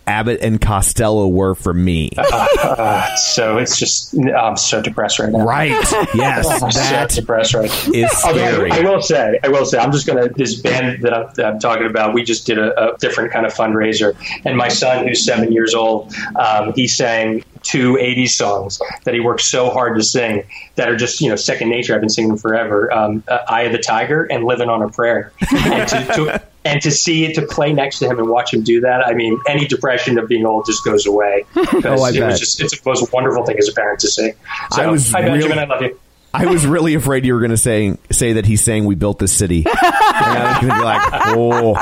Abbott 0.07 0.41
and 0.43 0.61
Costello 0.61 1.29
were 1.29 1.55
for 1.55 1.73
me. 1.73 2.11
So 3.17 3.59
it's 3.59 3.79
just. 3.79 4.15
I'm 4.17 4.57
so 4.57 4.81
depressed 4.83 5.19
right 5.19 5.31
now. 5.31 5.45
Right. 5.45 5.73
Yes. 6.15 6.63
I'm 6.63 6.71
so 6.71 7.21
depressed 7.21 7.55
right 7.55 7.69
now. 7.69 7.93
is 7.93 8.11
scary. 8.11 8.71
I 8.71 8.81
will 8.81 9.01
say, 9.01 9.39
I 9.43 9.49
will 9.49 9.65
say, 9.65 9.79
I'm 9.79 9.91
just 9.91 10.07
gonna 10.07 10.29
this 10.29 10.61
band 10.61 11.03
that 11.03 11.13
I'm, 11.13 11.35
that 11.35 11.47
I'm 11.47 11.59
talking 11.59 11.87
about. 11.87 12.15
We 12.15 12.23
just 12.23 12.47
did 12.47 12.59
a, 12.59 12.95
a 12.95 12.97
different 12.99 13.33
kind 13.33 13.47
of 13.47 13.53
fundraiser, 13.55 14.15
and 14.45 14.57
my 14.57 14.69
son, 14.69 15.07
who's 15.07 15.25
seven 15.25 15.53
years 15.53 15.75
old, 15.75 16.13
um, 16.37 16.73
he 16.75 16.87
sang 16.87 17.45
two 17.63 17.95
'80s 17.95 18.31
songs 18.31 18.81
that 19.05 19.15
he 19.15 19.21
worked 19.21 19.43
so 19.43 19.71
hard 19.71 19.97
to 19.97 20.03
sing 20.05 20.45
that 20.77 20.89
are 20.89 20.97
just 20.97 21.21
you 21.21 21.29
know 21.29 21.37
second 21.37 21.69
nature. 21.69 21.95
I've 21.95 22.01
been 22.01 22.11
singing 22.11 22.31
them 22.31 22.39
forever. 22.39 22.93
Um, 22.93 23.25
uh, 23.29 23.39
"Eye 23.49 23.63
of 23.63 23.73
the 23.73 23.79
Tiger" 23.79 24.25
and 24.25 24.45
"Living 24.45 24.69
on 24.69 24.83
a 24.83 24.89
Prayer," 24.89 25.33
and 25.53 25.89
to, 25.89 26.05
to, 26.15 26.43
and 26.65 26.81
to 26.83 26.91
see 26.91 27.25
it 27.25 27.35
to 27.35 27.43
play 27.47 27.73
next 27.73 27.99
to 27.99 28.07
him 28.09 28.19
and 28.19 28.29
watch 28.29 28.53
him 28.55 28.62
do 28.62 28.81
that. 28.81 29.07
I 29.07 29.12
mean, 29.15 29.39
any 29.49 29.67
depression 29.67 30.19
of 30.19 30.29
being 30.29 30.47
old 30.47 30.67
just 30.67 30.85
goes 30.85 31.07
away. 31.07 31.45
Oh, 31.57 32.03
I 32.03 32.11
it 32.11 32.15
bet. 32.15 32.29
was 32.31 32.41
just 32.41 32.61
it's 32.62 32.79
the 32.81 32.89
most 32.89 33.12
wonderful 33.12 33.45
thing 33.45 33.59
as 33.59 33.69
a 33.69 33.73
parent 33.73 34.01
to 34.01 34.09
see. 34.09 34.33
So, 34.73 34.83
I 34.83 34.87
was 34.87 35.11
hi 35.11 35.21
Benjamin, 35.23 35.59
really- 35.59 35.62
I 35.62 35.65
love 35.67 35.83
you. 35.83 35.99
I 36.35 36.47
was 36.47 36.66
really 36.66 36.95
afraid 36.95 37.24
you 37.24 37.32
were 37.35 37.41
going 37.41 37.51
to 37.53 37.57
say 37.57 37.97
say 38.11 38.35
that 38.35 38.45
he's 38.47 38.61
saying 38.61 38.85
we 38.85 38.95
built 38.97 39.18
this 39.18 39.32
city. 39.32 39.64
and 39.66 39.78
I 39.78 40.49
was 40.49 40.59
going 40.59 40.72
to 40.72 40.78
be 40.78 40.85
like, 40.85 41.37
oh, 41.37 41.74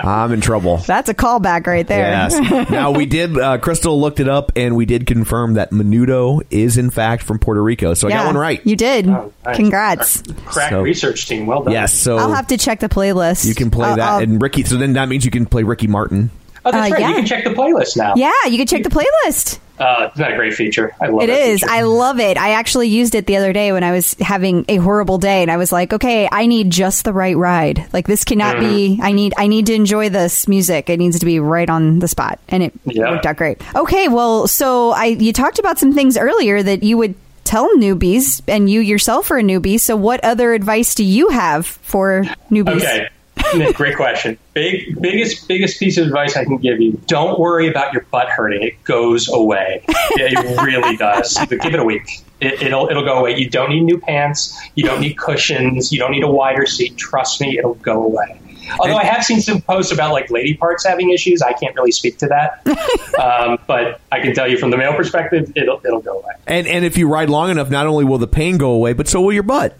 I'm 0.00 0.32
in 0.32 0.40
trouble. 0.40 0.78
That's 0.78 1.08
a 1.08 1.14
callback 1.14 1.66
right 1.66 1.86
there. 1.86 2.10
Yes. 2.10 2.70
now 2.70 2.90
we 2.92 3.06
did. 3.06 3.36
Uh, 3.38 3.58
Crystal 3.58 4.00
looked 4.00 4.18
it 4.20 4.28
up, 4.28 4.52
and 4.56 4.76
we 4.76 4.86
did 4.86 5.06
confirm 5.06 5.54
that 5.54 5.70
Menudo 5.70 6.42
is 6.50 6.78
in 6.78 6.90
fact 6.90 7.22
from 7.22 7.38
Puerto 7.38 7.62
Rico. 7.62 7.94
So 7.94 8.08
I 8.08 8.12
got 8.12 8.26
one 8.26 8.36
right. 8.36 8.64
You 8.66 8.76
did. 8.76 9.08
Oh, 9.08 9.32
nice. 9.44 9.56
Congrats. 9.56 10.22
Crack 10.46 10.70
So- 10.70 10.82
research 10.82 11.26
team. 11.28 11.46
Well 11.46 11.62
done. 11.62 11.72
yes. 11.72 11.92
So 11.94 12.16
I'll 12.16 12.32
have 12.32 12.46
to 12.48 12.56
check 12.56 12.80
the 12.80 12.88
playlist. 12.88 13.44
you 13.44 13.54
can 13.54 13.70
play 13.70 13.88
I'll- 13.88 13.96
that, 13.96 14.08
I'll- 14.08 14.18
and 14.22 14.40
Ricky. 14.40 14.64
So 14.64 14.76
then 14.76 14.94
that 14.94 15.08
means 15.08 15.24
you 15.24 15.30
can 15.30 15.46
play 15.46 15.62
Ricky 15.64 15.86
Martin. 15.86 16.30
Oh, 16.64 16.70
that's 16.70 16.90
Uh, 16.90 16.94
right. 16.94 17.00
yeah. 17.00 17.08
You 17.08 17.14
can 17.16 17.26
check 17.26 17.44
the 17.44 17.50
playlist 17.50 17.96
now. 17.96 18.14
yeah, 18.16 18.30
you 18.48 18.56
can 18.56 18.66
check 18.66 18.84
the 18.84 18.88
playlist. 18.90 19.58
Uh, 19.78 20.10
isn't 20.14 20.32
a 20.32 20.36
great 20.36 20.54
feature? 20.54 20.94
I 21.00 21.08
love 21.08 21.22
It 21.22 21.26
that 21.28 21.40
is. 21.48 21.60
feature. 21.60 21.72
I 21.72 21.82
love 21.82 22.20
it. 22.20 22.36
I 22.36 22.50
actually 22.52 22.88
used 22.88 23.14
it 23.14 23.26
the 23.26 23.36
other 23.36 23.52
day 23.52 23.72
when 23.72 23.82
I 23.82 23.90
was 23.92 24.14
having 24.20 24.64
a 24.68 24.76
horrible 24.76 25.18
day 25.18 25.42
and 25.42 25.50
I 25.50 25.56
was 25.56 25.72
like, 25.72 25.92
okay, 25.92 26.28
I 26.30 26.46
need 26.46 26.70
just 26.70 27.04
the 27.04 27.12
right 27.12 27.36
ride. 27.36 27.86
Like 27.92 28.06
this 28.06 28.24
cannot 28.24 28.60
be 28.60 28.90
Mm-hmm. 28.92 29.02
I 29.02 29.12
need 29.12 29.34
I 29.36 29.46
need 29.48 29.66
to 29.66 29.74
enjoy 29.74 30.08
this 30.08 30.46
music. 30.46 30.88
It 30.90 30.98
needs 30.98 31.18
to 31.20 31.26
be 31.26 31.40
right 31.40 31.68
on 31.68 31.98
the 31.98 32.08
spot. 32.08 32.38
And 32.48 32.62
it 32.62 32.72
Yeah. 32.84 33.10
worked 33.10 33.26
out 33.26 33.36
great. 33.36 33.60
Okay, 33.74 34.08
well, 34.08 34.46
so 34.46 34.90
I 34.90 35.06
you 35.06 35.32
talked 35.32 35.58
about 35.58 35.78
some 35.78 35.92
things 35.92 36.16
earlier 36.16 36.62
that 36.62 36.82
you 36.82 36.96
would 36.98 37.14
tell 37.44 37.68
newbies 37.76 38.40
and 38.46 38.70
you 38.70 38.80
yourself 38.80 39.30
are 39.30 39.38
a 39.38 39.42
newbie. 39.42 39.80
So 39.80 39.96
what 39.96 40.22
other 40.24 40.52
advice 40.54 40.94
do 40.94 41.02
you 41.04 41.30
have 41.30 41.66
for 41.66 42.22
newbies? 42.50 42.76
Okay. 42.82 43.08
Nick, 43.54 43.76
Great 43.76 43.96
question. 43.96 44.38
Big, 44.54 45.00
biggest, 45.00 45.48
biggest 45.48 45.78
piece 45.78 45.98
of 45.98 46.06
advice 46.06 46.36
I 46.36 46.44
can 46.44 46.58
give 46.58 46.80
you: 46.80 47.00
don't 47.06 47.38
worry 47.38 47.68
about 47.68 47.92
your 47.92 48.02
butt 48.10 48.28
hurting. 48.28 48.62
It 48.62 48.82
goes 48.84 49.28
away. 49.28 49.84
It 49.88 50.62
really 50.62 50.96
does. 50.96 51.38
But 51.38 51.60
give 51.60 51.74
it 51.74 51.80
a 51.80 51.84
week. 51.84 52.22
It, 52.40 52.62
it'll, 52.62 52.88
it'll 52.88 53.04
go 53.04 53.18
away. 53.18 53.36
You 53.36 53.48
don't 53.48 53.70
need 53.70 53.82
new 53.82 53.98
pants. 53.98 54.58
You 54.74 54.84
don't 54.84 55.00
need 55.00 55.14
cushions. 55.14 55.92
You 55.92 55.98
don't 55.98 56.10
need 56.10 56.24
a 56.24 56.30
wider 56.30 56.66
seat. 56.66 56.96
Trust 56.96 57.40
me, 57.40 57.58
it'll 57.58 57.74
go 57.74 58.04
away. 58.04 58.40
Although 58.78 58.96
I 58.96 59.04
have 59.04 59.24
seen 59.24 59.40
some 59.40 59.60
posts 59.60 59.92
about 59.92 60.12
like 60.12 60.30
lady 60.30 60.54
parts 60.54 60.86
having 60.86 61.10
issues, 61.10 61.42
I 61.42 61.52
can't 61.52 61.74
really 61.74 61.92
speak 61.92 62.18
to 62.18 62.28
that. 62.28 62.62
um, 63.18 63.58
but 63.66 64.00
I 64.10 64.20
can 64.20 64.34
tell 64.34 64.48
you 64.48 64.56
from 64.56 64.70
the 64.70 64.76
male 64.76 64.94
perspective, 64.94 65.52
it'll 65.56 65.80
it'll 65.84 66.00
go 66.00 66.18
away. 66.18 66.32
And 66.46 66.66
and 66.66 66.84
if 66.84 66.96
you 66.96 67.08
ride 67.08 67.30
long 67.30 67.50
enough, 67.50 67.70
not 67.70 67.86
only 67.86 68.04
will 68.04 68.18
the 68.18 68.28
pain 68.28 68.58
go 68.58 68.70
away, 68.70 68.92
but 68.92 69.08
so 69.08 69.20
will 69.20 69.32
your 69.32 69.42
butt. 69.42 69.76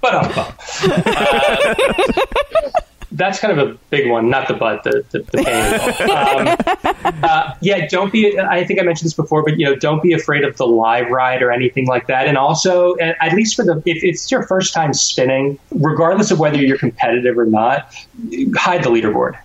But 0.00 0.14
uh, 0.14 0.52
that's 3.12 3.40
kind 3.40 3.58
of 3.58 3.68
a 3.68 3.74
big 3.90 4.08
one, 4.08 4.30
not 4.30 4.48
the 4.48 4.54
butt, 4.54 4.84
the, 4.84 5.04
the, 5.10 5.18
the 5.30 5.42
pain. 5.44 7.04
Um, 7.04 7.22
uh, 7.22 7.54
yeah, 7.60 7.86
don't 7.88 8.12
be. 8.12 8.38
I 8.38 8.64
think 8.64 8.80
I 8.80 8.82
mentioned 8.82 9.06
this 9.06 9.14
before, 9.14 9.42
but 9.44 9.58
you 9.58 9.66
know, 9.66 9.74
don't 9.74 10.02
be 10.02 10.12
afraid 10.12 10.44
of 10.44 10.56
the 10.56 10.66
live 10.66 11.10
ride 11.10 11.42
or 11.42 11.50
anything 11.50 11.86
like 11.86 12.06
that. 12.06 12.26
And 12.28 12.38
also, 12.38 12.96
at 12.98 13.16
at 13.20 13.34
least 13.34 13.56
for 13.56 13.64
the 13.64 13.82
if 13.84 14.02
it's 14.04 14.30
your 14.30 14.46
first 14.46 14.72
time 14.72 14.94
spinning, 14.94 15.58
regardless 15.70 16.30
of 16.30 16.38
whether 16.38 16.58
you're 16.58 16.78
competitive 16.78 17.36
or 17.36 17.46
not, 17.46 17.92
hide 18.56 18.84
the 18.84 18.90
leaderboard. 18.90 19.36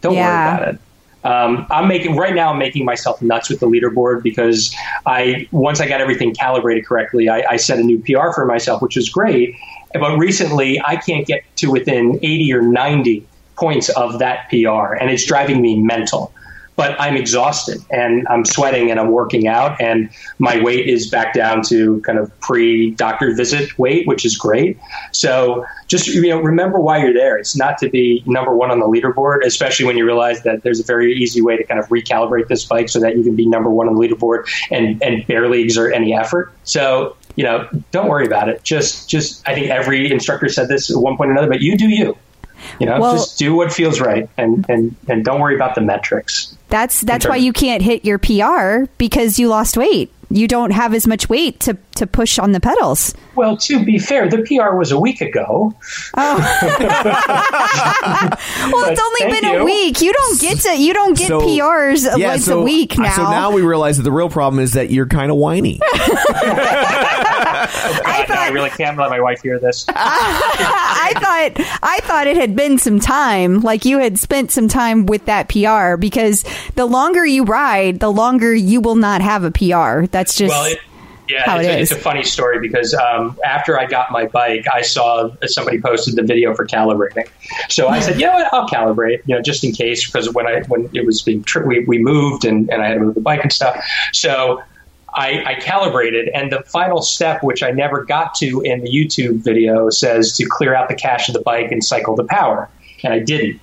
Don't 0.00 0.14
Yeah. 0.14 0.26
worry 0.26 0.56
about 0.64 0.74
it. 0.74 0.80
Um, 1.24 1.66
I'm 1.70 1.88
making 1.88 2.16
right 2.16 2.34
now. 2.34 2.52
I'm 2.52 2.58
making 2.58 2.84
myself 2.84 3.22
nuts 3.22 3.48
with 3.48 3.60
the 3.60 3.68
leaderboard 3.68 4.22
because 4.22 4.74
I 5.06 5.46
once 5.52 5.80
I 5.80 5.88
got 5.88 6.00
everything 6.00 6.34
calibrated 6.34 6.86
correctly, 6.86 7.28
I, 7.28 7.44
I 7.50 7.56
set 7.56 7.78
a 7.78 7.82
new 7.82 8.00
PR 8.00 8.32
for 8.34 8.44
myself, 8.44 8.82
which 8.82 8.96
is 8.96 9.08
great. 9.08 9.56
But 9.92 10.16
recently, 10.16 10.80
I 10.84 10.96
can't 10.96 11.26
get 11.26 11.44
to 11.56 11.70
within 11.70 12.18
80 12.22 12.52
or 12.54 12.62
90 12.62 13.26
points 13.56 13.88
of 13.90 14.18
that 14.18 14.48
PR, 14.48 14.94
and 14.94 15.10
it's 15.10 15.24
driving 15.24 15.60
me 15.60 15.80
mental. 15.80 16.32
But 16.74 16.98
I'm 16.98 17.16
exhausted 17.16 17.78
and 17.90 18.26
I'm 18.28 18.44
sweating 18.46 18.90
and 18.90 18.98
I'm 18.98 19.10
working 19.10 19.46
out, 19.46 19.78
and 19.80 20.08
my 20.38 20.62
weight 20.62 20.88
is 20.88 21.10
back 21.10 21.34
down 21.34 21.62
to 21.64 22.00
kind 22.00 22.18
of 22.18 22.38
pre 22.40 22.92
doctor 22.92 23.34
visit 23.34 23.78
weight, 23.78 24.06
which 24.06 24.24
is 24.24 24.36
great. 24.38 24.78
So 25.12 25.66
just 25.86 26.06
you 26.08 26.28
know, 26.28 26.40
remember 26.40 26.80
why 26.80 26.98
you're 26.98 27.12
there. 27.12 27.36
It's 27.36 27.54
not 27.56 27.76
to 27.78 27.90
be 27.90 28.22
number 28.26 28.54
one 28.54 28.70
on 28.70 28.80
the 28.80 28.86
leaderboard, 28.86 29.44
especially 29.44 29.84
when 29.84 29.96
you 29.98 30.06
realize 30.06 30.42
that 30.44 30.62
there's 30.62 30.80
a 30.80 30.84
very 30.84 31.12
easy 31.14 31.42
way 31.42 31.56
to 31.56 31.64
kind 31.64 31.78
of 31.78 31.88
recalibrate 31.88 32.48
this 32.48 32.64
bike 32.64 32.88
so 32.88 32.98
that 33.00 33.16
you 33.16 33.22
can 33.22 33.36
be 33.36 33.46
number 33.46 33.68
one 33.70 33.86
on 33.86 33.94
the 33.94 34.00
leaderboard 34.00 34.46
and 34.70 35.02
and 35.02 35.26
barely 35.26 35.60
exert 35.62 35.92
any 35.94 36.14
effort. 36.14 36.52
So 36.64 37.16
you 37.36 37.44
know, 37.44 37.68
don't 37.90 38.08
worry 38.08 38.26
about 38.26 38.48
it. 38.48 38.62
Just 38.64 39.08
just 39.08 39.46
I 39.48 39.54
think 39.54 39.68
every 39.68 40.10
instructor 40.10 40.48
said 40.48 40.68
this 40.68 40.90
at 40.90 40.96
one 40.96 41.16
point 41.16 41.28
or 41.30 41.32
another, 41.32 41.48
but 41.48 41.60
you 41.60 41.76
do 41.76 41.88
you. 41.88 42.16
You 42.78 42.86
know, 42.86 43.00
Well- 43.00 43.14
just 43.14 43.38
do 43.38 43.54
what 43.54 43.72
feels 43.72 44.00
right, 44.00 44.28
and 44.38 44.64
and 44.68 44.94
and 45.08 45.24
don't 45.24 45.40
worry 45.40 45.54
about 45.54 45.74
the 45.74 45.80
metrics. 45.80 46.56
That's 46.72 47.02
that's 47.02 47.26
why 47.26 47.36
you 47.36 47.52
can't 47.52 47.82
hit 47.82 48.06
your 48.06 48.18
PR 48.18 48.90
because 48.96 49.38
you 49.38 49.48
lost 49.48 49.76
weight. 49.76 50.10
You 50.30 50.48
don't 50.48 50.70
have 50.70 50.94
as 50.94 51.06
much 51.06 51.28
weight 51.28 51.60
to, 51.60 51.76
to 51.96 52.06
push 52.06 52.38
on 52.38 52.52
the 52.52 52.60
pedals. 52.60 53.14
Well, 53.34 53.56
to 53.58 53.84
be 53.84 53.98
fair, 53.98 54.28
the 54.28 54.38
PR 54.42 54.76
was 54.76 54.92
a 54.92 54.98
week 55.00 55.20
ago. 55.20 55.74
Oh. 56.16 56.38
Well, 58.72 58.90
it's 58.90 59.00
only 59.00 59.20
thank 59.20 59.42
been 59.42 59.60
a 59.60 59.64
week. 59.64 60.00
You 60.00 60.12
don't 60.12 60.40
get 60.40 60.58
to 60.60 60.76
you 60.76 60.92
don't 60.94 61.16
get 61.16 61.28
So- 61.28 61.40
PRs 61.40 62.18
Yeah, 62.18 62.28
once 62.30 62.44
so, 62.44 62.60
a 62.60 62.64
week 62.64 62.98
now. 62.98 63.14
So 63.14 63.22
now 63.22 63.50
we 63.50 63.62
realize 63.62 63.96
that 63.96 64.02
the 64.04 64.12
real 64.12 64.28
problem 64.28 64.60
is 64.62 64.72
that 64.72 64.90
you're 64.90 65.06
kind 65.06 65.30
of 65.30 65.36
whiny. 65.36 65.80
I, 67.54 68.26
I 68.28 68.48
really 68.50 68.70
can't 68.70 68.96
let 68.98 69.10
my 69.10 69.20
wife 69.20 69.42
hear 69.42 69.58
this. 69.58 69.84
I 69.94 71.12
thought 71.14 71.52
I 71.82 72.00
thought 72.02 72.26
it 72.26 72.36
had 72.36 72.56
been 72.56 72.78
some 72.78 72.98
time, 73.00 73.60
like 73.60 73.84
you 73.84 73.98
had 73.98 74.18
spent 74.18 74.50
some 74.50 74.68
time 74.68 75.06
with 75.06 75.26
that 75.26 75.48
PR 75.48 75.96
because 75.96 76.44
the 76.74 76.86
longer 76.86 77.24
you 77.24 77.44
ride, 77.44 78.00
the 78.00 78.10
longer 78.10 78.54
you 78.54 78.80
will 78.80 78.96
not 78.96 79.20
have 79.20 79.44
a 79.44 79.50
PR. 79.50 80.06
That's 80.10 80.34
just 80.36 80.50
Well, 80.50 80.64
it, 80.72 80.78
yeah, 81.28 81.56
it's, 81.56 81.68
it 81.68 81.80
it's 81.80 81.90
a 81.92 81.96
funny 81.96 82.22
story 82.22 82.58
because 82.60 82.94
um, 82.94 83.38
after 83.44 83.78
I 83.78 83.86
got 83.86 84.10
my 84.10 84.26
bike, 84.26 84.66
I 84.72 84.82
saw 84.82 85.30
somebody 85.46 85.80
posted 85.80 86.16
the 86.16 86.22
video 86.22 86.54
for 86.54 86.66
calibrating. 86.66 87.28
So 87.68 87.88
I 87.88 88.00
said, 88.00 88.20
you 88.20 88.26
know 88.26 88.34
what, 88.34 88.52
I'll 88.52 88.68
calibrate, 88.68 89.22
you 89.26 89.34
know, 89.34 89.42
just 89.42 89.64
in 89.64 89.72
case 89.72 90.06
because 90.06 90.32
when 90.32 90.46
I 90.46 90.62
when 90.68 90.90
it 90.92 91.06
was 91.06 91.22
being 91.22 91.42
tri- 91.44 91.64
we 91.64 91.84
we 91.84 91.98
moved 91.98 92.44
and, 92.44 92.68
and 92.70 92.82
I 92.82 92.88
had 92.88 92.94
to 92.94 93.00
move 93.00 93.14
the 93.14 93.20
bike 93.20 93.42
and 93.42 93.52
stuff. 93.52 93.84
So. 94.12 94.62
I, 95.14 95.44
I 95.44 95.54
calibrated, 95.60 96.30
and 96.30 96.50
the 96.50 96.62
final 96.62 97.02
step, 97.02 97.42
which 97.42 97.62
I 97.62 97.70
never 97.70 98.02
got 98.02 98.34
to 98.36 98.62
in 98.62 98.80
the 98.80 98.88
YouTube 98.88 99.44
video, 99.44 99.90
says 99.90 100.34
to 100.38 100.46
clear 100.46 100.74
out 100.74 100.88
the 100.88 100.94
cache 100.94 101.28
of 101.28 101.34
the 101.34 101.42
bike 101.42 101.70
and 101.70 101.84
cycle 101.84 102.16
the 102.16 102.24
power, 102.24 102.70
and 103.04 103.12
I 103.12 103.18
didn't. 103.18 103.60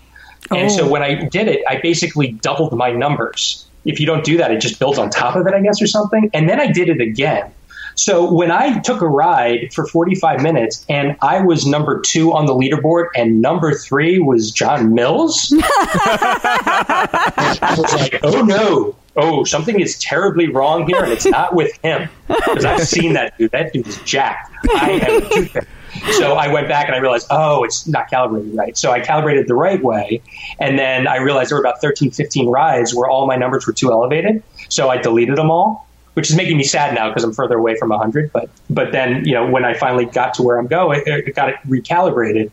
And 0.52 0.72
so 0.72 0.86
Oh. 0.86 0.90
when 0.90 1.02
I 1.02 1.16
did 1.16 1.48
it, 1.48 1.64
I 1.68 1.78
basically 1.78 2.34
doubled 2.34 2.78
my 2.78 2.92
numbers 2.92 3.66
if 3.86 4.00
you 4.00 4.06
don't 4.06 4.24
do 4.24 4.38
that, 4.38 4.52
it 4.52 4.62
just 4.62 4.80
builds 4.80 5.00
on 5.00 5.10
top 5.10 5.36
of 5.36 5.46
it, 5.48 5.54
I 5.54 5.62
guess, 5.62 5.82
or 5.82 5.88
something. 5.88 6.30
And 6.34 6.50
then 6.50 6.60
I 6.60 6.72
did 6.72 6.90
it 6.90 7.02
again. 7.02 7.52
So 7.96 8.32
when 8.32 8.50
I 8.50 8.80
took 8.80 9.02
a 9.02 9.08
ride 9.08 9.74
for 9.74 9.86
45 9.86 10.42
minutes 10.42 10.86
and 10.88 11.18
I 11.22 11.42
was 11.42 11.68
number 11.68 12.00
two 12.00 12.34
on 12.34 12.46
the 12.46 12.54
leaderboard 12.54 13.08
and 13.14 13.42
number 13.42 13.74
three 13.74 14.20
was 14.20 14.52
John 14.52 14.94
Mills, 14.94 15.54
I 15.62 16.96
was 17.78 17.94
like, 17.94 18.20
oh 18.24 18.42
no, 18.42 18.96
oh, 19.18 19.44
something 19.44 19.82
is 19.82 20.00
terribly 20.00 20.48
wrong 20.48 20.88
here 20.88 21.04
and 21.04 21.12
it's 21.12 21.26
not 21.26 21.56
with 21.56 21.78
him. 21.84 22.10
Because 22.28 22.64
I've 22.64 22.88
seen 22.88 23.14
that 23.14 23.38
dude. 23.38 23.52
That 23.52 23.74
dude 23.74 23.86
is 23.88 23.98
jacked. 24.04 24.50
I. 24.70 25.50
So 26.14 26.34
I 26.34 26.52
went 26.52 26.68
back 26.68 26.88
and 26.88 26.96
I 26.96 27.00
realized, 27.00 27.28
oh, 27.30 27.64
it's 27.64 27.88
not 27.88 28.10
calibrated 28.10 28.56
right. 28.56 28.78
So 28.78 28.92
I 28.92 29.00
calibrated 29.00 29.48
the 29.48 29.56
right 29.56 29.82
way. 29.82 30.22
And 30.60 30.78
then 30.78 31.08
I 31.08 31.18
realized 31.18 31.52
there 31.52 31.58
were 31.58 31.64
about 31.64 31.82
13, 31.82 32.12
15 32.12 32.48
rides 32.50 32.94
where 32.94 33.10
all 33.10 33.28
my 33.28 33.36
numbers 33.36 33.66
were 33.68 33.74
too 33.74 33.92
elevated. 33.92 34.44
So 34.70 34.90
I 34.90 34.98
deleted 34.98 35.38
them 35.38 35.52
all, 35.52 35.88
which 36.14 36.30
is 36.30 36.36
making 36.36 36.58
me 36.58 36.64
sad 36.64 36.94
now 36.94 37.10
because 37.10 37.24
I'm 37.24 37.34
further 37.34 37.58
away 37.58 37.76
from 37.78 37.90
100. 37.90 38.32
But, 38.32 38.50
but 38.70 38.92
then, 38.92 39.26
you 39.26 39.34
know, 39.34 39.50
when 39.50 39.66
I 39.66 39.74
finally 39.74 40.06
got 40.06 40.34
to 40.36 40.44
where 40.44 40.58
I'm 40.58 40.68
going, 40.68 41.04
it, 41.06 41.36
got 41.36 41.50
it 41.50 41.56
recalibrated. 41.68 42.52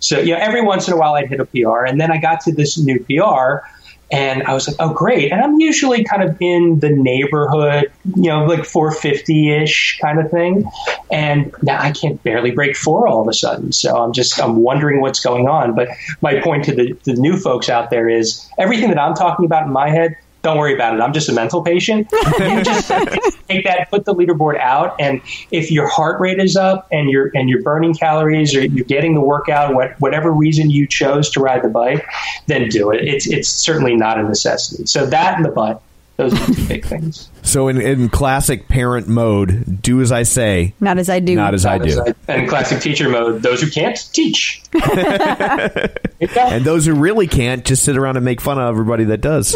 So, 0.00 0.18
you 0.18 0.34
know, 0.34 0.40
every 0.40 0.62
once 0.62 0.86
in 0.88 0.94
a 0.94 0.96
while 0.96 1.14
I'd 1.14 1.28
hit 1.28 1.40
a 1.40 1.46
PR. 1.46 1.84
And 1.84 2.00
then 2.00 2.10
I 2.10 2.18
got 2.18 2.40
to 2.42 2.52
this 2.52 2.78
new 2.78 2.98
PR 3.04 3.66
and 4.10 4.42
I 4.44 4.54
was 4.54 4.68
like, 4.68 4.76
oh, 4.78 4.92
great. 4.92 5.32
And 5.32 5.40
I'm 5.40 5.58
usually 5.58 6.04
kind 6.04 6.22
of 6.22 6.36
in 6.40 6.80
the 6.80 6.90
neighborhood, 6.90 7.90
you 8.16 8.28
know, 8.28 8.44
like 8.44 8.64
450 8.64 9.52
ish 9.62 9.98
kind 10.00 10.20
of 10.20 10.30
thing. 10.30 10.70
And 11.10 11.52
now 11.62 11.80
I 11.80 11.90
can't 11.90 12.22
barely 12.22 12.50
break 12.50 12.76
four 12.76 13.08
all 13.08 13.22
of 13.22 13.28
a 13.28 13.32
sudden. 13.32 13.72
So 13.72 13.96
I'm 13.96 14.12
just, 14.12 14.40
I'm 14.40 14.56
wondering 14.56 15.00
what's 15.00 15.20
going 15.20 15.48
on. 15.48 15.74
But 15.74 15.88
my 16.20 16.40
point 16.40 16.64
to 16.64 16.74
the, 16.74 16.92
the 17.04 17.14
new 17.14 17.38
folks 17.38 17.68
out 17.68 17.90
there 17.90 18.08
is 18.08 18.48
everything 18.58 18.90
that 18.90 18.98
I'm 18.98 19.14
talking 19.14 19.46
about 19.46 19.66
in 19.66 19.72
my 19.72 19.90
head, 19.90 20.16
don't 20.44 20.58
worry 20.58 20.74
about 20.74 20.94
it. 20.94 21.00
I'm 21.00 21.12
just 21.12 21.28
a 21.28 21.32
mental 21.32 21.62
patient. 21.62 22.06
You 22.12 22.62
just 22.62 22.88
take 23.48 23.64
that, 23.64 23.88
put 23.90 24.04
the 24.04 24.14
leaderboard 24.14 24.60
out, 24.60 24.94
and 25.00 25.20
if 25.50 25.72
your 25.72 25.88
heart 25.88 26.20
rate 26.20 26.38
is 26.38 26.54
up 26.54 26.86
and 26.92 27.10
you're 27.10 27.32
and 27.34 27.48
you're 27.48 27.62
burning 27.62 27.94
calories 27.94 28.54
or 28.54 28.60
you're 28.64 28.84
getting 28.84 29.14
the 29.14 29.20
workout, 29.20 29.74
what, 29.74 29.98
whatever 30.00 30.30
reason 30.30 30.70
you 30.70 30.86
chose 30.86 31.30
to 31.30 31.40
ride 31.40 31.62
the 31.62 31.68
bike, 31.68 32.06
then 32.46 32.68
do 32.68 32.90
it. 32.92 33.08
It's 33.08 33.26
it's 33.26 33.48
certainly 33.48 33.96
not 33.96 34.20
a 34.20 34.22
necessity. 34.22 34.86
So 34.86 35.06
that 35.06 35.36
and 35.36 35.44
the 35.44 35.50
butt, 35.50 35.82
those 36.16 36.32
are 36.34 36.46
the 36.46 36.54
two 36.54 36.68
big 36.68 36.84
things. 36.84 37.28
So 37.42 37.68
in, 37.68 37.80
in 37.80 38.08
classic 38.08 38.68
parent 38.68 39.08
mode, 39.08 39.82
do 39.82 40.00
as 40.00 40.12
I 40.12 40.22
say, 40.22 40.74
Not 40.80 40.98
as 40.98 41.08
I 41.10 41.20
do. 41.20 41.34
not 41.34 41.54
as 41.54 41.66
I 41.66 41.78
do. 41.78 42.04
And 42.28 42.42
in 42.42 42.48
classic 42.48 42.80
teacher 42.80 43.08
mode, 43.08 43.42
those 43.42 43.60
who 43.60 43.70
can't 43.70 43.98
teach. 44.12 44.62
And 46.36 46.64
those 46.64 46.86
who 46.86 46.94
really 46.94 47.26
can't 47.26 47.64
just 47.64 47.82
sit 47.82 47.96
around 47.98 48.16
and 48.16 48.24
make 48.24 48.40
fun 48.40 48.58
of 48.58 48.66
everybody 48.68 49.04
that 49.04 49.20
does. 49.20 49.54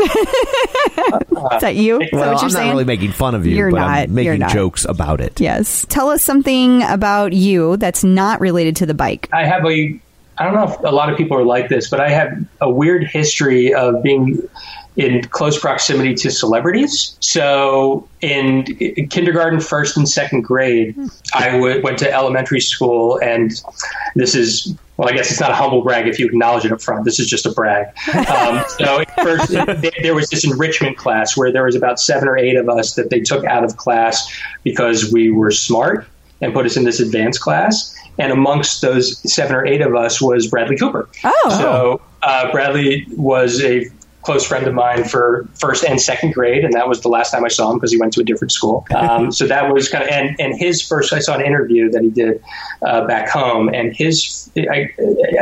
Is 1.54 1.60
that 1.60 1.74
you? 1.76 2.00
Is 2.00 2.10
that 2.10 2.18
what 2.18 2.26
you're 2.26 2.38
I'm 2.44 2.50
saying? 2.50 2.66
not 2.66 2.72
really 2.72 2.84
making 2.84 3.12
fun 3.12 3.34
of 3.34 3.46
you, 3.46 3.56
You're 3.56 3.70
but 3.70 3.78
not. 3.78 3.88
I'm 3.90 4.18
You're 4.18 4.32
making 4.34 4.40
not. 4.40 4.52
jokes 4.52 4.84
about 4.84 5.20
it. 5.20 5.40
Yes. 5.40 5.86
Tell 5.88 6.10
us 6.10 6.22
something 6.22 6.82
about 6.82 7.32
you 7.32 7.76
that's 7.76 8.04
not 8.04 8.40
related 8.40 8.76
to 8.76 8.86
the 8.86 8.94
bike. 8.94 9.28
I 9.32 9.44
have 9.46 9.64
a 9.66 10.00
I 10.40 10.44
don't 10.44 10.54
know 10.54 10.72
if 10.72 10.78
a 10.84 10.94
lot 10.94 11.10
of 11.10 11.16
people 11.16 11.36
are 11.36 11.44
like 11.44 11.68
this, 11.68 11.90
but 11.90 12.00
I 12.00 12.10
have 12.10 12.32
a 12.60 12.70
weird 12.70 13.04
history 13.04 13.74
of 13.74 14.02
being 14.04 14.40
in 14.98 15.22
close 15.28 15.58
proximity 15.58 16.12
to 16.12 16.30
celebrities. 16.30 17.16
So 17.20 18.06
in, 18.20 18.64
in 18.80 19.08
kindergarten, 19.08 19.60
first 19.60 19.96
and 19.96 20.08
second 20.08 20.42
grade, 20.42 20.98
I 21.32 21.52
w- 21.52 21.80
went 21.82 21.98
to 21.98 22.12
elementary 22.12 22.60
school, 22.60 23.18
and 23.22 23.52
this 24.16 24.34
is 24.34 24.76
well, 24.96 25.08
I 25.08 25.12
guess 25.12 25.30
it's 25.30 25.38
not 25.38 25.52
a 25.52 25.54
humble 25.54 25.82
brag 25.82 26.08
if 26.08 26.18
you 26.18 26.26
acknowledge 26.26 26.64
it 26.64 26.72
up 26.72 26.82
front. 26.82 27.04
This 27.04 27.20
is 27.20 27.28
just 27.28 27.46
a 27.46 27.52
brag. 27.52 27.86
Um, 28.28 28.64
so 28.68 29.04
first, 29.22 29.48
there, 29.50 29.92
there 30.02 30.14
was 30.14 30.28
this 30.28 30.44
enrichment 30.44 30.96
class 30.96 31.36
where 31.36 31.52
there 31.52 31.64
was 31.64 31.76
about 31.76 32.00
seven 32.00 32.28
or 32.28 32.36
eight 32.36 32.56
of 32.56 32.68
us 32.68 32.94
that 32.94 33.10
they 33.10 33.20
took 33.20 33.44
out 33.44 33.64
of 33.64 33.76
class 33.76 34.28
because 34.64 35.12
we 35.12 35.30
were 35.30 35.50
smart 35.50 36.06
and 36.40 36.52
put 36.52 36.66
us 36.66 36.76
in 36.76 36.84
this 36.84 37.00
advanced 37.00 37.40
class. 37.40 37.96
And 38.18 38.32
amongst 38.32 38.82
those 38.82 39.18
seven 39.32 39.54
or 39.54 39.64
eight 39.64 39.80
of 39.80 39.94
us 39.94 40.20
was 40.20 40.48
Bradley 40.48 40.76
Cooper. 40.76 41.08
Oh. 41.24 41.48
So 41.50 42.02
uh, 42.22 42.50
Bradley 42.50 43.06
was 43.16 43.62
a 43.62 43.86
close 44.22 44.46
friend 44.46 44.66
of 44.66 44.74
mine 44.74 45.04
for 45.04 45.48
first 45.54 45.84
and 45.84 46.00
second 46.00 46.34
grade, 46.34 46.64
and 46.64 46.72
that 46.74 46.88
was 46.88 47.00
the 47.02 47.08
last 47.08 47.30
time 47.30 47.44
I 47.44 47.48
saw 47.48 47.70
him 47.70 47.78
because 47.78 47.92
he 47.92 47.98
went 47.98 48.12
to 48.14 48.20
a 48.20 48.24
different 48.24 48.52
school. 48.52 48.86
Um, 48.94 49.30
so 49.38 49.46
that 49.46 49.72
was 49.72 49.88
kind 49.88 50.04
of 50.04 50.10
and 50.10 50.36
and 50.38 50.58
his 50.58 50.82
first. 50.82 51.12
I 51.12 51.20
saw 51.20 51.36
an 51.36 51.44
interview 51.44 51.90
that 51.90 52.02
he 52.02 52.10
did 52.10 52.42
uh, 52.82 53.06
back 53.06 53.28
home, 53.28 53.68
and 53.68 53.94
his 53.94 54.50
I, 54.56 54.90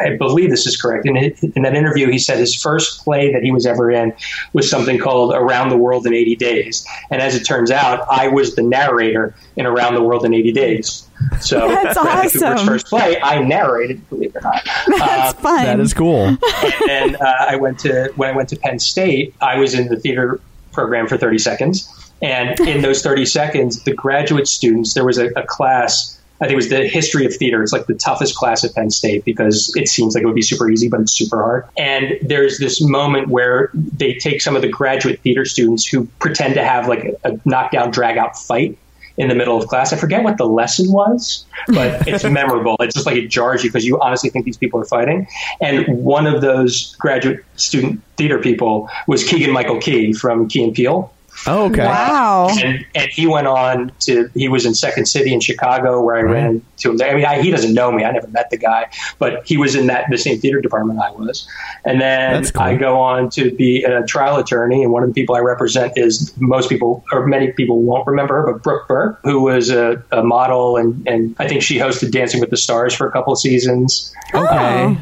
I 0.00 0.16
believe 0.16 0.50
this 0.50 0.66
is 0.66 0.80
correct. 0.80 1.06
In, 1.06 1.16
in 1.16 1.62
that 1.62 1.74
interview, 1.74 2.10
he 2.10 2.18
said 2.18 2.38
his 2.38 2.54
first 2.54 3.02
play 3.02 3.32
that 3.32 3.42
he 3.42 3.50
was 3.50 3.66
ever 3.66 3.90
in 3.90 4.12
was 4.52 4.70
something 4.70 4.98
called 4.98 5.34
Around 5.34 5.70
the 5.70 5.78
World 5.78 6.06
in 6.06 6.14
80 6.14 6.36
Days, 6.36 6.86
and 7.10 7.22
as 7.22 7.34
it 7.34 7.44
turns 7.44 7.70
out, 7.70 8.06
I 8.10 8.28
was 8.28 8.56
the 8.56 8.62
narrator 8.62 9.34
in 9.56 9.66
Around 9.66 9.94
the 9.94 10.02
World 10.02 10.24
in 10.24 10.34
80 10.34 10.52
Days. 10.52 11.05
So 11.40 11.66
That's 11.68 11.98
Bradley 12.02 12.30
Cooper's 12.30 12.42
awesome. 12.42 12.66
first 12.66 12.86
play, 12.86 13.20
I 13.20 13.42
narrated, 13.42 14.08
believe 14.08 14.30
it 14.34 14.36
or 14.36 14.42
not. 14.42 14.62
That's 14.98 15.34
Um, 15.36 15.42
fun. 15.42 15.64
That 15.64 15.80
is 15.80 15.94
cool. 15.94 16.26
and 16.26 16.38
then 16.86 17.16
uh, 17.16 17.32
I 17.48 17.56
went 17.56 17.78
to 17.80 18.12
when 18.16 18.30
I 18.30 18.36
went 18.36 18.48
to 18.50 18.56
Penn 18.56 18.78
State, 18.78 19.34
I 19.40 19.58
was 19.58 19.74
in 19.74 19.88
the 19.88 19.96
theater 19.96 20.40
program 20.72 21.06
for 21.06 21.16
30 21.16 21.38
seconds, 21.38 22.10
and 22.22 22.58
in 22.60 22.82
those 22.82 23.02
30 23.02 23.24
seconds, 23.26 23.82
the 23.84 23.92
graduate 23.94 24.46
students 24.48 24.94
there 24.94 25.04
was 25.04 25.18
a, 25.18 25.26
a 25.36 25.42
class. 25.46 26.12
I 26.38 26.44
think 26.44 26.52
it 26.52 26.56
was 26.56 26.68
the 26.68 26.86
history 26.86 27.24
of 27.24 27.34
theater. 27.34 27.62
It's 27.62 27.72
like 27.72 27.86
the 27.86 27.94
toughest 27.94 28.34
class 28.36 28.62
at 28.62 28.74
Penn 28.74 28.90
State 28.90 29.24
because 29.24 29.72
it 29.74 29.88
seems 29.88 30.14
like 30.14 30.22
it 30.22 30.26
would 30.26 30.34
be 30.34 30.42
super 30.42 30.68
easy, 30.70 30.86
but 30.86 31.00
it's 31.00 31.12
super 31.12 31.42
hard. 31.42 31.64
And 31.78 32.18
there's 32.20 32.58
this 32.58 32.78
moment 32.82 33.28
where 33.28 33.70
they 33.72 34.12
take 34.12 34.42
some 34.42 34.54
of 34.54 34.60
the 34.60 34.68
graduate 34.68 35.20
theater 35.20 35.46
students 35.46 35.86
who 35.86 36.04
pretend 36.18 36.52
to 36.56 36.62
have 36.62 36.88
like 36.88 37.04
a, 37.24 37.32
a 37.32 37.40
knockdown, 37.46 37.90
drag 37.90 38.18
out 38.18 38.36
fight 38.38 38.76
in 39.16 39.28
the 39.28 39.34
middle 39.34 39.56
of 39.56 39.68
class. 39.68 39.92
I 39.92 39.96
forget 39.96 40.22
what 40.22 40.36
the 40.36 40.46
lesson 40.46 40.92
was, 40.92 41.44
but 41.68 42.06
it's 42.08 42.24
memorable. 42.24 42.76
It's 42.80 42.94
just 42.94 43.06
like 43.06 43.16
it 43.16 43.28
jars 43.28 43.64
you 43.64 43.70
because 43.70 43.84
you 43.84 44.00
honestly 44.00 44.30
think 44.30 44.44
these 44.44 44.58
people 44.58 44.80
are 44.80 44.84
fighting. 44.84 45.26
And 45.60 45.86
one 46.04 46.26
of 46.26 46.42
those 46.42 46.94
graduate 46.96 47.44
student 47.56 48.02
theater 48.16 48.38
people 48.38 48.88
was 49.06 49.24
Keegan 49.24 49.52
Michael 49.52 49.80
Key 49.80 50.12
from 50.12 50.48
Key 50.48 50.64
and 50.64 50.74
Peele. 50.74 51.12
Oh, 51.46 51.66
okay. 51.66 51.84
wow. 51.84 52.48
And, 52.62 52.84
and 52.94 53.10
he 53.10 53.26
went 53.26 53.46
on 53.46 53.92
to, 54.00 54.28
he 54.34 54.48
was 54.48 54.66
in 54.66 54.74
Second 54.74 55.06
City 55.06 55.32
in 55.32 55.40
Chicago 55.40 56.02
where 56.02 56.16
I 56.16 56.22
ran 56.22 56.62
to 56.78 56.90
him. 56.90 57.00
I 57.02 57.14
mean, 57.14 57.24
I, 57.24 57.40
he 57.40 57.50
doesn't 57.50 57.72
know 57.72 57.92
me. 57.92 58.04
I 58.04 58.10
never 58.10 58.26
met 58.28 58.50
the 58.50 58.56
guy, 58.56 58.90
but 59.18 59.46
he 59.46 59.56
was 59.56 59.74
in 59.74 59.86
that, 59.86 60.06
the 60.10 60.18
same 60.18 60.40
theater 60.40 60.60
department 60.60 61.00
I 61.00 61.10
was. 61.12 61.48
And 61.84 62.00
then 62.00 62.44
cool. 62.46 62.62
I 62.62 62.76
go 62.76 63.00
on 63.00 63.30
to 63.30 63.50
be 63.52 63.84
a 63.84 64.04
trial 64.04 64.36
attorney. 64.38 64.82
And 64.82 64.92
one 64.92 65.02
of 65.02 65.08
the 65.08 65.14
people 65.14 65.36
I 65.36 65.40
represent 65.40 65.92
is 65.96 66.32
most 66.38 66.68
people, 66.68 67.04
or 67.12 67.26
many 67.26 67.52
people 67.52 67.82
won't 67.82 68.06
remember 68.06 68.34
her, 68.42 68.52
but 68.52 68.62
Brooke 68.62 68.88
Burke, 68.88 69.20
who 69.22 69.42
was 69.42 69.70
a, 69.70 70.02
a 70.12 70.22
model. 70.22 70.76
And, 70.76 71.06
and 71.06 71.36
I 71.38 71.48
think 71.48 71.62
she 71.62 71.78
hosted 71.78 72.10
Dancing 72.10 72.40
with 72.40 72.50
the 72.50 72.56
Stars 72.56 72.94
for 72.94 73.06
a 73.06 73.12
couple 73.12 73.32
of 73.32 73.38
seasons. 73.38 74.12
Okay. 74.34 74.46
Oh. 74.50 74.98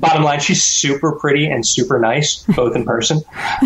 Bottom 0.00 0.22
line, 0.22 0.40
she's 0.40 0.62
super 0.62 1.12
pretty 1.12 1.46
and 1.46 1.64
super 1.66 1.98
nice, 1.98 2.42
both 2.44 2.74
in 2.74 2.84
person. 2.84 3.20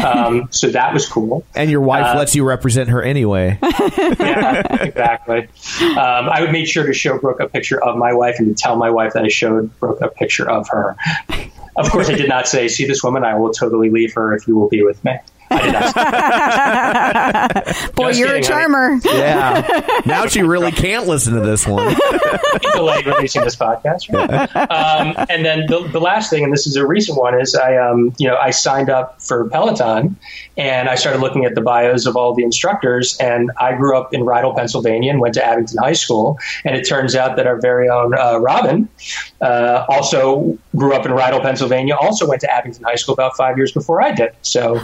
Um, 0.04 0.48
so 0.50 0.68
that 0.70 0.92
was 0.92 1.06
cool. 1.08 1.44
And 1.54 1.70
your 1.70 1.80
wife 1.80 2.04
Uh, 2.06 2.18
lets 2.18 2.34
you 2.34 2.44
represent 2.44 2.88
her 2.90 3.02
anyway. 3.02 3.56
yeah, 3.62 4.82
exactly. 4.84 5.48
Um, 5.82 6.28
I 6.28 6.40
would 6.40 6.50
make 6.52 6.66
sure 6.66 6.84
to 6.86 6.92
show 6.92 7.18
Brooke 7.18 7.40
a 7.40 7.48
picture 7.48 7.82
of 7.82 7.96
my 7.96 8.12
wife 8.12 8.36
and 8.38 8.48
to 8.56 8.60
tell 8.62 8.76
my 8.76 8.90
wife 8.90 9.12
that 9.14 9.24
I 9.24 9.28
showed 9.28 9.78
Brooke 9.78 10.00
a 10.02 10.08
picture 10.08 10.48
of 10.50 10.68
her. 10.68 10.96
Of 11.76 11.90
course, 11.90 12.08
I 12.08 12.14
did 12.14 12.28
not 12.28 12.46
say, 12.46 12.68
"See 12.68 12.86
this 12.86 13.02
woman? 13.02 13.24
I 13.24 13.36
will 13.38 13.52
totally 13.52 13.90
leave 13.90 14.14
her 14.14 14.34
if 14.34 14.46
you 14.46 14.56
will 14.56 14.68
be 14.68 14.82
with 14.84 15.02
me." 15.04 15.18
I 15.54 15.62
did 15.62 15.72
not. 15.72 17.66
say 17.66 17.90
Boy, 17.94 18.08
Just 18.08 18.18
you're 18.20 18.28
a 18.28 18.40
kidding, 18.40 18.50
honey. 18.50 19.00
charmer. 19.00 19.00
Yeah. 19.04 20.00
now 20.06 20.26
she 20.26 20.42
really 20.42 20.72
can't 20.84 21.06
listen 21.06 21.34
to 21.34 21.40
this 21.40 21.66
one. 21.66 21.94
delayed 22.74 23.06
releasing 23.06 23.42
this 23.42 23.56
podcast. 23.56 24.12
Right? 24.12 24.56
Um, 24.56 25.14
and 25.28 25.44
then 25.44 25.66
the, 25.66 25.88
the 25.88 26.00
last 26.00 26.30
thing, 26.30 26.44
and 26.44 26.52
this 26.52 26.66
is 26.66 26.76
a 26.76 26.86
recent 26.86 27.18
one, 27.18 27.38
is 27.40 27.54
I, 27.54 27.76
um, 27.76 28.12
you 28.18 28.28
know, 28.28 28.36
I 28.36 28.50
signed 28.50 28.90
up 28.90 29.20
for 29.22 29.48
Peloton, 29.50 30.16
and 30.56 30.88
I 30.88 30.94
started 30.94 31.20
looking 31.20 31.44
at 31.44 31.54
the 31.54 31.60
bios 31.60 32.06
of 32.06 32.16
all 32.16 32.34
the 32.34 32.42
instructors. 32.42 33.16
And 33.18 33.50
I 33.58 33.74
grew 33.76 33.96
up 33.96 34.12
in 34.14 34.22
Rydal, 34.22 34.56
Pennsylvania, 34.56 35.10
and 35.10 35.20
went 35.20 35.34
to 35.34 35.44
Abington 35.44 35.78
High 35.78 35.92
School. 35.92 36.38
And 36.64 36.76
it 36.76 36.84
turns 36.88 37.14
out 37.14 37.36
that 37.36 37.46
our 37.46 37.60
very 37.60 37.88
own 37.88 38.14
uh, 38.16 38.38
Robin 38.38 38.88
uh, 39.44 39.84
also 39.88 40.58
grew 40.74 40.94
up 40.94 41.04
in 41.04 41.12
Rydal, 41.12 41.42
Pennsylvania. 41.42 41.94
Also 42.00 42.26
went 42.26 42.40
to 42.40 42.52
Abington 42.52 42.82
High 42.82 42.94
School 42.94 43.12
about 43.12 43.36
five 43.36 43.56
years 43.56 43.72
before 43.72 44.02
I 44.02 44.12
did. 44.12 44.32
So 44.42 44.80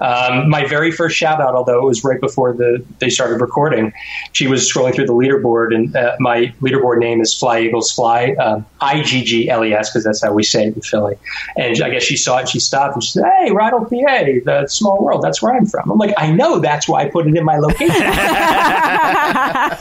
um, 0.00 0.50
my 0.50 0.66
very 0.66 0.90
first 0.90 1.16
shout 1.16 1.40
out, 1.40 1.54
although 1.54 1.78
it 1.78 1.86
was 1.86 2.02
right 2.02 2.20
before 2.20 2.52
the 2.52 2.84
they 2.98 3.08
started 3.08 3.40
recording, 3.40 3.92
she 4.32 4.48
was 4.48 4.70
scrolling 4.70 4.94
through 4.94 5.06
the 5.06 5.14
leaderboard, 5.14 5.74
and 5.74 5.94
uh, 5.94 6.16
my 6.18 6.52
leaderboard 6.60 6.98
name 6.98 7.20
is 7.20 7.32
Fly 7.34 7.60
Eagles 7.60 7.92
Fly, 7.92 8.32
um, 8.32 8.66
I 8.80 9.02
G 9.02 9.22
G 9.22 9.48
L 9.48 9.64
E 9.64 9.72
S, 9.72 9.90
because 9.90 10.04
that's 10.04 10.22
how 10.22 10.32
we 10.32 10.42
say 10.42 10.66
it 10.66 10.74
in 10.74 10.82
Philly. 10.82 11.16
And 11.56 11.80
I 11.80 11.90
guess 11.90 12.02
she 12.02 12.16
saw 12.16 12.38
it, 12.38 12.48
she 12.48 12.58
stopped, 12.58 12.94
and 12.94 13.04
she 13.04 13.12
said, 13.12 13.24
"Hey, 13.38 13.50
Rydal, 13.50 13.88
PA, 13.88 14.24
the 14.44 14.66
small 14.66 15.02
world. 15.02 15.22
That's 15.22 15.40
where 15.40 15.54
I'm 15.54 15.66
from." 15.66 15.90
I'm 15.90 15.98
like, 15.98 16.14
"I 16.16 16.32
know. 16.32 16.58
That's 16.58 16.88
why 16.88 17.02
I 17.02 17.08
put 17.08 17.28
it 17.28 17.36
in 17.36 17.44
my 17.44 17.58
location." 17.58 17.90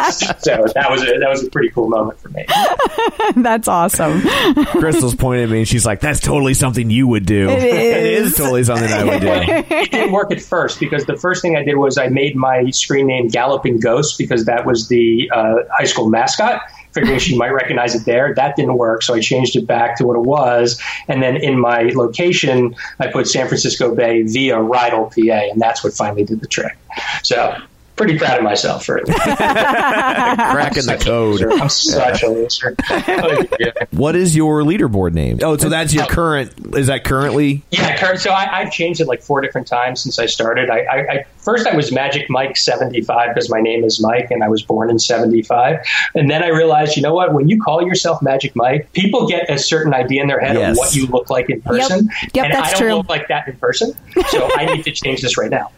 so 0.12 0.66
that 0.74 0.88
was 0.90 1.02
a, 1.04 1.18
that 1.20 1.30
was 1.30 1.44
a 1.44 1.50
pretty 1.50 1.70
cool 1.70 1.90
moment 1.90 2.20
for 2.20 2.30
me. 2.30 2.46
That's 3.38 3.68
awesome. 3.68 4.19
Awesome. 4.26 4.66
Crystal's 4.80 5.16
pointed 5.16 5.46
at 5.46 5.50
me 5.50 5.60
and 5.60 5.68
she's 5.68 5.86
like, 5.86 6.00
"That's 6.00 6.20
totally 6.20 6.54
something 6.54 6.90
you 6.90 7.08
would 7.08 7.26
do. 7.26 7.50
It 7.50 7.64
it 7.64 8.06
is. 8.06 8.32
is 8.32 8.38
totally 8.38 8.64
something 8.64 8.92
I 8.92 9.04
would 9.04 9.22
do." 9.22 9.28
it 9.76 9.92
didn't 9.92 10.12
work 10.12 10.32
at 10.32 10.42
first 10.42 10.80
because 10.80 11.06
the 11.06 11.18
first 11.18 11.42
thing 11.42 11.56
I 11.56 11.64
did 11.64 11.76
was 11.76 11.98
I 11.98 12.08
made 12.08 12.36
my 12.36 12.70
screen 12.72 13.08
name 13.08 13.28
Galloping 13.28 13.80
Ghost 13.80 14.18
because 14.18 14.46
that 14.46 14.66
was 14.66 14.88
the 14.88 15.30
uh, 15.34 15.56
high 15.72 15.86
school 15.86 16.10
mascot. 16.10 16.62
Figuring 16.92 17.20
she 17.20 17.38
might 17.38 17.52
recognize 17.52 17.94
it 17.94 18.06
there. 18.06 18.34
That 18.34 18.56
didn't 18.56 18.76
work, 18.76 19.04
so 19.04 19.14
I 19.14 19.20
changed 19.20 19.56
it 19.56 19.68
back 19.68 19.98
to 19.98 20.08
what 20.08 20.16
it 20.16 20.24
was. 20.24 20.82
And 21.08 21.22
then 21.22 21.38
in 21.38 21.60
my 21.60 21.84
location, 21.94 22.76
I 23.00 23.08
put 23.12 23.28
San 23.28 23.48
Francisco 23.48 23.94
Bay 23.94 24.24
via 24.24 24.56
Rydal, 24.56 25.14
PA, 25.14 25.52
and 25.52 25.62
that's 25.62 25.84
what 25.84 25.94
finally 25.94 26.24
did 26.24 26.42
the 26.42 26.48
trick. 26.48 26.76
So 27.22 27.56
pretty 28.00 28.18
proud 28.18 28.38
of 28.38 28.44
myself 28.46 28.86
for 28.86 29.00
Cracking 29.06 30.86
the 30.86 30.98
code. 30.98 31.44
I'm 31.44 31.68
such 31.68 32.24
a 32.24 32.30
loser. 32.30 32.76
What 33.92 34.16
is 34.16 34.36
your 34.36 34.62
leaderboard 34.62 35.14
name? 35.14 35.40
Oh, 35.44 35.58
so 35.58 35.68
that's 35.68 35.94
your 35.94 36.06
oh. 36.06 36.08
current. 36.08 36.54
Is 36.76 36.88
that 36.88 37.04
currently? 37.04 37.64
Yeah, 37.72 37.98
Kurt. 37.98 38.20
So 38.22 38.30
I, 38.32 38.60
I've 38.60 38.72
changed 38.72 39.02
it 39.02 39.08
like 39.08 39.22
four 39.22 39.42
different 39.42 39.68
times 39.68 40.02
since 40.02 40.20
I 40.20 40.26
started. 40.28 40.70
I, 40.70 40.80
I, 40.80 40.98
I 40.98 41.26
first 41.40 41.68
I 41.68 41.76
was 41.76 41.92
Magic 41.92 42.30
Mike 42.30 42.56
seventy 42.56 43.02
five 43.02 43.34
because 43.34 43.50
my 43.50 43.60
name 43.60 43.84
is 43.84 44.02
Mike 44.02 44.32
and 44.32 44.44
I 44.44 44.48
was 44.48 44.62
born 44.62 44.90
in 44.90 45.00
seventy 45.00 45.42
five. 45.42 45.80
And 46.16 46.30
then 46.32 46.44
I 46.44 46.48
realized, 46.48 46.96
you 46.96 47.02
know 47.02 47.14
what? 47.14 47.34
When 47.34 47.50
you 47.50 47.62
call 47.62 47.86
yourself 47.86 48.22
Magic 48.22 48.56
Mike, 48.56 48.94
people 48.94 49.28
get 49.28 49.50
a 49.50 49.60
certain 49.60 49.94
idea 49.94 50.22
in 50.22 50.28
their 50.28 50.40
head 50.40 50.56
Yes. 50.56 50.72
of 50.72 50.78
what 50.78 50.96
you 50.96 51.08
look 51.08 51.30
like 51.30 51.50
in 51.50 51.62
person. 51.62 52.10
Yep, 52.34 52.46
and 52.46 52.54
that's 52.54 52.70
I 52.70 52.72
don't 52.72 52.82
true. 52.82 52.96
look 52.96 53.10
like 53.10 53.28
that 53.28 53.48
in 53.48 53.58
person. 53.58 53.94
So 54.30 54.50
I 54.56 54.74
need 54.74 54.84
to 54.84 54.92
change 54.92 55.22
this 55.22 55.38
right 55.38 55.52
now. 55.52 55.72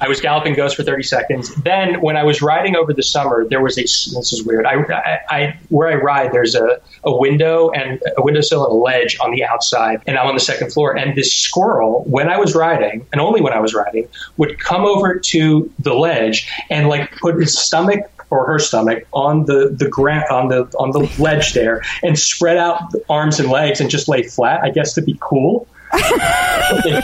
I 0.00 0.08
was 0.08 0.20
galloping 0.20 0.54
ghost 0.54 0.76
for 0.76 0.82
thirty 0.82 1.02
seconds. 1.02 1.54
Then 1.56 2.00
when 2.00 2.16
I 2.16 2.24
was 2.24 2.42
riding 2.42 2.76
over 2.76 2.92
the 2.92 3.02
summer, 3.02 3.46
there 3.48 3.62
was 3.62 3.78
a. 3.78 3.82
This 3.82 4.32
is 4.32 4.44
weird. 4.44 4.66
I, 4.66 4.74
I, 4.74 5.20
I 5.30 5.58
where 5.68 5.88
I 5.88 5.94
ride, 5.94 6.32
there's 6.32 6.54
a, 6.54 6.80
a 7.04 7.16
window 7.16 7.70
and 7.70 8.02
a 8.16 8.22
windowsill 8.22 8.64
and 8.64 8.72
a 8.72 8.76
ledge 8.76 9.16
on 9.20 9.30
the 9.30 9.44
outside, 9.44 10.02
and 10.06 10.18
I'm 10.18 10.26
on 10.26 10.34
the 10.34 10.40
second 10.40 10.72
floor. 10.72 10.96
And 10.96 11.16
this 11.16 11.32
squirrel, 11.32 12.04
when 12.06 12.28
I 12.28 12.38
was 12.38 12.54
riding, 12.54 13.06
and 13.12 13.20
only 13.20 13.40
when 13.40 13.52
I 13.52 13.60
was 13.60 13.74
riding, 13.74 14.08
would 14.36 14.58
come 14.58 14.84
over 14.84 15.18
to 15.18 15.72
the 15.78 15.94
ledge 15.94 16.50
and 16.70 16.88
like 16.88 17.10
put 17.18 17.36
his 17.36 17.58
stomach 17.58 18.10
or 18.30 18.46
her 18.46 18.58
stomach 18.58 19.06
on 19.12 19.44
the 19.44 19.68
the 19.76 19.88
ground 19.88 20.24
on 20.30 20.48
the 20.48 20.64
on 20.78 20.90
the 20.90 21.00
ledge 21.22 21.52
there 21.52 21.82
and 22.02 22.18
spread 22.18 22.56
out 22.56 22.80
arms 23.08 23.38
and 23.38 23.50
legs 23.50 23.80
and 23.80 23.90
just 23.90 24.08
lay 24.08 24.22
flat. 24.22 24.62
I 24.62 24.70
guess 24.70 24.94
to 24.94 25.02
be 25.02 25.16
cool. 25.20 25.68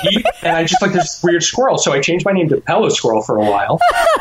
Heat, 0.02 0.26
and 0.42 0.56
I 0.56 0.64
just 0.64 0.82
like 0.82 0.92
this 0.92 1.22
weird 1.22 1.42
squirrel. 1.42 1.78
So 1.78 1.92
I 1.92 2.00
changed 2.00 2.24
my 2.24 2.32
name 2.32 2.48
to 2.48 2.56
Pello 2.56 2.90
Squirrel 2.90 3.22
for 3.22 3.36
a 3.36 3.44
while. 3.44 3.78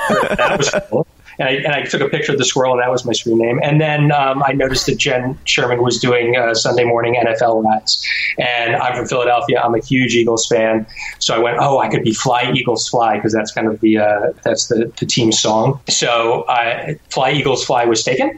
that 0.10 0.56
was 0.58 0.70
cool. 0.90 1.08
And 1.40 1.48
I, 1.48 1.52
and 1.54 1.68
I 1.68 1.84
took 1.84 2.02
a 2.02 2.10
picture 2.10 2.34
of 2.34 2.38
the 2.38 2.46
squirrel, 2.46 2.74
and 2.74 2.82
that 2.82 2.92
was 2.92 3.06
my 3.06 3.14
screen 3.14 3.40
name. 3.40 3.60
And 3.64 3.80
then 3.80 4.12
um, 4.12 4.44
I 4.44 4.52
noticed 4.52 4.86
that 4.88 4.98
Jenn 4.98 5.38
Sherman 5.46 5.82
was 5.82 6.00
doing 6.00 6.36
uh, 6.36 6.54
Sunday 6.54 6.84
morning 6.84 7.16
NFL 7.16 7.64
rats, 7.66 8.06
And 8.38 8.76
I'm 8.76 8.96
from 8.96 9.08
Philadelphia. 9.08 9.62
I'm 9.62 9.74
a 9.74 9.80
huge 9.80 10.14
Eagles 10.16 10.46
fan. 10.48 10.86
So 11.20 11.34
I 11.34 11.40
went, 11.40 11.58
oh, 11.60 11.80
I 11.80 11.88
could 11.88 12.04
be 12.04 12.14
Fly 12.14 12.52
Eagles 12.54 12.88
Fly 12.90 13.16
because 13.16 13.34
that's 13.34 13.52
kind 13.52 13.68
of 13.68 13.80
the 13.80 13.98
uh, 14.00 14.34
that's 14.44 14.68
the, 14.68 14.92
the 15.00 15.06
team 15.06 15.32
song. 15.32 15.80
So 15.90 16.46
I, 16.50 17.00
Fly 17.10 17.32
Eagles 17.32 17.64
Fly 17.64 17.86
was 17.86 18.04
taken. 18.04 18.38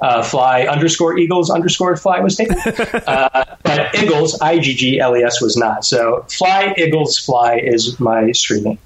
Uh, 0.00 0.22
fly 0.22 0.62
underscore 0.62 1.18
Eagles 1.18 1.50
underscore 1.50 1.96
Fly 1.96 2.20
was 2.20 2.36
taken. 2.36 2.56
Uh, 3.06 3.44
but 3.62 3.94
Eagles 3.94 4.38
I 4.40 4.58
G 4.58 4.74
G 4.74 5.00
L 5.00 5.16
E 5.16 5.22
S 5.22 5.40
was 5.40 5.56
not. 5.56 5.84
So 5.84 6.24
Fly 6.30 6.74
Eagles 6.76 7.18
Fly 7.18 7.56
is 7.56 7.98
my 7.98 8.32
screen 8.32 8.64
name. 8.64 8.78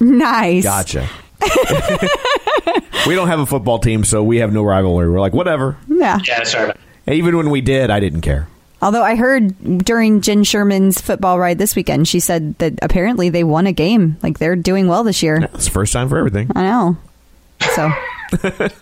nice. 0.00 0.64
Gotcha. 0.64 1.08
we 3.06 3.14
don't 3.14 3.28
have 3.28 3.40
a 3.40 3.46
football 3.46 3.78
team, 3.78 4.04
so 4.04 4.22
we 4.22 4.38
have 4.38 4.52
no 4.52 4.62
rivalry. 4.62 5.08
We're 5.10 5.20
like, 5.20 5.32
whatever. 5.32 5.76
Yeah. 5.88 6.18
Yeah, 6.26 6.44
sorry. 6.44 6.72
And 7.06 7.16
even 7.16 7.36
when 7.36 7.50
we 7.50 7.60
did, 7.60 7.90
I 7.90 8.00
didn't 8.00 8.20
care. 8.20 8.48
Although 8.80 9.04
I 9.04 9.14
heard 9.14 9.84
during 9.84 10.20
Jenn 10.22 10.42
Sherman's 10.42 11.00
football 11.00 11.38
ride 11.38 11.58
this 11.58 11.76
weekend, 11.76 12.08
she 12.08 12.18
said 12.18 12.58
that 12.58 12.74
apparently 12.82 13.28
they 13.28 13.44
won 13.44 13.66
a 13.66 13.72
game. 13.72 14.16
Like 14.22 14.38
they're 14.38 14.56
doing 14.56 14.88
well 14.88 15.04
this 15.04 15.22
year. 15.22 15.48
It's 15.54 15.66
the 15.66 15.70
first 15.70 15.92
time 15.92 16.08
for 16.08 16.18
everything. 16.18 16.50
I 16.56 16.62
know. 16.62 16.96
So 17.74 17.92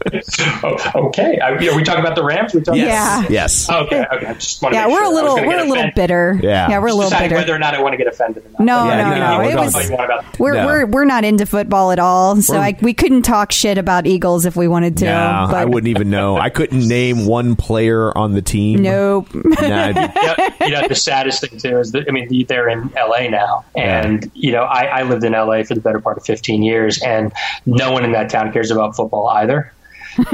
Oh, 0.62 0.76
okay. 1.08 1.38
Are 1.38 1.56
we, 1.58 1.68
are 1.68 1.76
we 1.76 1.82
talking 1.82 2.00
about 2.00 2.16
the 2.16 2.22
Rams? 2.24 2.54
We're 2.54 2.60
talking 2.62 2.82
Yeah. 2.82 3.24
Yes. 3.28 3.68
Okay. 3.70 4.04
Okay. 4.12 4.26
I 4.26 4.34
just 4.34 4.62
want 4.62 4.74
to 4.74 4.78
yeah, 4.80 4.86
make 4.86 4.94
we're 4.94 5.00
sure. 5.00 5.04
a 5.04 5.08
I 5.08 5.12
was 5.12 5.22
little 5.22 5.36
we're 5.36 5.56
get 5.56 5.66
a 5.66 5.70
little 5.70 5.90
bitter. 5.94 6.40
Yeah. 6.42 6.68
yeah, 6.70 6.78
we're 6.78 6.88
a 6.88 6.94
little 6.94 7.10
bitter. 7.18 7.34
whether 7.34 7.54
or 7.54 7.58
not 7.58 7.74
I 7.74 7.80
want 7.82 7.92
to 7.94 7.96
get 7.96 8.06
offended. 8.06 8.44
Or 8.46 8.50
not. 8.50 8.60
No, 8.60 8.84
Yeah, 8.86 9.02
no, 9.02 9.10
no, 9.10 9.18
no. 9.18 9.38
we're 9.38 9.50
It 9.50 9.56
was 9.56 9.90
about- 9.90 10.38
we're 10.38 10.54
No. 10.54 10.66
we're 10.66 10.86
we're 10.86 11.04
not 11.04 11.24
into 11.24 11.46
football 11.46 11.90
at 11.92 11.98
all. 11.98 12.36
So 12.42 12.54
We're- 12.54 12.66
I, 12.66 12.76
we 12.80 12.94
couldn't 12.94 13.22
talk 13.22 13.52
shit 13.52 13.78
about 13.78 14.06
Eagles 14.06 14.44
if 14.46 14.56
we 14.56 14.68
wanted 14.68 14.96
to. 14.98 15.04
No, 15.06 15.46
but 15.50 15.56
I 15.56 15.64
wouldn't 15.64 15.88
even 15.88 16.10
know. 16.10 16.36
I 16.36 16.50
couldn't 16.50 16.86
name 16.86 17.26
one 17.26 17.56
player 17.56 18.16
on 18.16 18.32
the 18.32 18.42
team. 18.42 18.82
Nope. 18.82 19.28
Nah, 19.60 19.86
I'd- 19.86 20.12
yeah, 20.16 20.66
you 20.66 20.72
know, 20.72 20.88
the 20.88 20.94
saddest 20.94 21.40
thing 21.42 21.58
too 21.58 21.78
is 21.78 21.92
that 21.92 22.06
I 22.08 22.12
mean, 22.12 22.46
they're 22.48 22.68
in 22.68 22.90
LA 22.96 23.28
now, 23.28 23.64
and 23.76 24.30
you 24.34 24.52
know, 24.52 24.62
I, 24.62 24.84
I 24.84 25.02
lived 25.02 25.22
in 25.24 25.32
LA 25.32 25.62
for 25.64 25.74
the 25.74 25.80
better 25.80 26.00
part 26.00 26.16
of 26.18 26.24
15 26.24 26.62
years, 26.62 27.02
and 27.02 27.32
no 27.66 27.92
one 27.92 28.04
in 28.04 28.12
that 28.12 28.30
town 28.30 28.52
cares 28.52 28.70
about 28.70 28.96
football 28.96 29.28
either. 29.42 29.72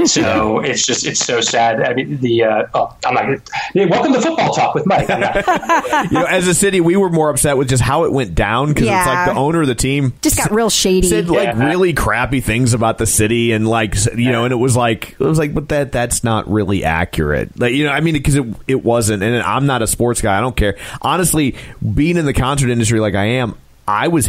So 0.05 0.59
it's 0.59 0.85
just 0.87 1.05
it's 1.05 1.23
so 1.23 1.39
sad. 1.39 1.81
I 1.83 1.93
mean, 1.93 2.17
the 2.17 2.43
uh, 2.43 2.65
oh, 2.73 2.97
I'm 3.05 3.13
not. 3.13 3.23
Gonna, 3.25 3.41
yeah, 3.75 3.85
welcome 3.85 4.11
to 4.13 4.19
football 4.21 4.51
talk 4.51 4.73
with 4.73 4.87
Mike. 4.87 5.07
You 6.11 6.19
know, 6.19 6.25
as 6.25 6.47
a 6.47 6.55
city, 6.55 6.81
we 6.81 6.95
were 6.97 7.09
more 7.11 7.29
upset 7.29 7.57
with 7.57 7.69
just 7.69 7.83
how 7.83 8.03
it 8.05 8.11
went 8.11 8.33
down 8.33 8.69
because 8.69 8.87
it's 8.87 9.05
like 9.07 9.29
the 9.29 9.35
owner 9.39 9.61
of 9.61 9.67
the 9.67 9.75
team 9.75 10.13
Just 10.23 10.35
got 10.37 10.49
real 10.51 10.71
shady. 10.71 11.07
said 11.07 11.29
like 11.29 11.49
Yeah. 11.55 11.67
really 11.67 11.93
crappy 11.93 12.41
things 12.41 12.73
about 12.73 12.97
the 12.97 13.05
city 13.05 13.51
and 13.51 13.67
like 13.67 13.95
you 14.15 14.31
know 14.31 14.45
and 14.45 14.51
it 14.51 14.57
was 14.57 14.75
like 14.75 15.11
it 15.11 15.19
was 15.19 15.37
like 15.37 15.53
but 15.53 15.69
that 15.69 15.91
that's 15.91 16.23
not 16.23 16.49
really 16.51 16.83
accurate 16.83 17.57
like 17.59 17.73
you 17.73 17.83
know 17.83 17.91
i 17.91 17.99
mean 17.99 18.13
because 18.15 18.35
it, 18.35 18.45
it 18.67 18.83
wasn't 18.83 19.21
and 19.23 19.41
i'm 19.43 19.65
not 19.67 19.81
a 19.83 19.87
sports 19.87 20.21
guy 20.21 20.37
i 20.37 20.41
don't 20.41 20.55
care 20.55 20.75
honestly 21.03 21.55
being 21.93 22.17
in 22.17 22.25
the 22.25 22.33
concert 22.33 22.69
industry 22.69 22.99
like 22.99 23.15
i 23.15 23.25
am 23.25 23.55
i 23.87 24.07
was 24.07 24.27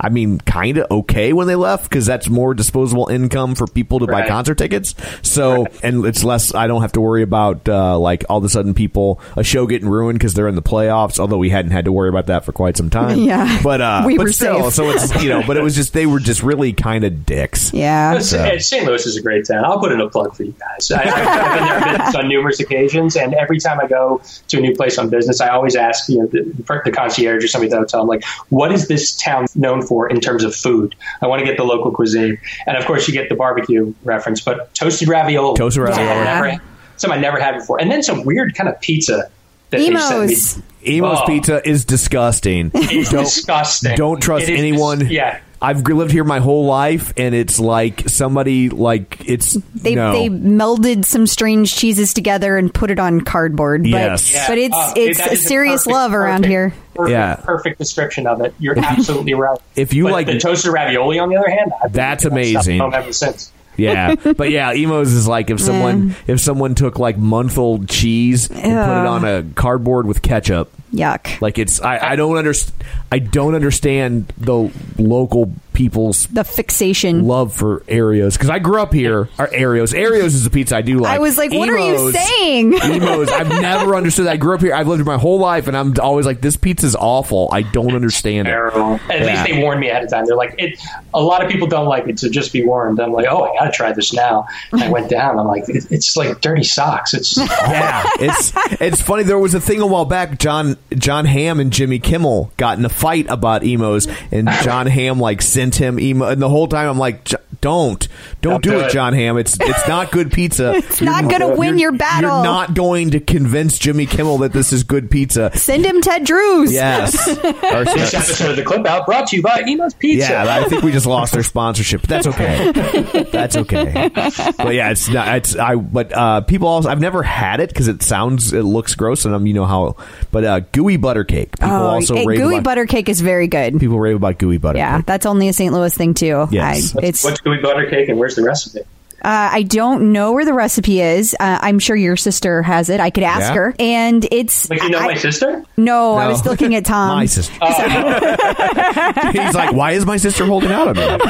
I 0.00 0.08
mean, 0.10 0.38
kind 0.40 0.78
of 0.78 0.90
okay 0.90 1.32
when 1.32 1.46
they 1.46 1.56
left 1.56 1.88
because 1.90 2.06
that's 2.06 2.28
more 2.28 2.54
disposable 2.54 3.08
income 3.08 3.54
for 3.54 3.66
people 3.66 3.98
to 4.00 4.06
buy 4.06 4.26
concert 4.28 4.56
tickets. 4.56 4.94
So, 5.22 5.66
and 5.82 6.04
it's 6.06 6.22
less. 6.24 6.54
I 6.54 6.66
don't 6.66 6.82
have 6.82 6.92
to 6.92 7.00
worry 7.00 7.22
about 7.22 7.68
uh, 7.68 7.98
like 7.98 8.24
all 8.28 8.38
of 8.38 8.44
a 8.44 8.48
sudden 8.48 8.74
people 8.74 9.20
a 9.36 9.42
show 9.42 9.66
getting 9.66 9.88
ruined 9.88 10.18
because 10.18 10.34
they're 10.34 10.48
in 10.48 10.54
the 10.54 10.62
playoffs. 10.62 11.18
Although 11.18 11.38
we 11.38 11.50
hadn't 11.50 11.72
had 11.72 11.84
to 11.86 11.92
worry 11.92 12.08
about 12.08 12.26
that 12.26 12.44
for 12.44 12.52
quite 12.52 12.76
some 12.76 12.90
time. 12.90 13.18
Yeah. 13.28 13.60
but 13.62 13.80
uh, 13.80 14.04
We 14.06 14.16
but 14.16 14.26
were 14.26 14.32
still, 14.32 14.70
safe. 14.70 14.74
so 14.74 14.90
it's 14.90 15.22
you 15.22 15.28
know, 15.28 15.42
but 15.46 15.56
it 15.56 15.62
was 15.62 15.74
just 15.74 15.92
they 15.92 16.06
were 16.06 16.20
just 16.20 16.42
really 16.42 16.72
kind 16.72 17.04
of 17.04 17.26
dicks. 17.26 17.72
yeah. 17.74 18.18
St. 18.20 18.62
St. 18.62 18.86
Louis 18.86 19.04
is 19.04 19.16
a 19.16 19.22
great 19.22 19.46
town. 19.46 19.64
I'll 19.64 19.80
put 19.80 19.92
in 19.92 20.00
a 20.00 20.08
plug 20.08 20.34
for 20.34 20.44
you 20.44 20.54
guys. 20.58 20.90
I, 20.92 21.02
I've 21.02 21.84
been 21.84 22.12
there 22.12 22.22
on 22.22 22.28
numerous 22.28 22.60
occasions, 22.60 23.16
and 23.16 23.34
every 23.34 23.58
time 23.58 23.80
I 23.80 23.86
go 23.86 24.22
to 24.48 24.58
a 24.58 24.60
new 24.60 24.74
place 24.74 24.98
on 24.98 25.10
business, 25.10 25.40
I 25.40 25.48
always 25.48 25.74
ask 25.76 26.08
you 26.08 26.18
know 26.20 26.26
the, 26.26 26.42
the 26.84 26.92
concierge 26.92 27.44
or 27.44 27.48
somebody 27.48 27.68
at 27.72 27.74
the 27.74 27.78
hotel, 27.80 28.02
I'm 28.02 28.08
like, 28.08 28.24
"What 28.48 28.72
is 28.72 28.88
this 28.88 29.16
town 29.16 29.46
known 29.54 29.82
for 29.82 29.87
in 30.08 30.20
terms 30.20 30.44
of 30.44 30.54
food?" 30.54 30.94
I 31.22 31.26
want 31.26 31.40
to 31.40 31.46
get 31.46 31.56
the 31.56 31.64
local 31.64 31.90
cuisine, 31.90 32.38
and 32.66 32.76
of 32.76 32.84
course, 32.86 33.06
you 33.08 33.14
get 33.14 33.28
the 33.28 33.34
barbecue 33.34 33.92
reference, 34.04 34.40
but 34.40 34.72
toasted 34.74 35.08
ravioli, 35.08 35.56
Toasted 35.56 35.82
ravioli. 35.82 36.06
Something 36.06 36.18
I 36.20 36.24
Yeah. 36.24 36.40
never, 36.50 36.62
something 36.96 37.18
I 37.18 37.22
never 37.22 37.38
had 37.40 37.58
before, 37.58 37.80
and 37.80 37.90
then 37.90 38.02
some 38.02 38.24
weird 38.24 38.54
kind 38.54 38.68
of 38.68 38.80
pizza. 38.80 39.28
That 39.70 39.78
they 39.78 39.84
sent 39.86 39.98
me. 39.98 40.34
Imo's. 40.34 40.58
Imo's 40.82 41.18
Oh. 41.22 41.26
pizza 41.26 41.68
is 41.68 41.84
disgusting. 41.84 42.70
It's 42.74 43.10
disgusting. 43.10 43.96
Don't 43.96 44.20
trust 44.22 44.44
It 44.48 44.54
is 44.54 44.58
anyone. 44.58 45.00
dis- 45.00 45.10
yeah. 45.10 45.38
I've 45.60 45.82
lived 45.82 46.12
here 46.12 46.22
my 46.24 46.38
whole 46.38 46.66
life, 46.66 47.12
and 47.16 47.34
it's 47.34 47.58
like 47.58 48.08
somebody 48.08 48.68
like 48.68 49.18
it's 49.28 49.54
They 49.74 49.94
no. 49.96 50.12
they 50.12 50.28
melded 50.28 51.04
some 51.04 51.26
strange 51.26 51.74
cheeses 51.74 52.14
together 52.14 52.56
and 52.56 52.72
put 52.72 52.90
it 52.92 52.98
on 53.00 53.22
cardboard. 53.22 53.82
But, 53.82 53.88
Yes. 53.90 54.32
Yeah. 54.32 54.44
but 54.48 54.58
it's 54.58 54.76
Oh, 54.76 54.92
it's 54.96 55.18
a 55.20 55.32
is 55.32 55.44
serious 55.46 55.80
perfect- 55.84 55.92
love 55.94 56.14
around 56.14 56.36
perfect- 56.42 56.50
here. 56.50 56.72
Perfect, 56.94 57.10
Yeah. 57.12 57.34
perfect 57.36 57.78
description 57.78 58.26
of 58.26 58.40
it. 58.40 58.54
You're 58.60 58.78
absolutely 58.78 59.34
right. 59.34 59.58
if 59.76 59.92
you 59.92 60.04
But 60.04 60.12
like- 60.12 60.26
the 60.26 60.38
toasted 60.38 60.72
ravioli, 60.72 61.18
on 61.18 61.28
the 61.28 61.36
other 61.36 61.50
hand, 61.50 61.72
I've 61.82 61.92
That's 61.92 62.24
eating 62.24 62.34
that 62.34 62.40
amazing. 62.40 62.80
ever 62.94 63.12
since. 63.12 63.50
yeah, 63.76 64.14
but 64.36 64.50
yeah, 64.50 64.72
Imo's 64.72 65.12
is 65.12 65.26
like 65.28 65.50
if 65.50 65.60
someone 65.60 66.14
if 66.28 66.40
someone 66.40 66.74
took 66.76 66.98
like 66.98 67.18
month 67.18 67.58
old 67.58 67.88
cheese 67.88 68.48
and 68.50 68.62
put 68.62 68.70
it 68.70 69.06
on 69.06 69.24
a 69.24 69.42
cardboard 69.54 70.06
with 70.06 70.22
ketchup. 70.22 70.70
Yuck. 70.92 71.40
Like 71.40 71.58
it's 71.58 71.80
I, 71.82 71.98
I 72.12 72.16
don't 72.16 72.36
understand 72.36 72.74
I 73.12 73.18
don't 73.18 73.54
understand 73.54 74.32
the 74.38 74.70
local 74.98 75.52
people's 75.72 76.26
The 76.26 76.44
fixation. 76.44 77.24
love 77.26 77.54
for 77.54 77.80
Areos 77.80 78.32
because 78.34 78.50
I 78.50 78.58
grew 78.58 78.80
up 78.82 78.92
here. 78.92 79.28
Are 79.38 79.46
Areos, 79.48 79.94
Areos 79.94 80.26
is 80.34 80.44
a 80.44 80.50
pizza 80.50 80.76
I 80.76 80.82
do 80.82 80.98
like. 80.98 81.12
I 81.14 81.18
was 81.20 81.38
like, 81.38 81.52
what 81.52 81.68
are 81.68 81.78
you 81.78 82.10
saying? 82.12 82.72
Imo's. 82.82 83.30
I've 83.30 83.48
never 83.48 83.94
understood. 83.94 84.26
that. 84.26 84.32
I 84.32 84.36
grew 84.38 84.54
up 84.54 84.60
here. 84.60 84.74
I've 84.74 84.88
lived 84.88 84.98
here 84.98 85.06
my 85.06 85.18
whole 85.18 85.38
life, 85.38 85.68
and 85.68 85.76
I'm 85.76 85.94
always 86.02 86.26
like, 86.26 86.40
this 86.40 86.56
pizza's 86.56 86.96
awful. 86.96 87.48
I 87.52 87.62
don't 87.62 87.94
understand 87.94 88.48
it. 88.48 88.54
At 88.54 88.74
Yeah. 88.74 89.24
least 89.24 89.44
they 89.44 89.62
warned 89.62 89.80
me 89.80 89.88
ahead 89.88 90.02
of 90.02 90.10
time. 90.10 90.26
They're 90.26 90.34
like, 90.36 90.54
it. 90.58 90.78
A 91.14 91.22
lot 91.22 91.44
of 91.44 91.50
people 91.50 91.68
don't 91.68 91.86
like 91.86 92.08
it, 92.08 92.18
so 92.18 92.28
just 92.28 92.52
be 92.52 92.64
warned. 92.64 92.98
I'm 93.00 93.12
like, 93.12 93.26
oh, 93.30 93.44
I 93.44 93.54
gotta 93.58 93.70
try 93.70 93.92
this 93.92 94.12
now. 94.12 94.46
And 94.72 94.82
I 94.82 94.88
went 94.90 95.08
down. 95.10 95.38
I'm 95.38 95.46
like, 95.46 95.68
it, 95.68 95.86
it's 95.92 96.16
like 96.16 96.40
dirty 96.40 96.64
socks. 96.64 97.14
It's 97.14 97.36
Yeah, 97.38 98.02
it's 98.20 98.52
it's 98.80 99.00
funny. 99.00 99.22
There 99.22 99.38
was 99.38 99.54
a 99.54 99.60
thing 99.60 99.80
a 99.80 99.86
while 99.86 100.04
back. 100.06 100.38
Jon 100.38 100.76
Jon 100.94 101.24
Hamm 101.24 101.60
and 101.60 101.72
Jimmy 101.72 101.98
Kimmel 101.98 102.52
got 102.56 102.78
in 102.78 102.84
a 102.84 102.88
fight 102.88 103.26
about 103.28 103.64
Imo's, 103.64 104.08
and 104.30 104.48
Jon 104.62 104.86
Hamm 104.86 105.20
like 105.20 105.42
sent 105.42 105.76
him 105.76 105.98
emo, 106.00 106.26
and 106.28 106.40
the 106.40 106.48
whole 106.48 106.68
time 106.68 106.88
I'm 106.88 106.98
like, 106.98 107.24
"J- 107.24 107.36
Don't 107.60 108.06
don't, 108.40 108.52
Don't 108.52 108.62
do, 108.62 108.70
do 108.70 108.80
it, 108.80 108.86
it. 108.86 108.92
Jon 108.92 109.12
Hamm. 109.14 109.36
It's 109.38 109.58
it's 109.60 109.88
not 109.88 110.10
good 110.12 110.32
pizza. 110.32 110.72
it's 110.76 111.00
not 111.00 111.28
gonna 111.30 111.56
win 111.56 111.78
your 111.78 111.92
battle. 111.92 112.30
You're 112.36 112.44
not 112.44 112.74
going 112.74 113.10
to 113.10 113.20
convince 113.20 113.78
Jimmy 113.78 114.06
Kimmel 114.06 114.38
that 114.38 114.52
this 114.52 114.72
is 114.72 114.84
good 114.84 115.10
pizza. 115.10 115.50
Send 115.56 115.84
him 115.84 116.00
Ted 116.00 116.24
Drewes. 116.24 116.72
Yes. 116.72 117.16
Or- 117.38 117.84
This 117.84 118.14
episode 118.14 118.50
of 118.50 118.56
the 118.56 118.62
Clip 118.64 118.86
Out 118.86 119.06
brought 119.06 119.26
to 119.28 119.36
you 119.36 119.42
by 119.42 119.62
Imo's 119.66 119.94
Pizza. 119.94 120.30
yeah, 120.30 120.44
I 120.48 120.64
think 120.68 120.82
we 120.82 120.92
just 120.92 121.06
lost 121.06 121.32
their 121.32 121.42
sponsorship. 121.42 122.02
But 122.02 122.08
that's 122.10 122.26
okay. 122.26 122.72
That's 123.32 123.56
okay. 123.56 124.08
But 124.14 124.74
yeah, 124.74 124.90
it's 124.90 125.08
not. 125.08 125.36
It's 125.36 125.56
I. 125.56 125.74
But 125.76 126.12
uh, 126.12 126.40
people 126.42 126.68
also. 126.68 126.88
I've 126.88 127.00
never 127.00 127.22
had 127.22 127.60
it 127.60 127.68
because 127.68 127.88
it 127.88 128.02
sounds. 128.02 128.52
It 128.52 128.62
looks 128.62 128.94
gross, 128.94 129.24
and 129.24 129.34
um, 129.34 129.46
you 129.46 129.54
know 129.54 129.64
how. 129.66 129.96
But 130.30 130.44
uh, 130.44 130.60
gooey 130.72 130.96
butter 130.96 131.24
cake. 131.24 131.58
People 131.58 131.68
Oh, 131.76 131.86
also 131.86 132.14
rave 132.24 132.38
gooey 132.38 132.54
about, 132.56 132.64
butter 132.64 132.86
cake 132.86 133.08
is 133.08 133.20
very 133.20 133.46
good. 133.48 133.78
People 133.80 133.98
rave 133.98 134.16
about 134.16 134.38
gooey 134.38 134.58
butter. 134.58 134.78
Yeah, 134.78 134.98
cake. 134.98 135.06
that's 135.06 135.26
only 135.26 135.48
a 135.48 135.52
St. 135.52 135.72
Louis 135.72 135.94
thing 135.94 136.14
too. 136.14 136.46
Yes. 136.50 136.96
I, 136.96 137.00
it's 137.02 137.24
What's 137.24 137.40
gooey 137.48 137.62
butter 137.62 137.88
cake 137.88 138.08
and 138.08 138.18
where's 138.18 138.34
the 138.36 138.42
recipe? 138.42 138.80
Uh, 139.20 139.50
I 139.52 139.62
don't 139.64 140.12
know 140.12 140.30
where 140.32 140.44
the 140.44 140.54
recipe 140.54 141.00
is. 141.00 141.34
Uh, 141.40 141.58
I'm 141.60 141.80
sure 141.80 141.96
your 141.96 142.16
sister 142.16 142.62
has 142.62 142.88
it. 142.88 143.00
I 143.00 143.10
could 143.10 143.24
ask 143.24 143.48
Yeah? 143.48 143.54
her. 143.54 143.74
And 143.80 144.24
it's 144.30 144.70
Like 144.70 144.80
you 144.84 144.90
know 144.90 144.98
I- 145.00 145.06
my 145.06 145.14
sister? 145.16 145.64
no, 145.76 146.14
I 146.14 146.28
was 146.28 146.46
looking 146.46 146.76
at 146.76 146.84
Tom. 146.92 147.16
My 147.16 147.26
sister. 147.26 147.52
He's 149.32 149.54
like, 149.54 149.72
why 149.72 149.92
is 149.92 150.06
my 150.06 150.18
sister 150.18 150.46
holding 150.46 150.70
out 150.70 150.86
on 150.88 150.96
me? 150.96 151.18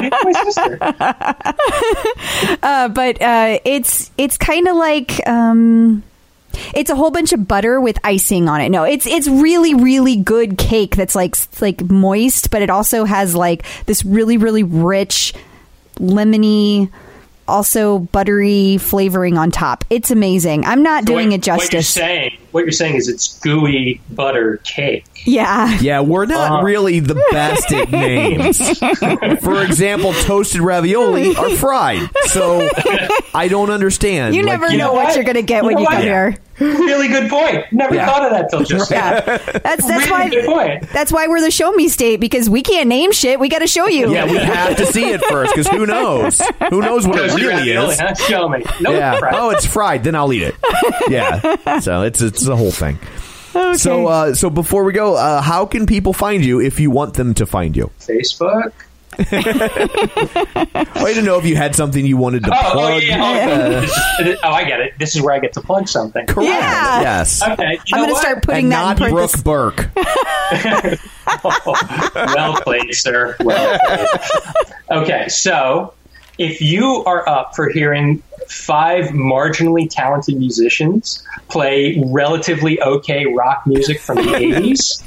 My 0.00 0.32
sister. 0.44 0.78
Uh, 2.62 2.88
but 2.88 3.20
uh, 3.20 3.58
it's 3.66 4.10
it's 4.16 4.38
kind 4.38 4.66
of 4.66 4.76
like 4.76 5.20
um, 5.28 6.02
it's 6.74 6.90
a 6.90 6.96
whole 6.96 7.10
bunch 7.10 7.32
of 7.32 7.46
butter 7.46 7.80
with 7.80 7.98
icing 8.04 8.48
on 8.48 8.60
it. 8.60 8.70
No, 8.70 8.84
it's 8.84 9.06
it's 9.06 9.28
really 9.28 9.74
really 9.74 10.16
good 10.16 10.58
cake 10.58 10.96
that's 10.96 11.14
like 11.14 11.36
like 11.60 11.88
moist, 11.90 12.50
but 12.50 12.62
it 12.62 12.70
also 12.70 13.04
has 13.04 13.34
like 13.34 13.64
this 13.86 14.04
really 14.04 14.36
really 14.36 14.62
rich 14.62 15.34
lemony. 15.96 16.90
Also 17.48 17.98
buttery 17.98 18.76
flavoring 18.78 19.36
on 19.36 19.50
top. 19.50 19.84
It's 19.90 20.10
amazing. 20.12 20.64
I'm 20.64 20.82
not 20.82 21.04
doing 21.04 21.28
what, 21.30 21.34
it 21.36 21.42
justice. 21.42 21.66
What 21.66 21.72
you're 21.72 21.82
saying, 21.82 22.38
what 22.52 22.60
you're 22.60 22.70
saying 22.72 22.94
is 22.96 23.08
it's 23.08 23.38
gooey 23.40 24.00
butter 24.10 24.58
cake. 24.64 25.04
yeah. 25.26 25.76
Yeah, 25.80 26.00
we're 26.00 26.26
not 26.26 26.52
Uh-huh. 26.52 26.62
really 26.64 27.00
the 27.00 27.20
best 27.32 27.72
at 27.72 27.90
names. 27.92 28.58
For 29.42 29.62
example, 29.64 30.12
toasted 30.12 30.60
ravioli 30.60 31.34
are 31.34 31.50
fried. 31.56 32.08
So 32.26 32.68
I 33.34 33.48
don't 33.48 33.70
understand. 33.70 34.34
You 34.36 34.42
Like, 34.42 34.60
never 34.60 34.70
you 34.72 34.78
know 34.78 34.86
know 34.88 34.92
what 34.92 35.06
what? 35.06 35.14
you're 35.16 35.24
going 35.24 35.34
to 35.36 35.42
get 35.42 35.62
You 35.62 35.66
when 35.66 35.74
know 35.74 35.80
you 35.80 35.86
what? 35.86 35.92
come 35.94 36.02
here. 36.02 36.36
Really 36.60 37.08
good 37.08 37.30
point. 37.30 37.64
Never 37.72 37.94
Yeah. 37.94 38.06
thought 38.06 38.24
of 38.26 38.30
that 38.32 38.50
till 38.50 38.62
just 38.64 38.90
now. 38.90 38.96
Yeah, 39.14 39.20
that's 39.24 39.86
that's 39.86 39.88
really 39.88 40.10
why 40.10 40.28
good 40.28 40.44
point. 40.46 40.88
that's 40.92 41.10
why 41.10 41.26
we're 41.26 41.40
the 41.40 41.50
show 41.50 41.72
me 41.72 41.88
state 41.88 42.20
because 42.20 42.50
we 42.50 42.62
can't 42.62 42.88
name 42.88 43.12
shit. 43.12 43.40
We 43.40 43.48
got 43.48 43.60
to 43.60 43.66
show 43.66 43.88
you. 43.88 44.12
Yeah, 44.12 44.26
we 44.26 44.36
have 44.38 44.76
to 44.76 44.86
see 44.86 45.08
it 45.10 45.20
first 45.24 45.54
because 45.54 45.68
who 45.68 45.86
knows? 45.86 46.40
Who 46.68 46.80
knows 46.82 47.06
what 47.06 47.18
it 47.18 47.34
really 47.34 47.70
is? 47.70 47.98
huh? 47.98 48.14
Show 48.14 48.48
me. 48.48 48.62
No, 48.80 48.90
Yeah. 48.92 49.18
fried. 49.18 49.34
Oh, 49.34 49.50
it's 49.50 49.64
fried. 49.66 50.04
Then 50.04 50.14
I'll 50.14 50.32
eat 50.32 50.42
it. 50.42 50.54
Yeah. 51.08 51.78
So 51.80 52.02
it's 52.02 52.20
it's 52.20 52.44
the 52.44 52.56
whole 52.56 52.70
thing. 52.72 52.98
Okay. 53.54 53.76
So 53.78 54.06
uh, 54.06 54.34
so 54.34 54.48
before 54.50 54.84
we 54.84 54.92
go, 54.92 55.14
uh, 55.16 55.40
how 55.40 55.66
can 55.66 55.86
people 55.86 56.12
find 56.12 56.44
you 56.44 56.60
if 56.60 56.78
you 56.78 56.90
want 56.90 57.14
them 57.14 57.34
to 57.34 57.46
find 57.46 57.76
you? 57.76 57.90
Facebook. 57.98 58.72
I 59.18 61.02
didn't 61.06 61.24
know 61.24 61.38
if 61.38 61.44
you 61.44 61.56
had 61.56 61.74
something 61.74 62.04
you 62.06 62.16
wanted 62.16 62.44
to 62.44 62.50
Oh, 62.52 62.58
oh, 62.62 62.72
plug. 62.72 63.02
yeah. 63.02 63.18
Oh, 63.22 63.50
uh, 63.52 63.80
this 63.80 63.90
is- 64.20 64.38
oh, 64.42 64.50
I 64.50 64.64
get 64.64 64.80
it. 64.80 64.94
This 64.98 65.16
is 65.16 65.22
where 65.22 65.34
I 65.34 65.38
get 65.40 65.52
to 65.54 65.60
plug 65.60 65.88
something. 65.88 66.26
Correct. 66.26 66.48
Yeah. 66.50 67.00
Yes. 67.00 67.42
Okay. 67.42 67.72
You 67.86 67.96
I'm 67.96 68.02
going 68.04 68.14
to 68.14 68.20
start 68.20 68.42
putting 68.44 68.64
and 68.66 68.72
that 68.72 68.98
not 68.98 69.06
in 69.08 69.12
Brooke 69.12 69.30
purpose. 69.32 69.42
Burke. 69.42 69.90
well 72.36 72.54
played, 72.62 72.94
sir. 72.94 73.36
Well 73.40 73.78
played. 73.78 74.08
Okay, 75.02 75.28
so 75.28 75.94
if 76.38 76.60
you 76.60 77.04
are 77.04 77.28
up 77.28 77.54
for 77.54 77.68
hearing 77.70 78.22
five 78.48 79.06
marginally 79.06 79.88
talented 79.88 80.36
musicians 80.36 81.24
play 81.48 82.02
relatively 82.06 82.80
okay 82.82 83.26
rock 83.26 83.62
music 83.66 84.00
from 84.00 84.16
the 84.16 84.22
80s, 84.22 85.02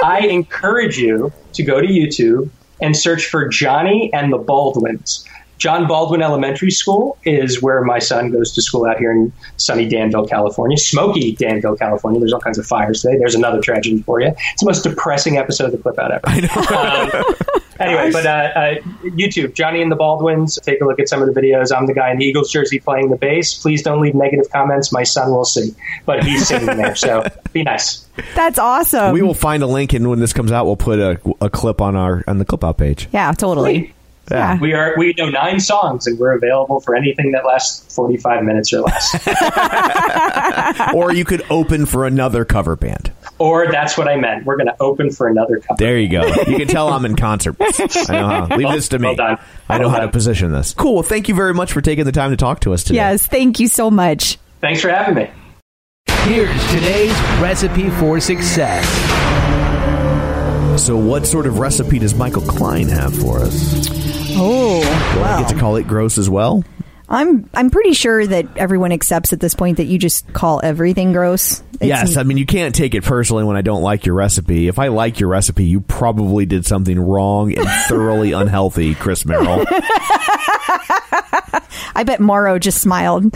I 0.04 0.26
encourage 0.26 0.98
you 0.98 1.32
to 1.54 1.62
go 1.62 1.80
to 1.80 1.86
YouTube 1.86 2.50
and 2.82 2.96
search 2.96 3.24
for 3.26 3.48
Johnny 3.48 4.10
and 4.12 4.32
the 4.32 4.38
Baldwins. 4.38 5.24
John 5.62 5.86
Baldwin 5.86 6.22
Elementary 6.22 6.72
School 6.72 7.16
is 7.22 7.62
where 7.62 7.82
my 7.82 8.00
son 8.00 8.32
goes 8.32 8.50
to 8.50 8.60
school 8.60 8.84
out 8.84 8.98
here 8.98 9.12
in 9.12 9.32
sunny 9.58 9.86
Danville, 9.86 10.26
California. 10.26 10.76
Smoky 10.76 11.36
Danville, 11.36 11.76
California. 11.76 12.18
There's 12.18 12.32
all 12.32 12.40
kinds 12.40 12.58
of 12.58 12.66
fires 12.66 13.02
today. 13.02 13.16
There's 13.16 13.36
another 13.36 13.60
tragedy 13.60 14.02
for 14.02 14.20
you. 14.20 14.26
It's 14.26 14.60
the 14.60 14.66
most 14.66 14.82
depressing 14.82 15.36
episode 15.36 15.66
of 15.66 15.70
the 15.70 15.78
Clip 15.78 15.96
Out 16.00 16.10
ever. 16.10 16.26
Um, 16.72 17.34
anyway, 17.78 18.10
but 18.10 18.26
uh, 18.26 18.30
uh, 18.30 18.74
YouTube, 19.04 19.54
Johnny 19.54 19.80
and 19.80 19.92
the 19.92 19.94
Baldwins. 19.94 20.58
Take 20.64 20.80
a 20.80 20.84
look 20.84 20.98
at 20.98 21.08
some 21.08 21.22
of 21.22 21.32
the 21.32 21.40
videos. 21.40 21.72
I'm 21.72 21.86
the 21.86 21.94
guy 21.94 22.10
in 22.10 22.18
the 22.18 22.24
Eagles 22.24 22.50
jersey 22.50 22.80
playing 22.80 23.10
the 23.10 23.16
bass. 23.16 23.54
Please 23.54 23.84
don't 23.84 24.00
leave 24.00 24.16
negative 24.16 24.50
comments. 24.50 24.90
My 24.90 25.04
son 25.04 25.30
will 25.30 25.44
see, 25.44 25.76
but 26.06 26.24
he's 26.24 26.48
singing 26.48 26.76
there, 26.76 26.96
so 26.96 27.24
be 27.52 27.62
nice. 27.62 28.04
That's 28.34 28.58
awesome. 28.58 29.12
We 29.12 29.22
will 29.22 29.32
find 29.32 29.62
a 29.62 29.68
link, 29.68 29.92
and 29.92 30.10
when 30.10 30.18
this 30.18 30.32
comes 30.32 30.50
out, 30.50 30.66
we'll 30.66 30.74
put 30.74 30.98
a, 30.98 31.20
a 31.40 31.48
clip 31.48 31.80
on 31.80 31.94
our 31.94 32.24
on 32.26 32.38
the 32.38 32.44
clip 32.44 32.64
out 32.64 32.78
page. 32.78 33.08
yeah, 33.12 33.30
totally. 33.30 33.94
Yeah. 34.32 34.58
We 34.58 34.72
are 34.74 34.94
we 34.96 35.14
know 35.18 35.28
nine 35.30 35.60
songs, 35.60 36.06
and 36.06 36.18
we're 36.18 36.32
available 36.34 36.80
for 36.80 36.96
anything 36.96 37.32
that 37.32 37.44
lasts 37.44 37.94
45 37.94 38.42
minutes 38.44 38.72
or 38.72 38.80
less. 38.80 39.14
or 40.94 41.12
you 41.12 41.24
could 41.24 41.44
open 41.50 41.86
for 41.86 42.06
another 42.06 42.44
cover 42.44 42.74
band. 42.76 43.12
or 43.38 43.70
that's 43.70 43.98
what 43.98 44.08
I 44.08 44.16
meant. 44.16 44.44
We're 44.46 44.56
going 44.56 44.68
to 44.68 44.76
open 44.80 45.10
for 45.10 45.28
another 45.28 45.58
cover. 45.58 45.76
There 45.78 45.98
you 45.98 46.08
go. 46.08 46.26
You 46.46 46.56
can 46.56 46.68
tell 46.68 46.88
I'm 46.88 47.04
in 47.04 47.16
concert. 47.16 47.56
I 47.60 48.12
know 48.12 48.28
how. 48.28 48.56
Leave 48.56 48.72
this 48.72 48.88
to 48.88 48.98
me. 48.98 49.08
Well 49.08 49.16
done. 49.16 49.38
I 49.68 49.78
know 49.78 49.88
Well 49.88 49.96
how 49.96 50.00
to 50.00 50.08
position 50.08 50.52
this. 50.52 50.74
Cool. 50.74 50.94
Well, 50.94 51.02
thank 51.02 51.28
you 51.28 51.34
very 51.34 51.52
much 51.54 51.72
for 51.72 51.80
taking 51.80 52.04
the 52.04 52.12
time 52.12 52.30
to 52.30 52.36
talk 52.36 52.60
to 52.60 52.72
us 52.72 52.84
today. 52.84 52.96
Yes, 52.96 53.26
thank 53.26 53.60
you 53.60 53.68
so 53.68 53.90
much. 53.90 54.38
Thanks 54.60 54.80
for 54.80 54.88
having 54.88 55.14
me. 55.14 55.30
Here's 56.22 56.70
today's 56.70 57.12
recipe 57.40 57.90
for 57.90 58.20
success. 58.20 58.86
So, 60.80 60.96
what 60.96 61.26
sort 61.26 61.46
of 61.46 61.58
recipe 61.58 61.98
does 61.98 62.14
Michael 62.14 62.42
Kline 62.42 62.88
have 62.88 63.14
for 63.14 63.40
us? 63.40 64.01
Oh, 64.36 64.80
Do 65.14 65.20
I 65.22 65.40
get 65.40 65.48
to 65.50 65.58
call 65.58 65.76
it 65.76 65.86
gross 65.86 66.18
as 66.18 66.28
well? 66.30 66.64
I'm 67.08 67.50
I'm 67.52 67.68
pretty 67.70 67.92
sure 67.92 68.26
that 68.26 68.56
everyone 68.56 68.90
accepts 68.90 69.32
at 69.34 69.40
this 69.40 69.54
point 69.54 69.76
that 69.76 69.84
you 69.84 69.98
just 69.98 70.32
call 70.32 70.60
everything 70.64 71.12
gross. 71.12 71.60
It's- 71.74 71.88
yes. 71.88 72.16
I 72.16 72.22
mean, 72.22 72.38
you 72.38 72.46
can't 72.46 72.74
take 72.74 72.94
it 72.94 73.02
personally 73.04 73.44
when 73.44 73.56
I 73.56 73.60
don't 73.60 73.82
like 73.82 74.06
your 74.06 74.14
recipe. 74.14 74.66
If 74.68 74.78
I 74.78 74.88
like 74.88 75.20
your 75.20 75.28
recipe, 75.28 75.64
you 75.64 75.80
probably 75.82 76.46
did 76.46 76.64
something 76.64 76.98
wrong 76.98 77.52
and 77.56 77.68
thoroughly 77.88 78.32
unhealthy, 78.42 78.94
Chris 78.94 79.26
Merrill. 79.26 79.66
I 81.94 82.04
bet 82.04 82.20
Morrow 82.20 82.58
just 82.58 82.80
smiled. 82.80 83.24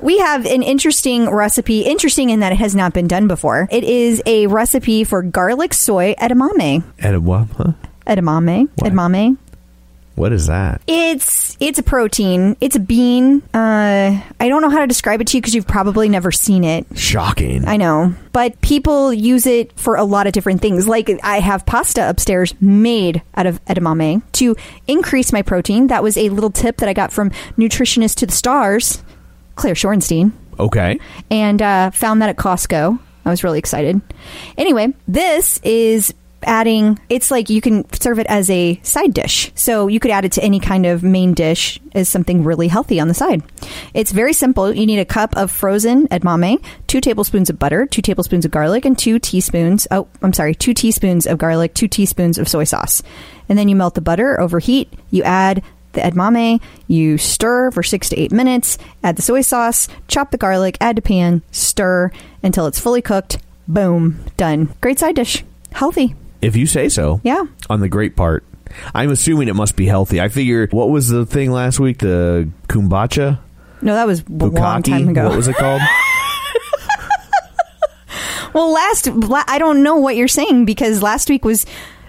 we 0.00 0.18
have 0.18 0.46
an 0.46 0.62
interesting 0.62 1.30
recipe, 1.30 1.82
interesting 1.82 2.30
in 2.30 2.40
that 2.40 2.52
it 2.52 2.58
has 2.58 2.74
not 2.74 2.92
been 2.92 3.08
done 3.08 3.28
before. 3.28 3.68
It 3.70 3.84
is 3.84 4.22
a 4.26 4.46
recipe 4.46 5.04
for 5.04 5.22
garlic 5.22 5.74
soy 5.74 6.14
edamame. 6.18 6.84
and 6.98 7.24
what? 7.24 7.48
Huh? 7.56 7.72
Edamame. 8.06 8.68
What? 8.76 8.92
Edamame. 8.92 9.36
What 10.18 10.32
is 10.32 10.48
that? 10.48 10.82
It's 10.88 11.56
it's 11.60 11.78
a 11.78 11.82
protein. 11.82 12.56
It's 12.60 12.74
a 12.74 12.80
bean. 12.80 13.40
Uh, 13.54 14.20
I 14.40 14.48
don't 14.48 14.62
know 14.62 14.68
how 14.68 14.80
to 14.80 14.86
describe 14.88 15.20
it 15.20 15.28
to 15.28 15.36
you 15.36 15.40
because 15.40 15.54
you've 15.54 15.68
probably 15.68 16.08
never 16.08 16.32
seen 16.32 16.64
it. 16.64 16.86
Shocking. 16.98 17.64
I 17.66 17.76
know, 17.76 18.14
but 18.32 18.60
people 18.60 19.14
use 19.14 19.46
it 19.46 19.72
for 19.78 19.94
a 19.94 20.02
lot 20.02 20.26
of 20.26 20.32
different 20.32 20.60
things. 20.60 20.88
Like 20.88 21.08
I 21.22 21.38
have 21.38 21.64
pasta 21.66 22.08
upstairs 22.10 22.52
made 22.60 23.22
out 23.36 23.46
of 23.46 23.64
edamame 23.66 24.22
to 24.32 24.56
increase 24.88 25.32
my 25.32 25.42
protein. 25.42 25.86
That 25.86 26.02
was 26.02 26.16
a 26.16 26.30
little 26.30 26.50
tip 26.50 26.78
that 26.78 26.88
I 26.88 26.94
got 26.94 27.12
from 27.12 27.30
nutritionist 27.56 28.16
to 28.16 28.26
the 28.26 28.32
stars, 28.32 29.04
Claire 29.54 29.74
Shorenstein, 29.74 30.32
okay. 30.58 30.98
and 31.30 31.62
uh, 31.62 31.92
found 31.92 32.22
that 32.22 32.28
at 32.28 32.36
Costco. 32.36 32.98
I 33.24 33.30
was 33.30 33.44
really 33.44 33.60
excited. 33.60 34.00
Anyway, 34.56 34.94
this 35.06 35.60
is 35.62 36.12
adding 36.44 36.98
it's 37.08 37.30
like 37.30 37.50
you 37.50 37.60
can 37.60 37.84
serve 37.92 38.18
it 38.18 38.26
as 38.28 38.48
a 38.50 38.78
side 38.82 39.12
dish 39.12 39.50
so 39.54 39.88
you 39.88 39.98
could 39.98 40.10
add 40.10 40.24
it 40.24 40.32
to 40.32 40.42
any 40.42 40.60
kind 40.60 40.86
of 40.86 41.02
main 41.02 41.34
dish 41.34 41.80
as 41.94 42.08
something 42.08 42.44
really 42.44 42.68
healthy 42.68 43.00
on 43.00 43.08
the 43.08 43.14
side 43.14 43.42
it's 43.92 44.12
very 44.12 44.32
simple 44.32 44.72
you 44.72 44.86
need 44.86 45.00
a 45.00 45.04
cup 45.04 45.36
of 45.36 45.50
frozen 45.50 46.06
edamame 46.08 46.62
two 46.86 47.00
tablespoons 47.00 47.50
of 47.50 47.58
butter 47.58 47.86
two 47.86 48.02
tablespoons 48.02 48.44
of 48.44 48.50
garlic 48.50 48.84
and 48.84 48.98
two 48.98 49.18
teaspoons 49.18 49.86
oh 49.90 50.06
i'm 50.22 50.32
sorry 50.32 50.54
two 50.54 50.74
teaspoons 50.74 51.26
of 51.26 51.38
garlic 51.38 51.74
two 51.74 51.88
teaspoons 51.88 52.38
of 52.38 52.48
soy 52.48 52.64
sauce 52.64 53.02
and 53.48 53.58
then 53.58 53.68
you 53.68 53.74
melt 53.74 53.94
the 53.94 54.00
butter 54.00 54.40
over 54.40 54.58
heat 54.58 54.92
you 55.10 55.22
add 55.24 55.62
the 55.92 56.02
edamame, 56.02 56.60
you 56.86 57.18
stir 57.18 57.70
for 57.70 57.82
six 57.82 58.10
to 58.10 58.18
eight 58.20 58.30
minutes, 58.30 58.78
add 59.02 59.16
the 59.16 59.22
soy 59.22 59.40
sauce, 59.40 59.88
chop 60.06 60.30
the 60.30 60.36
garlic, 60.36 60.76
add 60.80 60.96
to 60.96 61.02
pan, 61.02 61.42
stir 61.50 62.12
until 62.42 62.66
it's 62.66 62.78
fully 62.78 63.02
cooked. 63.02 63.38
Boom, 63.66 64.22
done. 64.36 64.74
Great 64.80 64.98
side 64.98 65.16
dish. 65.16 65.44
Healthy. 65.72 66.14
If 66.40 66.56
you 66.56 66.66
say 66.66 66.88
so. 66.88 67.20
Yeah. 67.24 67.44
On 67.68 67.80
the 67.80 67.88
great 67.88 68.16
part. 68.16 68.44
I'm 68.94 69.10
assuming 69.10 69.48
it 69.48 69.54
must 69.54 69.76
be 69.76 69.86
healthy. 69.86 70.20
I 70.20 70.28
figure, 70.28 70.68
what 70.70 70.90
was 70.90 71.08
the 71.08 71.24
thing 71.24 71.50
last 71.50 71.80
week? 71.80 71.98
The 71.98 72.50
kombucha? 72.68 73.38
No, 73.80 73.94
that 73.94 74.06
was 74.06 74.20
a 74.20 74.32
long 74.46 74.82
time 74.82 75.08
ago. 75.08 75.28
What 75.28 75.36
was 75.36 75.48
it 75.48 75.56
called? 75.56 75.80
well, 78.52 78.72
last 78.72 79.06
la- 79.06 79.44
I 79.46 79.58
don't 79.58 79.82
know 79.82 79.96
what 79.96 80.16
you're 80.16 80.28
saying 80.28 80.64
because 80.64 81.02
last 81.02 81.28
week 81.28 81.44
was 81.44 81.64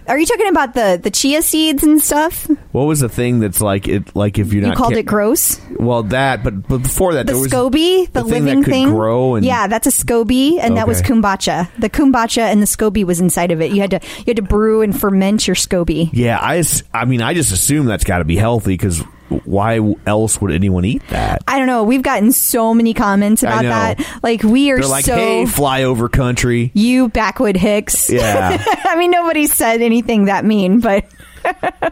Are 0.09 0.19
you 0.19 0.25
talking 0.25 0.47
about 0.49 0.73
the 0.73 0.99
the 1.01 1.11
chia 1.11 1.41
seeds 1.41 1.83
and 1.83 2.01
stuff? 2.01 2.49
What 2.71 2.83
was 2.83 2.99
the 2.99 3.07
thing 3.09 3.39
that's 3.39 3.61
like 3.61 3.87
it? 3.87 4.15
Like 4.15 4.37
if 4.39 4.51
you're 4.51 4.63
You 4.63 4.69
not 4.69 4.77
called 4.77 4.93
ca- 4.93 4.99
it 4.99 5.05
gross. 5.05 5.61
Well, 5.79 6.03
that, 6.03 6.43
but 6.43 6.67
but 6.67 6.79
before 6.79 7.13
that, 7.13 7.27
The 7.27 7.33
there 7.33 7.41
was 7.41 7.51
SCOBY, 7.51 8.11
the, 8.11 8.23
the 8.23 8.29
thing 8.29 8.45
that 8.45 8.55
living 8.57 8.63
thing. 8.63 8.89
grow 8.89 9.35
and- 9.35 9.45
yeah, 9.45 9.67
that's 9.67 9.87
a 9.87 9.91
SCOBY, 9.91 10.57
and 10.59 10.75
that 10.77 10.87
was 10.87 10.99
Okay. 11.01 11.13
kombucha. 11.13 11.69
The 11.77 11.89
kombucha 11.89 12.41
and 12.41 12.61
the 12.61 12.65
SCOBY 12.67 13.03
was 13.05 13.19
inside 13.21 13.51
of 13.51 13.61
it. 13.61 13.71
You 13.71 13.81
had 13.81 13.91
to 13.91 13.99
you 14.19 14.23
had 14.27 14.35
to 14.37 14.41
brew 14.41 14.81
and 14.81 14.99
ferment 14.99 15.47
your 15.47 15.55
SCOBY. 15.55 16.09
Yeah, 16.11 16.39
I, 16.41 16.63
I 16.93 17.05
mean, 17.05 17.21
I 17.21 17.33
just 17.33 17.51
assume 17.51 17.85
that's 17.85 18.03
got 18.03 18.17
to 18.17 18.25
be 18.25 18.35
healthy 18.35 18.73
because 18.73 19.03
why 19.45 19.95
else 20.05 20.41
would 20.41 20.51
anyone 20.51 20.85
eat 20.85 21.05
that? 21.09 21.43
I 21.47 21.57
don't 21.57 21.67
know. 21.67 21.83
We've 21.83 22.01
gotten 22.01 22.31
so 22.31 22.73
many 22.73 22.93
comments 22.93 23.43
about 23.43 23.63
that. 23.63 24.19
Like 24.23 24.43
we 24.43 24.71
are 24.71 24.79
They're 24.79 24.87
like, 24.87 25.05
so 25.05 25.15
hey, 25.15 25.43
flyover 25.45 26.11
country. 26.11 26.71
you 26.73 27.09
backwood 27.09 27.55
hicks. 27.57 28.09
Yeah, 28.09 28.57
I 28.85 28.95
mean, 28.97 29.11
nobody 29.11 29.47
said 29.47 29.81
anything 29.81 30.25
that 30.25 30.45
mean, 30.45 30.79
but 30.79 31.05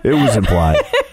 it 0.03 0.13
was 0.13 0.35
implied. 0.35 0.77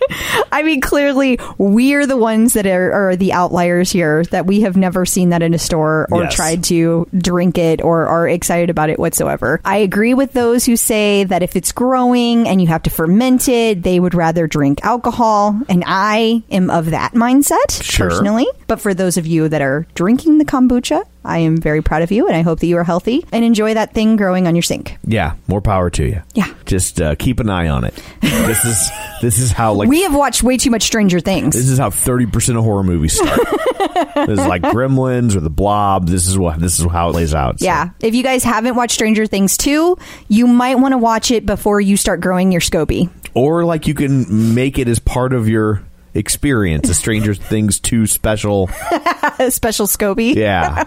I 0.52 0.62
mean, 0.62 0.80
clearly 0.80 1.38
we're 1.58 2.06
the 2.06 2.16
ones 2.16 2.52
that 2.54 2.66
are, 2.66 2.92
are 3.10 3.16
the 3.16 3.32
outliers 3.32 3.90
here. 3.90 4.24
That 4.26 4.46
we 4.46 4.60
have 4.62 4.76
never 4.76 5.04
seen 5.06 5.30
that 5.30 5.42
in 5.42 5.54
a 5.54 5.58
store 5.58 6.08
or 6.10 6.22
Yes. 6.24 6.34
tried 6.34 6.64
to 6.64 7.06
drink 7.16 7.58
it 7.58 7.82
or 7.82 8.06
are 8.06 8.28
excited 8.28 8.70
about 8.70 8.90
it 8.90 8.98
whatsoever. 8.98 9.60
I 9.64 9.78
agree 9.78 10.14
with 10.14 10.32
those 10.32 10.64
who 10.64 10.76
say 10.76 11.24
that 11.24 11.42
if 11.42 11.56
it's 11.56 11.72
growing 11.72 12.46
and 12.48 12.60
you 12.60 12.68
have 12.68 12.82
to 12.84 12.90
ferment 12.90 13.48
it, 13.48 13.82
they 13.82 13.98
would 14.00 14.14
rather 14.14 14.46
drink 14.46 14.84
alcohol, 14.84 15.58
and 15.68 15.82
I 15.86 16.42
am 16.50 16.70
of 16.70 16.90
that 16.90 17.12
mindset 17.14 17.82
Sure. 17.82 18.08
personally. 18.10 18.46
But 18.66 18.80
for 18.80 18.94
those 18.94 19.16
of 19.16 19.26
you 19.26 19.48
that 19.48 19.60
are 19.62 19.86
drinking 19.94 20.38
the 20.38 20.44
kombucha, 20.44 21.04
I 21.24 21.38
am 21.38 21.56
very 21.56 21.82
proud 21.82 22.02
of 22.02 22.10
you, 22.12 22.26
and 22.26 22.36
I 22.36 22.42
hope 22.42 22.60
that 22.60 22.66
you 22.66 22.76
are 22.76 22.84
healthy 22.84 23.24
and 23.32 23.44
enjoy 23.44 23.74
that 23.74 23.94
thing 23.94 24.16
growing 24.16 24.46
on 24.46 24.54
your 24.54 24.62
sink. 24.62 24.96
Yeah, 25.06 25.34
more 25.48 25.60
power 25.60 25.90
to 25.90 26.04
you. 26.04 26.22
Yeah. 26.34 26.52
just 26.66 27.00
uh, 27.00 27.14
keep 27.14 27.40
an 27.40 27.48
eye 27.50 27.68
on 27.68 27.84
it. 27.84 27.94
This 28.20 28.64
is 28.64 28.90
this 29.22 29.38
is 29.38 29.52
how 29.52 29.72
like 29.72 29.88
we 29.88 30.02
have 30.02 30.14
watched 30.14 30.42
way 30.42 30.56
too 30.56 30.70
much 30.70 30.82
Stranger 30.82 31.20
Things. 31.20 31.54
this 31.54 31.68
is 31.68 31.78
how 31.78 31.90
thirty 31.90 32.26
percent 32.26 32.58
of 32.58 32.64
horror 32.64 32.82
movies 32.82 33.14
start. 33.18 33.40
this 34.26 34.38
is 34.38 34.46
like 34.46 34.62
Gremlins 34.62 35.34
or 35.34 35.40
The 35.40 35.50
Blob. 35.50 36.08
This 36.08 36.26
is 36.26 36.36
what 36.38 36.58
this 36.60 36.78
is 36.78 36.86
how 36.90 37.08
it 37.10 37.14
lays 37.14 37.34
out. 37.34 37.60
So, 37.60 37.64
Yeah. 37.66 37.90
If 38.00 38.14
you 38.14 38.22
guys 38.22 38.44
haven't 38.44 38.74
watched 38.74 38.94
Stranger 38.94 39.26
Things 39.26 39.56
2, 39.56 39.96
you 40.28 40.46
might 40.46 40.76
want 40.76 40.92
to 40.92 40.98
watch 40.98 41.30
it 41.30 41.46
before 41.46 41.80
you 41.80 41.96
start 41.96 42.20
growing 42.20 42.52
your 42.52 42.60
SCOBY. 42.60 43.08
or 43.34 43.64
like 43.64 43.86
you 43.86 43.94
can 43.94 44.54
make 44.54 44.78
it 44.78 44.88
as 44.88 44.98
part 44.98 45.32
of 45.32 45.48
your 45.48 45.82
experience. 46.14 46.88
A 46.88 46.94
Stranger 46.94 47.34
Things 47.34 47.78
two 47.80 48.06
special. 48.06 48.68
Special 49.48 49.86
SCOBY. 49.86 50.34
Yeah. 50.36 50.84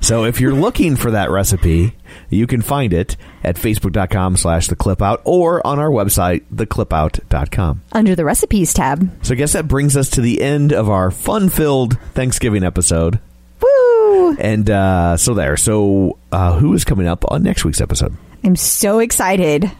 so 0.00 0.24
if 0.24 0.40
you're 0.40 0.52
looking 0.54 0.96
for 0.96 1.12
that 1.12 1.30
recipe, 1.30 1.94
you 2.30 2.46
can 2.46 2.62
find 2.62 2.92
it 2.92 3.16
at 3.44 3.56
facebook.com 3.56 4.36
slash 4.36 4.66
the 4.66 4.74
clip 4.76 5.00
out 5.00 5.20
or 5.24 5.64
on 5.66 5.78
our 5.78 5.90
website, 5.90 6.42
theclipout.com. 6.52 7.82
Under 7.92 8.14
the 8.14 8.24
recipes 8.24 8.74
tab. 8.74 9.08
So 9.24 9.34
I 9.34 9.36
guess 9.36 9.52
that 9.52 9.68
brings 9.68 9.96
us 9.96 10.10
to 10.10 10.20
the 10.20 10.42
end 10.42 10.72
of 10.72 10.90
our 10.90 11.10
fun 11.10 11.48
filled 11.48 11.98
Thanksgiving 12.14 12.64
episode. 12.64 13.20
Woo! 13.60 14.36
And 14.36 14.68
uh, 14.68 15.16
so 15.16 15.34
there. 15.34 15.56
So 15.56 16.18
uh, 16.32 16.58
who 16.58 16.74
is 16.74 16.84
coming 16.84 17.06
up 17.06 17.24
on 17.30 17.42
next 17.42 17.64
week's 17.64 17.80
episode? 17.80 18.16
I'm 18.42 18.56
so 18.56 18.98
excited. 18.98 19.70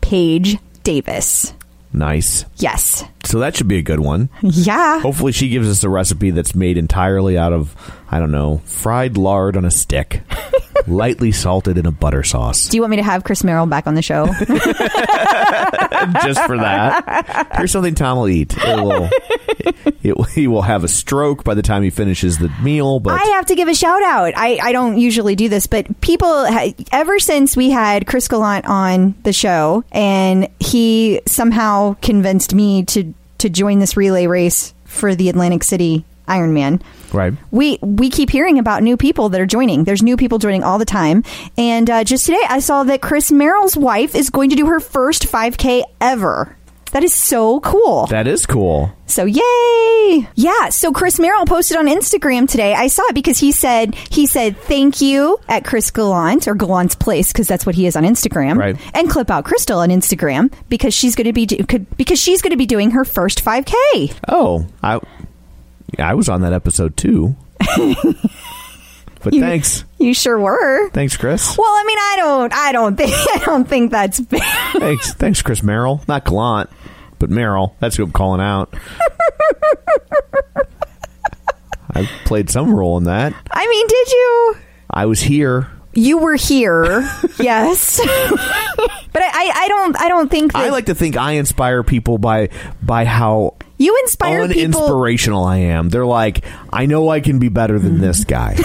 Paige 0.00 0.58
Davis. 0.84 1.52
Nice. 1.96 2.44
Yes. 2.56 3.04
So 3.24 3.38
that 3.38 3.56
should 3.56 3.68
be 3.68 3.78
a 3.78 3.82
good 3.82 4.00
one. 4.00 4.28
Yeah. 4.42 5.00
Hopefully, 5.00 5.32
she 5.32 5.48
gives 5.48 5.68
us 5.68 5.82
a 5.82 5.88
recipe 5.88 6.30
that's 6.30 6.54
made 6.54 6.76
entirely 6.76 7.38
out 7.38 7.54
of, 7.54 7.74
I 8.10 8.18
don't 8.20 8.30
know, 8.30 8.58
fried 8.64 9.16
lard 9.16 9.56
on 9.56 9.64
a 9.64 9.70
stick, 9.70 10.22
lightly 10.86 11.32
salted 11.32 11.76
in 11.76 11.86
a 11.86 11.90
butter 11.90 12.22
sauce. 12.22 12.68
Do 12.68 12.76
you 12.76 12.82
want 12.82 12.92
me 12.92 12.96
to 12.98 13.02
have 13.02 13.24
Chris 13.24 13.42
Merrill 13.42 13.66
back 13.66 13.86
on 13.86 13.94
the 13.94 14.02
show? 14.02 14.26
Just 16.24 16.40
for 16.46 16.56
that. 16.56 17.48
Here's 17.56 17.72
something 17.72 17.94
Tom 17.94 18.18
will 18.18 18.28
eat. 18.28 18.56
It 18.56 18.82
will, 18.82 19.08
it, 20.02 20.30
he 20.30 20.46
will 20.46 20.62
have 20.62 20.84
a 20.84 20.88
stroke 20.88 21.42
by 21.42 21.54
the 21.54 21.62
time 21.62 21.82
he 21.82 21.90
finishes 21.90 22.38
the 22.38 22.48
meal, 22.62 23.00
but 23.00 23.20
I 23.20 23.24
have 23.34 23.46
to 23.46 23.54
give 23.54 23.68
a 23.68 23.74
shout 23.74 24.02
out. 24.02 24.34
I, 24.36 24.58
I 24.62 24.72
don't 24.72 24.98
usually 24.98 25.34
do 25.34 25.48
this, 25.48 25.66
but 25.66 26.00
people, 26.00 26.46
ever 26.92 27.18
since 27.18 27.56
we 27.56 27.70
had 27.70 28.06
Chris 28.06 28.28
Gallant 28.28 28.66
on 28.66 29.14
the 29.24 29.32
show 29.32 29.84
and 29.90 30.48
he 30.60 31.20
somehow 31.26 31.96
convinced 32.02 32.54
me 32.54 32.84
to, 32.84 33.12
to 33.38 33.48
join 33.48 33.80
this 33.80 33.96
relay 33.96 34.26
race 34.26 34.74
for 34.84 35.14
the 35.14 35.28
Atlantic 35.28 35.64
City 35.64 36.04
Ironman. 36.28 36.82
Right. 37.12 37.34
we 37.50 37.78
we 37.82 38.10
keep 38.10 38.30
hearing 38.30 38.58
about 38.58 38.82
new 38.82 38.96
people 38.96 39.28
that 39.30 39.40
are 39.40 39.46
joining. 39.46 39.84
There's 39.84 40.02
new 40.02 40.16
people 40.16 40.38
joining 40.38 40.64
all 40.64 40.78
the 40.78 40.84
time. 40.84 41.24
And 41.56 41.88
uh, 41.88 42.04
just 42.04 42.26
today, 42.26 42.42
I 42.48 42.60
saw 42.60 42.84
that 42.84 43.02
Chris 43.02 43.30
Merrill's 43.32 43.76
wife 43.76 44.14
is 44.14 44.30
going 44.30 44.50
to 44.50 44.56
do 44.56 44.66
her 44.66 44.80
first 44.80 45.24
5K 45.24 45.82
ever. 46.00 46.56
That 46.92 47.04
is 47.04 47.12
so 47.12 47.60
cool. 47.60 48.06
That 48.06 48.26
is 48.26 48.46
cool. 48.46 48.90
So 49.06 49.24
yay! 49.24 50.28
Yeah. 50.34 50.70
So 50.70 50.92
Chris 50.92 51.18
Merrill 51.18 51.44
posted 51.44 51.76
on 51.76 51.86
Instagram 51.86 52.48
today. 52.48 52.74
I 52.74 52.86
saw 52.86 53.02
it 53.08 53.14
because 53.14 53.38
he 53.38 53.52
said 53.52 53.94
he 53.94 54.26
said 54.26 54.56
thank 54.56 55.00
you 55.00 55.38
at 55.48 55.64
Chris 55.64 55.90
Gallant 55.90 56.48
or 56.48 56.54
Gallant's 56.54 56.94
Place 56.94 57.32
because 57.32 57.48
that's 57.48 57.66
what 57.66 57.74
he 57.74 57.86
is 57.86 57.96
on 57.96 58.04
Instagram. 58.04 58.56
Right. 58.56 58.76
And 58.94 59.10
clip 59.10 59.30
out 59.30 59.44
Crystal 59.44 59.80
on 59.80 59.90
Instagram 59.90 60.52
because 60.68 60.94
she's 60.94 61.14
going 61.14 61.26
to 61.26 61.32
be 61.32 61.46
do- 61.46 61.64
could, 61.64 61.94
because 61.96 62.20
she's 62.20 62.40
going 62.40 62.52
to 62.52 62.56
be 62.56 62.66
doing 62.66 62.92
her 62.92 63.04
first 63.04 63.44
5K. 63.44 64.16
Oh, 64.28 64.66
I, 64.82 65.00
I 65.98 66.14
was 66.14 66.28
on 66.28 66.40
that 66.42 66.52
episode 66.52 66.96
too. 66.96 67.36
but 67.58 67.66
You- 69.34 69.40
thanks. 69.40 69.84
You 69.98 70.12
sure 70.14 70.38
were. 70.38 70.88
Thanks, 70.90 71.16
Chris. 71.16 71.56
Well, 71.58 71.66
I 71.68 71.84
mean, 71.84 71.98
I 71.98 72.14
don't, 72.18 72.52
I 72.52 72.72
don't 72.72 72.96
think, 72.96 73.10
I 73.34 73.38
don't 73.44 73.66
think 73.68 73.90
that's 73.90 74.20
bad. 74.20 74.72
Thanks, 74.78 75.14
thanks, 75.14 75.42
Chris 75.42 75.62
Merrill. 75.62 76.00
Not 76.06 76.24
Gallant, 76.24 76.70
but 77.18 77.30
Merrill. 77.30 77.74
That's 77.80 77.96
who 77.96 78.04
I'm 78.04 78.12
calling 78.12 78.40
out. 78.40 78.72
I 81.94 82.04
played 82.24 82.50
some 82.50 82.74
role 82.74 82.98
in 82.98 83.04
that. 83.04 83.32
I 83.50 83.66
mean, 83.66 83.86
did 83.86 84.10
you? 84.12 84.56
I 84.90 85.06
was 85.06 85.20
here. 85.22 85.70
You 85.94 86.18
were 86.18 86.34
here, 86.34 87.08
yes, 87.38 87.98
but 89.16 89.22
I, 89.22 89.28
I, 89.32 89.52
I 89.54 89.68
don't, 89.68 90.00
I 90.02 90.08
don't 90.08 90.30
think 90.30 90.52
that 90.52 90.58
I 90.58 90.68
like 90.68 90.86
to 90.86 90.94
think 90.94 91.16
I 91.16 91.32
inspire 91.32 91.82
people 91.82 92.18
by 92.18 92.50
by 92.82 93.06
how 93.06 93.54
you 93.78 93.96
inspire 94.02 94.46
people. 94.46 94.78
uninspirational 94.82 95.48
I 95.48 95.56
am. 95.56 95.88
They're 95.88 96.04
like, 96.04 96.44
I 96.70 96.84
know 96.84 97.08
I 97.08 97.20
can 97.20 97.38
be 97.38 97.48
better 97.48 97.78
than 97.78 97.98
this 97.98 98.24
guy. 98.26 98.58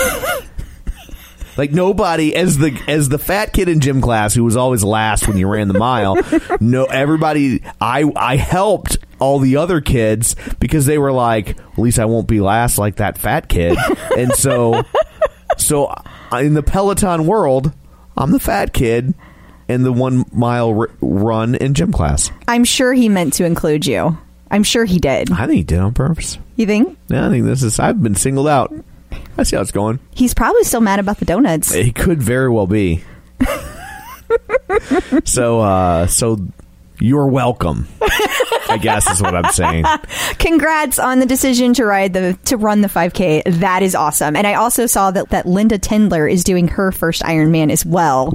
like 1.56 1.72
nobody, 1.72 2.36
as 2.36 2.58
the 2.58 2.78
as 2.90 3.08
the 3.08 3.18
fat 3.18 3.54
kid 3.54 3.70
in 3.70 3.80
gym 3.80 4.02
class 4.02 4.34
who 4.34 4.44
was 4.44 4.58
always 4.58 4.84
last 4.84 5.26
when 5.26 5.38
you 5.38 5.48
ran 5.48 5.70
the 5.70 5.80
mile. 5.80 6.18
no, 6.60 6.84
everybody. 6.84 7.64
I 7.80 8.12
I 8.14 8.36
helped 8.36 8.98
all 9.20 9.40
the 9.40 9.56
other 9.56 9.80
kids 9.80 10.36
because 10.60 10.86
they 10.86 10.98
were 10.98 11.14
like, 11.14 11.52
at 11.52 11.80
least 11.80 11.98
I 11.98 12.04
won't 12.04 12.28
be 12.28 12.42
last 12.42 12.78
like 12.78 12.98
that 12.98 13.18
fat 13.18 13.48
kid, 13.48 13.78
and 14.18 14.34
so 14.34 14.84
so 15.58 15.96
in 16.34 16.56
the 16.56 16.64
Peloton 16.64 17.26
world, 17.26 17.72
I'm 18.18 18.32
the 18.32 18.40
fat 18.42 18.74
kid. 18.74 19.14
In 19.72 19.84
the 19.84 19.94
one 19.94 20.26
mile 20.34 20.78
r- 20.78 20.90
run 21.00 21.56
in 21.56 21.74
gym 21.74 21.94
class, 21.94 22.30
I'm 22.46 22.66
sure 22.66 22.94
he 22.94 23.08
meant 23.08 23.34
to 23.34 23.46
include 23.46 23.86
you. 23.86 24.18
I'm 24.50 24.64
sure 24.64 24.84
he 24.84 25.00
did. 25.00 25.32
I 25.32 25.48
think 25.48 25.58
he 25.58 25.64
did 25.64 25.80
on 25.80 25.94
purpose. 25.94 26.38
You 26.58 26.66
think? 26.66 26.98
Yeah, 27.08 27.28
I 27.28 27.30
think 27.30 27.46
this 27.46 27.64
is. 27.64 27.80
I've 27.80 28.04
been 28.04 28.16
singled 28.16 28.50
out. 28.50 28.74
I 29.38 29.44
see 29.44 29.56
how 29.56 29.62
it's 29.62 29.72
going. 29.72 30.00
He's 30.14 30.34
probably 30.34 30.66
still 30.66 30.82
mad 30.82 31.00
about 31.00 31.20
the 31.20 31.26
donuts. 31.26 31.74
It 31.74 31.96
could 31.96 32.22
very 32.22 32.50
well 32.50 32.68
be. 32.68 33.02
so, 35.24 35.62
uh, 35.62 36.08
so 36.08 36.38
you're 37.00 37.28
welcome. 37.28 37.88
I 38.70 38.78
guess 38.78 39.10
is 39.10 39.22
what 39.22 39.36
I'm 39.36 39.52
saying. 39.52 39.86
Congrats 40.40 41.00
on 41.00 41.20
the 41.20 41.26
decision 41.26 41.74
to 41.76 41.86
ride 41.86 42.14
the 42.14 42.38
to 42.46 42.58
run 42.58 42.82
the 42.82 42.88
5K. 42.88 43.60
That 43.60 43.84
is 43.84 43.96
awesome. 43.96 44.36
And 44.36 44.46
I 44.46 44.54
also 44.54 44.86
saw 44.86 45.12
that 45.12 45.30
that 45.30 45.46
Linda 45.46 45.80
Tendler 45.80 46.32
is 46.32 46.44
doing 46.44 46.68
her 46.70 46.92
first 46.92 47.22
Ironman 47.24 47.72
as 47.72 47.86
well. 47.86 48.32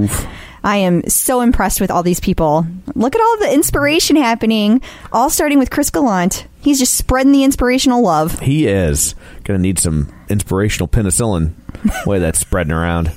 I 0.67 0.79
am 0.79 1.09
so 1.09 1.43
impressed 1.43 1.81
with 1.81 1.93
all 1.93 2.03
these 2.03 2.19
people. 2.19 2.67
Look 2.97 3.15
at 3.15 3.21
all 3.21 3.39
the 3.39 3.55
inspiration 3.55 4.17
happening, 4.17 4.83
all 5.13 5.31
starting 5.31 5.61
with 5.61 5.71
Chris 5.71 5.91
Gallant. 5.91 6.49
He's 6.61 6.81
just 6.81 6.97
spreading 6.97 7.31
the 7.31 7.45
inspirational 7.45 8.03
love. 8.03 8.41
He 8.41 8.67
is 8.67 9.15
gonna 9.45 9.61
need 9.61 9.79
some 9.79 10.13
inspirational 10.29 10.89
penicillin. 10.89 11.53
Way 12.07 12.19
that's 12.19 12.41
spreading 12.41 12.73
around. 12.73 13.13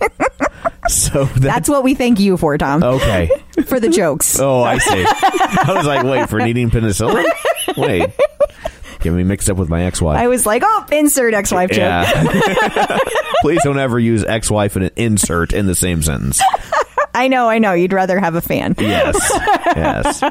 So 0.89 1.25
that's, 1.25 1.39
That's 1.39 1.69
what 1.69 1.83
we 1.83 1.95
thank 1.95 2.19
you 2.19 2.37
for, 2.37 2.55
Tom, 2.59 2.83
okay. 2.83 3.29
for 3.65 3.79
the 3.79 3.89
jokes. 3.89 4.39
Oh, 4.39 4.61
I 4.61 4.77
see. 4.77 5.03
I 5.07 5.73
was 5.75 5.87
like, 5.87 6.03
wait 6.03 6.29
for 6.29 6.39
needing 6.39 6.69
penicillin. 6.69 7.25
Wait, 7.77 8.11
get 8.99 9.13
me 9.13 9.23
mixed 9.23 9.49
up 9.49 9.57
with 9.57 9.69
my 9.69 9.83
ex-wife. 9.83 10.19
I 10.19 10.27
was 10.27 10.45
like, 10.45 10.61
oh, 10.65 10.85
insert 10.91 11.33
ex-wife 11.33 11.69
joke. 11.69 11.77
yeah. 11.77 12.99
Please 13.41 13.61
don't 13.63 13.79
ever 13.79 13.99
use 13.99 14.23
ex-wife 14.23 14.75
and 14.75 14.85
an 14.85 14.91
insert 14.95 15.53
in 15.53 15.65
the 15.65 15.75
same 15.75 16.01
sentence. 16.01 16.41
I 17.13 17.27
know, 17.27 17.49
I 17.49 17.59
know. 17.59 17.73
You'd 17.73 17.93
rather 17.93 18.19
have 18.19 18.35
a 18.35 18.41
fan. 18.41 18.75
Yes. 18.77 19.31
Yes. 19.75 20.23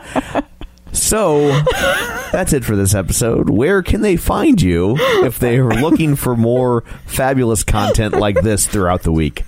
So 0.92 1.48
that's 2.32 2.52
it 2.52 2.64
for 2.64 2.74
this 2.74 2.94
episode. 2.94 3.50
Where 3.50 3.82
can 3.82 4.00
they 4.00 4.16
find 4.16 4.60
you 4.60 4.96
if 5.24 5.38
they 5.38 5.59
are 5.59 5.70
looking 5.70 6.16
for 6.16 6.34
more 6.36 6.82
fabulous 7.06 7.62
content 7.62 8.14
like 8.14 8.40
this 8.40 8.66
throughout 8.66 9.02
the 9.02 9.12
week? 9.12 9.44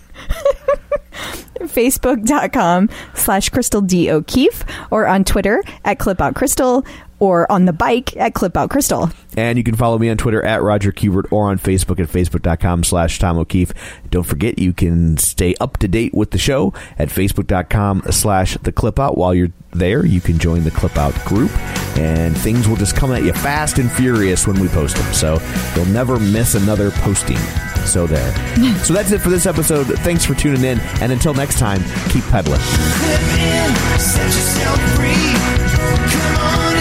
facebook.com 1.60 2.88
slash 3.14 3.48
Crystal 3.50 3.80
D. 3.80 4.10
O'Keefe, 4.10 4.64
or 4.90 5.06
on 5.06 5.24
Twitter 5.24 5.62
at 5.84 5.98
Clip 5.98 6.20
Out 6.20 6.34
Crystal, 6.34 6.84
or 7.20 7.50
on 7.52 7.66
the 7.66 7.72
bike 7.72 8.16
at 8.16 8.34
Clip 8.34 8.56
Out 8.56 8.70
Crystal. 8.70 9.10
And 9.36 9.56
you 9.56 9.62
can 9.62 9.76
follow 9.76 9.98
me 9.98 10.10
on 10.10 10.16
Twitter 10.16 10.42
at 10.42 10.62
Roger 10.62 10.90
Kubert 10.90 11.30
or 11.30 11.50
on 11.50 11.58
Facebook 11.58 12.00
at 12.00 12.08
facebook.com 12.08 12.82
slash 12.82 13.18
Tom 13.18 13.38
O'Keefe. 13.38 13.72
Don't 14.10 14.24
forget 14.24 14.58
you 14.58 14.72
can 14.72 15.16
stay 15.18 15.54
up 15.60 15.76
to 15.78 15.86
date 15.86 16.12
with 16.12 16.32
the 16.32 16.38
show 16.38 16.74
at 16.98 17.08
facebook.com 17.08 18.02
slash 18.10 18.56
the 18.58 18.72
clip 18.72 18.98
out. 18.98 19.16
While 19.16 19.34
you're 19.34 19.52
there, 19.72 20.04
you 20.04 20.20
can 20.20 20.38
join 20.38 20.64
the 20.64 20.70
clip 20.72 20.96
out 20.96 21.14
group 21.24 21.50
and 21.96 22.36
things 22.36 22.66
will 22.66 22.76
just 22.76 22.96
come 22.96 23.12
at 23.12 23.22
you 23.22 23.32
fast 23.32 23.78
and 23.78 23.90
furious 23.92 24.46
when 24.46 24.58
we 24.58 24.68
post 24.68 24.96
them. 24.96 25.12
So 25.12 25.38
you'll 25.76 25.84
never 25.86 26.18
miss 26.18 26.54
another 26.54 26.90
posting. 26.90 27.38
So 27.84 28.06
there. 28.06 28.34
so 28.84 28.92
that's 28.94 29.10
it 29.12 29.20
for 29.20 29.30
this 29.30 29.46
episode. 29.46 29.84
Thanks 29.84 30.24
for 30.24 30.34
tuning 30.34 30.64
in. 30.64 30.80
And 31.00 31.12
until 31.12 31.34
next 31.34 31.58
time, 31.58 31.82
keep 32.08 32.24
peddling. 32.24 32.60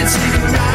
Clip 0.00 0.54
in, 0.54 0.69